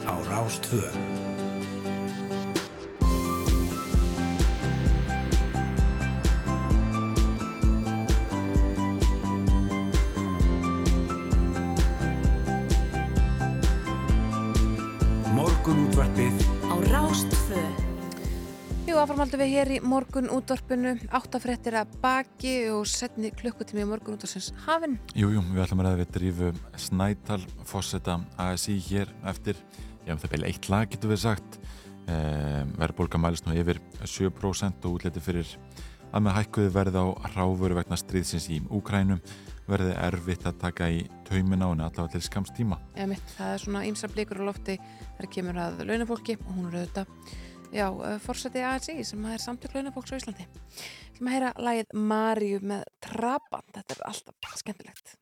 á 0.10 0.14
Rástvö. 0.26 0.82
Morgunútvarpið 15.38 16.42
Á 16.66 16.76
Rástfö. 16.90 17.62
Jú, 18.90 18.98
áframhaldu 18.98 19.38
við 19.38 19.54
hér 19.54 19.70
í 19.72 19.80
morgun 19.86 20.26
útvarpinu, 20.34 20.98
áttafréttir 21.14 21.78
að 21.78 21.94
baki 22.02 22.56
og 22.74 22.90
setni 22.90 23.30
klukkutími 23.30 23.86
í 23.86 23.88
morgun 23.88 24.18
útvarpsins 24.18 24.50
hafinn. 24.66 24.98
Jújú, 25.14 25.46
við 25.54 25.62
ætlum 25.68 25.84
að 25.84 25.92
ræða 25.92 26.02
við 26.02 26.12
drífu 26.18 26.50
Snædal, 26.92 27.40
fósetta 27.64 28.18
ASI 28.36 28.74
hér 28.84 29.08
eftir, 29.24 29.56
já, 30.04 30.12
það 30.20 30.32
beil 30.34 30.44
eitt 30.50 30.66
lag 30.68 30.90
getur 30.92 31.14
við 31.14 31.22
sagt. 31.22 31.54
Eh, 32.12 32.66
Verðbólga 32.82 33.16
mælist 33.22 33.46
nú 33.48 33.56
yfir 33.56 33.80
7% 34.04 34.84
og 34.90 34.98
útliti 34.98 35.24
fyrir 35.24 35.54
að 36.12 36.26
með 36.26 36.36
hækkuði 36.36 36.74
verði 36.76 37.00
á 37.00 37.08
ráfuru 37.32 37.78
vegna 37.78 37.96
stríðsins 37.96 38.50
í 38.52 38.58
Úkrænum 38.68 39.22
verði 39.70 39.94
erfitt 40.04 40.50
að 40.52 40.60
taka 40.66 40.90
í 40.92 41.06
taumina 41.30 41.70
henni 41.72 41.88
allavega 41.88 42.18
til 42.18 42.26
skamstíma. 42.28 42.82
Það 43.38 43.54
er 43.54 43.64
svona 43.64 43.86
ýmsa 43.88 44.12
blikur 44.12 44.44
á 44.44 44.50
lofti 44.52 44.76
þar 45.16 45.32
kemur 45.32 45.64
að 45.64 45.82
launafólki 45.88 46.36
og 46.42 46.52
hún 46.58 46.70
er 46.74 46.82
auðvitað, 46.82 47.34
já, 47.72 47.88
fórseti 48.28 48.68
ASI 48.68 48.98
sem 49.08 49.32
er 49.32 49.40
samtök 49.48 49.80
launafólks 49.80 50.12
á 50.12 50.20
Íslandi. 50.20 50.52
Sem 51.16 51.24
að 51.32 51.40
heyra 51.40 51.56
lagið 51.56 51.98
Maríu 52.12 52.60
með 52.60 52.84
Trabant, 53.08 53.72
þetta 53.80 53.96
er 53.96 54.08
alltaf 54.12 54.60
skemmtilegt. 54.60 55.21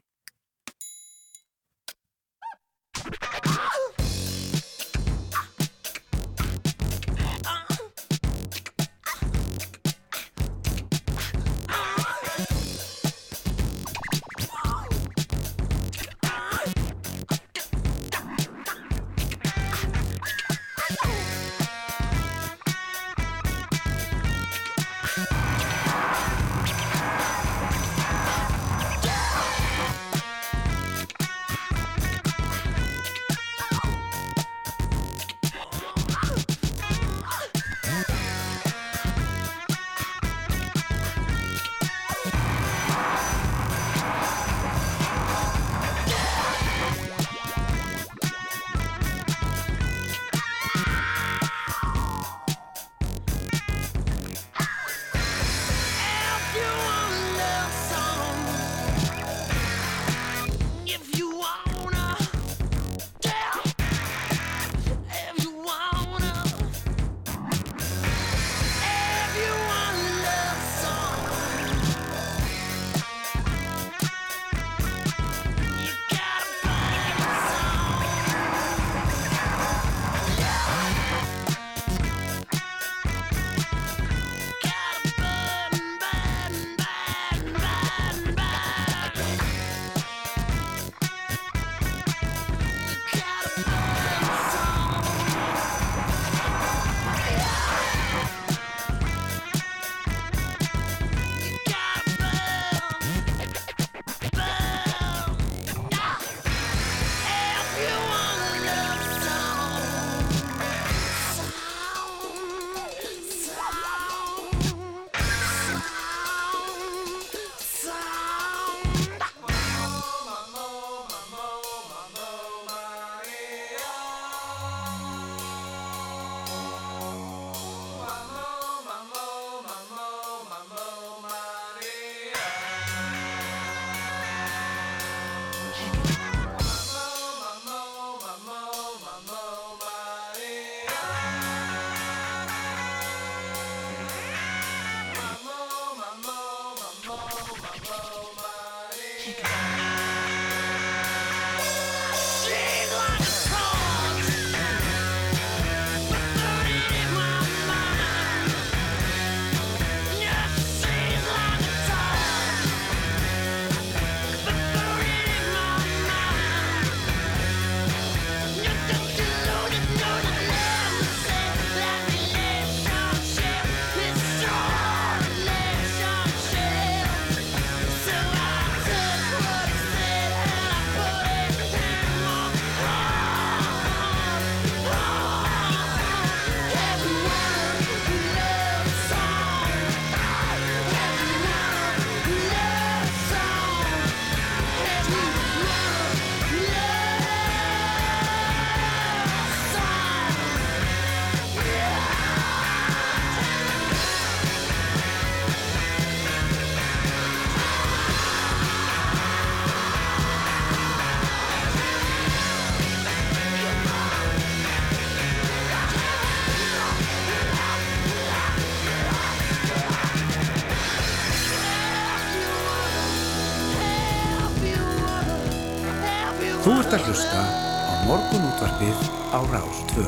Að 227.09 227.15
hlusta 227.15 227.41
á 227.89 227.93
morgunútvarpið 228.05 228.99
á 229.33 229.39
Rás 229.49 229.77
2. 229.95 230.03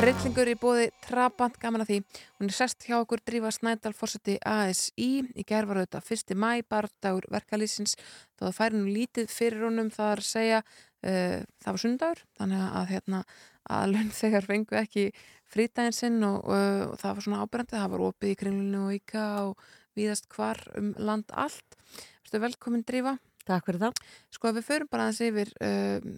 Hryllingur 0.00 0.50
í 0.50 0.56
bóði 0.58 0.88
Trabant, 1.04 1.54
gaman 1.62 1.84
að 1.84 1.90
því. 1.92 1.98
Hún 2.40 2.50
er 2.50 2.56
sest 2.56 2.82
hjá 2.88 2.96
okkur 2.98 3.22
Drífa 3.22 3.52
Snædal, 3.54 3.92
fórseti 3.94 4.40
ASI. 4.42 5.22
Í 5.38 5.44
gerð 5.46 5.70
var 5.70 5.82
þetta 5.84 6.02
1. 6.02 6.34
mæ, 6.34 6.66
bardagur 6.66 7.28
verkalýsins. 7.30 7.94
Það 8.40 8.58
færi 8.58 8.80
nú 8.80 8.90
lítið 8.90 9.30
fyrir 9.30 9.68
honum 9.68 9.92
að 10.02 10.24
segja, 10.26 10.64
uh, 11.06 11.38
það 11.62 11.70
var 11.70 11.82
sundagur, 11.84 12.26
þannig 12.40 12.66
að, 12.66 12.90
hérna, 12.90 13.24
að 13.70 13.88
laun 13.94 14.14
þegar 14.18 14.50
fengu 14.50 14.80
ekki 14.82 15.08
frítaginn 15.46 15.94
sinn 15.94 16.18
og, 16.26 16.42
uh, 16.50 16.88
og 16.90 16.98
það 16.98 17.20
var 17.20 17.28
svona 17.28 17.44
ábyrjandi. 17.46 17.78
Það 17.78 17.92
var 17.94 18.08
opið 18.10 18.34
í 18.34 18.40
kringlunni 18.42 18.82
og 18.82 18.98
yka 18.98 19.28
og 19.46 19.68
víðast 19.94 20.26
hvar 20.34 20.58
um 20.74 20.90
land 20.98 21.30
allt. 21.30 21.78
Verstu 22.24 22.42
velkomin 22.42 22.82
Drífa. 22.88 23.20
Takk 23.48 23.68
fyrir 23.68 23.82
það. 23.82 24.00
Sko 24.32 24.50
að 24.50 24.58
við 24.60 24.66
förum 24.68 24.90
bara 24.92 25.08
aðeins 25.08 25.22
yfir 25.26 25.52
um, 25.66 26.16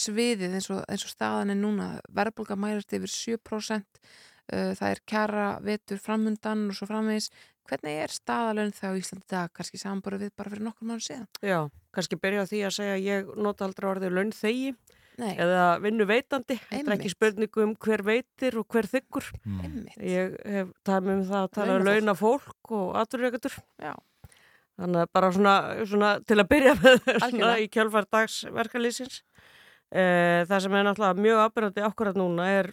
sviðið 0.00 0.56
eins 0.58 0.70
og, 0.74 0.80
eins 0.90 1.06
og 1.06 1.12
staðan 1.12 1.54
er 1.54 1.60
núna. 1.60 1.88
Verðbólga 2.14 2.58
mælast 2.58 2.94
yfir 2.96 3.12
7% 3.12 3.84
uh, 3.84 4.72
það 4.74 4.88
er 4.90 5.02
kjara 5.10 5.48
vetur 5.64 6.00
framundan 6.02 6.68
og 6.70 6.78
svo 6.78 6.88
framvegis. 6.90 7.30
Hvernig 7.64 8.02
er 8.02 8.12
staðalögn 8.12 8.74
það 8.76 8.92
á 8.92 9.00
Íslandi 9.00 9.24
í 9.24 9.30
dag? 9.32 9.54
Kannski 9.56 9.80
samanbúru 9.80 10.18
við 10.20 10.34
bara 10.36 10.52
fyrir 10.52 10.66
nokkur 10.66 10.90
mánu 10.90 11.04
síðan? 11.04 11.30
Já, 11.40 11.62
kannski 11.96 12.18
byrja 12.20 12.44
á 12.44 12.50
því 12.50 12.60
að 12.66 12.76
segja 12.76 12.98
að 12.98 13.06
ég 13.06 13.32
nota 13.40 13.64
aldrei 13.64 13.88
orðið 13.88 14.18
launþegi 14.18 14.74
Nei, 15.22 15.30
eða 15.38 15.66
vinnu 15.82 16.06
veitandi. 16.10 16.56
Þetta 16.58 16.90
er 16.90 16.96
ekki 16.96 17.12
spurningu 17.12 17.62
um 17.62 17.74
hver 17.80 18.02
veitir 18.04 18.58
og 18.58 18.66
hver 18.74 18.88
þykkur. 18.90 19.30
einmitt. 19.46 19.94
Ég 20.02 20.34
hef 20.56 20.72
talað 20.86 21.12
um 21.14 21.22
það 21.28 21.40
að 21.40 21.52
tala 21.54 21.76
um 21.78 21.86
launa 21.88 22.14
fólk 22.18 22.72
og 22.74 22.96
aturreikendur. 22.98 23.56
Já, 23.78 23.94
Þannig 24.74 25.04
að 25.04 25.10
bara 25.14 25.30
svona, 25.34 25.54
svona 25.86 26.10
til 26.26 26.38
að 26.40 26.48
byrja 26.50 26.72
með 26.80 26.96
svona 27.28 27.52
í 27.62 27.68
kjölfar 27.70 28.08
dagsverkalýsins. 28.10 29.20
Eh, 29.94 30.42
það 30.48 30.64
sem 30.64 30.74
er 30.74 30.88
náttúrulega 30.88 31.22
mjög 31.22 31.42
ábyrgandi 31.44 31.84
akkurat 31.86 32.18
núna 32.18 32.48
er 32.50 32.70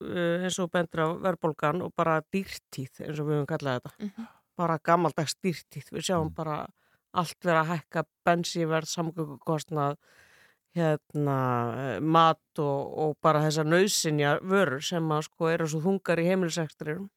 eh, 0.00 0.46
eins 0.46 0.56
og 0.62 0.70
bendur 0.72 1.04
á 1.04 1.08
verðbólgan 1.26 1.84
og 1.84 1.92
bara 1.98 2.22
dýrtíð 2.32 3.04
eins 3.04 3.20
og 3.20 3.28
við 3.28 3.36
höfum 3.36 3.50
kallað 3.50 3.80
þetta. 3.80 3.92
Mhm. 4.06 4.30
Bara 4.62 4.78
gammaldags 4.84 5.36
dýrtíð. 5.44 5.92
Við 5.92 6.08
sjáum 6.08 6.32
bara 6.36 6.64
allt 7.12 7.44
vera 7.44 7.60
að 7.66 7.74
hækka 7.74 8.06
bensíverð, 8.24 8.88
samgöngukostnað, 8.88 9.98
hérna, 10.72 11.38
eh, 11.76 12.00
mat 12.00 12.62
og, 12.64 12.98
og 13.04 13.16
bara 13.20 13.44
þessar 13.44 13.68
nöðsynja 13.68 14.38
vörur 14.40 14.80
sem 14.80 15.04
að 15.12 15.26
sko 15.28 15.52
eru 15.52 15.68
svo 15.68 15.84
þungar 15.84 16.22
í 16.22 16.30
heimiliseksturirum. 16.30 17.10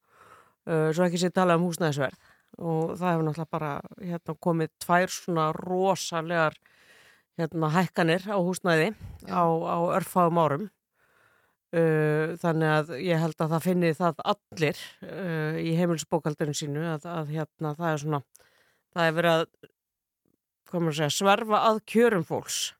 Uh, 0.65 0.89
svo 0.97 1.05
ekki 1.05 1.19
sér 1.21 1.29
tala 1.29 1.53
um 1.59 1.67
húsnæðisverð 1.67 2.17
og 2.58 2.95
það 2.95 3.12
hefur 3.12 3.28
náttúrulega 3.28 3.51
bara 3.58 3.74
hérna, 3.99 4.38
komið 4.47 4.72
tvær 4.86 5.12
svona 5.12 5.49
rosalegar 5.58 6.58
hérna, 7.39 7.72
hækkanir 7.76 8.28
á 8.32 8.38
húsnæði 8.39 8.93
á, 9.28 9.43
á 9.43 9.78
örfáum 9.97 10.39
árum. 10.39 10.70
Uh, 11.76 12.38
þannig 12.39 12.72
að 12.72 12.91
ég 13.03 13.20
held 13.20 13.41
að 13.41 13.51
það 13.51 13.64
finni 13.66 13.89
það 13.97 14.20
allir 14.32 14.82
uh, 15.03 15.58
í 15.60 15.74
heimilisbókaldurinn 15.76 16.56
sínu 16.56 16.86
að, 16.93 17.08
að 17.12 17.34
hérna, 17.36 17.74
það 17.76 17.89
er 17.89 18.03
svona 18.03 18.20
það 18.95 19.08
er 19.10 19.18
verið 19.18 19.34
að 19.34 19.47
að 20.76 20.95
segja, 20.97 21.12
sverfa 21.14 21.60
að 21.70 21.78
kjörum 21.88 22.24
fólks. 22.28 22.74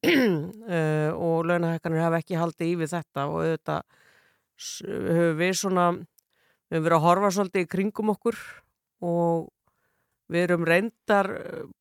Uh, 0.00 1.10
og 1.12 1.48
launahækkanir 1.48 2.00
hafa 2.00 2.20
ekki 2.22 2.38
haldið 2.40 2.70
í 2.70 2.76
við 2.80 2.92
þetta 2.94 3.26
og 3.28 3.40
auðvitað 3.42 3.82
höfum 4.60 5.38
við 5.40 5.52
svona 5.60 5.86
við 5.92 6.76
höfum 6.76 6.86
verið 6.86 6.96
að 6.96 7.04
horfa 7.06 7.30
svolítið 7.36 7.64
í 7.64 7.70
kringum 7.74 8.12
okkur 8.14 8.38
og 9.00 9.48
við 10.30 10.44
erum 10.46 10.66
reyndar 10.68 11.28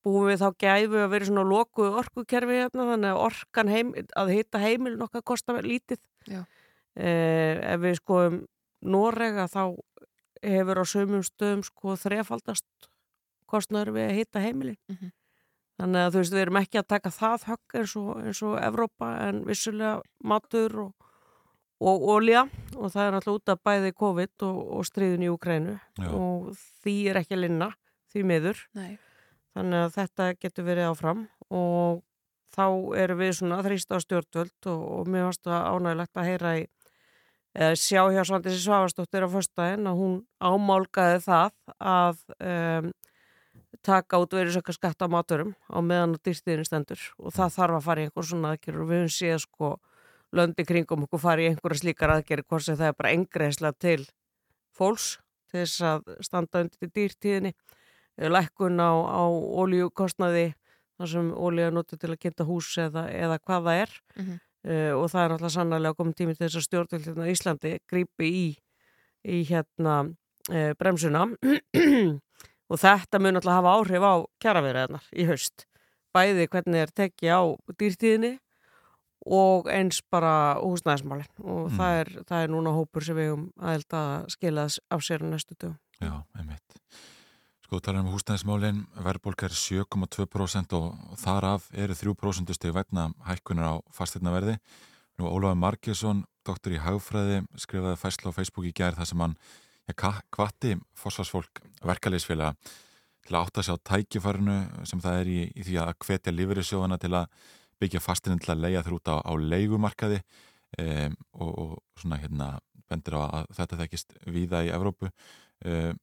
búum 0.03 0.29
við 0.29 0.41
þá 0.41 0.47
gæfu 0.63 1.01
að 1.03 1.11
vera 1.13 1.27
svona 1.29 1.45
lokuð 1.45 1.99
orkukerfi 2.01 2.61
hérna 2.63 2.87
þannig 2.93 3.11
að 3.11 3.23
orkan 3.27 3.69
heim, 3.69 3.91
að 4.17 4.31
hitta 4.33 4.61
heimil 4.63 4.95
nokkað 4.97 5.25
kostar 5.31 5.61
lítið. 5.65 6.01
Eh, 6.95 7.59
ef 7.73 7.79
við 7.83 7.99
skoðum 8.01 8.39
Norega 8.81 9.45
þá 9.51 9.75
hefur 10.41 10.81
á 10.81 10.85
sömum 10.87 11.23
stöðum 11.23 11.63
sko 11.67 11.95
þrefaldast 11.99 12.89
kostnaður 13.49 13.93
við 13.97 14.07
að 14.07 14.17
hitta 14.19 14.43
heimilin. 14.43 14.77
Mhm. 14.89 15.11
Þannig 15.79 16.05
að 16.05 16.11
þú 16.11 16.19
veist, 16.19 16.33
við 16.33 16.41
erum 16.43 16.59
ekki 16.59 16.79
að 16.79 16.87
taka 16.91 17.09
það 17.09 17.43
högg 17.47 17.75
eins 17.79 17.95
og, 17.95 18.09
eins 18.27 18.41
og 18.43 18.55
Evrópa 18.59 19.11
en 19.29 19.45
vissulega 19.47 20.01
matur 20.23 20.75
og, 20.83 21.08
og 21.79 22.07
olja 22.15 22.45
og 22.75 22.91
það 22.93 23.05
er 23.05 23.17
alltaf 23.17 23.37
út 23.37 23.51
af 23.53 23.61
bæði 23.63 23.93
COVID 23.99 24.45
og, 24.47 24.59
og 24.79 24.87
stríðin 24.87 25.25
í 25.27 25.31
Ukrænu 25.31 25.77
Já. 25.77 26.09
og 26.11 26.51
því 26.83 26.95
er 27.11 27.21
ekki 27.21 27.37
að 27.37 27.43
linna, 27.45 27.69
því 28.11 28.25
miður. 28.27 28.65
nei, 28.77 28.97
Þannig 29.57 29.85
að 29.85 29.95
þetta 29.95 30.27
getur 30.39 30.67
verið 30.67 30.91
áfram 30.91 31.23
og 31.49 32.03
þá 32.53 32.65
erum 33.01 33.21
við 33.21 33.31
svona 33.39 33.61
þrýst 33.65 33.93
á 33.93 33.97
stjórnvöld 34.03 34.69
og, 34.71 34.83
og 34.99 35.09
mér 35.09 35.27
varst 35.29 35.47
það 35.47 35.67
ánægilegt 35.73 36.19
að 36.19 36.29
heyra 36.29 36.53
í 36.59 36.67
eða 37.59 37.75
sjá 37.81 38.01
hjá 38.13 38.21
Svandísi 38.27 38.61
Svavastóttir 38.63 39.25
á 39.25 39.29
föstudaginn 39.31 39.89
að 39.89 39.99
hún 39.99 40.15
ámálgaði 40.37 41.21
það 41.25 41.53
að 41.81 42.19
um, 42.37 42.91
taka 43.85 44.19
út 44.21 44.35
verið 44.35 44.59
skatt 44.75 45.01
á 45.01 45.07
máturum 45.09 45.55
á 45.69 45.77
meðan 45.81 46.17
á 46.17 46.21
dýrstiðinu 46.21 46.67
stendur 46.67 47.01
og 47.17 47.33
það 47.33 47.55
þarf 47.57 47.79
að 47.79 47.85
fara 47.87 48.01
í 48.01 48.07
einhver 48.07 48.27
svona 48.29 48.53
aðgerður 48.53 48.85
og 48.85 48.91
við 48.91 49.01
höfum 49.01 49.15
séð 49.15 49.41
sko 49.45 49.71
löndi 50.35 50.65
kringum 50.67 51.07
okkur 51.07 51.21
fara 51.21 51.43
í 51.43 51.49
einhverja 51.49 51.83
slíkar 51.83 52.13
aðgerður 52.13 52.47
hvort 52.49 52.65
sem 52.65 52.77
það 52.77 52.91
er 52.91 52.97
bara 52.99 53.13
engreisla 53.15 53.71
til 53.73 54.03
fólks 54.77 55.17
til 55.49 55.63
þess 55.63 55.85
að 55.89 56.11
standa 56.25 56.63
undir 56.63 56.91
dýrtíðinni 56.93 57.53
lækkun 58.29 58.81
á, 58.83 58.91
á 58.91 59.23
ólíukostnaði 59.29 60.51
þar 60.99 61.11
sem 61.13 61.31
ólíu 61.31 61.65
er 61.69 61.75
notið 61.75 62.01
til 62.01 62.11
að 62.11 62.21
kynnta 62.25 62.47
hús 62.47 62.69
eða, 62.81 63.05
eða 63.07 63.39
hvað 63.39 63.67
það 63.67 63.83
er. 63.83 63.93
Mhm. 64.15 64.39
uh, 64.69 64.93
og 64.99 65.05
það 65.11 65.21
er 65.21 65.31
náttúrulega 65.33 65.55
sannarlega 65.55 65.99
komið 65.99 66.17
tími 66.19 66.35
til 66.35 66.45
þess 66.45 66.59
að 66.59 66.65
stjórnvöldina 66.67 67.27
í 67.27 67.35
Íslandi 67.35 67.71
grípi 67.87 68.29
í, 68.29 68.47
í 69.23 69.39
hérna 69.47 69.95
uh, 70.09 70.73
bremsuna. 70.79 71.29
Og 72.69 72.77
þetta 72.77 73.17
mun 73.17 73.33
náttúrulega 73.33 73.61
hafa 73.63 73.71
áhrif 73.79 74.03
á 74.05 74.13
kjaraverðarnar 74.43 75.05
í 75.15 75.23
haust. 75.25 75.63
Bæði 76.13 76.45
hvernig 76.51 76.83
er 76.83 76.91
tekið 76.93 77.31
á 77.33 77.41
dýrtíðinni 77.79 78.35
og 79.25 79.67
eins 79.71 80.01
bara 80.11 80.55
húsnæðismálin 80.61 81.27
og 81.43 81.69
Mm. 81.69 81.77
það, 81.77 81.99
er, 81.99 82.09
það 82.27 82.43
er 82.43 82.49
núna 82.53 82.71
hópur 82.75 83.03
sem 83.03 83.15
við 83.15 83.33
um 83.33 83.51
aðeild 83.59 83.93
að 83.93 84.29
skila 84.29 84.67
af 84.91 85.01
sér 85.01 85.23
næstu 85.23 85.55
dögum. 85.59 85.77
já, 86.01 86.23
einmitt. 86.37 86.77
Sko, 87.65 87.79
talar 87.79 88.01
um 88.01 88.13
húsnæðismálin, 88.15 88.85
verðbólk 88.97 89.43
er 89.43 89.53
7,2% 89.53 90.73
og 90.73 91.17
þar 91.21 91.43
af 91.43 91.69
eru 91.73 91.93
3% 91.93 92.53
steg 92.55 92.73
vegna 92.73 93.11
hækkunar 93.27 93.75
á 93.77 93.81
fastirnaverði. 93.93 94.57
Nú 95.19 95.27
Ólafur 95.29 95.55
Margesson, 95.59 96.23
doktor 96.45 96.71
í 96.71 96.79
hagfræði, 96.79 97.43
skrifaði 97.59 97.97
fæsla 97.99 98.31
á 98.31 98.37
Facebook 98.37 98.65
í 98.65 98.73
gær 98.73 98.95
þar 98.95 99.05
sem 99.05 99.19
hann 99.19 99.35
ja, 99.85 99.93
kvatti 100.31 100.77
fósfarsfólk 100.95 101.61
verkaliðsfélaga 101.85 102.55
til 103.27 103.35
að 103.35 103.43
átta 103.43 103.63
sig 103.63 103.75
á 103.75 103.83
tækifærinu 103.91 104.85
sem 104.87 105.01
það 105.03 105.19
er 105.19 105.27
í, 105.27 105.39
í 105.53 105.61
því 105.67 105.75
að 105.83 105.93
hvetja 106.07 106.33
lífeyrissjóðana 106.33 106.97
til 106.97 107.13
að 107.13 107.27
byggja 107.79 108.01
fastirinn 108.03 108.41
til 108.43 108.53
að 108.53 108.65
leia 108.65 108.83
þér 108.85 108.97
út 108.97 109.11
á, 109.11 109.15
á 109.23 109.33
leigumarkaði 109.39 110.19
um, 110.79 111.15
og, 111.39 111.49
og 111.49 112.01
svona 112.01 112.19
hérna 112.21 112.49
bendir 112.89 113.17
á 113.17 113.21
að 113.23 113.49
þetta 113.57 113.81
þekkist 113.83 114.15
víða 114.33 114.63
í 114.65 114.71
Evrópu. 114.73 115.11
Um, 115.65 115.99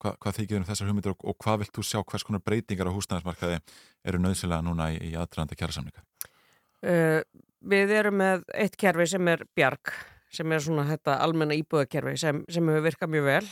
hvað, 0.00 0.16
hvað 0.20 0.38
þykir 0.40 0.60
um 0.60 0.68
þessar 0.68 0.90
hugmyndir 0.90 1.14
og, 1.14 1.24
og 1.32 1.38
hvað 1.40 1.62
vilt 1.64 1.74
þú 1.76 1.86
sjá, 1.86 2.00
hvers 2.04 2.26
konar 2.26 2.44
breytingar 2.44 2.90
á 2.90 2.96
húsnæðismarkaði 2.96 3.60
eru 4.10 4.20
nöðsilega 4.20 4.66
núna 4.66 4.90
í, 4.94 5.00
í 5.10 5.12
aðdraðanda 5.16 5.58
kjærasamninga? 5.60 6.04
Uh, 6.80 7.20
við 7.60 7.94
erum 7.96 8.20
með 8.20 8.46
eitt 8.56 8.76
kerfi 8.80 9.08
sem 9.14 9.32
er 9.32 9.44
bjarg, 9.56 9.92
sem 10.32 10.52
er 10.52 10.62
svona 10.64 10.86
þetta 10.88 11.18
almenna 11.24 11.56
íbúðakerfi 11.58 12.16
sem, 12.20 12.44
sem 12.48 12.70
hefur 12.70 12.86
virkað 12.86 13.12
mjög 13.16 13.28
vel. 13.30 13.44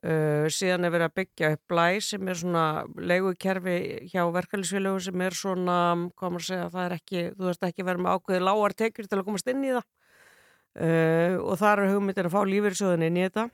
Uh, 0.00 0.46
síðan 0.48 0.86
er 0.88 0.92
verið 0.94 1.10
að 1.10 1.16
byggja 1.18 1.48
upp 1.52 1.60
blæ 1.68 1.86
sem 2.00 2.28
er 2.32 2.38
svona 2.40 2.60
leigukerfi 2.96 3.74
hjá 4.08 4.22
verkefælisfélögum 4.32 5.02
sem 5.04 5.24
er 5.26 5.36
svona, 5.36 5.74
hvað 6.16 6.32
maður 6.32 6.46
segja, 6.46 6.68
það 6.72 6.86
er 6.86 6.94
ekki, 6.96 7.24
þú 7.34 7.48
veist 7.50 7.66
ekki 7.68 7.84
verið 7.84 8.04
með 8.06 8.16
ákveði 8.16 8.46
lágar 8.46 8.74
tekjur 8.78 9.10
til 9.10 9.18
að 9.18 9.26
komast 9.26 9.52
inn 9.52 9.66
í 9.66 9.74
það. 9.74 9.84
Uh, 10.80 11.36
og 11.44 11.60
þar 11.60 11.84
er 11.84 11.92
hugmyndir 11.92 12.30
að 12.30 12.32
fá 12.32 12.40
lífyrsjóðin 12.48 13.06
inn 13.10 13.20
í 13.20 13.26
þetta. 13.26 13.46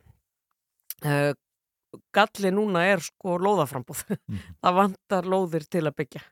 Uh, 1.03 1.99
galli 2.15 2.55
núna 2.55 2.87
er 2.93 3.03
sko 3.03 3.41
lóðaframbúð. 3.43 4.07
það 4.63 4.81
vantar 4.81 5.31
lóðir 5.35 5.67
til 5.67 5.83
að 5.83 5.99
byggja. 5.99 6.25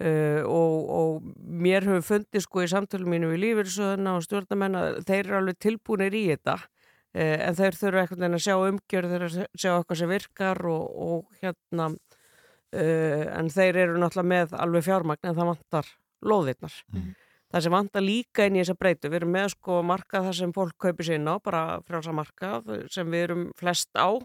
Og, 0.00 0.76
og 0.96 1.24
mér 1.60 1.84
hefur 1.84 2.06
fundið 2.06 2.46
sko 2.46 2.62
í 2.64 2.68
samtölum 2.72 3.10
mínu 3.12 3.34
við 3.34 3.42
lífyrsöðuna 3.42 4.14
og 4.16 4.22
stjórnamenn 4.24 4.78
að 4.78 5.00
þeir 5.04 5.18
eru 5.26 5.36
alveg 5.36 5.58
tilbúinir 5.60 6.16
í 6.16 6.22
þetta 6.30 6.54
en 7.14 7.56
þeir 7.58 7.78
þurfa 7.78 8.04
eitthvað 8.04 8.26
að 8.28 8.44
sjá 8.44 8.54
umgjörð 8.56 9.14
þeir 9.14 9.24
að 9.26 9.38
sjá 9.58 9.70
eitthvað 9.72 9.98
sem 9.98 10.12
virkar 10.12 10.60
og, 10.70 10.84
og 11.06 11.40
hérna 11.40 11.88
uh, 11.90 13.24
en 13.34 13.50
þeir 13.50 13.80
eru 13.84 13.98
náttúrulega 13.98 14.30
með 14.34 14.54
alveg 14.62 14.86
fjármagn 14.86 15.26
en 15.26 15.36
það 15.38 15.52
vantar 15.54 15.90
lóðirnar. 16.20 16.76
Mhm. 16.92 17.14
það 17.50 17.62
sem 17.64 17.74
vantar 17.74 18.04
líka 18.04 18.44
inn 18.46 18.56
í 18.56 18.60
þessa 18.60 18.78
breytu 18.78 19.08
við 19.10 19.22
erum 19.22 19.32
með 19.34 19.48
sko 19.56 19.80
markað 19.82 20.28
þar 20.28 20.36
sem 20.38 20.52
fólk 20.54 20.76
kaupir 20.78 21.06
sér 21.08 21.18
inn 21.18 21.26
á 21.26 21.34
bara 21.42 21.62
frjálsa 21.82 22.14
markað 22.14 22.68
sem 22.92 23.10
við 23.10 23.24
erum 23.24 23.48
flest 23.58 23.90
á 23.98 24.22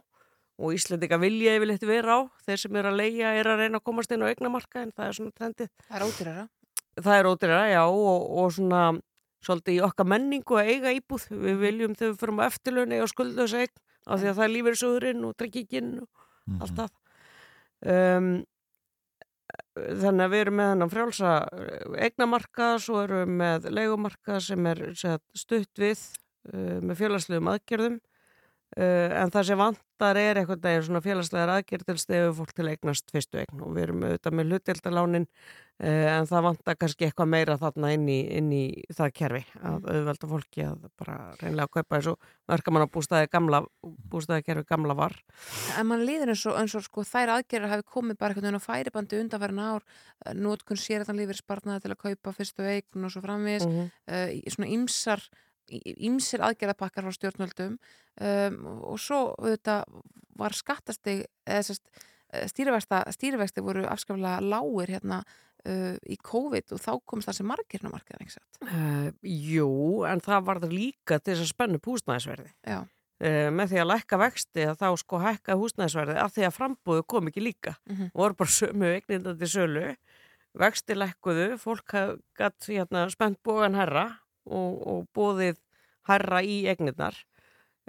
og 0.55 0.75
Íslandika 0.75 1.17
vilja 1.19 1.55
yfirleitt 1.57 1.83
vera 1.87 2.15
á. 2.15 2.19
Þeir 2.45 2.61
sem 2.61 2.77
eru 2.79 2.91
að 2.91 2.99
leia 3.01 3.33
er 3.35 3.49
að 3.49 3.63
reyna 3.63 3.81
að 3.81 3.87
komast 3.89 4.13
inn 4.13 4.23
á 4.23 4.29
eignamarka 4.29 4.83
en 4.83 4.93
það 4.95 5.09
er 5.09 5.17
svona 5.17 5.35
trendið. 5.35 5.71
Það 5.87 5.97
er 5.97 6.05
ódýrara. 6.05 6.45
Það 6.95 7.17
er 7.17 7.29
ódýrara, 7.31 7.65
já 7.73 7.81
og, 7.83 8.29
og 8.39 8.53
svona 8.55 8.83
svolítið 9.43 9.77
í 9.77 9.83
okkar 9.85 10.07
menningu 10.07 10.57
að 10.59 10.69
eiga 10.73 10.93
íbúð. 10.95 11.27
Við 11.29 11.59
viljum 11.61 11.95
við 11.99 12.15
fyrir 12.19 12.39
á 12.39 12.47
eftirlaun 12.47 12.95
eiga 12.95 13.07
skuldlösa 13.11 13.63
eign 13.65 13.75
af 14.05 14.19
því 14.21 14.29
að 14.29 14.35
það 14.37 14.45
er 14.45 14.53
lífeyrisúðurinn 14.55 15.23
og 15.25 15.35
trygginginn 15.39 15.93
og 16.01 16.09
Mhm. 16.45 16.61
allt 16.61 16.75
það. 16.77 16.89
Um, 17.85 18.45
þannig 19.75 20.25
að 20.25 20.31
við 20.33 20.41
erum 20.45 20.55
með 20.59 20.69
hennan 20.71 20.91
frjálsa 20.91 21.31
eignamarka, 22.05 22.79
svo 22.79 23.01
erum 23.03 23.23
við 23.25 23.35
með 23.41 23.69
leigumarka 23.73 24.39
sem 24.41 24.65
er 24.67 24.93
sagt, 24.93 25.25
stutt 25.35 25.73
við 25.81 25.99
uh, 26.53 26.79
með 26.81 26.95
félagslegum 27.01 27.49
aðgerðum. 27.49 27.99
Uh, 28.75 29.09
en 29.21 29.31
það 29.31 29.45
sem 29.45 29.57
vantar 29.57 30.17
er 30.17 30.35
eitthvað 30.41 30.61
daginn 30.61 30.83
svona 30.83 31.01
félagslegar 31.01 31.49
aðgerð 31.55 31.85
til 31.85 31.97
stefu 31.97 32.33
fólk 32.39 32.53
til 32.53 32.67
eignast 32.67 33.11
fyrstu 33.11 33.39
eign. 33.39 33.61
Og 33.61 33.73
við 33.75 33.83
erum 33.87 34.03
auðvitað 34.03 34.33
með 34.37 34.51
hlutdeldalánin 34.51 35.27
Uh, 35.27 35.64
en 35.79 36.27
það 36.29 36.43
vantar 36.45 36.77
kannski 36.79 37.03
eitthvað 37.07 37.27
meira 37.33 37.57
þarna 37.59 37.89
inn 37.95 38.05
í, 38.07 38.17
inn 38.37 38.51
í 38.55 38.61
það 38.95 39.09
kerfi 39.19 39.41
að 39.59 39.89
auðvelda 39.91 40.29
fólki 40.31 40.63
að 40.63 40.85
bara 40.95 41.15
reynlega 41.41 41.67
kaupa 41.73 41.99
þessu 41.99 42.13
verkamann 42.47 42.85
á 42.87 42.93
bústæði 42.95 43.29
gamla 43.33 43.59
bústæði 43.83 44.45
kerfi 44.47 44.63
gamla 44.69 44.95
var. 44.95 45.17
En 45.75 45.89
mann 45.89 46.05
líður 46.07 46.31
eins 46.31 46.45
og, 46.47 46.55
eins 46.61 46.75
og 46.79 46.85
sko, 46.87 47.03
þær 47.03 47.33
aðgerðar 47.35 47.73
hafi 47.75 47.87
komið 47.91 48.19
bara 48.21 48.31
einhvern 48.31 48.47
veginn 48.47 48.61
á 48.63 48.67
færibandi 48.69 49.19
undanfærin 49.19 49.59
ár, 49.65 49.83
nótkun 50.33 50.79
sér 50.79 51.03
að 51.03 51.11
þann 51.11 51.19
lífið 51.23 51.41
sparnaði 51.41 51.83
til 51.83 51.91
að 51.91 52.01
kaupa 52.05 52.35
fyrstu 52.39 52.69
eign 52.71 53.03
og 53.09 53.11
svo 53.11 53.25
framvís, 53.25 53.67
Mhm. 53.67 53.91
uh, 54.07 54.51
svona 54.55 54.71
ymsar 54.71 55.27
ymsir 55.65 56.43
aðgerðapakkar 56.45 57.03
frá 57.07 57.13
stjórnvöldum. 57.15 57.79
Um, 58.21 58.59
og 58.85 58.99
svo 59.01 59.35
þetta 59.41 59.83
var 60.37 60.53
skattasti 60.53 61.25
eða 61.47 61.77
stýrivexti 62.45 63.63
voru 63.63 63.85
afskaflega 63.89 64.43
lágir 64.43 64.95
hérna 64.97 65.23
uh, 65.67 65.95
í 66.09 66.17
COVID 66.21 66.73
og 66.75 66.81
þá 66.83 66.91
komst 67.05 67.29
það 67.29 67.37
sem 67.39 67.47
margirna 67.51 67.91
margir 67.93 68.19
ekki 68.21 68.35
satt. 68.37 68.59
uh, 68.65 69.09
Jú, 69.23 69.69
en 70.09 70.21
það 70.25 70.43
var 70.49 70.59
það 70.65 70.75
líka 70.77 71.19
til 71.19 71.33
þess 71.35 71.45
að 71.47 71.51
spennu 71.53 71.81
húsnæðisverði 71.85 72.51
Já. 72.67 72.79
uh, 72.81 73.49
með 73.55 73.73
því 73.73 73.81
að 73.83 73.89
lækka 73.93 74.21
vexti 74.21 74.65
að 74.71 74.79
þá 74.83 74.87
sko 75.03 75.21
hækka 75.25 75.57
húsnæðisverði 75.61 76.17
af 76.25 76.33
því 76.35 76.47
að 76.49 76.55
frambúðu 76.59 77.05
kom 77.07 77.27
ekki 77.31 77.43
líka 77.45 77.75
Mhm. 77.89 78.11
og 78.13 78.19
voru 78.23 78.39
bara 78.43 78.55
sömu 78.59 78.91
eignindandi 78.95 79.47
sölu 79.51 79.95
vexti 80.55 80.95
lækkuðu, 80.95 81.57
fólk 81.59 81.91
gætt 82.39 82.69
hérna, 82.71 83.09
spennt 83.11 83.41
bógan 83.43 83.75
herra 83.75 84.05
og, 84.47 84.75
og 84.87 85.07
bóðið 85.13 85.57
herra 86.07 86.39
í 86.45 86.61
eignirnar 86.69 87.17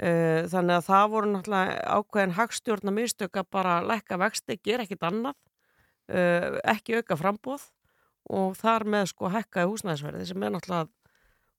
uh, 0.02 0.42
þannig 0.50 0.74
að 0.80 0.86
það 0.88 1.10
voru 1.12 1.30
náttúrulega 1.30 1.76
ákveðin 2.00 2.34
hagstjórna 2.38 2.94
mistök 2.96 3.38
að 3.38 3.46
bara 3.54 3.76
lækka 3.86 4.18
vexti, 4.18 4.58
gera 4.64 4.82
ekkit 4.86 5.04
annað 5.06 5.36
uh, 6.10 6.60
ekki 6.64 7.00
auka 7.00 7.16
frambóð 7.18 7.66
og 8.30 8.56
þar 8.58 8.84
með 8.90 9.10
sko 9.12 9.30
hækkaði 9.30 9.70
húsnæðisverði 9.70 10.26
sem 10.26 10.42
er 10.42 10.54
náttúrulega 10.56 10.86
að 10.86 10.94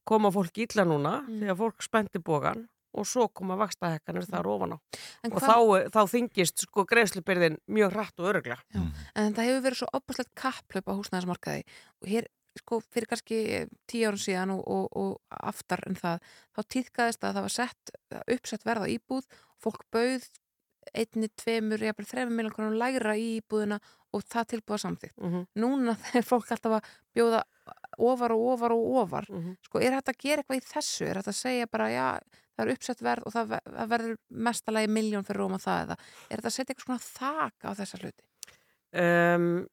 koma 0.07 0.31
fólk 0.31 0.57
illa 0.63 0.83
núna 0.87 1.13
Mm. 1.27 1.39
því 1.41 1.51
að 1.51 1.61
fólk 1.61 1.83
spendi 1.83 2.19
bógan 2.23 2.67
og 2.97 3.05
svo 3.05 3.27
koma 3.29 3.57
vakstahekkanir 3.59 4.25
þar 4.25 4.47
ofan 4.47 4.73
á. 4.73 4.77
En 5.23 5.33
og 5.35 5.43
þá, 5.43 5.89
þá 5.93 6.01
þingist 6.09 6.63
sko 6.65 6.85
greiðslubyrðin 6.87 7.59
mjög 7.67 7.91
hratt 7.93 8.19
og 8.19 8.29
öruglega 8.31 8.57
En 9.15 9.35
það 9.35 9.43
hefur 9.49 9.61
verið 9.67 9.77
svo 9.81 9.89
opastlegt 9.93 10.33
kapplöp 10.35 10.87
á 10.89 10.97
húsnæðismarkaði. 10.97 11.63
Og 12.01 12.07
hér, 12.09 12.27
sko, 12.57 12.79
fyrir 12.81 13.07
kannski 13.11 13.67
tíu 13.85 14.07
árum 14.07 14.17
síðan 14.23 14.55
og, 14.55 14.63
og, 14.65 14.87
og 14.97 15.37
aftar 15.51 15.83
en 15.85 15.95
það, 15.99 16.19
þá 16.55 16.61
týðkaðist 16.73 17.23
að 17.27 17.35
það 17.37 17.45
var 17.47 17.55
sett, 17.57 17.93
uppsett 18.25 18.65
verða 18.65 18.89
íbúð 18.95 19.27
fólk 19.61 19.83
bauð 19.93 20.25
einni, 20.93 21.27
tveimur, 21.35 21.79
jafnvel 21.83 22.05
þreimur 22.09 22.35
miljón 22.37 22.53
krónum 22.55 22.77
lægra 22.79 23.15
í 23.17 23.27
íbúðina 23.41 23.79
og 24.13 24.23
það 24.23 24.47
tilbúða 24.53 24.79
samþýtt. 24.85 25.15
Mhm. 25.19 25.45
Núna 25.59 25.95
þegar 26.07 26.25
fólk 26.29 26.51
alltaf 26.51 26.77
að 26.79 26.91
bjóða 27.15 27.41
ofar 27.97 28.31
og 28.31 28.43
ofar 28.53 28.71
og 28.71 28.91
ofar, 29.03 29.25
Mhm. 29.29 29.55
sko, 29.65 29.79
er 29.83 29.91
þetta 29.97 30.13
að 30.13 30.21
gera 30.23 30.41
eitthvað 30.43 30.61
í 30.61 30.67
þessu? 30.71 31.05
Er 31.07 31.15
þetta 31.21 31.33
að 31.33 31.41
segja 31.41 31.67
bara, 31.71 31.87
já, 31.91 32.19
það 32.57 32.65
er 32.67 32.73
uppsett 32.73 33.01
verð 33.03 33.23
og 33.27 33.33
það, 33.33 33.47
ver- 33.47 33.71
það 33.77 33.89
verður 33.95 34.17
mestalagi 34.31 34.87
miljón 34.87 35.25
fyrir 35.27 35.41
róma 35.43 35.57
það 35.61 35.81
eða 35.87 35.97
er 36.31 36.37
þetta 36.37 36.47
að 36.47 36.55
setja 36.57 36.73
eitthvað 36.75 36.85
svona 36.85 37.07
þak 37.17 37.67
á 37.67 37.69
þessa 37.81 37.99
hluti? 38.01 38.23
um, 38.97 39.67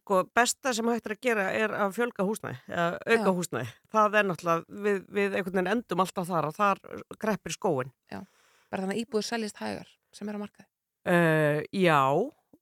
sko 0.00 0.22
besta 0.34 0.72
sem 0.72 0.86
hægt 0.88 1.06
er 1.06 1.12
að 1.12 1.20
gera 1.26 1.42
er 1.52 1.74
að 1.76 1.92
fjölga 1.92 2.24
húsnæði 2.24 2.56
eða 2.72 2.86
auka 3.04 3.28
Já. 3.28 3.34
húsnæði 3.36 3.66
það 3.92 4.14
er 4.18 4.24
náttúrulega, 4.30 4.64
við, 4.86 5.02
við 5.12 5.34
einhvern 5.36 5.58
veginn 5.58 5.72
endum 5.74 6.00
alltaf 6.00 6.26
þar 6.30 6.48
og 6.48 6.54
þar 6.56 6.80
greppir 7.20 7.52
skóin 7.52 7.90
bara 8.08 8.80
þannig 8.80 8.96
að 8.96 9.02
íbúður 9.04 9.26
seljist 9.28 9.60
hægar 9.60 9.90
sem 10.16 10.28
er 10.30 10.38
á 10.38 10.42
markaði. 10.42 10.66
uh, 11.10 11.60
já 11.74 12.00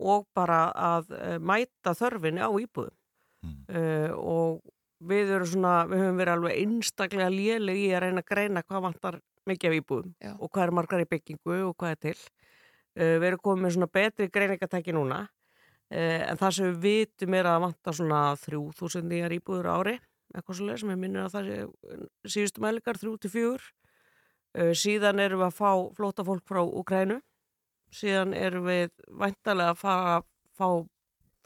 og 0.03 0.27
bara 0.35 0.61
að 0.75 1.13
uh, 1.15 1.39
mæta 1.39 1.95
þörfinni 1.95 2.43
á 2.43 2.51
íbúðum. 2.51 2.95
Uh, 3.43 4.11
og 4.15 4.61
við 5.03 5.33
erum 5.35 5.49
svona, 5.51 5.75
við 5.91 6.05
höfum 6.05 6.21
verið 6.21 6.37
alveg 6.37 6.59
einstaklega 6.63 7.31
léleg 7.33 7.81
í 7.81 7.89
að 7.91 8.05
reyna 8.05 8.23
að 8.23 8.29
greina 8.31 8.63
hvað 8.63 8.85
vantar 8.87 9.19
mikið 9.51 9.71
af 9.71 9.77
íbúðum 9.81 10.13
Já. 10.23 10.33
og 10.39 10.51
hvað 10.53 10.65
er 10.65 10.75
margar 10.79 11.03
í 11.03 11.09
byggingu 11.11 11.57
og 11.67 11.75
hvað 11.75 11.97
er 11.97 12.01
til. 12.07 12.19
Uh, 12.99 13.17
við 13.19 13.29
erum 13.31 13.43
komið 13.43 13.67
með 13.67 13.77
svona 13.77 13.93
betri 13.99 14.31
greiningatæki 14.31 14.95
núna. 14.95 15.25
Uh, 15.93 16.23
en 16.31 16.41
það 16.41 16.57
sem 16.57 16.71
við 16.71 16.81
vitum 16.87 17.37
er 17.39 17.49
að 17.51 17.57
það 17.57 17.67
vantar 17.67 17.99
svona 17.99 18.23
3000 18.47 19.11
nýjar 19.11 19.37
íbúður 19.39 19.71
á 19.71 19.75
ári 19.75 19.99
eitthvað 20.33 20.59
svo 20.59 20.77
sem 20.81 20.93
ég 20.93 21.01
minnir 21.01 21.27
að 21.27 21.35
það 21.35 21.49
sé 21.49 22.35
síðustu 22.35 22.65
mælikar 22.65 22.99
3-4 23.01 23.51
uh, 23.53 24.73
síðan 24.79 25.21
erum 25.23 25.43
við 25.43 25.49
að 25.49 25.59
fá 25.59 25.71
flóta 25.97 26.25
fólk 26.27 26.47
frá 26.49 26.63
Ukrænu 26.65 27.19
síðan 27.93 28.35
erum 28.35 28.65
við 28.71 28.91
væntalega 29.21 29.75
að 29.75 29.81
fara 29.83 30.17
að 30.19 30.27
fá 30.59 30.69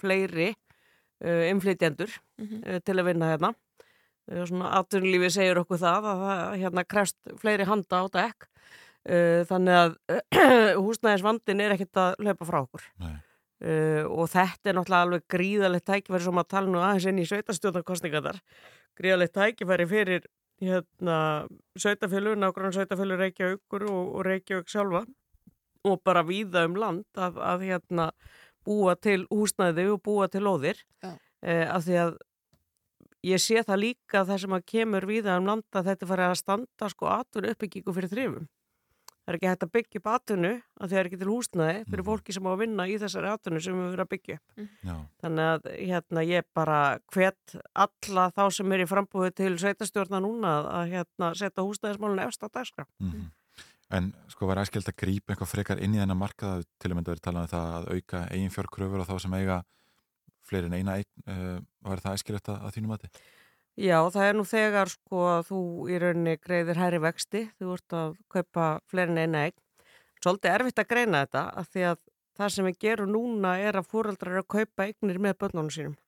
fleiri 0.01 0.51
uh, 0.55 1.44
inflytjendur 1.51 2.12
Mhm. 2.39 2.59
uh, 2.66 2.78
til 2.85 2.97
að 3.01 3.06
vinna 3.10 3.31
hérna. 3.32 3.55
Uh, 4.31 4.43
svona 4.47 4.73
atvinnulífi 4.81 5.31
segir 5.32 5.59
okkur 5.62 5.78
það 5.81 6.09
að 6.10 6.24
það 6.27 6.56
hérna 6.62 6.85
krefst 6.85 7.16
fleiri 7.40 7.64
handa 7.68 8.02
á 8.02 8.05
dekk. 8.12 8.48
Uh, 9.06 9.43
þannig 9.47 9.77
að 9.78 9.94
húsnæðisvandin 10.85 11.62
er 11.62 11.77
ekkert 11.77 12.01
að 12.02 12.16
hlaupa 12.24 12.48
frá 12.48 12.59
okkur. 12.64 12.86
Nei. 13.01 13.14
uh, 13.64 14.02
og 14.10 14.27
þetta 14.32 14.68
er 14.73 14.77
náttúrulega 14.77 15.06
alveg 15.06 15.27
gríðalegt 15.32 15.86
tækifæri 15.89 16.27
sem 16.27 16.40
að 16.43 16.48
tala 16.52 16.68
nú 16.73 16.81
aðeins 16.82 17.06
inn 17.09 17.23
í 17.23 17.28
sveitastjórnarkostningar 17.31 18.40
gríðalegt 18.98 19.32
tækifæri 19.36 19.86
fyrir 19.89 20.27
hérna 20.60 21.16
sveitafélug, 21.77 22.36
nákvæmlega 22.40 22.77
sveitafélug 22.78 23.18
Reykjavíkur 23.20 23.82
og, 23.90 24.05
og 24.16 24.23
Reykjavík 24.27 24.68
sjálfa 24.73 25.02
og 25.87 26.01
bara 26.07 26.25
víða 26.27 26.65
um 26.69 26.77
land 26.81 27.21
að, 27.21 27.39
að 27.39 27.67
hérna 27.71 28.09
búa 28.67 28.97
til 28.99 29.23
húsnæði 29.31 29.87
og 29.95 30.03
búa 30.07 30.27
til 30.33 30.43
óðir 30.51 30.81
Já. 31.05 31.13
eh, 31.47 31.67
af 31.71 31.87
því 31.87 32.01
að 32.03 32.17
ég 33.27 33.43
sé 33.43 33.63
það 33.67 33.83
líka 33.85 34.25
það 34.27 34.43
sem 34.43 34.59
að 34.59 34.67
kemur 34.73 35.07
víða 35.07 35.39
um 35.41 35.49
land 35.53 35.67
að 35.79 35.93
þetta 35.93 36.11
fari 36.11 36.27
að 36.29 36.37
standa 36.43 36.91
sko 36.93 37.09
atvinnu 37.11 37.55
uppbyggingu 37.55 37.95
fyrir 37.97 38.13
þrifum. 38.13 38.47
Það 39.27 39.33
er 39.33 39.37
ekki 39.41 39.49
hægt 39.51 39.65
að 39.67 39.71
byggja 39.75 39.99
upp 39.99 40.09
atvinnu 40.13 40.51
að 40.55 40.91
það 40.93 40.99
er 41.01 41.09
ekki 41.09 41.19
til 41.19 41.31
húsnæði 41.33 41.79
fyrir 41.91 42.05
fólki 42.07 42.35
sem 42.37 42.45
á 42.47 42.51
að 42.53 42.61
vinna 42.61 42.85
í 42.87 42.99
þessari 43.03 43.31
atvinnu 43.33 43.63
sem 43.65 43.75
við 43.75 43.89
verðum 43.89 44.05
að 44.05 44.11
byggja 44.13 44.37
upp. 44.37 44.61
Já. 44.87 44.95
Þannig 45.25 45.49
að 45.55 45.67
hérna 45.81 46.23
ég 46.29 46.47
bara 46.55 46.77
hvet 47.17 47.57
alla 47.87 48.29
þá 48.37 48.45
sem 48.55 48.77
er 48.77 48.85
í 48.85 48.87
frambúðu 48.87 49.33
til 49.35 49.51
sveitastjórna 49.59 50.21
núna 50.23 50.53
að, 50.61 50.69
að 50.79 50.95
hérna 50.95 51.33
setja 51.43 51.67
húsnæðismálun 51.67 52.23
efst 52.29 52.47
á 52.47 52.49
dagskrá. 52.55 52.87
Mhm. 53.03 53.27
En 53.95 54.11
sko 54.33 54.49
var 54.51 54.59
æskilegt 54.59 54.91
að 54.91 54.99
grípa 54.99 55.33
eitthvað 55.33 55.53
frekar 55.53 55.81
inn 55.83 55.95
í 55.95 56.01
þennan 56.01 56.19
markað 56.19 56.65
til 56.83 56.91
að 56.91 56.97
mynda 56.99 57.13
verið 57.13 57.25
talað 57.29 57.45
um 57.47 57.53
það 57.53 57.75
að 57.77 57.89
auka 57.95 58.23
eigin 58.33 58.55
fjárkröfur 58.55 59.03
og 59.03 59.07
þá 59.07 59.17
sem 59.23 59.37
eiga 59.39 59.59
fleiri 60.47 60.71
en 60.71 60.79
eina 60.79 60.97
eign, 60.99 61.11
uh, 61.31 61.59
var 61.87 62.03
það 62.03 62.19
æskilegt 62.19 62.51
að, 62.51 62.65
að 62.67 62.75
þínum 62.77 62.93
mati? 62.95 63.11
Já, 63.77 63.99
það 64.09 64.27
er 64.27 64.37
nú 64.39 64.45
þegar 64.49 64.91
sko 64.91 65.23
að 65.29 65.49
þú 65.51 65.61
í 65.93 66.01
rauninni 66.01 66.37
greiðir 66.41 66.81
hæri 66.81 67.01
vexti, 67.05 67.43
þú 67.61 67.75
ert 67.77 67.97
að 67.99 68.15
kaupa 68.33 68.69
fleirin 68.89 69.21
eina 69.21 69.47
eign. 69.47 69.57
Svolítið 70.23 70.55
erfitt 70.55 70.81
að 70.81 70.91
greina 70.91 71.23
þetta 71.27 71.43
af 71.61 71.69
því 71.75 71.85
að 71.91 71.99
það 72.37 72.55
sem 72.55 72.69
við 72.71 72.79
gerum 72.87 73.13
núna 73.13 73.53
er 73.61 73.79
að 73.79 73.91
fóreldrar 73.91 74.33
eru 74.33 74.45
að 74.45 74.55
kaupa 74.57 74.87
eignir 74.89 75.21
með 75.23 75.37
börnunum 75.43 75.71
sínum 75.73 75.99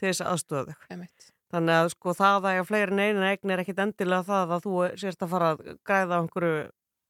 til 0.00 0.08
þess 0.08 0.24
að 0.24 0.32
aðstöða 0.32 0.74
þau. 0.80 1.06
Þannig 1.50 1.76
að 1.76 1.88
sko 1.92 2.14
það 2.14 2.40
að 2.40 2.52
eiga 2.54 2.66
fleirin 2.68 3.02
eina 3.04 3.30
eign 3.34 3.52
er 3.52 3.62
ekkit 3.62 3.84
endilega 3.84 4.26
það 4.28 4.54
að 4.56 4.66
þú 4.66 4.74
sérst 5.02 5.24
að 5.24 5.32
fara 5.34 5.52
að 5.52 5.62
græða 5.86 6.18
á 6.18 6.20
einhverju 6.22 6.58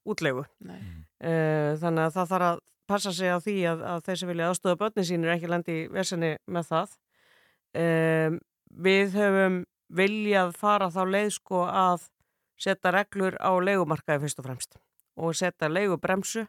útlegu. 0.08 0.44
Nei. 0.64 0.80
Eh, 1.20 1.76
Þannig 1.80 2.06
að 2.08 2.14
það 2.16 2.30
þarf 2.32 2.46
að 2.50 2.60
passa 2.90 3.12
sig 3.12 3.28
á 3.30 3.38
því 3.38 3.56
að, 3.70 3.82
að 3.86 4.00
þeir 4.06 4.16
sem 4.20 4.28
vilja 4.32 4.48
aðstöða 4.50 4.78
börnin 4.80 5.04
sínir 5.06 5.32
ekki 5.34 5.50
lendi 5.50 5.76
í 5.84 5.88
vesenni 5.94 6.30
með 6.50 6.70
það. 6.72 6.94
Um, 7.78 8.38
við 8.82 9.12
höfum 9.14 9.58
viljað 9.94 10.54
fara 10.58 10.88
þá 10.90 11.02
leið 11.06 11.28
sko 11.36 11.60
að 11.70 12.08
setja 12.60 12.90
reglur 12.94 13.36
á 13.38 13.50
leigumarkaði 13.62 14.24
fyrst 14.24 14.40
og 14.42 14.46
fremst 14.48 14.74
og 15.20 15.36
setja 15.38 15.68
leigubremsu 15.70 16.42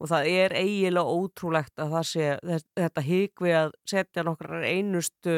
og 0.00 0.08
það 0.10 0.28
er 0.32 0.54
eiginlega 0.56 1.04
ótrúlegt 1.20 1.78
að 1.80 1.92
það 1.94 2.06
sé 2.08 2.30
þetta 2.80 3.04
hík 3.06 3.44
við 3.44 3.54
að 3.60 3.74
setja 3.92 4.24
nokkrar 4.26 4.64
einustu 4.66 5.36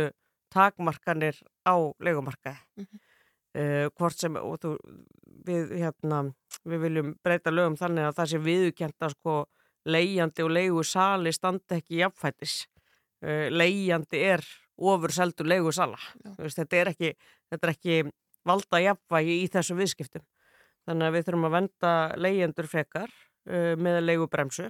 takmarkanir 0.55 1.43
á 1.67 1.75
leigumarkaði 1.99 2.59
Mhm. 2.79 3.01
uh, 3.59 3.87
hvort 3.99 4.19
sem 4.21 4.37
og 4.37 4.59
þú, 4.63 4.77
við, 5.47 5.75
hérna, 5.83 6.23
við 6.67 6.85
viljum 6.87 7.15
breyta 7.25 7.53
lögum 7.55 7.79
þannig 7.79 8.09
að 8.09 8.17
það 8.19 8.31
sé 8.33 8.43
viðukjent 8.43 9.07
að 9.07 9.17
sko 9.17 9.35
leigjandi 9.87 10.45
og 10.45 10.53
leigu 10.53 10.85
sali 10.85 11.33
standa 11.35 11.79
ekki 11.79 12.01
jafnfætis. 12.01 12.55
Leigjandi 13.55 14.23
er 14.27 14.43
ofur 14.77 15.13
seldur 15.15 15.49
leigu 15.49 15.73
sala 15.73 15.99
veist, 16.37 16.59
þetta, 16.59 16.77
er 16.77 16.91
ekki, 16.93 17.13
þetta 17.51 17.67
er 17.67 17.73
ekki 17.73 18.01
valda 18.47 18.81
jafnvægi 18.83 19.39
í 19.43 19.47
þessum 19.53 19.81
viðskiptum. 19.81 20.25
Þannig 20.87 21.09
að 21.09 21.17
við 21.17 21.25
þurfum 21.27 21.47
að 21.49 21.57
venda 21.57 21.93
leigjendur 22.23 22.69
frekar 22.71 23.09
uh, 23.11 23.73
með 23.81 24.03
leigubremsu. 24.05 24.69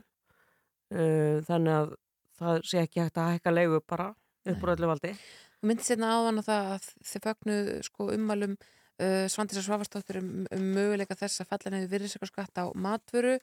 Uh, 0.94 1.42
þannig 1.48 1.74
að 1.74 1.90
það 2.38 2.62
sé 2.70 2.84
ekki 2.84 3.02
hægt 3.02 3.20
að 3.20 3.34
hækka 3.34 3.52
leigu 3.52 3.82
bara 3.88 4.12
upp 4.46 4.64
úr 4.64 4.72
öllu 4.76 4.90
valdi. 4.92 5.12
Þú 5.56 5.70
myndi 5.70 5.86
sérna 5.86 6.14
áðan 6.14 6.40
að 6.40 6.48
það 6.48 6.72
að 6.76 6.88
þið 7.10 7.26
fögnuð 7.26 7.70
sko 7.88 8.08
ummælum 8.14 8.56
uh, 9.02 9.26
Svandis 9.30 9.60
að 9.60 9.66
Svavarsdóttir 9.66 10.20
um, 10.20 10.30
um 10.52 10.66
möguleika 10.76 11.16
þess 11.18 11.42
að 11.42 11.50
falla 11.52 11.72
nefnir 11.72 11.92
virðisaukaskatt 11.92 12.60
á 12.62 12.64
matvöru. 12.72 13.36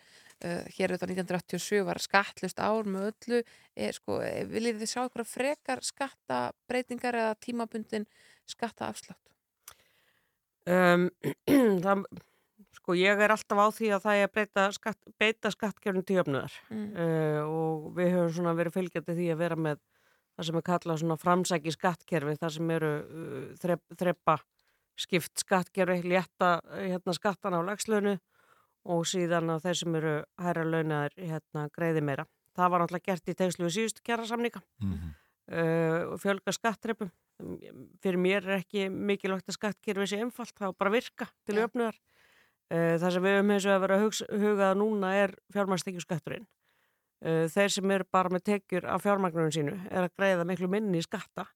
Uh, 0.44 0.64
hér 0.76 0.94
auðvitað 0.94 1.14
1987 1.16 1.86
var 1.88 2.02
skattlust 2.04 2.62
ár 2.64 2.90
með 2.90 3.10
öllu. 3.12 3.42
Er, 3.74 3.98
sko, 3.98 4.20
eh, 4.26 4.44
viljið 4.50 4.82
þið 4.82 4.92
sjá 4.92 5.02
eitthvað 5.04 5.32
frekar 5.32 5.84
skattabreitingar 5.86 7.20
eða 7.22 7.40
tímabundin 7.44 8.08
skattaafslátt? 8.50 9.34
Um, 10.70 11.10
það, 11.86 12.06
sko 12.80 12.96
ég 12.98 13.24
er 13.24 13.34
alltaf 13.36 13.60
á 13.60 13.68
því 13.76 13.90
að 13.96 14.06
það 14.06 14.22
er 14.22 14.30
að 14.30 14.36
breyta 14.38 14.68
skatt, 14.76 15.02
beita 15.20 15.52
skattkjörnum 15.54 16.08
til 16.08 16.22
jöfnuðar. 16.22 16.62
Mm. 16.70 16.88
uh, 16.98 17.42
og 17.48 17.92
við 17.98 18.16
höfum 18.18 18.40
svona 18.40 18.56
verið 18.58 18.80
fylgjandi 18.80 19.20
því 19.20 19.34
að 19.34 19.44
vera 19.44 19.60
með 19.70 19.84
það 20.34 20.48
sem 20.48 20.58
er 20.58 20.66
kallað 20.66 21.00
svona 21.04 21.20
framsæki 21.22 21.72
skattkerfi, 21.76 22.40
það 22.42 22.54
sem 22.56 22.72
eru 22.74 22.92
þreppa 23.62 24.40
skipt 25.00 25.40
skattkerfi, 25.42 26.02
létta 26.08 26.60
uh, 26.64 26.78
hérna, 26.86 27.14
skattan 27.18 27.56
á 27.58 27.62
lagslönu 27.66 28.18
og 28.86 29.06
síðan 29.08 29.50
að 29.54 29.64
þeir 29.68 29.78
sem 29.80 29.96
eru 29.96 30.14
hæra 30.44 30.64
launaðir 30.68 31.14
hérna, 31.32 31.68
greiði 31.74 32.02
meira. 32.04 32.26
Það 32.54 32.70
var 32.74 32.82
náttúrulega 32.84 33.08
gert 33.12 33.30
í 33.32 33.36
tegslu 33.40 33.66
við 33.66 33.76
síðustu 33.78 34.04
kjara 34.06 34.26
samninga 34.30 34.62
Mhm. 34.84 35.14
uh, 35.52 36.02
og 36.14 36.20
fjölga 36.22 36.52
skattreipum. 36.54 37.12
Fyrir 38.04 38.20
mér 38.22 38.46
er 38.46 38.60
ekki 38.62 38.90
mikilvægt 38.94 39.48
að 39.50 39.56
skattkerfi 39.58 40.06
sé 40.12 40.20
einfalt, 40.22 40.54
það 40.54 40.68
var 40.70 40.76
bara 40.80 40.92
virka 40.94 41.28
til 41.48 41.56
Já. 41.58 41.66
öfnuðar. 41.68 41.96
Uh, 42.74 42.98
það 43.02 43.12
sem 43.12 43.24
við 43.24 43.34
höfum 43.38 43.52
eins 43.56 43.66
og 43.66 43.72
að 43.74 43.82
vera 43.88 43.98
hugað 44.44 44.78
núna 44.78 45.10
er 45.24 45.34
fjármæstekjuskatturinn. 45.54 46.46
Uh, 47.24 47.48
þeir 47.48 47.70
sem 47.72 47.92
eru 47.96 48.06
bara 48.12 48.30
með 48.30 48.44
tekjur 48.52 48.86
af 48.86 49.02
fjármagnunum 49.04 49.52
sínu 49.56 49.76
er 49.90 50.04
að 50.10 50.14
greiða 50.20 50.46
miklu 50.46 50.68
minni 50.70 51.00
í 51.00 51.06
skatta. 51.06 51.48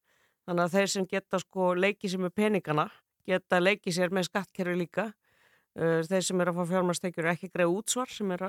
Þannig 0.48 0.64
að 0.64 0.76
þeir 0.78 0.88
sem 0.94 1.06
geta 1.12 1.40
sko 1.44 1.74
leikið 1.76 2.14
sér 2.14 2.22
með 2.24 2.34
peningana 2.40 2.88
geta 3.28 3.62
leikið 3.62 3.98
sér 3.98 4.14
með 4.16 4.30
skattkerfi 4.30 4.76
líka. 4.80 5.08
Uh, 5.78 6.02
þeir 6.08 6.24
sem 6.26 6.42
eru 6.42 6.54
að 6.54 6.60
fá 6.60 6.72
fjármæstekjur 6.72 7.28
er 7.28 7.36
ekki 7.36 7.52
greiða 7.54 7.74
útsvar 7.76 8.10
sem 8.10 8.32
er 8.34 8.46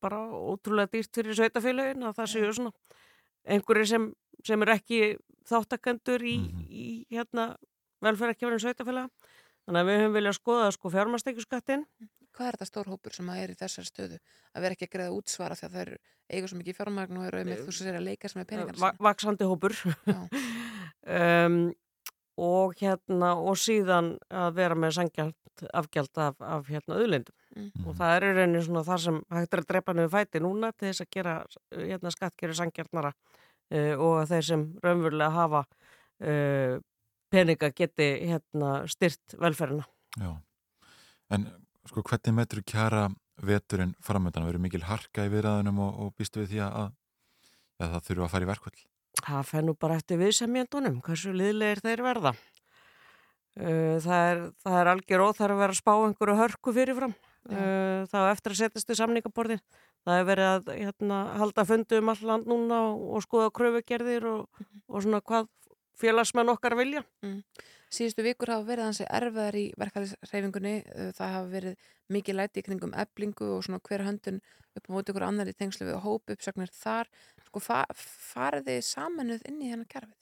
bara 0.00 0.20
ótrúlega 0.32 0.94
dýrt 0.94 1.18
fyrir 1.18 1.36
sveitafélagin 1.36 2.06
að 2.08 2.16
það 2.20 2.30
séu 2.34 2.54
svona. 2.56 2.72
Einhverjir 3.50 3.90
sem, 3.90 4.06
sem 4.46 4.64
eru 4.64 4.76
ekki 4.76 5.00
þáttakendur 5.50 6.24
í, 6.24 6.36
í 6.70 6.86
hérna 7.10 7.50
velferðarkjöfurinn 8.04 8.64
sveitafélaga. 8.64 9.28
Þannig 9.66 9.82
að 9.82 9.90
við 9.90 10.00
höfum 10.00 10.16
viljað 10.16 10.38
skoða 10.38 10.72
sko 10.72 10.90
fjármæstekjuskattin 10.94 11.84
Hvað 12.36 12.46
er 12.46 12.56
þetta 12.56 12.68
stór 12.68 12.90
hópur 12.92 13.14
sem 13.14 13.30
að 13.32 13.42
er 13.42 13.52
í 13.52 13.58
þessari 13.58 13.88
stöðu? 13.90 14.18
Að 14.54 14.64
vera 14.64 14.76
ekki 14.76 14.86
að 14.86 14.92
greiða 14.94 15.14
útsvara 15.16 15.56
því 15.58 15.66
að 15.66 15.74
það 15.74 15.82
eru 15.82 15.96
eiga 16.30 16.50
svo 16.50 16.58
mikið 16.60 16.76
fjármagn 16.78 17.18
og 17.18 17.26
eru 17.26 17.42
með 17.48 17.62
þú 17.66 17.74
sem 17.74 17.88
sér 17.88 17.98
að 17.98 18.06
leika 18.06 18.30
sem 18.30 18.42
er 18.42 18.48
peningar 18.50 18.78
va 18.80 18.90
vaksandi 19.02 19.48
hópur. 19.50 19.76
Um, 21.04 21.58
og 22.40 22.74
hérna 22.80 23.34
og 23.36 23.58
síðan 23.60 24.14
að 24.30 24.56
vera 24.56 24.78
með 24.78 24.96
sangjald 24.98 25.36
afgjald 25.76 26.18
af, 26.24 26.40
af 26.40 26.68
hérna 26.72 26.96
auðlindum 26.96 27.36
Mm. 27.50 27.70
og 27.82 27.96
það 27.98 28.12
er 28.14 28.24
rauninni 28.36 28.60
svona 28.62 28.84
það 28.86 29.00
sem 29.04 29.16
hægt 29.34 29.54
er 29.56 29.60
að 29.60 29.68
drepa 29.72 29.94
niður 29.96 30.12
fæti 30.12 30.40
núna 30.42 30.68
til 30.70 30.86
þess 30.86 31.02
að 31.02 31.08
gera 31.16 31.32
hérna 31.74 32.12
skattkjöru 32.14 32.54
sangjaldnara 32.54 33.10
uh, 33.10 33.94
og 33.96 34.12
að 34.20 34.34
þeir 34.34 34.46
sem 34.46 34.62
raunverulega 34.84 35.34
hafa 35.34 35.62
uh, 35.64 36.76
peninga 37.34 37.72
geti 37.74 38.06
hérna 38.30 38.70
styrt 38.90 39.34
velferðina 39.42 39.88
Já, 40.20 40.30
en 41.34 41.48
sko 41.90 42.04
hvernig 42.06 42.36
metur 42.38 42.62
kjara 42.62 43.08
veturinn 43.42 43.96
framöndan? 44.04 44.46
Verður 44.46 44.66
mikil 44.68 44.84
harka 44.86 45.26
í 45.26 45.34
viðræðunum 45.34 45.82
og, 45.88 46.00
og 46.04 46.14
býstu 46.20 46.44
við 46.44 46.54
því 46.54 46.64
að, 46.68 46.94
að 47.82 47.96
það 47.96 48.08
þurfa 48.10 48.28
að 48.28 48.34
fara 48.36 48.46
í 48.46 48.50
verkvöld? 48.52 48.84
Það 49.18 49.42
fer 49.48 49.66
nú 49.66 49.74
bara 49.74 49.98
eftir 49.98 50.20
viðsemjandunum, 50.20 51.00
hversu 51.04 51.34
liðlegir 51.34 51.82
þeir 51.84 52.02
verða. 52.06 52.34
Það, 53.56 54.12
er, 54.14 54.44
það 54.62 54.76
er 54.78 54.90
algjör 54.92 55.24
óþar 55.26 55.54
að 55.54 55.60
vera 55.64 55.74
að 55.74 55.80
spá 55.80 55.92
einhverju 55.96 56.36
hörku 56.38 56.74
fyrirfram. 56.76 57.16
Uh, 57.48 58.04
það 58.10 58.26
er 58.26 58.34
eftir 58.34 58.54
að 58.54 58.60
setjast 58.60 58.92
í 58.92 58.96
samningaborðin. 58.98 59.62
Það 60.04 60.20
er 60.20 60.26
verið 60.28 60.48
að 60.50 60.70
hérna, 60.76 61.18
halda 61.40 61.64
fundi 61.68 61.98
um 62.00 62.12
all 62.12 62.22
land 62.28 62.48
núna 62.48 62.78
og, 62.90 63.02
og 63.16 63.24
skoða 63.24 63.50
kröfugerðir 63.56 64.26
og, 64.28 64.62
og 64.88 65.04
svona 65.04 65.20
hvað 65.24 65.50
félagsmenn 66.00 66.52
okkar 66.52 66.76
vilja. 66.78 67.02
Mm. 67.24 67.40
Síðustu 67.90 68.22
vikur 68.22 68.52
hafa 68.52 68.68
verið 68.68 68.86
hansi 68.86 69.06
erfiðar 69.10 69.56
í 69.58 69.64
verkefæðisreifingunni. 69.80 70.74
Það 71.18 71.34
hafa 71.34 71.50
verið 71.50 71.88
mikið 72.14 72.38
læti 72.38 72.62
í 72.62 72.66
kringum 72.68 72.94
eblingu 73.02 73.48
og 73.56 73.64
svona 73.66 73.80
hver 73.88 74.04
höndun 74.06 74.38
upp 74.78 74.86
á 74.86 74.90
móti 74.94 75.10
ykkur 75.10 75.26
annar 75.26 75.50
í 75.50 75.56
tengslu 75.58 75.88
við 75.88 75.98
hóp 76.04 76.30
uppsagnir 76.36 76.70
þar. 76.76 77.10
Sko 77.50 77.60
fa 77.64 77.80
farið 77.98 78.68
þið 78.70 78.80
samanuð 78.86 79.46
inn 79.50 79.62
í 79.66 79.70
hennar 79.72 79.88
kerfið? 79.90 80.16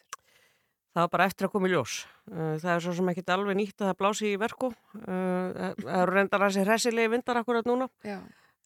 Það 0.96 1.02
var 1.04 1.10
bara 1.12 1.26
eftir 1.28 1.46
að 1.46 1.52
koma 1.52 1.68
í 1.68 1.72
ljós. 1.74 1.96
Uh, 2.32 2.54
það 2.58 2.70
er 2.72 2.82
svo 2.86 2.94
sem 2.96 3.10
ekki 3.12 3.24
alveg 3.34 3.58
nýtt 3.58 3.82
að 3.84 3.90
það 3.90 3.98
blási 4.00 4.30
í 4.32 4.38
verku. 4.40 4.70
Uh, 4.96 5.74
það 5.84 5.90
eru 6.00 6.14
reyndar 6.16 6.44
að 6.46 6.54
sé 6.56 6.64
hressilegi 6.64 7.12
vindar 7.12 7.40
akkurat 7.42 7.68
núna. 7.68 7.90
Já. 8.06 8.18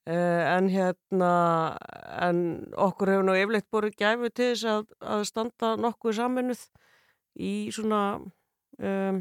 En 0.02 0.66
hérna 0.70 1.32
en 2.26 2.38
okkur 2.74 3.12
hefur 3.12 3.26
nú 3.26 3.34
yfirleitt 3.38 3.68
borið 3.70 3.98
gæfu 4.00 4.30
til 4.34 4.48
þess 4.50 4.64
að, 4.66 4.88
að 5.14 5.20
standa 5.28 5.68
nokkuð 5.78 6.16
saminuð 6.16 6.62
í 7.38 7.52
svona 7.74 8.00
um, 8.18 9.20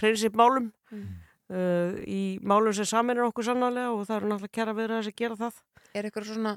prinsipmálum 0.00 0.70
Mm. 0.94 1.16
uh, 1.50 1.96
í 2.06 2.38
málum 2.44 2.72
sem 2.76 2.86
saminir 2.86 3.24
okkur 3.26 3.48
sannarlega 3.48 3.90
og 3.96 4.04
það 4.06 4.16
eru 4.20 4.28
náttúrulega 4.30 4.54
kæra 4.54 4.74
viðra 4.76 4.98
þess 5.00 5.10
að 5.10 5.16
gera 5.18 5.36
það 5.40 5.56
Er 5.98 6.06
eitthvað 6.06 6.28
svona, 6.28 6.52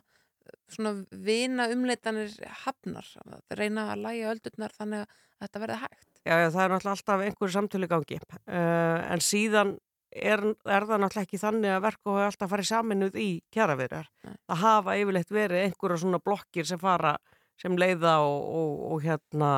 svona 0.71 0.93
vina 1.11 1.67
umleitanir 1.73 2.33
hafnar? 2.65 3.07
Að 3.25 3.57
reyna 3.59 3.89
að 3.93 4.05
læja 4.05 4.31
öldurnar 4.33 4.75
þannig 4.77 5.03
að 5.05 5.17
þetta 5.43 5.63
verði 5.63 5.81
hægt? 5.83 6.07
Já, 6.27 6.35
já, 6.35 6.47
það 6.51 6.63
er 6.63 6.71
náttúrulega 6.73 6.95
alltaf 6.95 7.25
einhverju 7.25 7.53
samtölu 7.53 7.87
gangi 7.87 8.17
uh, 8.19 8.99
en 9.13 9.21
síðan 9.23 9.77
er, 10.11 10.43
er 10.65 10.85
það 10.87 11.01
náttúrulega 11.03 11.25
ekki 11.27 11.39
þannig 11.41 11.73
að 11.73 11.83
verku 11.85 12.13
hafa 12.13 12.27
alltaf 12.31 12.51
farið 12.51 12.69
saminuð 12.71 13.17
í 13.21 13.29
kjaraviðrar. 13.53 14.09
Það 14.23 14.61
hafa 14.63 14.95
yfirleitt 15.01 15.33
verið 15.33 15.65
einhverja 15.65 16.01
svona 16.03 16.21
blokkir 16.23 16.67
sem 16.67 16.81
fara 16.81 17.15
sem 17.61 17.77
leiða 17.79 18.19
og, 18.25 18.41
og, 18.59 18.73
og 18.91 19.05
hérna 19.05 19.51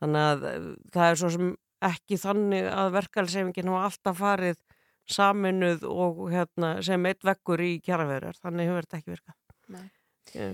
þannig 0.00 0.30
að 0.30 0.48
eh, 0.48 0.68
það 0.94 1.10
er 1.10 1.20
svo 1.20 1.32
sem 1.34 1.52
ekki 1.88 2.18
þannig 2.18 2.70
að 2.72 2.94
verkalsefingin 2.96 3.70
hafa 3.70 3.90
alltaf 3.90 4.18
farið 4.22 4.62
saminuð 5.08 5.84
og 5.88 6.24
hérna 6.32 6.78
sem 6.84 7.06
eitt 7.08 7.24
vekkur 7.24 7.62
í 7.64 7.70
kjaraviðrar. 7.84 8.36
Þannig 8.42 8.68
hefur 8.68 8.86
þetta 8.86 9.00
ekki 9.00 9.14
virkað. 9.14 9.38
Nei. 9.72 9.86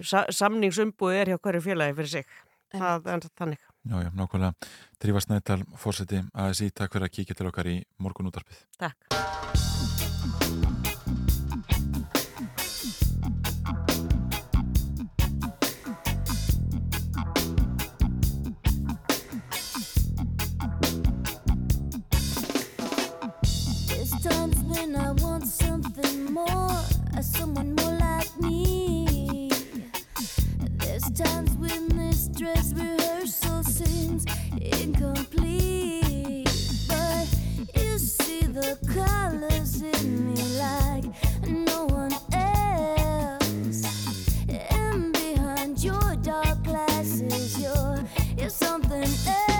Sa 0.07 0.25
samningsumbúið 0.33 1.21
er 1.21 1.33
hjá 1.33 1.39
hverju 1.39 1.65
félagi 1.65 1.97
fyrir 2.01 2.13
sig. 2.19 2.35
Það 2.75 3.11
er 3.13 3.29
þannig. 3.39 3.69
Já, 3.85 3.97
já, 4.01 4.11
nákvæmlega. 4.17 4.71
Drífa 5.03 5.21
Snædal, 5.21 5.61
fórseti 5.79 6.23
ASI, 6.33 6.71
takk 6.73 6.97
fyrir 6.97 7.11
að 7.11 7.15
kíkja 7.19 7.39
til 7.39 7.51
okkar 7.51 7.71
í 7.71 7.77
morgunútarpið. 8.03 8.65
Takk. 8.81 10.54
Times 31.15 31.55
when 31.59 31.89
this 31.91 32.27
dress 32.29 32.73
rehearsal 32.75 33.63
seems 33.63 34.25
incomplete. 34.61 36.45
But 36.89 37.29
you 37.77 37.99
see 37.99 38.41
the 38.41 38.77
colors 38.93 39.81
in 39.83 40.35
me 40.35 40.43
like 40.59 41.05
no 41.49 41.87
one 41.87 42.13
else. 42.33 43.85
And 44.71 45.13
behind 45.13 45.85
your 45.85 46.17
dark 46.23 46.65
glasses, 46.65 47.61
you're, 47.61 48.03
you're 48.37 48.51
something 48.51 49.05
else. 49.05 49.54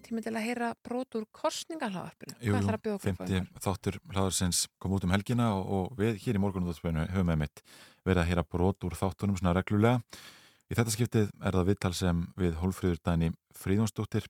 Komið 0.00 0.08
tími 0.08 0.22
til 0.24 0.36
að 0.36 0.46
heyra 0.46 0.68
brot 0.84 1.16
úr 1.18 1.26
kostningahlaðarpinu. 1.32 2.34
Jú, 2.40 2.50
jú, 2.50 2.56
ætlar 2.56 2.76
að 2.76 2.84
bjóða 2.84 2.96
okkur 2.96 3.10
upp 3.10 3.20
á 3.20 3.24
50 3.24 3.34
hérna? 3.34 3.62
þáttur 3.64 3.98
hlaðarsins 4.10 4.60
kom 4.80 4.92
út 4.96 5.04
um 5.04 5.12
helgina 5.12 5.48
og, 5.54 5.64
og 5.70 5.98
við 5.98 6.20
hér 6.24 6.38
í 6.38 6.42
morgunúðarspöðinu 6.42 7.06
höfum 7.10 7.32
við 7.32 7.40
mitt 7.42 7.62
verið 8.04 8.22
að 8.22 8.30
heyra 8.30 8.44
brot 8.44 8.86
úr 8.86 8.96
þáttunum 8.96 9.36
svona 9.36 9.54
reglulega. 9.56 10.00
Í 10.70 10.78
þetta 10.78 10.94
skiptið 10.94 11.30
er 11.42 11.58
það 11.58 11.68
viðtal 11.68 11.94
sem 11.98 12.22
við 12.38 12.56
Hólfríður 12.60 13.02
Dæni 13.04 13.32
Fríðjónsdóttir 13.58 14.28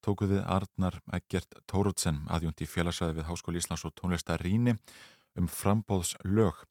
tókuð 0.00 0.36
við 0.36 0.44
Arnar 0.46 1.00
Eggert 1.12 1.60
Tórótsen 1.68 2.22
aðjúnt 2.30 2.62
í 2.62 2.70
félagsræði 2.70 3.18
við 3.18 3.28
Háskóli 3.28 3.60
Íslands 3.60 3.84
og 3.84 3.96
tónlistaríni 3.98 4.78
um 5.36 5.50
frambóðs 5.50 6.14
lög 6.24 6.64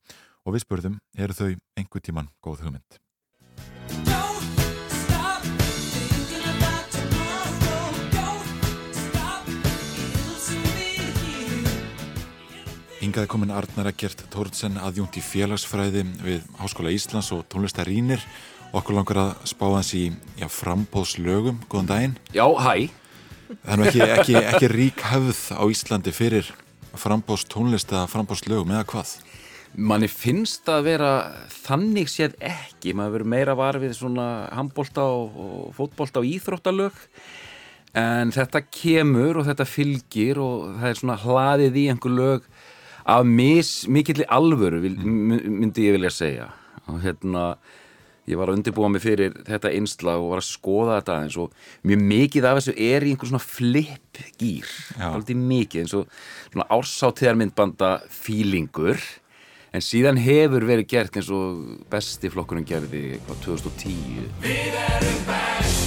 og 0.44 0.56
við 0.56 0.64
spurðum, 0.64 0.98
eru 1.14 1.36
þau 1.36 1.52
einhver 1.78 2.02
tíman 2.02 2.32
góð 2.42 2.64
hugmynd? 2.64 3.00
Hingaði 13.00 13.30
komin 13.32 13.52
Arnar 13.56 13.86
Eggert 13.88 14.26
Tórótsen 14.28 14.74
aðjúnt 14.76 15.14
í 15.16 15.22
félagsfræði 15.24 16.02
við 16.20 16.42
Háskóla 16.58 16.90
Íslands 16.92 17.30
og 17.32 17.46
tónlistarínir 17.48 18.20
okkur 18.76 18.98
langar 18.98 19.20
að 19.22 19.30
spá 19.48 19.64
hans 19.72 19.94
í 19.96 20.02
já, 20.36 20.44
frambóðslögum, 20.52 21.62
góðan 21.72 21.88
daginn. 21.88 22.18
Já, 22.36 22.44
hæ. 22.60 22.90
Er 23.64 23.80
nú 23.80 23.88
ekki, 23.88 24.04
ekki, 24.04 24.36
ekki 24.42 24.70
rík 24.74 25.00
hefð 25.08 25.40
á 25.56 25.64
Íslandi 25.72 26.12
fyrir 26.12 26.52
frambóðs 26.92 27.46
tónlist 27.48 27.88
eða 27.88 28.04
frambóðslögum 28.12 28.76
eða 28.76 28.84
hvað? 28.92 29.16
Manni 29.80 30.12
finnst 30.12 30.68
að 30.68 30.90
vera 30.90 31.10
þannig 31.56 32.12
séð 32.12 32.36
ekki, 32.52 32.92
maður 32.92 33.16
verður 33.16 33.32
meira 33.32 33.56
var 33.56 33.80
við 33.80 33.96
svona 33.96 34.30
handbólta 34.52 35.08
og, 35.08 35.40
og 35.40 35.76
fótbólta 35.80 36.20
og 36.20 36.28
íþróttalög. 36.34 37.00
En 37.96 38.28
þetta 38.36 38.60
kemur 38.68 39.40
og 39.40 39.48
þetta 39.48 39.64
fylgir 39.66 40.44
og 40.44 40.74
það 40.82 40.90
er 40.92 41.00
svona 41.00 41.22
hlaðið 41.24 41.80
í 41.80 41.90
einhver 41.94 42.20
lög 42.20 42.50
af 43.04 43.26
mis, 43.26 43.88
mikilli 43.88 44.26
alvöru 44.28 44.80
vil, 44.82 44.96
myndi 45.04 45.88
ég 45.88 45.96
vilja 45.96 46.10
segja. 46.14 46.50
Og 46.90 47.00
hérna 47.04 47.54
ég 48.30 48.38
var 48.38 48.50
að 48.50 48.60
undirbúa 48.60 48.90
mig 48.92 49.02
fyrir 49.02 49.34
þetta 49.46 49.72
einslag 49.74 50.20
og 50.20 50.34
var 50.34 50.42
að 50.42 50.48
skoða 50.50 50.98
þetta 51.00 51.16
eins 51.24 51.38
og 51.40 51.54
mjög 51.88 52.04
mikið 52.12 52.46
af 52.46 52.60
þessu 52.60 52.74
er 52.76 53.06
í 53.06 53.14
einhver 53.14 53.30
svona 53.30 53.42
flip 53.42 54.20
gýr, 54.40 54.68
aldrei 55.10 55.36
mikið 55.38 55.84
eins 55.84 55.96
og 55.98 56.20
svona 56.50 56.68
ársáttíðarmyndbanda 56.76 57.90
fílingur 58.12 59.02
en 59.74 59.84
síðan 59.84 60.20
hefur 60.20 60.66
verið 60.68 60.90
gert 60.90 61.18
eins 61.18 61.30
og 61.34 61.82
besti 61.90 62.30
flokkurinn 62.32 62.68
gerði 62.68 63.20
hvað 63.26 63.44
2010 63.46 64.30
Við 64.44 64.80
erum 64.84 65.20
best. 65.30 65.86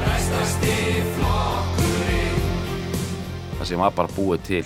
Bestasti 0.00 0.76
flokkurinn 0.76 1.19
það 3.60 3.68
sem 3.68 3.80
var 3.82 3.92
bara 3.92 4.08
búið 4.16 4.44
til 4.46 4.62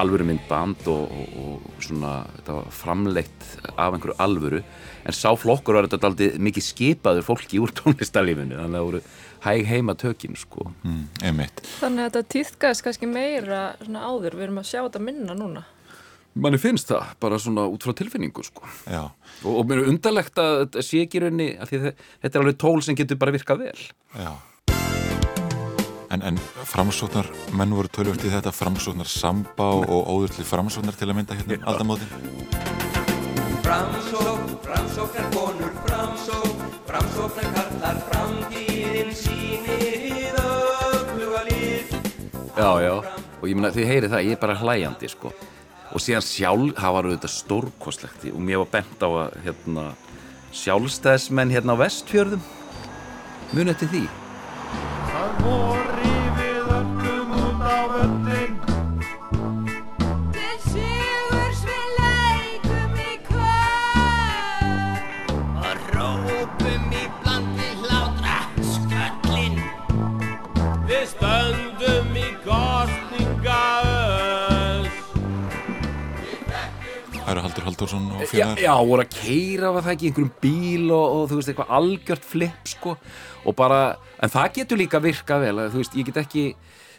alvöru 0.00 0.24
myndband 0.24 0.86
og, 0.88 1.10
og, 1.12 1.32
og 1.36 1.82
svona 1.84 2.12
þetta 2.38 2.54
var 2.56 2.70
framleitt 2.72 3.42
af 3.74 3.96
einhverju 3.96 4.16
alvöru. 4.24 4.60
En 5.04 5.16
sá 5.16 5.28
flokkur 5.36 5.76
var 5.76 5.88
þetta 5.90 6.08
aldrei 6.08 6.38
mikið 6.40 6.64
skipaður 6.64 7.26
fólki 7.26 7.60
úr 7.60 7.74
tónlistarlífinu 7.80 8.56
þannig 8.56 8.70
að 8.70 8.78
það 8.78 8.88
voru 8.88 9.02
hæg 9.44 9.68
heima 9.68 9.96
tökin 10.00 10.40
sko. 10.40 10.70
Mm, 10.80 11.04
einmitt. 11.28 11.60
Þannig 11.82 12.06
að 12.06 12.08
þetta 12.08 12.34
týðkast 12.36 12.86
kannski 12.86 13.10
meira 13.10 13.60
svona 13.82 14.08
áður, 14.08 14.38
við 14.38 14.48
erum 14.48 14.64
að 14.64 14.70
sjá 14.72 14.80
þetta 14.80 15.06
minna 15.10 15.36
núna. 15.36 15.66
manni 16.40 16.60
finnst 16.62 16.88
það 16.88 17.16
bara 17.20 17.38
svona 17.42 17.68
út 17.68 17.84
frá 17.84 17.92
tilfinningu 18.00 18.44
sko. 18.46 18.68
Já. 18.88 19.10
og, 19.44 19.52
og 19.52 19.64
mér 19.68 19.82
er 19.82 19.90
undarlegt 19.92 20.38
að 20.40 20.62
þetta 20.62 20.84
sé 20.86 21.04
ekki 21.04 21.26
því 21.26 21.50
að 21.58 21.74
þetta 21.74 22.30
er 22.30 22.44
alveg 22.44 22.62
tól 22.64 22.78
sem 22.86 22.96
getur 22.96 23.20
bara 23.20 23.34
virkað 23.36 23.66
vel. 23.66 23.90
Já 24.16 24.32
En, 26.10 26.22
en 26.26 26.38
framsóknar 26.66 27.28
menn 27.54 27.70
voru 27.70 27.86
tölvöld 27.86 28.24
í 28.26 28.30
þetta 28.32 28.50
framsóknar 28.50 29.06
samba 29.06 29.68
og 29.78 30.08
óður 30.10 30.32
til 30.34 30.46
framsóknar 30.48 30.96
til 30.98 31.06
að 31.06 31.18
mynda 31.20 31.36
hérna 31.38 31.58
um 31.60 31.68
aldamótin. 31.70 32.08
Framsókn, 33.62 34.56
framsóknar 34.64 35.28
konur, 35.30 35.76
framsókn, 35.84 36.64
framsóknar 36.88 37.46
kallar, 37.54 38.00
framtíðin 38.08 39.14
sýnir 39.14 40.40
öfluga 40.42 41.44
lið. 41.46 41.94
Já, 42.58 42.70
já, 42.82 42.94
og 43.38 43.46
ég 43.46 43.54
meina 43.54 43.70
þið 43.76 43.90
heyrið 43.92 44.16
það, 44.16 44.26
ég 44.26 44.34
er 44.34 44.42
bara 44.42 44.60
hlæjandi 44.64 45.10
sko. 45.12 45.30
Og 45.94 46.02
síðan 46.02 46.26
sjálf, 46.26 46.72
það 46.80 46.96
var 46.96 47.10
auðvitað 47.10 47.36
stórkostlegt 47.36 48.26
og 48.32 48.42
mér 48.48 48.64
var 48.64 48.72
bent 48.74 49.06
á 49.06 49.08
að 49.10 49.38
hérna, 49.46 49.86
sjálfstæðismenn 50.58 51.54
hérna 51.54 51.78
á 51.78 51.82
vestfjörðum 51.86 52.42
muni 53.54 53.70
eftir 53.70 53.94
því 53.94 54.08
Haldur 77.50 77.66
Haldursson 77.66 78.04
og 78.14 78.20
Já, 78.22 78.28
félagar? 78.30 78.60
já, 78.62 78.74
voru 78.86 79.02
að 79.02 79.14
keira 79.16 79.70
var 79.74 79.82
það 79.82 79.94
ekki 79.96 80.08
einhverjum 80.10 80.34
bíl 80.42 80.90
og, 80.94 81.06
og 81.16 81.24
þú 81.30 81.38
veist, 81.40 81.48
eitthvað 81.50 81.72
algjört 81.80 82.26
flip 82.30 82.68
sko. 82.70 82.92
Og 83.44 83.56
bara, 83.58 83.80
en 84.22 84.30
það 84.30 84.52
getur 84.60 84.78
líka 84.78 85.00
virkað 85.02 85.42
vel, 85.46 85.56
að, 85.58 85.72
þú 85.74 85.82
veist, 85.82 85.96
ég 85.98 86.06
get 86.10 86.20
ekki 86.22 86.44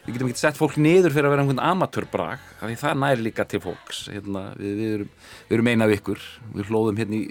við 0.02 0.16
getum 0.16 0.28
ekki 0.32 0.42
sett 0.42 0.58
fólk 0.58 0.76
niður 0.82 1.14
fyrir 1.14 1.28
að 1.28 1.34
vera 1.36 1.44
einhvern 1.44 1.62
amatörbrag, 1.62 2.46
því 2.60 2.76
það 2.80 2.96
næri 3.04 3.22
líka 3.28 3.44
til 3.48 3.60
fólks 3.62 4.00
hérna, 4.10 4.42
við, 4.58 4.72
við, 4.80 4.94
erum, 4.96 5.10
við 5.48 5.56
erum 5.56 5.70
eina 5.70 5.86
af 5.86 5.94
ykkur, 5.94 6.24
við 6.56 6.72
hlóðum 6.72 6.98
hérna 6.98 7.20
í 7.20 7.24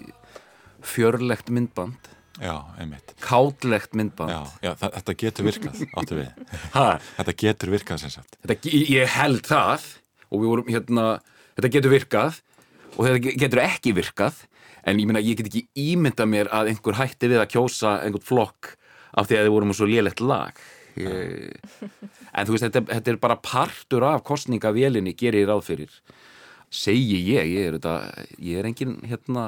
fjörlegt 0.88 1.52
myndband. 1.52 2.10
Já, 2.42 2.56
einmitt. 2.80 3.12
Kátlegt 3.22 3.94
myndband. 3.94 4.32
Já, 4.32 4.72
já 4.72 4.72
þetta 4.82 5.18
getur 5.20 5.46
virkað, 5.50 5.82
áttu 6.00 6.18
við. 6.22 6.32
Ha? 6.74 6.86
Þetta 7.20 7.36
getur 7.44 7.74
virkað 7.76 8.02
sem 8.06 8.14
sagt. 8.16 8.40
Þetta, 8.48 8.72
ég 8.96 9.12
held 9.20 9.44
það. 9.46 9.90
Og 10.32 10.40
við 10.40 10.48
vorum 10.54 10.72
hérna, 10.72 11.06
þetta 11.60 11.74
getur 11.76 11.92
virkað 11.92 12.40
og 13.02 13.08
þetta 13.08 13.22
ge- 13.26 13.34
getur 13.42 13.64
ekki 13.66 13.96
virkað 13.98 14.44
en 14.86 15.02
ég 15.02 15.10
meina 15.10 15.22
ég 15.26 15.40
get 15.42 15.50
ekki 15.50 15.66
ímynda 15.78 16.26
mér 16.30 16.50
að 16.54 16.70
einhver 16.72 17.00
hætti 17.02 17.30
við 17.32 17.42
að 17.42 17.50
kjósa 17.56 17.96
einhvern 18.06 18.26
flokk 18.30 18.76
af 19.18 19.28
því 19.28 19.40
að 19.40 19.48
þið 19.48 19.54
vorum 19.58 19.74
svo 19.76 19.88
lélegt 19.90 20.22
lag. 20.24 20.54
Ég, 21.00 21.56
en 21.82 22.48
þú 22.48 22.54
veist 22.56 22.66
þetta, 22.68 22.82
þetta 22.94 23.12
er 23.14 23.20
bara 23.24 23.38
partur 23.40 24.04
af 24.08 24.24
kostningavélinni 24.28 25.14
gerir 25.20 25.50
ráð 25.50 25.66
fyrir. 25.70 25.94
Segi 26.72 27.18
ég, 27.34 27.50
ég 27.52 27.68
er, 27.68 27.78
þetta, 27.80 28.26
ég 28.40 28.60
er 28.62 28.68
engin 28.70 28.98
hérna 29.10 29.46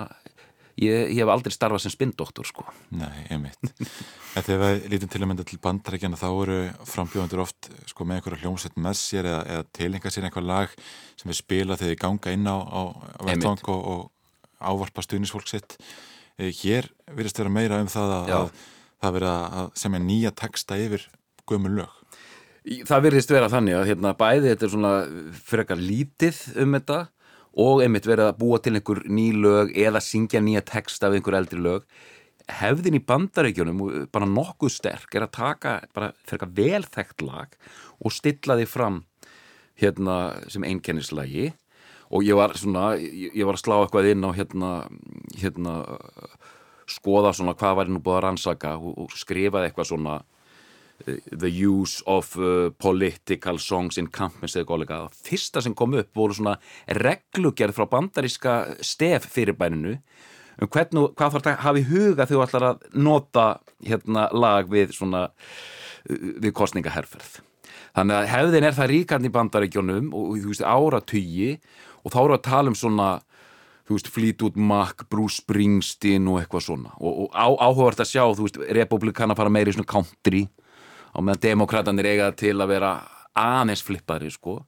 ég, 0.81 1.11
ég 1.13 1.19
hef 1.21 1.31
aldrei 1.33 1.53
starfað 1.53 1.83
sem 1.83 1.93
spindoktor 1.93 2.47
sko. 2.47 2.65
Nei, 2.95 3.25
einmitt. 3.33 3.59
En 4.33 4.45
þegar 4.45 4.63
við 4.63 4.87
lítum 4.93 5.11
til 5.13 5.21
að 5.21 5.29
mynda 5.31 5.45
til 5.47 5.59
bandarækjana 5.63 6.19
þá 6.19 6.27
eru 6.31 6.57
frambjóðandur 6.89 7.43
oft 7.45 7.69
sko, 7.89 8.07
með 8.07 8.19
einhverja 8.21 8.41
hljómsveit 8.43 8.79
með 8.81 8.97
sér 9.01 9.29
eða, 9.29 9.41
eða 9.55 9.67
tilenga 9.77 10.13
sér 10.13 10.27
einhver 10.29 10.47
lag 10.47 10.73
sem 11.19 11.29
við 11.29 11.39
spila 11.39 11.77
þegar 11.79 11.93
við 11.93 12.01
ganga 12.05 12.35
inn 12.35 12.49
á, 12.49 12.57
á 12.57 12.81
vettvang 13.29 13.65
og, 13.73 13.89
og 13.93 14.63
ávarpa 14.63 15.05
stuðnisfólk 15.05 15.49
sitt. 15.51 15.77
Eh, 16.39 16.53
Hér 16.63 16.89
virðist 17.13 17.41
vera 17.41 17.53
meira 17.53 17.81
um 17.83 17.91
það 17.91 18.15
að, 18.17 18.31
að 18.37 18.63
það 19.03 19.17
verið 19.19 19.33
að 19.33 19.73
semja 19.83 20.01
nýja 20.03 20.31
texta 20.43 20.79
yfir 20.79 21.09
gömul 21.49 21.75
lög. 21.81 21.99
Það 22.87 23.03
virðist 23.03 23.33
vera 23.33 23.49
þannig 23.51 23.75
að 23.75 23.89
hérna, 23.91 24.13
bæði 24.15 24.53
þetta 24.53 24.65
er 24.65 24.71
svona 24.71 24.91
frekar 25.43 25.81
lítið 25.81 26.37
um 26.63 26.77
þetta 26.77 26.99
og 27.53 27.83
einmitt 27.83 28.07
verið 28.09 28.31
að 28.31 28.39
búa 28.41 28.59
til 28.61 28.73
einhver 28.77 29.03
ný 29.05 29.27
lög 29.37 29.73
eða 29.77 30.01
syngja 30.01 30.41
nýja 30.41 30.63
text 30.65 31.03
af 31.05 31.13
einhver 31.13 31.37
eldri 31.37 31.61
lög. 31.61 31.85
Hefðin 32.49 32.97
í 32.97 33.03
bandaríkjunum 33.07 33.83
bara 34.11 34.27
nokkuð 34.27 34.73
sterk 34.73 35.15
er 35.15 35.27
að 35.27 35.35
taka 35.37 35.75
bara 35.95 36.11
frekar 36.27 36.51
velþekkt 36.57 37.23
lag 37.23 37.53
og 38.03 38.11
stilla 38.11 38.57
því 38.59 38.67
fram 38.67 39.03
hérna 39.79 40.17
sem 40.51 40.65
einkennislagi. 40.67 41.53
Og 42.13 42.25
ég 42.25 42.37
var 42.37 42.53
svona, 42.57 42.93
ég, 42.99 43.41
var 43.45 43.57
að 43.57 43.63
slá 43.63 43.77
eitthvað 43.79 44.11
inn 44.11 44.25
á 44.27 44.31
hérna, 44.35 44.71
hérna 45.39 45.77
skoða 46.89 47.31
svona 47.33 47.55
hvað 47.57 47.77
var 47.79 47.89
nú 47.89 48.01
búið 48.03 48.19
að 48.19 48.23
rannsaka 48.27 48.75
og, 48.77 49.05
og 49.05 49.15
skrifaði 49.17 49.69
eitthvað 49.69 49.89
svona 49.93 50.19
the 51.05 51.49
use 51.49 52.03
of 52.07 52.35
uh, 52.37 52.69
political 52.79 53.59
songs 53.59 53.97
in 53.97 54.07
campaigns 54.07 54.55
eða 54.55 54.69
góðleika. 54.69 54.99
Það 55.03 55.23
fyrsta 55.29 55.63
sem 55.63 55.75
kom 55.75 55.97
upp 55.99 56.11
voru 56.15 56.37
svona 56.37 56.57
reglugerð 56.87 57.77
frá 57.77 57.87
bandaríska 57.91 58.57
stef 58.83 59.27
fyrirbæninu 59.33 59.97
um 60.61 60.69
hvernig, 60.69 61.09
hvað 61.17 61.33
þarf 61.33 61.47
að 61.49 61.63
hafa 61.65 61.81
í 61.81 61.87
huga 61.89 62.27
þegar 62.27 62.31
þú 62.31 62.43
ætlar 62.45 62.67
að 62.67 62.83
nota 62.93 63.47
hérna 63.83 64.27
lag 64.37 64.69
við 64.69 64.93
svona 64.95 65.25
uh, 65.29 66.29
við 66.37 66.53
kostningaherferð. 66.55 67.41
þannig 67.97 68.17
að 68.19 68.31
hefðin 68.31 68.67
er 68.67 68.77
það 68.77 68.91
ríkandi 68.93 69.29
í 69.29 69.33
bandaríkjónum 69.33 70.09
og 70.13 70.33
þú 70.41 70.53
veist 70.53 70.65
áratugi 70.65 71.51
og 72.03 72.13
þá 72.13 72.19
eru 72.23 72.37
að 72.37 72.45
tala 72.47 72.71
um 72.71 72.77
svona 72.77 73.09
þú 73.87 73.97
veist, 73.97 74.09
Fleetwood 74.13 74.57
Mac, 74.57 75.05
Bruce 75.09 75.41
Springsteen 75.41 76.27
og 76.31 76.39
eitthvað 76.39 76.67
svona 76.67 76.93
og, 76.99 77.25
og 77.25 77.35
á, 77.35 77.47
áhugavert 77.49 78.03
að 78.03 78.11
sjá, 78.13 78.23
þú 78.31 78.47
veist, 78.47 78.61
republikana 78.79 79.35
fara 79.37 79.51
meira 79.51 79.73
í 79.73 79.75
svona 79.75 79.89
country 79.89 80.45
á 81.13 81.17
meðan 81.21 81.43
demokratanir 81.45 82.09
eiga 82.09 82.31
til 82.37 82.55
að 82.57 82.73
vera 82.73 82.93
aðeins 83.37 83.83
flippari, 83.85 84.31
sko 84.33 84.61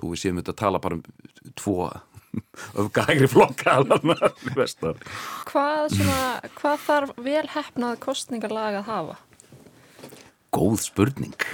þú 0.00 0.10
við 0.12 0.22
séum 0.22 0.40
þetta 0.40 0.54
að 0.54 0.60
tala 0.62 0.82
bara 0.82 0.98
um 0.98 1.54
tvo 1.58 1.78
öfgægri 2.82 3.30
flokka 3.30 3.78
Hvað, 5.46 5.94
svona, 5.94 6.20
hvað 6.58 6.84
þarf 6.88 7.16
vel 7.22 7.46
hefnað 7.54 7.98
kostningarlag 8.02 8.80
að 8.80 8.88
hafa? 8.90 9.18
Góð 10.54 10.78
spurning. 10.82 11.46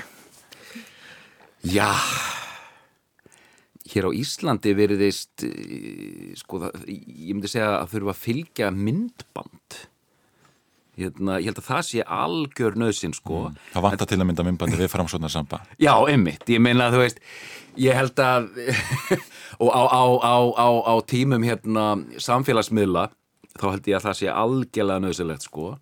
Já 1.64 1.92
Hér 3.90 4.06
á 4.06 4.10
Íslandi 4.14 4.70
veriðist 4.78 5.42
sko 6.38 6.60
það, 6.62 6.84
ég 6.86 7.32
myndi 7.34 7.50
segja 7.50 7.72
að 7.80 7.88
þurfa 7.96 8.12
að 8.14 8.20
fylgja 8.20 8.68
myndband 8.70 9.80
hérna, 11.00 11.38
ég 11.40 11.50
held 11.50 11.62
að 11.62 11.70
það 11.70 11.86
sé 11.88 12.04
algjör 12.04 12.76
nöðsinn 12.80 13.16
sko. 13.16 13.46
Mm. 13.48 13.62
Það 13.74 13.86
vantar 13.86 14.10
til 14.10 14.18
að 14.20 14.28
mynda 14.28 14.46
myndbandi 14.46 14.80
við 14.80 14.92
framsóknar 14.92 15.32
samba 15.32 15.62
Já, 15.86 15.94
einmitt, 16.10 16.44
ég 16.50 16.62
meina 16.62 16.88
að 16.88 16.98
þú 16.98 17.04
veist 17.04 17.22
ég 17.80 17.96
held 17.96 18.20
að 18.24 18.50
og 19.62 19.70
á, 19.70 19.82
á, 19.88 20.04
á, 20.20 20.36
á, 20.56 20.68
á 20.90 20.94
tímum 21.08 21.44
hérna 21.46 21.86
samfélagsmiðla 22.20 23.08
þá 23.60 23.66
held 23.74 23.90
ég 23.90 23.98
að 23.98 24.06
það 24.08 24.18
sé 24.20 24.30
algjörlega 24.32 25.04
nöðsilegt 25.04 25.46
sko. 25.46 25.72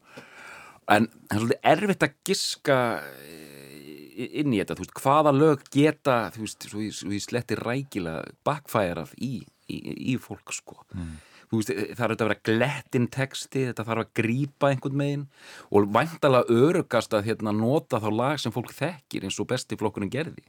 En 0.89 1.09
það 1.29 1.37
er 1.37 1.43
svolítið 1.43 1.71
erfitt 1.73 2.07
að 2.07 2.15
giska 2.27 2.79
eh, 3.21 4.29
inn 4.41 4.55
í 4.55 4.61
þetta, 4.63 4.79
þú 4.79 4.87
veist, 4.87 4.97
hvaða 5.03 5.35
lög 5.37 5.65
geta, 5.75 6.19
þú 6.35 6.45
veist, 6.47 6.69
svo 6.71 6.85
ég, 6.85 6.95
svo 6.97 7.13
ég 7.13 7.25
sletti 7.25 7.59
rækilega 7.61 8.25
bakfærað 8.49 9.13
í, 9.21 9.35
í, 9.69 9.79
í 10.15 10.17
fólk 10.23 10.55
sko. 10.57 10.81
Þú 10.95 11.05
veist, 11.53 11.73
það 11.73 12.05
er 12.05 12.15
að 12.15 12.25
vera 12.27 12.41
glettin 12.51 13.09
texti 13.13 13.67
þetta 13.69 13.87
þarf 13.89 14.05
að 14.05 14.13
grípa 14.21 14.73
einhvern 14.73 14.99
megin 15.01 15.27
og 15.71 15.89
væntalega 15.95 16.59
örugast 16.67 17.15
að 17.17 17.31
hérna, 17.31 17.55
nota 17.57 18.01
þá 18.03 18.11
lag 18.13 18.43
sem 18.43 18.55
fólk 18.55 18.75
þekkir 18.77 19.29
eins 19.29 19.39
og 19.41 19.49
besti 19.51 19.79
flokkurinn 19.81 20.13
gerði 20.13 20.45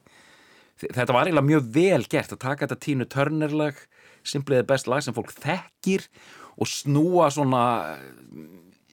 þetta 0.80 1.14
var 1.16 1.28
eiginlega 1.28 1.50
mjög 1.50 1.72
vel 1.76 2.04
gert 2.12 2.36
að 2.36 2.44
taka 2.44 2.66
þetta 2.66 2.84
tínu 2.86 3.08
törnerlag 3.12 3.80
simpliðið 4.28 4.68
best 4.70 4.90
lag 4.92 5.04
sem 5.04 5.16
fólk 5.16 5.34
þekkir 5.36 6.06
og 6.60 6.70
snúa 6.70 7.30
svona 7.32 7.64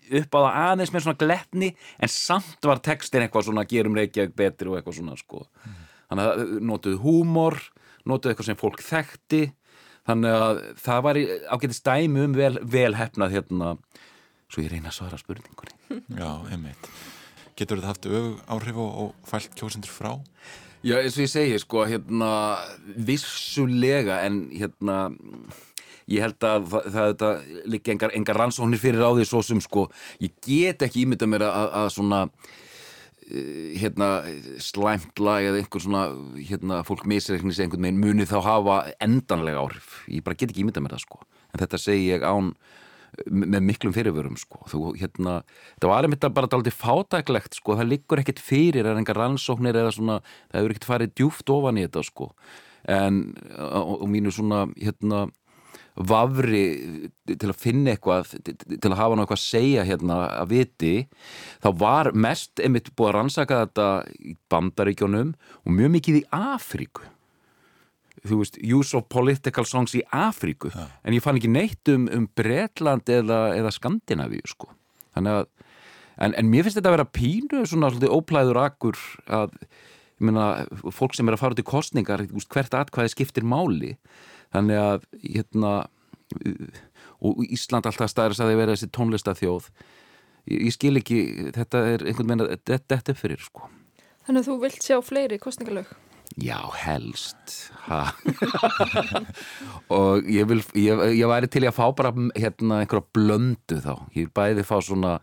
upp 0.06 0.38
á 0.38 0.38
það 0.38 0.58
aðeins 0.62 0.92
með 0.94 1.04
svona 1.06 1.20
gletni 1.20 1.72
en 1.98 2.12
samt 2.12 2.68
var 2.68 2.82
textin 2.84 3.24
eitthvað 3.24 3.48
svona 3.48 3.66
gerum 3.68 3.96
Reykjavík 3.98 4.36
betri 4.38 4.70
og 4.70 4.78
eitthvað 4.78 5.00
svona 5.00 5.16
sko. 5.18 5.46
þannig 6.10 6.30
að 6.30 6.52
notuðu 6.62 7.00
húmor 7.02 7.58
notuðu 8.06 8.32
eitthvað 8.32 8.50
sem 8.50 8.60
fólk 8.60 8.84
þekkti 8.86 9.42
þannig 10.06 10.36
að 10.46 10.62
það 10.82 11.02
var 11.06 11.20
ágætist 11.56 11.86
dæmi 11.86 12.24
um 12.26 12.36
vel, 12.36 12.54
vel 12.62 12.92
hefnað 12.98 13.36
hérna. 13.36 13.74
Svo 14.46 14.62
ég 14.62 14.72
reyna 14.72 14.92
að 14.92 14.98
svara 15.00 15.20
spurningunni. 15.20 15.74
Já, 16.20 16.30
einmitt. 16.52 16.90
Getur 17.56 17.80
þetta 17.80 17.92
haft 17.92 18.08
ög 18.10 18.30
áhrif 18.52 18.80
og, 18.82 18.90
og 19.02 19.28
fælt 19.28 19.54
kjósendur 19.58 19.92
frá? 19.92 20.12
Já, 20.86 21.00
eins 21.00 21.16
og 21.16 21.24
ég 21.24 21.32
segi, 21.32 21.56
sko, 21.58 21.86
hérna 21.88 22.30
vissulega 23.08 24.20
en 24.26 24.44
hérna 24.52 24.98
ég 26.06 26.22
held 26.22 26.46
að 26.46 26.68
það, 26.70 26.86
það, 26.94 27.14
það 27.22 27.64
líka 27.72 27.94
engar, 27.94 28.12
engar 28.14 28.38
rannsóknir 28.38 28.82
fyrir 28.82 29.02
á 29.02 29.10
því 29.16 29.26
svo 29.26 29.42
sem 29.42 29.62
sko, 29.64 29.88
ég 30.22 30.36
get 30.46 30.84
ekki 30.86 31.02
ímynda 31.02 31.26
mér 31.30 31.46
að, 31.48 31.72
að 31.80 31.88
svona 31.96 32.20
hérna 33.26 34.08
slæmt 34.62 35.18
lag 35.18 35.46
eða 35.48 35.60
einhver 35.60 35.82
svona 35.82 36.02
hérna 36.38 36.82
fólk 36.86 37.06
misreiknis 37.10 37.58
einhvern 37.62 37.82
veginn 37.82 38.02
muni 38.02 38.26
þá 38.28 38.38
hafa 38.44 38.76
endanlega 39.02 39.62
áhrif. 39.64 40.02
Ég 40.06 40.24
bara 40.26 40.38
get 40.38 40.52
ekki 40.52 40.62
ímynda 40.62 40.82
mér 40.84 40.94
það 40.94 41.06
sko. 41.06 41.22
En 41.50 41.62
þetta 41.62 41.80
segi 41.82 42.10
ég 42.12 42.26
án 42.26 42.52
með 43.26 43.64
miklum 43.64 43.94
fyrirvörum 43.96 44.36
sko. 44.38 44.60
Þú 44.70 44.92
hérna, 45.00 45.40
það 45.80 45.90
var 45.92 46.06
einmitt 46.06 46.28
bara 46.36 46.50
dálítið 46.52 46.76
fátæklegt 46.76 47.58
sko, 47.58 47.78
það 47.78 47.90
liggur 47.94 48.22
ekkert 48.22 48.42
fyrir 48.44 48.86
er 48.86 49.00
engar 49.00 49.18
rannsóknir 49.18 49.78
eða 49.80 49.94
svona 49.96 50.20
það 50.20 50.60
hefur 50.60 50.74
ekkert 50.74 50.88
farið 50.90 51.14
djúft 51.16 51.54
ofan 51.54 51.80
í 51.80 51.86
þetta 51.86 52.04
sko. 52.06 52.30
En 52.86 53.22
og 53.56 54.06
mínu 54.12 54.30
svona 54.34 54.66
hérna 54.76 55.26
vafri 55.96 56.62
til 57.26 57.48
að 57.48 57.58
finna 57.58 57.94
eitthvað 57.94 58.34
til 58.44 58.90
að 58.90 58.98
hafa 58.98 59.16
ná 59.16 59.22
eitthvað 59.24 59.38
að 59.38 59.44
segja 59.44 59.84
hérna 59.88 60.18
að 60.42 60.52
viti 60.52 60.94
þá 61.64 61.68
var 61.80 62.10
mest 62.12 62.60
einmitt 62.60 62.92
búið 62.92 63.10
að 63.10 63.16
rannsaka 63.16 63.60
þetta 63.64 63.88
í 64.20 64.36
bandaríkjónum 64.52 65.34
og 65.64 65.76
mjög 65.78 65.94
mikið 65.96 66.20
í 66.20 66.24
Afríku. 66.36 67.08
Þú 68.26 68.40
veist, 68.40 68.56
use 68.58 68.96
of 68.98 69.06
political 69.12 69.66
songs 69.68 69.94
í 69.94 70.02
Afríku, 70.10 70.72
ja. 70.74 70.88
en 71.06 71.14
ég 71.14 71.22
fann 71.22 71.36
ekki 71.38 71.50
neitt 71.52 71.92
um, 71.92 72.08
um 72.10 72.24
Bretland 72.34 73.08
eða, 73.12 73.52
eða 73.54 73.72
Skandinavíu 73.76 74.48
sko, 74.50 74.72
þannig 75.14 75.40
að 75.40 75.50
en, 76.24 76.32
en 76.32 76.48
mér 76.50 76.66
finnst 76.66 76.80
þetta 76.80 76.90
að 76.90 76.96
vera 76.98 77.12
pínu 77.18 77.66
svona 77.68 77.92
svolítið 77.92 78.16
óplæður 78.16 78.62
akkur 78.64 79.02
að 79.28 79.54
ég 80.16 80.24
meina, 80.30 80.46
fólk 80.96 81.16
sem 81.16 81.28
er 81.28 81.36
að 81.36 81.42
fara 81.42 81.56
út 81.56 81.60
í 81.60 81.66
kostningar 81.68 82.24
hvert 82.26 82.76
atkvæði 82.80 83.12
skiptir 83.12 83.46
máli 83.46 83.94
þannig 84.54 84.82
að 84.82 85.06
hérna 85.22 85.74
og 87.22 87.44
Ísland 87.46 87.86
alltaf 87.88 88.10
stæðis 88.12 88.42
að 88.42 88.52
þið 88.52 88.60
vera 88.60 88.74
þessi 88.74 88.90
tónlistafjóð 88.94 89.68
ég, 90.50 90.58
ég 90.58 90.74
skil 90.74 90.96
ekki, 91.00 91.20
þetta 91.56 91.84
er 91.92 92.06
einhvern 92.06 92.32
veginn 92.32 92.46
að 92.46 92.58
þetta 92.66 93.14
er 93.14 93.20
fyrir 93.20 93.42
sko. 93.42 93.70
Þannig 94.26 94.42
að 94.42 94.50
þú 94.50 94.58
vilt 94.64 94.86
sjá 94.86 94.98
fleiri 95.06 95.40
kostningalög 95.42 95.94
Já, 96.36 96.58
helst. 96.76 97.70
Og 99.96 100.26
ég 100.28 100.48
vil 100.50 100.58
ég, 100.76 101.02
ég 101.16 101.30
væri 101.30 101.48
til 101.48 101.62
að 101.64 101.76
fá 101.78 101.86
bara 101.96 102.10
hérna 102.36 102.82
einhverja 102.82 103.06
blöndu 103.14 103.78
þá. 103.80 103.94
Ég 104.16 104.32
bæði 104.36 104.66
fá 104.66 104.74
svona 104.84 105.14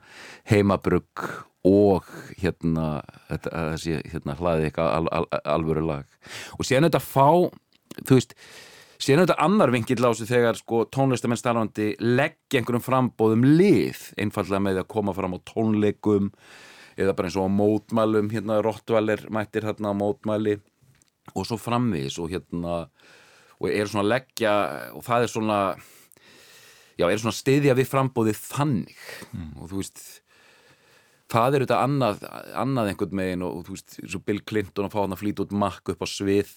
heimabrugg 0.49 1.27
og 1.67 2.07
hérna 2.41 3.03
þessi 3.29 3.99
hérna 4.09 4.37
hlaði 4.39 4.69
eitthvað 4.69 4.95
al, 4.95 5.11
al, 5.19 5.27
alvöru 5.53 5.85
lag. 5.91 6.17
Og 6.57 6.65
séðan 6.65 6.89
þetta 6.89 7.03
fá 7.03 7.27
þú 8.01 8.17
veist, 8.17 8.33
séðan 9.01 9.25
þetta 9.25 9.39
annar 9.45 9.73
vingill 9.73 10.05
á 10.05 10.11
sig 10.15 10.29
þegar 10.29 10.59
sko 10.59 10.83
tónlistamenn 10.93 11.39
starfandi 11.39 11.89
leggja 12.01 12.61
einhverjum 12.61 12.85
frambóðum 12.85 13.47
lið 13.47 14.03
einfallega 14.21 14.61
með 14.63 14.83
að 14.83 14.91
koma 14.93 15.15
fram 15.17 15.35
á 15.37 15.39
tónleikum 15.49 16.29
eða 16.97 17.15
bara 17.17 17.29
eins 17.29 17.39
og 17.39 17.49
á 17.49 17.57
mótmælum. 17.57 18.31
Hérna 18.33 18.61
Rottvaler 18.63 19.25
mættir 19.33 19.65
hérna 19.65 19.93
á 19.93 19.95
mótmæli 19.97 20.59
og 21.33 21.47
svo 21.47 21.57
framvegis 21.57 22.19
og 22.21 22.33
hérna 22.33 22.83
og 23.59 23.69
er 23.69 23.87
svona 23.87 24.03
að 24.03 24.11
leggja 24.13 24.53
og 24.93 25.05
það 25.05 25.25
er 25.25 25.31
svona 25.31 25.59
já, 26.99 27.07
er 27.07 27.21
svona 27.21 27.37
stiðja 27.37 27.77
við 27.77 27.89
frambóðið 27.89 28.43
þannig. 28.43 29.07
Mm. 29.31 29.53
og 29.61 29.71
þú 29.71 29.81
veist 29.81 30.03
það 31.33 31.55
er 31.55 31.65
þetta 31.65 31.81
annað, 31.81 32.25
annað 32.59 32.89
einhvern 32.91 33.17
megin 33.17 33.45
og, 33.45 33.59
og 33.59 33.67
þú 33.67 33.77
veist, 33.77 33.95
eins 34.03 34.17
og 34.17 34.25
Bill 34.27 34.41
Clinton 34.45 34.87
að 34.87 34.95
fá 34.95 34.99
hann 35.01 35.15
að 35.15 35.23
flýta 35.23 35.45
út 35.45 35.55
makk 35.63 35.93
upp 35.93 36.03
á 36.05 36.07
svið 36.09 36.51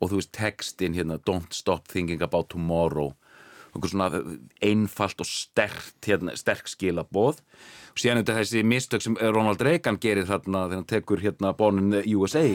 og 0.00 0.10
þú 0.10 0.20
veist, 0.20 0.32
textin 0.36 0.96
hérna 0.96 1.20
Don't 1.22 1.54
stop 1.54 1.88
thinking 1.90 2.22
about 2.22 2.50
tomorrow. 2.54 3.12
Og 3.74 3.88
svona 3.90 4.22
einfalt 4.62 5.20
og 5.20 5.26
sterkt, 5.26 5.98
hérna, 6.06 6.36
sterk 6.38 6.70
skilaboð. 6.70 7.42
Og 7.90 8.02
síðan 8.02 8.20
er 8.20 8.26
þetta 8.26 8.40
þessi 8.40 8.64
mistök 8.66 9.02
sem 9.02 9.18
Ronald 9.18 9.62
Reagan 9.62 9.98
gerir 10.02 10.28
þarna 10.30 10.68
þegar 10.68 10.80
hann 10.80 10.90
tekur 10.90 11.22
hérna 11.22 11.54
Born 11.58 11.82
in 11.82 11.94
the 11.94 12.04
USA 12.14 12.46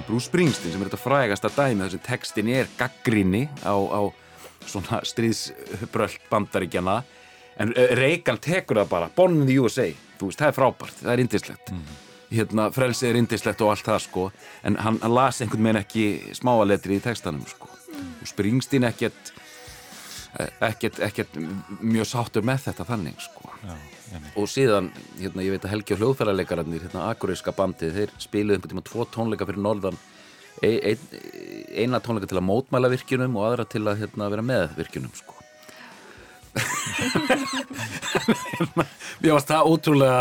með 0.00 0.06
Bruce 0.08 0.28
Springsteen 0.28 0.74
sem 0.74 0.82
er 0.82 0.90
þetta 0.90 1.00
frægasta 1.02 1.50
dæmi 1.54 1.84
þar 1.84 1.94
sem 1.94 2.04
textin 2.04 2.50
er 2.52 2.68
gaggrinni 2.78 3.46
á, 3.64 3.74
á 3.74 4.00
svona 4.68 5.00
stríðsbröld 5.06 6.20
bandaríkjana 6.30 7.00
en 7.60 7.74
Reagan 7.98 8.40
tekur 8.40 8.80
það 8.80 8.92
bara 8.92 9.10
Born 9.16 9.42
in 9.42 9.48
the 9.48 9.58
USA, 9.60 9.88
þú 10.20 10.30
veist, 10.30 10.40
það 10.40 10.52
er 10.52 10.56
frábært 10.58 11.02
það 11.02 11.12
er 11.14 11.24
indislegt 11.24 11.74
mm. 11.74 11.98
Hérna, 12.30 12.70
frelsið 12.74 13.10
er 13.10 13.20
indislegt 13.20 13.62
og 13.64 13.74
allt 13.74 13.86
það 13.86 14.00
sko. 14.06 14.30
En 14.66 14.78
hann, 14.80 14.98
hann 15.02 15.14
las 15.14 15.42
einhvern 15.42 15.68
veginn 15.68 15.82
ekki 15.82 16.06
smáaletri 16.38 16.98
í 16.98 17.04
textanum 17.04 17.44
sko. 17.50 17.70
Og 17.90 18.30
Springsteen 18.30 18.86
ekkert 18.88 19.34
ekkert, 20.60 21.00
ekkert 21.02 21.34
mjög 21.80 22.06
sáttur 22.08 22.44
með 22.46 22.58
þetta 22.68 22.84
þannig 22.88 23.18
sko. 23.22 23.50
Já, 23.64 23.74
og 24.38 24.46
síðan, 24.50 24.90
hérna, 25.18 25.44
ég 25.44 25.52
veit 25.54 25.66
að 25.66 25.72
Helgi 25.74 25.94
og 25.94 26.00
hljóðfærarleikararnir, 26.02 26.84
hérna, 26.86 27.08
Akureyska 27.10 27.50
bandið 27.56 27.96
þeir 27.98 28.10
spiluðu 28.22 28.54
einhvern 28.58 28.72
tíma 28.74 28.86
tvo 28.86 29.00
tónleika 29.10 29.48
fyrir 29.48 29.62
norðan. 29.64 29.98
Ein, 30.60 30.78
ein, 30.92 31.00
eina 31.74 31.98
tónleika 32.04 32.28
til 32.30 32.40
að 32.40 32.48
mótmæla 32.48 32.92
virkjunum 32.92 33.38
og 33.38 33.46
aðra 33.48 33.64
til 33.70 33.84
að 33.86 34.00
hérna, 34.04 34.32
vera 34.32 34.44
með 34.46 34.64
virkjunum 34.78 35.14
sko. 35.18 35.34
Mér 39.20 39.32
varst 39.36 39.50
það 39.50 39.68
ótrúlega 39.70 40.20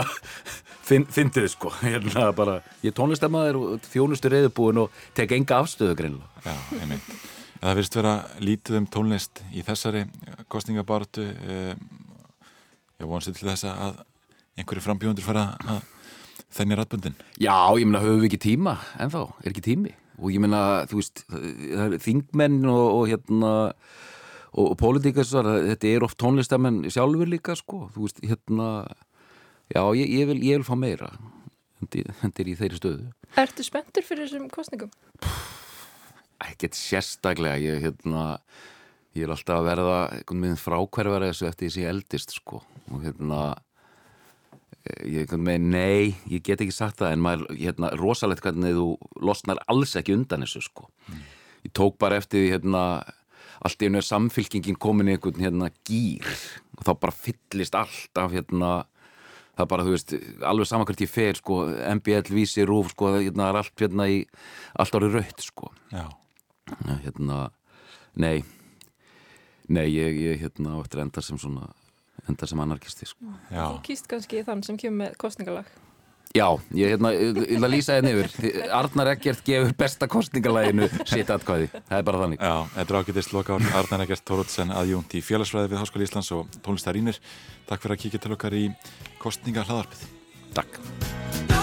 fyndið 0.90 1.50
sko. 1.54 1.74
Hérna 1.86 2.30
bara, 2.38 2.60
ég 2.86 2.96
tónlistamæður 2.98 3.60
og 3.62 3.90
þjónustu 3.90 4.32
reyðubúin 4.34 4.84
og 4.86 5.04
tek 5.18 5.36
enga 5.38 5.62
afstöðu 5.64 5.98
greinlega 6.00 6.44
Já, 6.46 6.56
einmitt. 6.82 7.14
Það 7.60 7.74
verðist 7.76 7.98
vera 8.00 8.14
lítið 8.40 8.80
um 8.80 8.86
tónlist 8.88 9.42
í 9.52 9.64
þessari 9.68 10.06
kostningabartu 10.52 11.26
ég 13.00 13.08
vonst 13.08 13.32
til 13.32 13.48
þess 13.48 13.68
að 13.68 14.00
einhverju 14.60 14.84
frambjóndur 14.84 15.26
fara 15.26 15.46
að 15.68 15.82
þenni 16.56 16.78
rættbundin? 16.80 17.18
Já, 17.40 17.56
ég 17.80 17.88
meina, 17.88 18.04
höfum 18.04 18.24
við 18.24 18.30
ekki 18.32 18.42
tíma 18.50 18.78
ennþá, 19.00 19.26
er 19.44 19.52
ekki 19.52 19.66
tími? 19.70 19.94
Og 20.20 20.34
ég 20.34 20.44
meina, 20.44 20.62
þú 20.90 21.00
veist, 21.00 21.24
það 21.30 21.84
er 21.86 22.02
þingmenn 22.04 22.58
og, 22.68 22.86
og 22.98 23.04
hérna 23.12 23.52
og, 24.50 24.66
og 24.66 24.74
pólitíkasar, 24.82 25.48
þetta 25.70 25.92
er 25.92 26.08
oft 26.08 26.20
tónlistamenn 26.20 26.82
sjálfur 26.92 27.30
líka, 27.32 27.56
sko, 27.60 27.86
þú 27.96 28.08
veist, 28.08 28.24
hérna 28.26 28.70
já, 29.70 29.82
ég, 29.96 30.06
ég, 30.06 30.28
vil, 30.30 30.40
ég 30.44 30.60
vil 30.60 30.68
fá 30.68 30.76
meira 30.80 31.14
hendir 32.20 32.50
í 32.52 32.58
þeirri 32.60 32.78
stöðu. 32.82 33.08
Ertu 33.40 33.64
spenntur 33.64 34.04
fyrir 34.04 34.28
þessum 34.28 34.50
kostningum? 34.52 34.92
ekkert 36.48 36.78
sérstaklega 36.78 37.60
ég, 37.60 37.82
hérna, 37.84 38.26
ég 39.18 39.26
er 39.26 39.34
alltaf 39.34 39.60
að 39.60 39.68
verða 39.68 39.98
einhvern 40.16 40.46
veginn 40.46 40.62
frákverfara 40.62 41.32
þessu 41.32 41.50
eftir 41.50 41.68
því 41.68 41.74
sem 41.74 41.84
ég 41.84 41.94
eldist 41.94 42.36
sko. 42.38 42.62
Og 42.90 43.04
hérna 43.04 43.42
eh, 44.86 45.04
ég 45.04 45.26
einhvern 45.26 45.50
veginn, 45.52 45.70
nei, 45.74 46.16
ég 46.32 46.44
get 46.46 46.64
ekki 46.64 46.76
sagt 46.76 47.02
það 47.02 47.16
en 47.16 47.26
maður, 47.26 47.48
hérna, 47.60 47.92
rosalegt 48.00 48.44
hvernig 48.46 48.78
þú 48.78 48.90
losnar 49.26 49.62
alls 49.72 49.96
ekki 50.00 50.16
undan 50.16 50.46
þessu 50.46 50.64
sko. 50.70 50.90
Ég 51.66 51.74
tók 51.76 52.00
bara 52.00 52.20
eftir 52.22 52.46
því 52.46 52.54
hérna 52.56 52.84
allt 53.60 53.82
í 53.84 53.90
einu 53.90 54.00
er 54.00 54.08
samfylkingin 54.08 54.80
komin 54.80 55.10
í 55.12 55.18
einhvern 55.18 55.44
hérna 55.44 55.68
gýr 55.88 56.28
og 56.78 56.86
þá 56.88 56.94
bara 57.02 57.16
fyllist 57.16 57.76
allt 57.76 58.22
af 58.22 58.32
hérna 58.32 58.70
það 59.60 59.66
er 59.66 59.72
bara, 59.74 59.86
þú 59.88 59.94
veist, 59.98 60.14
alveg 60.48 60.70
saman 60.70 60.88
hvert 60.88 61.04
ég 61.04 61.12
fer 61.12 61.40
sko, 61.42 61.58
MBL, 62.00 62.32
Vísi, 62.32 62.64
Rúf, 62.68 62.94
sko 62.96 63.12
það 63.12 63.26
hérna, 63.28 63.50
er 63.52 63.60
allt 63.60 63.84
hérna 63.84 64.08
í, 64.08 64.22
allt 64.80 64.96
árið 64.96 65.18
raut 65.20 65.44
sko. 65.44 65.74
Já. 65.92 66.06
hérna, 67.04 67.42
nei 68.16 68.38
nei, 69.70 69.86
ég, 69.94 70.16
ég 70.24 70.40
hérna 70.42 70.78
á 70.78 70.82
eftir 70.82 71.02
að 71.02 71.06
enda 71.10 71.22
sem 71.26 71.38
svona, 71.42 71.68
enda 72.30 72.48
sem 72.50 72.64
anarkisti 72.64 73.06
sko. 73.12 73.36
Þú 73.52 73.76
kýst 73.86 74.08
kannski 74.10 74.42
þann 74.48 74.64
sem 74.66 74.80
kemur 74.82 75.04
með 75.04 75.20
kostningalag. 75.22 75.70
Já, 76.38 76.46
ég 76.78 76.92
hérna, 76.94 77.10
ég 77.18 77.64
lýsa 77.66 77.96
þér 77.98 78.08
yfir. 78.12 78.28
Þi- 78.36 78.66
Arnar 78.78 79.08
Eggert 79.16 79.40
gefur 79.48 79.72
besta 79.78 80.06
kostningalæginu 80.10 80.86
sitt 81.10 81.30
atkvæði, 81.34 81.72
það 81.90 81.96
er 81.98 82.04
bara 82.06 82.20
þannig. 82.22 82.44
Já, 82.46 82.58
þetta 82.76 82.94
er 82.94 83.00
ágætist 83.00 83.34
loka 83.34 83.56
ár 83.58 83.66
Arnar 83.80 84.04
Egert 84.06 84.26
Tórótsen 84.30 84.74
aðjúnt 84.78 85.16
í 85.18 85.24
félagsfræði 85.26 85.72
við 85.74 85.82
Háskóli 85.82 86.06
Íslands 86.06 86.30
og 86.38 86.52
tónlistarínir 86.62 87.18
Takk 87.70 87.82
fyrir 87.82 87.96
að 87.98 88.04
kíkja 88.04 88.22
til 88.22 88.34
okkar 88.38 88.54
í 88.58 88.68
kostninga 89.20 89.68
hlaðarpið 89.68 90.08
Takk 90.56 91.59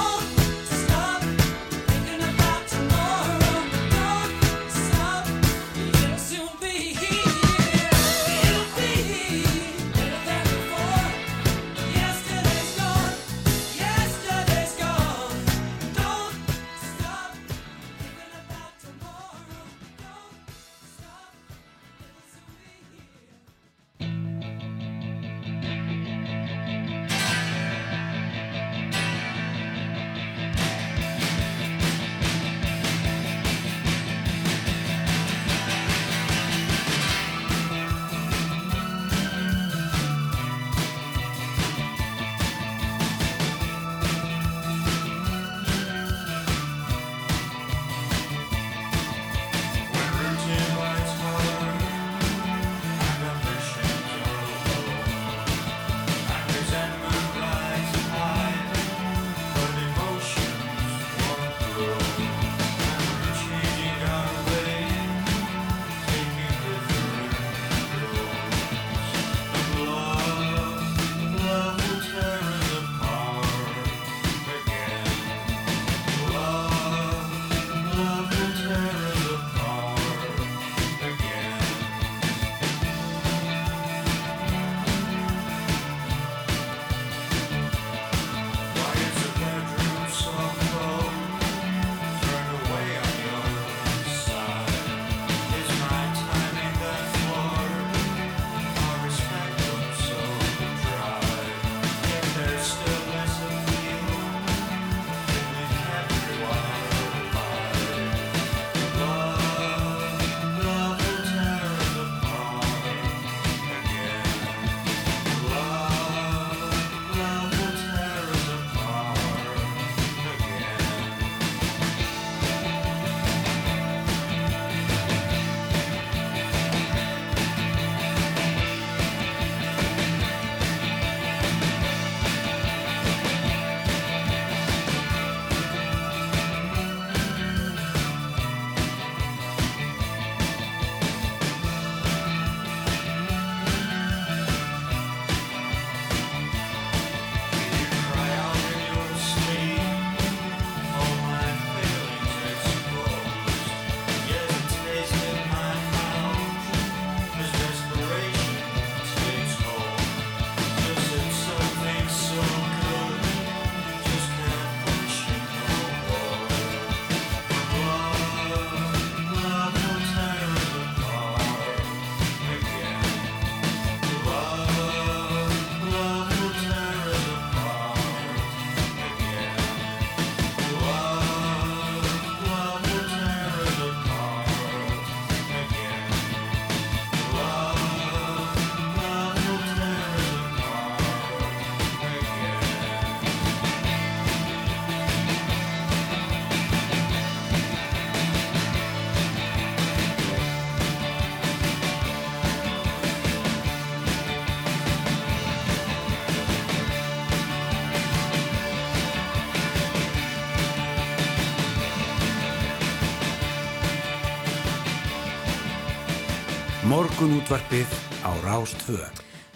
Morgun 217.16 217.38
útvarpið 217.40 217.92
á 218.28 218.30
Rástvö. 218.44 219.00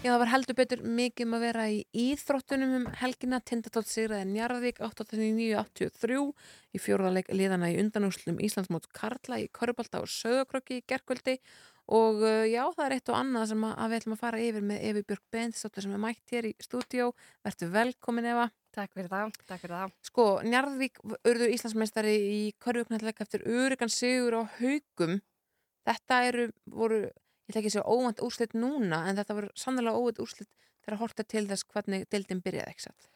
Já, 0.01 0.17
það 0.17 0.21
var 0.23 0.31
heldur 0.33 0.57
betur 0.57 0.81
mikið 0.81 1.27
um 1.27 1.35
að 1.37 1.43
vera 1.45 1.69
í 1.69 1.85
íþróttunum 1.93 2.73
um 2.79 2.87
helgina. 2.97 3.37
Tindastóll 3.45 3.85
sigraði 3.85 4.25
Njarðvík 4.31 4.81
89-83 4.81 6.33
í 6.73 6.81
fjórðarleik 6.81 7.29
liðana 7.29 7.69
í 7.69 7.77
undanúslum 7.83 8.41
Íslandsmót 8.41 8.89
Karla 8.97 9.43
í 9.45 9.53
Körubalta 9.53 10.01
og 10.01 10.09
Söðokröki 10.09 10.81
í 10.81 10.87
gerkvöldi 10.89 11.37
og 11.85 12.25
uh, 12.25 12.49
já, 12.49 12.65
það 12.79 12.85
er 12.87 12.97
eitt 12.97 13.13
og 13.13 13.21
annað 13.21 13.53
sem 13.53 13.69
að, 13.69 13.77
að 13.77 13.93
við 13.93 14.01
ætlum 14.01 14.17
að 14.17 14.25
fara 14.25 14.45
yfir 14.49 14.69
með 14.73 14.83
Efi 14.89 15.07
Björk 15.13 15.25
Bensdóttir 15.37 15.85
sem 15.85 15.93
er 16.01 16.05
mætt 16.09 16.33
hér 16.33 16.49
í 16.49 16.57
stúdíó. 16.65 17.13
Vertu 17.45 17.69
velkomin 17.77 18.33
Eva. 18.33 18.49
Takk 18.73 18.97
fyrir 18.97 19.13
það, 19.13 19.37
takk 19.45 19.67
fyrir 19.67 19.83
það. 19.83 19.99
Sko, 20.09 20.31
Njarðvík 20.49 21.05
urðu 21.29 21.53
Íslandsmeistari 21.59 22.21
í 22.25 22.43
Körjúknalleg 22.57 23.21
eftir 23.21 23.45
ég 27.51 27.55
ætla 27.55 27.65
ekki 27.65 27.73
að 27.73 27.79
segja 27.79 27.95
óvænt 27.95 28.25
úrslit 28.25 28.57
núna, 28.57 29.05
en 29.11 29.19
þetta 29.19 29.39
voru 29.39 29.55
sannlega 29.59 29.99
óvænt 29.99 30.23
úrslit 30.23 30.51
þegar 30.85 31.01
horta 31.03 31.27
til 31.27 31.49
þess 31.51 31.67
hvernig 31.71 32.07
deildin 32.11 32.45
byrjaði, 32.45 32.75
ekki 32.75 32.87
satt? 32.89 33.11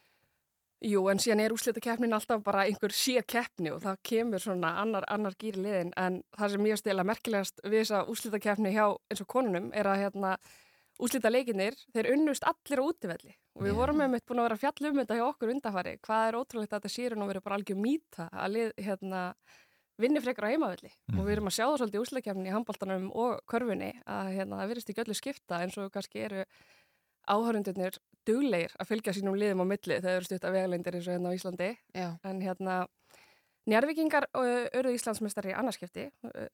Jú, 0.85 1.05
en 1.09 1.21
síðan 1.23 1.41
er 1.41 1.53
úrslitakeppnin 1.55 2.13
alltaf 2.13 2.43
bara 2.43 2.65
einhver 2.67 2.93
sér 2.93 3.23
keppni 3.25 3.71
og 3.71 3.79
það 3.85 4.01
kemur 4.05 4.43
svona 4.43 4.75
annar, 4.81 5.07
annar 5.09 5.33
gýri 5.39 5.63
liðin 5.63 5.93
en 5.97 6.19
það 6.35 6.51
sem 6.51 6.63
mjög 6.65 6.81
stila 6.81 7.05
merkilegast 7.07 7.63
við 7.63 7.79
þessa 7.79 8.03
úrslitakeppni 8.11 8.73
hjá 8.75 8.85
eins 8.91 9.23
og 9.23 9.29
konunum 9.31 9.71
er 9.73 9.89
að 9.89 10.03
hérna 10.03 10.35
úrslita 11.01 11.31
leikinir, 11.31 11.79
þeir 11.95 12.11
unnust 12.13 12.45
allir 12.47 12.83
á 12.83 12.85
útivelli 12.85 13.33
og 13.55 13.63
við 13.63 13.71
Já. 13.71 13.77
vorum 13.79 13.99
með 14.03 14.11
mitt 14.13 14.25
búin 14.27 14.43
að 14.43 14.49
vera 14.49 14.73
um 14.91 14.99
þetta 14.99 15.17
hjá 15.17 15.25
okkur 15.25 15.53
undarfari, 15.55 15.95
hvað 16.05 16.27
er 16.27 16.37
ótrúlegt 16.41 16.73
að 16.73 16.83
þetta 16.83 16.93
sýrun 16.93 17.23
og 17.23 17.31
verið 17.31 17.45
bara 17.47 17.57
algjör 17.59 17.79
mýta 17.79 18.27
að 18.31 18.55
lið 18.55 18.71
hérna 18.85 19.21
vinni 20.01 20.21
frekar 20.23 20.47
á 20.47 20.51
heimavelli 20.51 20.91
og 21.15 21.21
við 21.21 21.35
erum 21.35 21.49
að 21.49 21.55
sjá 21.57 21.65
það 21.65 21.77
svolítið 21.79 21.97
í 21.97 22.01
úrslitakeppni 22.03 22.49
í 22.49 22.55
handbóltanum 22.55 23.05
og 23.15 23.37
körfunni 23.51 23.91
að 24.03 24.31
hérna 24.35 24.59
það 24.59 24.71
virðist 24.71 24.91
ekki 24.91 25.03
öllu 25.05 25.17
skipta 25.17 25.61
eins 25.63 25.77
og 25.79 25.91
kannski 25.93 26.25
eru 26.25 26.43
áhörundurnir 27.31 27.99
duglegir 28.27 28.75
að 28.79 28.91
fylgja 28.91 29.15
sínum 29.15 29.37
liðum 29.39 29.63
á 29.63 29.71
milli 29.71 29.99
þegar 30.01 30.19
eru 30.19 30.27
stutt 30.27 30.45
að 30.45 30.57
vegalendir 30.57 30.97
eins 30.97 31.07
og 31.07 31.15
hérna 31.15 31.31
á 31.31 31.37
Íslandi 31.37 31.71
Já. 31.95 32.09
en 32.23 32.43
hérna 32.43 32.77
Njarvíkingar 33.65 34.27
auðvitað 34.35 34.91
Íslandsmeistari 34.93 35.49
í 35.49 35.55
annarskipti 35.57 36.03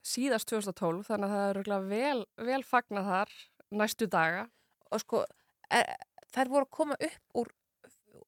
síðast 0.08 0.48
2012 0.48 1.10
þannig 1.10 1.28
að 1.28 1.34
það 1.34 1.42
er 1.48 1.58
örugglega 1.58 1.90
vel, 1.90 2.22
vel 2.48 2.62
fagnað 2.64 3.10
þar 3.10 3.34
næstu 3.82 4.08
daga 4.12 4.46
og 4.92 5.04
sko 5.04 5.24
er, 5.72 5.90
þær 6.32 6.54
voru 6.54 6.68
að 6.68 6.72
koma 6.78 7.00
upp 7.10 7.42
úr 7.42 7.52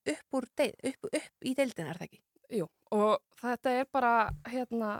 upp 0.03 0.35
úr 0.35 0.47
deil, 0.59 0.73
upp, 0.83 1.07
upp 1.07 1.47
í 1.47 1.53
deildin 1.55 1.87
er 1.87 1.99
það 1.99 2.09
ekki? 2.09 2.21
Jú, 2.59 2.67
og 2.97 3.32
þetta 3.43 3.73
er 3.79 3.85
bara 3.91 4.13
hérna, 4.49 4.91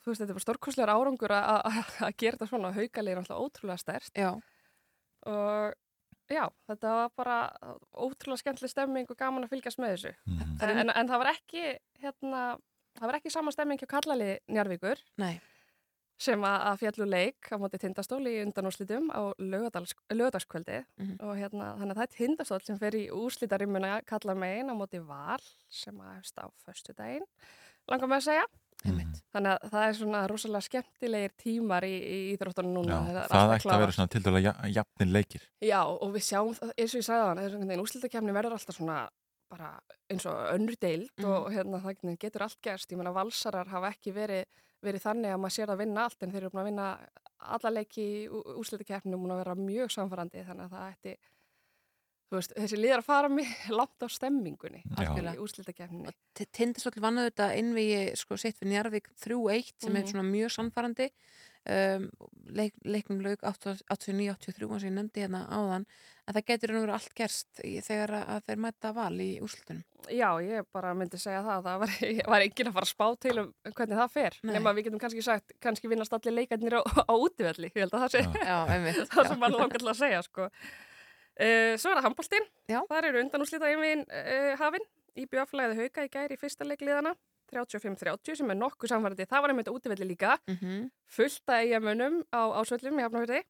þú 0.00 0.10
veist, 0.12 0.20
þetta 0.22 0.30
er 0.30 0.38
bara 0.38 0.46
stórkostlegar 0.46 0.94
árangur 0.94 1.34
að- 1.36 1.62
að 1.64 1.92
að 2.08 2.16
gera 2.16 2.36
þetta 2.36 2.48
svona. 2.52 2.72
Haukalið 2.76 3.12
er 3.12 3.20
alltaf 3.22 3.40
ótrúlega 3.44 3.78
stærst 3.82 4.14
Já. 4.16 4.30
og 5.26 5.74
já, 6.30 6.44
þetta 6.68 6.94
var 6.96 7.10
bara 7.16 7.36
ótrúlega 7.94 8.38
skemmtileg 8.44 8.70
stemming 8.70 9.10
og 9.10 9.16
gaman 9.18 9.44
að 9.44 9.50
fylgjast 9.54 9.78
með 9.82 9.94
þessu. 9.96 10.12
En, 10.62 10.76
en, 10.78 10.90
en 10.90 11.08
það 11.08 11.18
var 11.24 11.32
ekki 11.34 11.64
hérna, 12.02 12.42
það 12.98 13.06
var 13.10 13.18
ekki 13.20 13.30
sama 13.34 13.52
stemming 13.52 13.80
hjá 13.80 13.88
kallali 13.90 14.38
Njarvíkur 14.48 15.00
Nei. 15.18 15.40
sem 16.20 16.40
að, 16.44 16.56
að 16.70 16.78
fjallu 16.82 17.06
leik 17.08 17.48
á 17.50 17.56
móti 17.60 17.78
tindastóli 17.80 18.36
í 18.38 18.42
undanúrslitum 18.44 19.08
á 19.10 19.32
lögadagskvöldi 19.40 20.84
Mhm. 20.98 21.16
og 21.20 21.36
hérna, 21.36 21.74
þannig 21.80 21.94
að 21.94 21.98
það 22.00 22.06
er 22.06 22.16
tindastól 22.16 22.60
sem 22.64 22.78
fer 22.78 22.92
í 22.98 23.08
úrslitarimuna 23.10 24.02
kalla 24.06 24.34
megin 24.34 24.70
á 24.70 24.74
móti 24.76 25.00
val 25.04 25.40
sem 25.70 25.96
að 25.98 26.14
hefst 26.20 26.36
á 26.38 26.46
föstu 26.64 26.94
daginn 26.94 27.26
langar 27.90 28.08
með 28.10 28.20
að 28.20 28.26
segja 28.30 28.44
Einmitt. 28.80 29.16
þannig 29.34 29.52
að 29.52 29.70
það 29.74 29.86
er 29.90 29.96
svona 29.98 30.20
rosalega 30.30 30.66
skemmtilegir 30.66 31.32
tímar 31.36 31.84
í, 31.84 31.92
í 32.00 32.18
íþróttunum 32.34 32.72
núna 32.78 32.96
Já, 32.96 33.26
það 33.28 33.54
ætti 33.58 33.72
að 33.74 33.82
vera 33.84 33.92
svona 33.96 34.12
til 34.14 34.22
dæla 34.24 34.40
jafnir 34.72 35.10
leikir. 35.12 35.42
Já, 35.60 35.80
og 35.84 36.14
við 36.14 36.24
sjáum, 36.30 36.54
það- 36.56 36.72
eins 36.78 36.94
og 36.94 37.00
ég 37.02 37.06
sagði 37.10 37.26
þannig, 37.28 37.44
þess 37.44 37.56
að 37.56 37.60
úrslitakefni 37.84 38.32
verður 38.38 38.56
alltaf 38.56 38.76
svona 38.78 38.98
bara 39.50 39.68
eins 40.08 40.24
og 40.30 40.36
önnur 40.54 40.76
deild 40.80 41.10
Mhm. 41.18 41.26
og 41.28 41.50
hérna 41.52 41.80
það 41.82 42.18
getur 42.22 42.42
allt 42.46 42.60
gerst. 42.62 42.90
Ég 42.92 42.96
meina 42.96 43.12
valsarar 43.12 43.66
hafa 43.68 43.90
ekki 43.92 44.12
verið, 44.14 44.44
verið 44.82 45.02
þannig 45.02 45.34
að 45.34 45.40
maður 45.42 45.56
sér 45.58 45.66
það 45.68 45.78
vinna 45.84 46.04
allt 46.06 46.22
en 46.22 46.30
þeir 46.32 46.40
eru 46.40 46.50
búin 46.50 46.62
að 46.62 46.70
vinna 46.70 46.98
alla 47.40 47.70
leiki 47.70 48.06
búin 49.20 49.32
að 49.34 49.42
vera 49.44 49.54
mjög 49.56 49.90
samfærandi 49.92 50.46
þannig 50.46 50.64
að 50.64 50.72
það 50.72 50.94
ætti, 50.94 51.16
veist, 52.38 52.52
þessi 52.54 52.78
liðar 52.78 53.02
að 53.02 53.08
fara 53.10 53.28
mig 53.32 53.50
langt 53.78 54.04
á 54.04 54.08
stemmingunni 54.12 54.82
í 54.86 55.36
úrslitakefninu. 55.42 56.12
Tindastóll 56.54 57.00
vann 57.02 57.18
auðvitað 57.18 57.56
innvigi 57.58 58.00
sko 58.16 58.36
sitt 58.38 58.56
fyrir 58.58 58.72
Njarvík 58.76 59.10
3-1 59.24 59.72
sem 59.82 59.96
er 59.96 60.02
Mhm. 60.04 60.10
svona 60.12 60.28
mjög 60.30 60.54
sannfærandi. 60.56 61.10
Um, 61.70 62.06
leik, 62.56 62.72
leiknum 62.88 63.18
lauk 63.20 63.42
89-83 63.44 64.64
eins 64.64 64.80
og 64.80 64.86
ég 64.88 64.94
nefndi 64.96 65.20
hérna 65.20 65.42
áðan. 65.52 65.84
En 66.24 66.32
það 66.34 66.46
getur 66.48 66.72
nú 66.72 66.80
verið 66.86 66.94
allt 66.96 67.12
gerst 67.18 67.60
í, 67.66 67.74
þegar 67.84 68.14
að, 68.16 68.24
að 68.32 68.44
þeir 68.48 68.60
mæta 68.64 68.92
val 68.96 69.12
í 69.20 69.26
úrslutunum 69.44 69.82
Já, 70.08 70.28
ég 70.40 70.64
bara 70.72 70.94
myndi 70.96 71.18
segja 71.20 71.42
það, 71.44 71.64
það 71.66 71.78
var, 71.82 71.94
var 72.32 72.44
enginn 72.46 72.70
að 72.70 72.76
fara 72.78 72.86
að 72.88 72.92
spá 72.94 73.06
til 73.20 73.34
um 73.42 73.50
hvernig 73.76 73.98
það 74.00 74.12
fer, 74.14 74.38
nema 74.48 74.72
við 74.78 74.86
getum 74.88 75.02
kannski 75.02 75.24
sagt, 75.26 75.52
kannski 75.60 75.90
vinnast 75.92 76.14
allir 76.16 76.32
leikarnir 76.38 76.78
á, 76.80 76.82
á 76.86 77.12
útivelli, 77.12 77.68
ég 77.74 77.82
held 77.84 77.92
að 77.98 78.06
það 78.06 78.14
sé 78.14 78.22
Já, 78.46 78.56
einmitt, 78.76 79.02
það 79.12 79.24
já. 79.26 79.28
sem 79.34 79.42
maður 79.44 79.60
langar 79.60 79.82
til 79.84 79.90
að 79.92 80.00
segja, 80.00 80.22
sko. 80.24 80.48
Uh, 81.40 81.74
svo 81.80 81.90
er 81.90 81.98
það 81.98 82.06
handbóltinn, 82.08 82.48
Já. 82.68 82.80
þar 82.90 83.06
eru 83.08 83.22
undanúslita 83.24 83.70
yfir 83.72 84.02
uh, 84.04 84.50
hafinn, 84.60 84.86
í 85.16 85.24
bjöflaðið 85.30 85.80
hauka 85.84 86.04
í 86.04 86.10
gæri 86.12 86.36
í 86.36 86.40
fyrsta 86.40 86.66
leikliðana, 86.68 87.14
35-30 87.50 88.36
sem 88.38 88.52
er 88.52 88.58
nokkuð 88.60 88.92
samfærandi, 88.92 89.26
það 89.30 89.42
var 89.42 89.54
einmitt 89.54 89.70
útivelli 89.72 90.06
líka, 90.12 90.36
mm 90.46 90.58
-hmm. 90.60 90.84
fullt 91.16 91.50
að 91.50 91.64
eigamönnum 91.64 92.20
á 92.30 92.42
ásvöllum 92.60 93.00
í 93.00 93.06
Hafnafjörði 93.06 93.40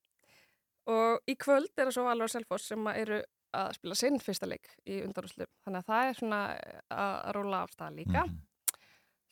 og 0.90 1.28
í 1.28 1.36
kvöld 1.36 1.74
er 1.76 1.88
það 1.88 1.94
svo 1.96 2.04
Valur 2.06 2.24
og 2.28 2.32
Selfoss 2.32 2.70
sem 2.70 2.86
eru 2.94 3.20
að 3.56 3.72
spila 3.74 3.96
sinn 3.98 4.20
fyrsta 4.22 4.46
leik 4.46 4.70
í 4.86 5.00
undanúslu 5.04 5.46
þannig 5.64 5.82
að 5.82 5.90
það 5.90 6.08
er 6.08 6.18
svona 6.20 6.40
að 6.88 7.16
að 7.26 7.32
róla 7.36 7.62
af 7.64 7.74
stað 7.74 7.98
líka. 7.98 8.24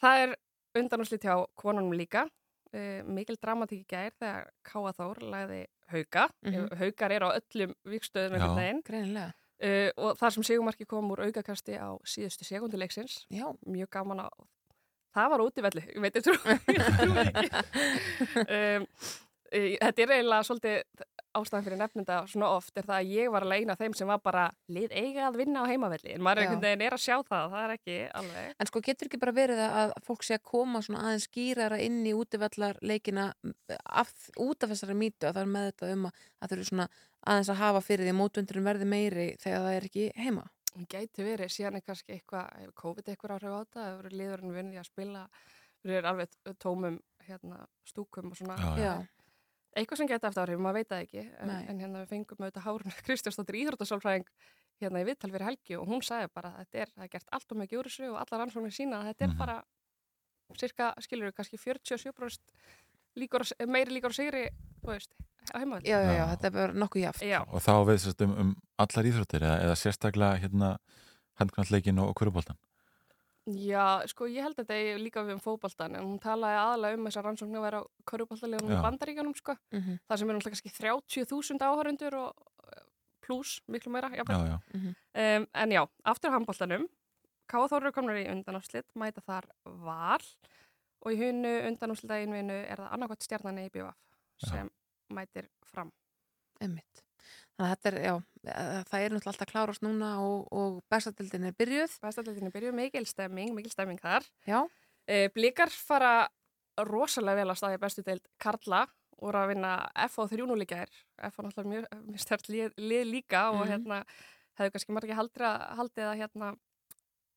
Það 0.03 0.23
er 0.25 0.35
undanúslit 0.79 1.27
hjá 1.27 1.47
konunum 1.59 1.95
líka 1.97 2.27
uh, 2.75 3.01
mikil 3.09 3.37
dramatík 3.41 3.81
í 3.85 3.87
gær 3.89 4.13
þegar 4.21 4.49
Káa 4.65 4.93
Þór 4.99 5.23
lagði 5.33 5.61
hauka 5.93 6.29
Mhm. 6.45 6.69
haukar 6.79 7.13
eru 7.13 7.31
á 7.33 7.37
öllum 7.41 7.75
vikstöðum 7.89 8.35
einhvern 8.37 8.57
Já. 8.57 8.61
veginn 8.61 8.83
Greinilega. 8.85 9.33
uh, 9.63 9.91
og 9.97 10.19
þar 10.21 10.31
sem 10.37 10.43
Sigumarki 10.43 10.85
kom 10.87 11.11
úr 11.11 11.25
aukakasti 11.27 11.79
á 11.81 11.97
síðustu 12.05 12.45
sekunduleiksins 12.45 13.27
Já. 13.31 13.49
mjög 13.67 13.89
gaman 13.91 14.21
að 14.27 14.31
það 15.17 15.31
var 15.33 15.41
útivelli, 15.41 15.83
ég 15.95 16.01
veit 16.05 16.15
ég 16.15 16.23
trú, 16.23 16.35
ég 16.69 16.83
trú 17.01 17.11
um, 18.45 18.87
e, 19.51 19.61
þetta 19.81 20.03
er 20.05 20.13
eiginlega 20.19 20.45
svolítið 20.47 21.07
ástæðan 21.37 21.65
fyrir 21.67 21.81
nefnunda 21.81 22.19
svona 22.31 22.49
oft 22.57 22.79
er 22.79 22.87
það 22.89 22.99
að 22.99 23.11
ég 23.13 23.33
var 23.33 23.45
alveg 23.45 23.65
eina 23.65 23.75
af 23.75 23.83
þeim 23.83 23.95
sem 23.99 24.09
var 24.09 24.21
bara 24.25 24.45
lið 24.73 24.95
eiga 24.97 25.27
að 25.29 25.39
vinna 25.43 25.65
á 25.65 25.71
heimavelli 25.71 26.15
en 26.15 26.25
maður 26.25 26.41
er 26.41 26.47
einhvern 26.47 26.65
veginn 26.65 26.85
er 26.87 26.97
að 26.97 27.03
sjá 27.05 27.17
það, 27.29 27.45
það 27.55 27.65
er 27.65 27.75
ekki 27.77 27.97
alveg 28.21 28.55
En 28.59 28.71
sko 28.71 28.83
getur 28.89 29.11
ekki 29.11 29.21
bara 29.23 29.37
verið 29.37 29.61
að 29.65 29.93
að 29.99 30.07
fólk 30.09 30.25
sé 30.27 30.39
að 30.39 30.47
koma 30.53 30.83
svona 30.85 31.03
aðeins 31.05 31.27
skýrara 31.29 31.81
inn 31.85 32.01
í 32.09 32.15
útivallar 32.17 32.81
leikina 32.81 33.29
af, 33.85 34.13
út 34.41 34.65
af 34.65 34.73
þessari 34.73 34.97
mýtu 34.99 35.29
að 35.29 35.35
það 35.39 35.45
er 35.45 35.53
með 35.57 35.69
þetta 35.71 35.93
um 35.95 36.09
að 36.09 36.23
það 36.23 36.55
þurfi 36.55 36.69
svona 36.71 36.89
aðeins 37.29 37.53
að 37.53 37.61
hafa 37.63 37.85
fyrir 37.85 38.07
því 38.07 38.15
að 38.15 38.21
mótvöndurinn 38.23 38.69
verði 38.69 38.89
meiri 38.89 39.29
þegar 39.43 39.65
það 39.67 39.77
er 39.77 39.89
ekki 39.89 40.07
heima. 40.17 40.45
Hún 40.75 40.87
gæti 40.93 41.25
verið, 41.27 41.51
síðan 41.51 41.79
er 41.79 41.85
kannski 41.85 42.15
eitthvað, 42.15 42.69
COVID 42.79 43.09
eitthvað 43.11 43.35
áhrif 43.35 43.55
á 43.57 43.61
þetta, 43.65 43.87
tómum 46.63 46.99
hérna, 47.27 47.65
stúkum 47.89 48.31
og 48.31 48.39
svona. 48.39 48.57
Já, 48.59 48.79
já. 48.79 49.18
Eitthvað 49.79 50.01
sem 50.03 50.09
gæti 50.11 50.27
eftir 50.29 50.43
áhrif, 50.43 50.59
maður 50.65 50.79
veit 50.81 50.89
það 50.91 51.03
ekki, 51.05 51.23
en, 51.39 51.51
en 51.71 51.81
hérna 51.85 52.01
við 52.03 52.09
fengum 52.13 52.41
auðvitað 52.45 52.65
Hárun 52.67 52.95
Kristjánsdóttir 53.07 53.59
íþróttasálfræðing 53.63 54.27
hérna 54.83 55.03
í 55.03 55.07
viðtal 55.09 55.31
fyrir 55.35 55.47
helgi 55.49 55.77
og 55.79 55.89
hún 55.91 56.03
sagði 56.07 56.31
bara 56.35 56.51
að 56.55 56.61
þetta 56.65 56.83
er, 56.85 56.93
það 56.97 57.07
er 57.07 57.13
gert 57.15 57.33
allt 57.39 57.55
og 57.55 57.61
mikið 57.63 57.81
úr 57.83 57.89
þessu 57.91 58.09
og 58.13 58.19
allar 58.23 58.43
rannsóknir 58.45 58.75
sína 58.75 59.01
að 59.03 59.09
þetta 59.13 59.27
er 59.29 59.35
bara 59.39 59.57
cirka, 60.59 60.91
skilur 61.05 61.29
við, 61.31 61.35
kannski 61.39 61.59
47% 61.61 63.19
líkur, 63.19 63.45
á- 63.47 63.67
meiri 63.69 63.95
líkur 63.99 64.15
á 64.15 64.19
sigri, 64.19 64.45
þú 64.83 64.93
veist, 64.95 65.15
á 65.53 65.57
heimavelli. 65.61 65.91
Já, 65.91 65.99
já, 66.07 66.13
já, 66.19 66.25
þetta 66.35 66.47
er 66.51 66.55
bara 66.59 66.77
nokkuð 66.85 67.03
jaft. 67.05 67.25
Já. 67.27 67.39
Og 67.49 67.63
þá 67.65 67.73
við 67.91 67.99
sérst 68.05 68.25
um, 68.25 68.33
um 68.45 68.55
allar 68.81 69.09
íþróttir 69.11 69.45
eða, 69.45 69.59
eða 69.67 69.77
sérstaklega 69.83 70.41
hérna 70.45 70.71
handkvæmstleikin 71.43 72.01
og 72.03 72.15
hverjubóltan. 72.19 72.59
Já, 73.49 74.07
sko 74.11 74.27
ég 74.29 74.43
held 74.45 74.59
að 74.59 74.67
þetta 74.67 74.75
er 74.93 75.01
líka 75.01 75.25
við 75.25 75.37
um 75.39 75.41
fótboltan 75.41 75.97
en 75.97 76.05
hún 76.05 76.21
talaði 76.21 76.59
aðalega 76.61 76.99
um 76.99 77.09
þessar 77.09 77.25
rannsóknu 77.29 77.59
að 77.59 77.67
vera 77.69 77.81
á 77.81 77.85
körfuboltalegunum 78.11 78.75
í 78.75 78.77
Já. 78.77 78.83
bandaríkjanum 78.85 79.35
sko. 79.39 79.57
Mhm. 79.73 79.99
Það 80.09 80.19
sem 80.19 80.29
er 80.31 80.35
náttúrulega 80.35 80.55
kannski 80.55 80.75
30.000 80.77 81.67
áhörundur 81.69 82.15
og 82.15 82.33
pluss 83.25 83.61
miklu 83.69 83.93
meira. 83.93 84.11
jafnvel. 84.11 84.37
Já, 84.37 84.47
já. 84.49 84.59
Mhm. 84.75 84.95
Um, 85.15 85.47
en 85.55 85.71
já, 85.71 85.89
aftur 86.05 86.89
Káa 87.49 87.65
Þóru 87.65 87.93
komur 87.97 88.19
í 88.21 88.27
undanúslit, 88.29 88.85
mæta 88.99 89.23
þar 89.25 89.47
val 89.65 90.21
og 91.01 91.15
í 91.15 91.17
hunu 91.17 91.53
undanúslitaðinvinu 91.71 92.57
er 92.69 92.83
það 92.83 92.93
annarkvæmt 92.93 93.25
stjarnan 93.25 93.61
í 93.63 93.71
BVF 93.73 93.97
sem 94.51 94.69
mætir 95.17 95.49
fram. 95.65 95.93
Emmitt. 96.61 97.08
Þetta 97.59 97.91
er, 97.91 97.97
já, 98.05 98.13
eh, 98.47 98.83
það 98.87 99.03
er 99.05 99.15
náttúrulega 99.17 99.33
alltaf 99.33 99.51
klárast 99.51 99.83
núna 99.83 100.11
og, 100.23 100.45
og 100.55 100.77
bestadildin 100.93 101.49
er 101.51 101.57
byrjuð. 101.59 101.97
Bestadildin 102.05 102.47
er 102.47 102.55
byrjuð, 102.55 102.77
mikil 102.79 103.07
stemming, 103.11 103.51
mikil 103.57 103.73
stemming 103.75 103.99
þar. 104.03 104.27
Já. 104.47 104.61
E, 105.09 105.25
Blikar 105.35 105.73
fara 105.75 106.29
rosalega 106.87 107.41
vel 107.41 107.51
að 107.51 107.59
staði 107.59 107.81
bestu 107.83 108.05
deild 108.07 108.29
Karla 108.39 108.85
voru 109.19 109.41
að 109.41 109.49
vinna 109.51 109.73
F 110.07 110.21
á 110.23 110.31
3-0 110.31 110.63
í 110.63 110.69
gær 110.71 110.93
F 111.27 111.39
á 111.39 111.43
náttúrulega 111.43 111.73
mjög, 111.73 111.89
mjög 112.13 112.23
stert 112.23 112.47
lið, 112.53 112.77
lið 112.79 113.07
líka 113.11 113.49
og 113.51 113.65
Mhm. 113.65 113.73
hérna 113.73 113.99
hefðu 114.61 114.75
kannski 114.77 114.95
margir 114.95 115.19
haldið 115.19 115.47
að, 115.49 115.65
haldið 115.81 116.07
að 116.13 116.19
hérna 116.23 116.53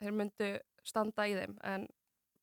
þeir 0.01 0.13
myndu 0.19 0.51
standa 0.85 1.25
í 1.29 1.33
þeim 1.37 1.57
en 1.63 1.87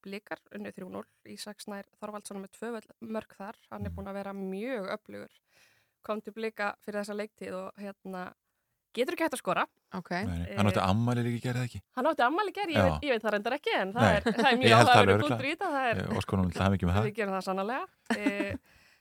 blikar 0.02 0.38
unni 0.54 0.70
3-0 0.74 1.04
Ísak 1.30 1.62
Snær 1.62 1.86
Þorvaldsson 2.00 2.42
með 2.42 2.52
tvö 2.58 2.68
mörg 3.06 3.34
þar 3.38 3.56
hann 3.70 3.86
er 3.86 3.90
búin 3.94 4.10
að 4.10 4.18
vera 4.20 4.34
mjög 4.34 4.90
öflugur 4.94 5.38
kom 6.08 6.22
til 6.24 6.34
blika 6.36 6.72
fyrir 6.84 7.02
þessa 7.02 7.16
leiktíð 7.18 7.56
og 7.58 7.82
hérna 7.82 8.28
getur 8.96 9.14
ekki 9.14 9.26
hægt 9.26 9.36
að 9.36 9.42
skora 9.42 9.64
okay. 9.96 10.24
Nei, 10.26 10.38
nei. 10.42 10.56
Hann 10.58 10.70
átti 10.70 10.82
ammæli 10.82 11.24
líka 11.26 11.42
gerði 11.48 11.60
það 11.60 11.68
ekki 11.68 11.80
Hann 11.98 12.10
átti 12.10 12.24
ammali 12.26 12.54
ger, 12.56 12.72
ég, 12.74 12.90
ég 13.04 13.14
veit 13.14 13.24
það 13.24 13.34
reyndar 13.36 13.56
ekki 13.58 13.74
en 13.76 13.94
það 13.96 14.16
er, 14.16 14.28
það 14.28 14.50
er 14.50 14.58
mjög 14.62 14.92
alveg 14.94 15.22
punktur 15.22 15.48
í 15.48 15.54
þetta 15.54 15.70
það 15.74 15.88
er, 15.90 16.02
óska 16.18 16.36
honum 16.36 16.52
til 16.52 16.64
hamingju 16.64 16.88
með 16.88 16.98
það. 16.98 17.06
Við 17.08 17.18
gerum 17.18 17.36
það 17.36 17.46
sannlega 17.48 17.82
e, 18.16 18.58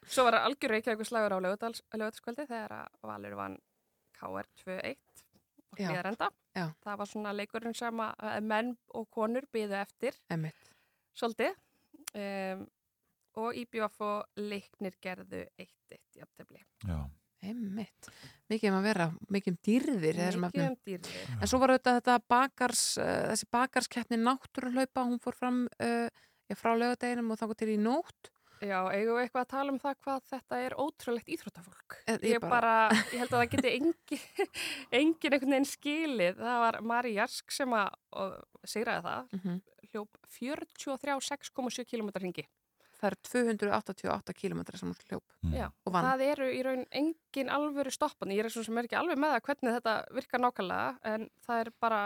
Svo 0.07 0.23
var 0.27 0.39
algjör 0.39 0.73
reykjavíkur 0.75 1.09
slagur 1.09 1.35
á 1.35 1.39
lögutaskvöldi 1.43 2.47
þegar 2.47 2.75
að 2.77 3.07
Valur 3.09 3.37
vann 3.39 3.57
KR 4.17 4.49
2-1 4.63 5.23
og 5.67 5.81
Já. 5.81 5.89
hlýðarenda 5.89 6.29
Já. 6.55 6.65
Það 6.85 6.99
var 7.01 7.11
svona 7.11 7.35
leikurinn 7.35 7.77
sem 7.77 8.03
að 8.05 8.37
menn 8.47 8.73
og 8.95 9.07
konur 9.13 9.47
byðu 9.53 9.79
eftir 9.81 10.15
Einmitt. 10.31 10.71
Svolítið 11.17 11.55
um, 12.15 12.67
og 13.37 13.55
IBF 13.61 14.01
og 14.01 14.41
leiknir 14.41 14.97
gerðu 15.03 15.45
1-1 15.61 16.19
í 16.19 16.23
aftöfli 16.25 16.61
Já. 16.87 16.99
Einmitt. 17.47 18.07
Mikið 18.49 18.71
um 18.71 18.75
að 18.79 18.85
vera, 18.87 19.05
mikið 19.31 19.51
um 19.53 19.57
dýrðir 19.67 20.17
Mikið 20.41 20.63
um 20.65 20.77
dýrðir. 20.89 21.19
En 21.37 21.47
svo 21.51 21.59
var 21.61 21.69
auðvitað 21.75 21.99
þetta 21.99 22.15
bakars, 22.33 22.81
uh, 22.97 23.11
þessi 23.29 23.47
bakarskeppni 23.53 24.17
náttúruhlaupa, 24.23 25.03
hún 25.05 25.19
fór 25.21 25.37
fram 25.37 25.59
uh, 25.77 26.07
já, 26.49 26.55
frá 26.57 26.73
lögadeginum 26.73 27.29
og 27.35 27.37
þá 27.39 27.53
til 27.61 27.69
í 27.75 27.77
nótt. 27.77 28.31
Já, 28.57 28.79
eigum 28.89 29.19
við 29.19 29.27
eitthvað 29.27 29.43
að 29.45 29.51
tala 29.53 29.69
um 29.75 29.77
það 29.83 29.99
hvað 30.01 30.23
þetta 30.33 30.59
er 30.65 30.75
ótrúlegt 30.81 31.27
íþróttafólk. 31.35 31.97
Eh, 32.09 32.15
Ég, 32.25 32.25
ég 32.33 32.41
bara- 32.41 32.49
bara, 32.57 33.01
ég 33.13 33.19
held 33.21 33.29
að 33.37 33.43
það 33.43 33.51
geti 33.53 33.73
engin, 33.77 34.23
engin 35.03 35.37
einhvern 35.37 35.53
veginn 35.53 35.69
skilið. 35.75 36.39
Það 36.41 36.59
var 36.65 36.79
Mari 36.81 37.13
Jarsk 37.19 37.53
sem 37.53 37.69
að 37.77 37.93
og, 38.17 38.33
sigraði 38.65 39.05
það, 39.05 39.29
Mhm. 39.37 39.61
hljóp 39.93 40.17
43,6,7 40.39 41.85
km 41.85 42.09
ringi. 42.25 42.47
Það 42.97 43.09
eru 43.11 43.17
288 43.29 44.33
km 44.33 44.61
sem 44.73 44.89
hún 44.89 44.95
hljóp 45.05 45.53
Já, 45.53 45.67
og 45.85 45.93
vann. 45.93 46.07
það 46.07 46.23
eru 46.31 46.47
í 46.49 46.61
raun 46.65 46.85
engin 46.89 47.51
alvöru 47.53 47.93
stoppandi. 47.93 48.37
Ég 48.39 48.47
er 48.47 48.53
svo 48.53 48.63
sem 48.65 48.79
er 48.79 48.87
ekki 48.89 48.97
alveg 48.97 49.19
með 49.21 49.35
það 49.35 49.43
hvernig 49.49 49.75
þetta 49.77 49.93
virkar 50.17 50.43
nákvæmlega, 50.43 50.87
en 51.11 51.27
það 51.45 51.61
er 51.61 51.71
bara, 51.85 52.01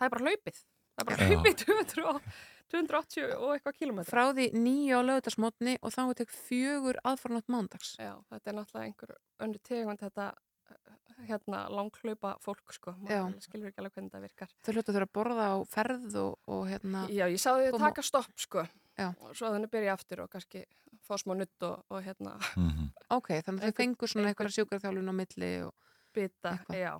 það 0.00 0.08
er 0.08 0.14
bara 0.16 0.26
hlaupið. 0.26 0.58
Það 0.92 1.04
er 1.04 1.08
bara 1.12 1.22
Já. 1.22 1.30
hlaupið 1.30 1.56
200 1.62 2.08
og, 2.10 2.26
280 2.74 3.36
og 3.38 3.54
eitthvað 3.54 3.78
kilometra. 3.78 4.10
Frá 4.10 4.34
því 4.34 4.48
nýju 4.58 4.98
á 4.98 5.02
lögutarsmótni 5.06 5.76
og 5.78 5.94
þá 5.94 6.02
er 6.02 6.18
tek 6.22 6.34
fjögur 6.34 6.98
aðfarnátt 7.06 7.52
mándags. 7.52 7.94
Já, 8.02 8.16
þetta 8.32 8.50
er 8.50 8.58
náttúrulega 8.58 8.88
einhver 8.90 9.16
önnu 9.46 9.62
tegund 9.62 10.02
þetta 10.02 10.28
eh, 10.72 11.00
hérna 11.30 11.64
langhlaupa 11.70 12.34
fólk 12.42 12.74
sko, 12.74 12.96
maður 12.98 13.38
skilur 13.44 13.70
ekki 13.70 13.84
alveg 13.84 13.94
hvernig 13.94 14.10
þetta 14.10 14.26
virkar. 14.26 14.54
Þau 14.58 14.72
hljóta 14.74 14.96
þurfa 14.96 15.08
að 15.08 15.16
borða 15.20 15.50
á 15.54 15.56
ferð 15.70 16.22
og, 16.26 16.38
og 16.50 16.64
hérna... 16.72 17.06
Já, 17.12 17.28
ég 17.30 17.38
sá 17.38 17.52
þau 17.54 17.82
taka 17.86 18.10
stopp 18.10 18.34
sko 18.40 18.66
Já. 18.98 19.08
og 19.20 19.34
svo 19.36 19.48
að 19.48 19.54
henni 19.58 19.70
byrja 19.72 19.94
aftur 19.96 20.20
og 20.26 20.30
kannski 20.32 20.64
fá 21.06 21.16
smá 21.18 21.34
nutt 21.36 21.62
og, 21.68 21.84
og 21.90 22.02
hérna 22.04 22.36
Mhm. 22.56 22.90
Ok, 23.10 23.28
þannig 23.44 23.62
að 23.62 23.72
þau 23.72 23.76
fengur 23.80 24.08
svona 24.08 24.28
einhverja 24.32 24.56
sjúkarþjálun 24.58 25.08
á 25.08 25.14
milli 25.16 25.52
og 25.66 25.72
bita, 26.12 26.50
eitthvað. 26.52 26.76
já. 26.76 26.92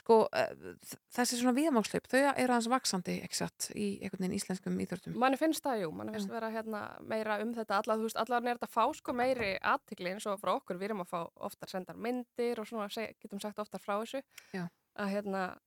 Sko, 0.00 0.16
uh, 0.32 0.74
þessi 1.12 1.36
svona 1.36 1.52
viðamálslaup, 1.52 2.06
þau 2.08 2.32
eru 2.32 2.52
hans 2.54 2.68
vaksandi, 2.72 3.18
satt, 3.30 3.68
í 3.76 4.00
einhvern 4.00 4.24
veginn 4.24 4.38
íslenskum 4.38 4.78
íþróttum. 4.80 5.16
Manni 5.20 5.36
finnst 5.36 5.62
það, 5.62 5.82
jú, 5.82 5.90
manni 5.92 6.14
finnst 6.16 6.30
vera 6.32 6.48
hérna 6.50 6.80
meira 7.04 7.36
um 7.42 7.52
þetta 7.54 7.76
alla, 7.82 7.96
þú 8.00 8.08
veist, 8.08 8.16
allar 8.16 8.42
er 8.48 8.56
þetta 8.56 8.68
að 8.70 8.72
fá 8.72 8.94
sko 8.96 9.12
meiri 9.12 9.50
aðtikli 9.60 10.14
eins 10.14 10.26
og 10.26 10.40
frá 10.40 10.54
okkur, 10.56 10.78
við 10.80 10.88
erum 10.90 11.04
að 11.04 11.10
fá 11.12 11.20
oftar 11.36 11.68
sendar 11.68 11.96
myndir 11.96 12.58
og 12.58 12.66
svona, 12.66 12.88
getum 13.20 13.40
sagt 13.40 13.58
oftar 13.58 13.80
frá 13.84 13.98
þessu 14.00 14.22
Já. 14.54 14.64
að 14.96 15.12
hérna, 15.12 15.58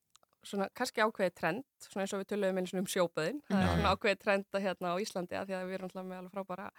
svona, 0.45 0.67
kannski 0.77 1.03
ákveðið 1.03 1.33
trend, 1.37 1.65
svona 1.85 2.05
eins 2.05 2.13
og 2.15 2.21
við 2.21 2.29
töluðum 2.31 2.61
eins 2.61 2.73
og 2.73 2.81
um 2.81 2.89
sjópaðin, 2.89 3.41
það 3.47 3.61
er 3.61 3.71
svona 3.71 3.89
já. 3.89 3.95
ákveðið 3.95 4.21
trend 4.25 4.57
að 4.57 4.65
hérna 4.65 4.93
á 4.93 5.01
Íslandi 5.03 5.39
að 5.39 5.49
því 5.49 5.57
að 5.57 5.65
við 5.69 5.77
erum 5.77 5.89
alltaf 5.89 6.07
með 6.07 6.21
alveg 6.21 6.35
frábæra 6.37 6.69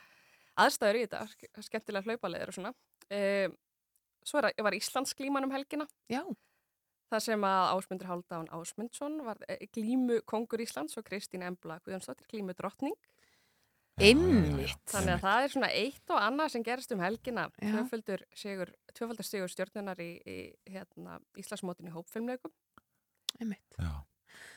aðstæður 0.63 0.99
í 0.99 1.05
þetta, 1.07 1.21
ske- 1.33 1.67
skemmtilega 1.69 2.09
hlaupaleðir 2.11 2.53
og 2.53 2.57
svona. 2.59 2.73
E, 3.09 3.21
svo 4.27 4.43
er, 4.43 4.51
var 4.67 4.77
Íslands 4.77 5.15
glíman 5.19 5.47
um 5.49 5.55
helgina. 5.55 5.87
Já. 6.13 6.23
Það 7.13 7.25
sem 7.27 7.43
að 7.45 7.71
Ásmundur 7.77 8.09
Háldáðan 8.09 8.53
Ásmundsson 8.57 9.19
var 9.27 9.41
eh, 9.53 9.67
glímu 9.73 10.23
kongur 10.25 10.63
Íslands 10.65 10.97
og 10.97 11.05
Kristín 11.05 11.45
Embla 11.45 11.77
Guðjónsdóttir 11.85 12.29
glímu 12.31 12.55
drottning. 12.57 12.97
Einmitt. 14.01 14.81
Þannig 14.89 15.19
að 15.19 15.25
það 15.27 15.45
er 15.45 15.53
svona 15.53 15.69
eitt 15.77 16.13
og 16.15 16.21
annað 16.23 16.55
sem 16.55 16.65
gerist 16.65 16.95
um 16.95 17.03
helgina. 17.05 17.45
Tvöföldur 17.61 19.27
sigur 19.29 19.53
stjórnunar 19.53 20.01
í, 20.01 20.11
í 20.25 20.39
hérna, 20.73 21.19
Íslandsmótin 21.37 21.91
í 21.91 21.93
hópfilmleikum. 21.93 22.53
Einmitt. 23.41 23.79
Já. 23.79 23.93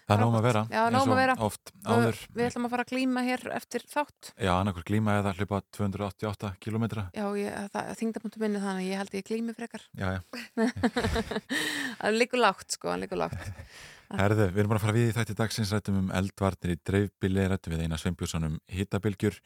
Það 0.06 0.14
er 0.14 0.22
nóg 0.22 0.30
um 0.30 0.36
að 0.38 0.44
vera, 0.46 0.62
Já, 0.70 0.82
og 0.86 0.96
að 1.10 1.18
vera. 1.18 1.36
oft 1.42 1.72
áður. 1.82 2.18
Og 2.30 2.36
Við 2.38 2.46
ætlum 2.46 2.66
að 2.68 2.74
fara 2.76 2.84
að 2.86 2.92
glíma 2.92 3.22
hér 3.26 3.44
eftir 3.56 3.86
þátt. 3.90 4.28
Já, 4.38 4.52
annarkur 4.54 4.86
glíma 4.86 5.16
eða 5.18 5.32
hlaupa 5.34 5.62
288 5.74 6.52
kilometra. 6.62 7.06
Já, 7.18 7.26
ég, 7.40 7.56
það, 7.74 7.90
þingdapunktu 8.04 8.42
minni 8.44 8.62
þannig 8.62 8.86
að 8.86 8.92
ég 8.92 9.02
held 9.02 9.18
ég 9.18 9.26
glími 9.32 9.56
frekar. 9.58 9.88
Já, 9.98 10.12
já. 10.14 10.22
það 12.04 12.20
liggur 12.20 12.44
lágt, 12.44 12.78
sko, 12.78 12.94
liggur 13.02 13.22
lágt. 13.24 13.50
Herðu, 14.22 14.52
við 14.54 14.62
erum 14.62 14.76
bara 14.76 14.84
að 14.84 14.86
fara 14.86 14.98
við 15.00 15.10
í 15.10 15.16
þætti 15.18 15.38
dagsins 15.42 15.74
rættum 15.74 15.98
um 16.04 16.14
eldvarnir 16.22 16.76
í 16.76 16.80
dreifbili, 16.86 17.48
rættum 17.50 17.74
við 17.74 17.88
eina 17.88 17.98
Sveinbjörnsson 17.98 18.46
um 18.52 18.60
hittabilgjur, 18.78 19.42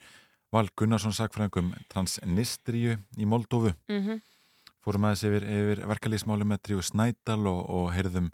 Val 0.52 0.68
Gunnarsson 0.76 1.16
sagfræðingum 1.16 1.72
transnistríu 1.88 2.98
í 3.16 3.24
Moldófu. 3.24 3.72
Mhm. 3.88 4.20
Fórum 4.84 5.04
aðeins 5.08 5.24
yfir, 5.28 5.44
yfir 5.44 5.82
verkalýsmáli 5.88 6.44
með 6.48 6.62
Dríu 6.66 6.84
Snædal 6.84 7.42
og, 7.48 7.58
og 7.68 7.90
heyrðum 7.92 8.30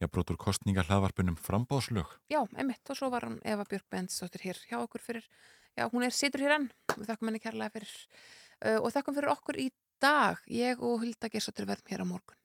já, 0.00 0.08
brotur 0.08 0.38
kostninga 0.40 0.84
hlaðvarpunum 0.86 1.38
frambáðslög. 1.40 2.10
Já, 2.32 2.42
einmitt, 2.56 2.84
og 2.90 2.98
svo 2.98 3.10
var 3.12 3.28
hann 3.28 3.38
Eva 3.44 3.66
Björk 3.68 3.86
Bendsdóttir 3.92 4.46
hér 4.48 4.60
hjá 4.68 4.78
okkur 4.82 5.04
fyrir, 5.04 5.28
já, 5.76 5.86
hún 5.92 6.06
er 6.06 6.14
situr 6.14 6.44
hér 6.44 6.58
enn, 6.58 6.70
við 6.94 7.10
þakkum 7.10 7.30
henni 7.30 7.42
kærlega 7.42 7.74
fyrir, 7.78 7.94
uh, 8.64 8.78
og 8.80 8.90
þakkum 8.94 9.18
fyrir 9.18 9.32
okkur 9.32 9.60
í 9.62 9.70
dag, 10.02 10.42
ég 10.52 10.82
og 10.84 11.00
Hulda 11.02 11.32
Gersóttir 11.32 11.68
verðum 11.68 11.94
hér 11.94 12.04
á 12.04 12.06
morgun. 12.12 12.35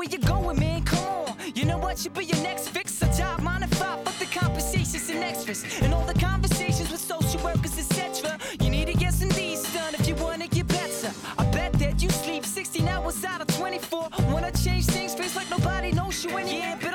Where 0.00 0.08
you 0.08 0.18
going, 0.20 0.58
man? 0.58 0.82
Come 0.82 1.06
on. 1.06 1.36
You 1.54 1.66
know 1.66 1.76
what? 1.76 2.02
You 2.02 2.10
be 2.10 2.24
your 2.24 2.42
next 2.42 2.70
fix. 2.70 3.02
A 3.02 3.06
job, 3.14 3.42
nine 3.42 3.60
to 3.60 3.66
five. 3.76 4.02
Fuck 4.02 4.16
the 4.18 4.38
conversations 4.38 5.10
and 5.10 5.22
extras. 5.22 5.62
And 5.82 5.92
all 5.92 6.06
the 6.06 6.18
conversations 6.18 6.90
with 6.90 7.02
social 7.02 7.38
workers, 7.44 7.78
etc. 7.78 8.38
You 8.62 8.70
need 8.70 8.86
to 8.86 8.94
get 8.94 9.12
some 9.12 9.28
these 9.28 9.62
done 9.74 9.94
if 9.94 10.08
you 10.08 10.14
wanna 10.14 10.48
get 10.48 10.68
better. 10.68 11.10
I 11.36 11.44
bet 11.50 11.74
that 11.74 12.02
you 12.02 12.08
sleep 12.08 12.46
16 12.46 12.88
hours 12.88 13.22
out 13.24 13.42
of 13.42 13.48
24. 13.58 14.08
Wanna 14.32 14.52
change 14.52 14.86
things, 14.86 15.14
feels 15.14 15.36
like 15.36 15.50
nobody 15.50 15.92
knows 15.92 16.24
you 16.24 16.30
anymore. 16.30 16.60
Yeah, 16.60 16.78
but 16.80 16.89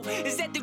is 0.00 0.36
that 0.38 0.54
the 0.54 0.60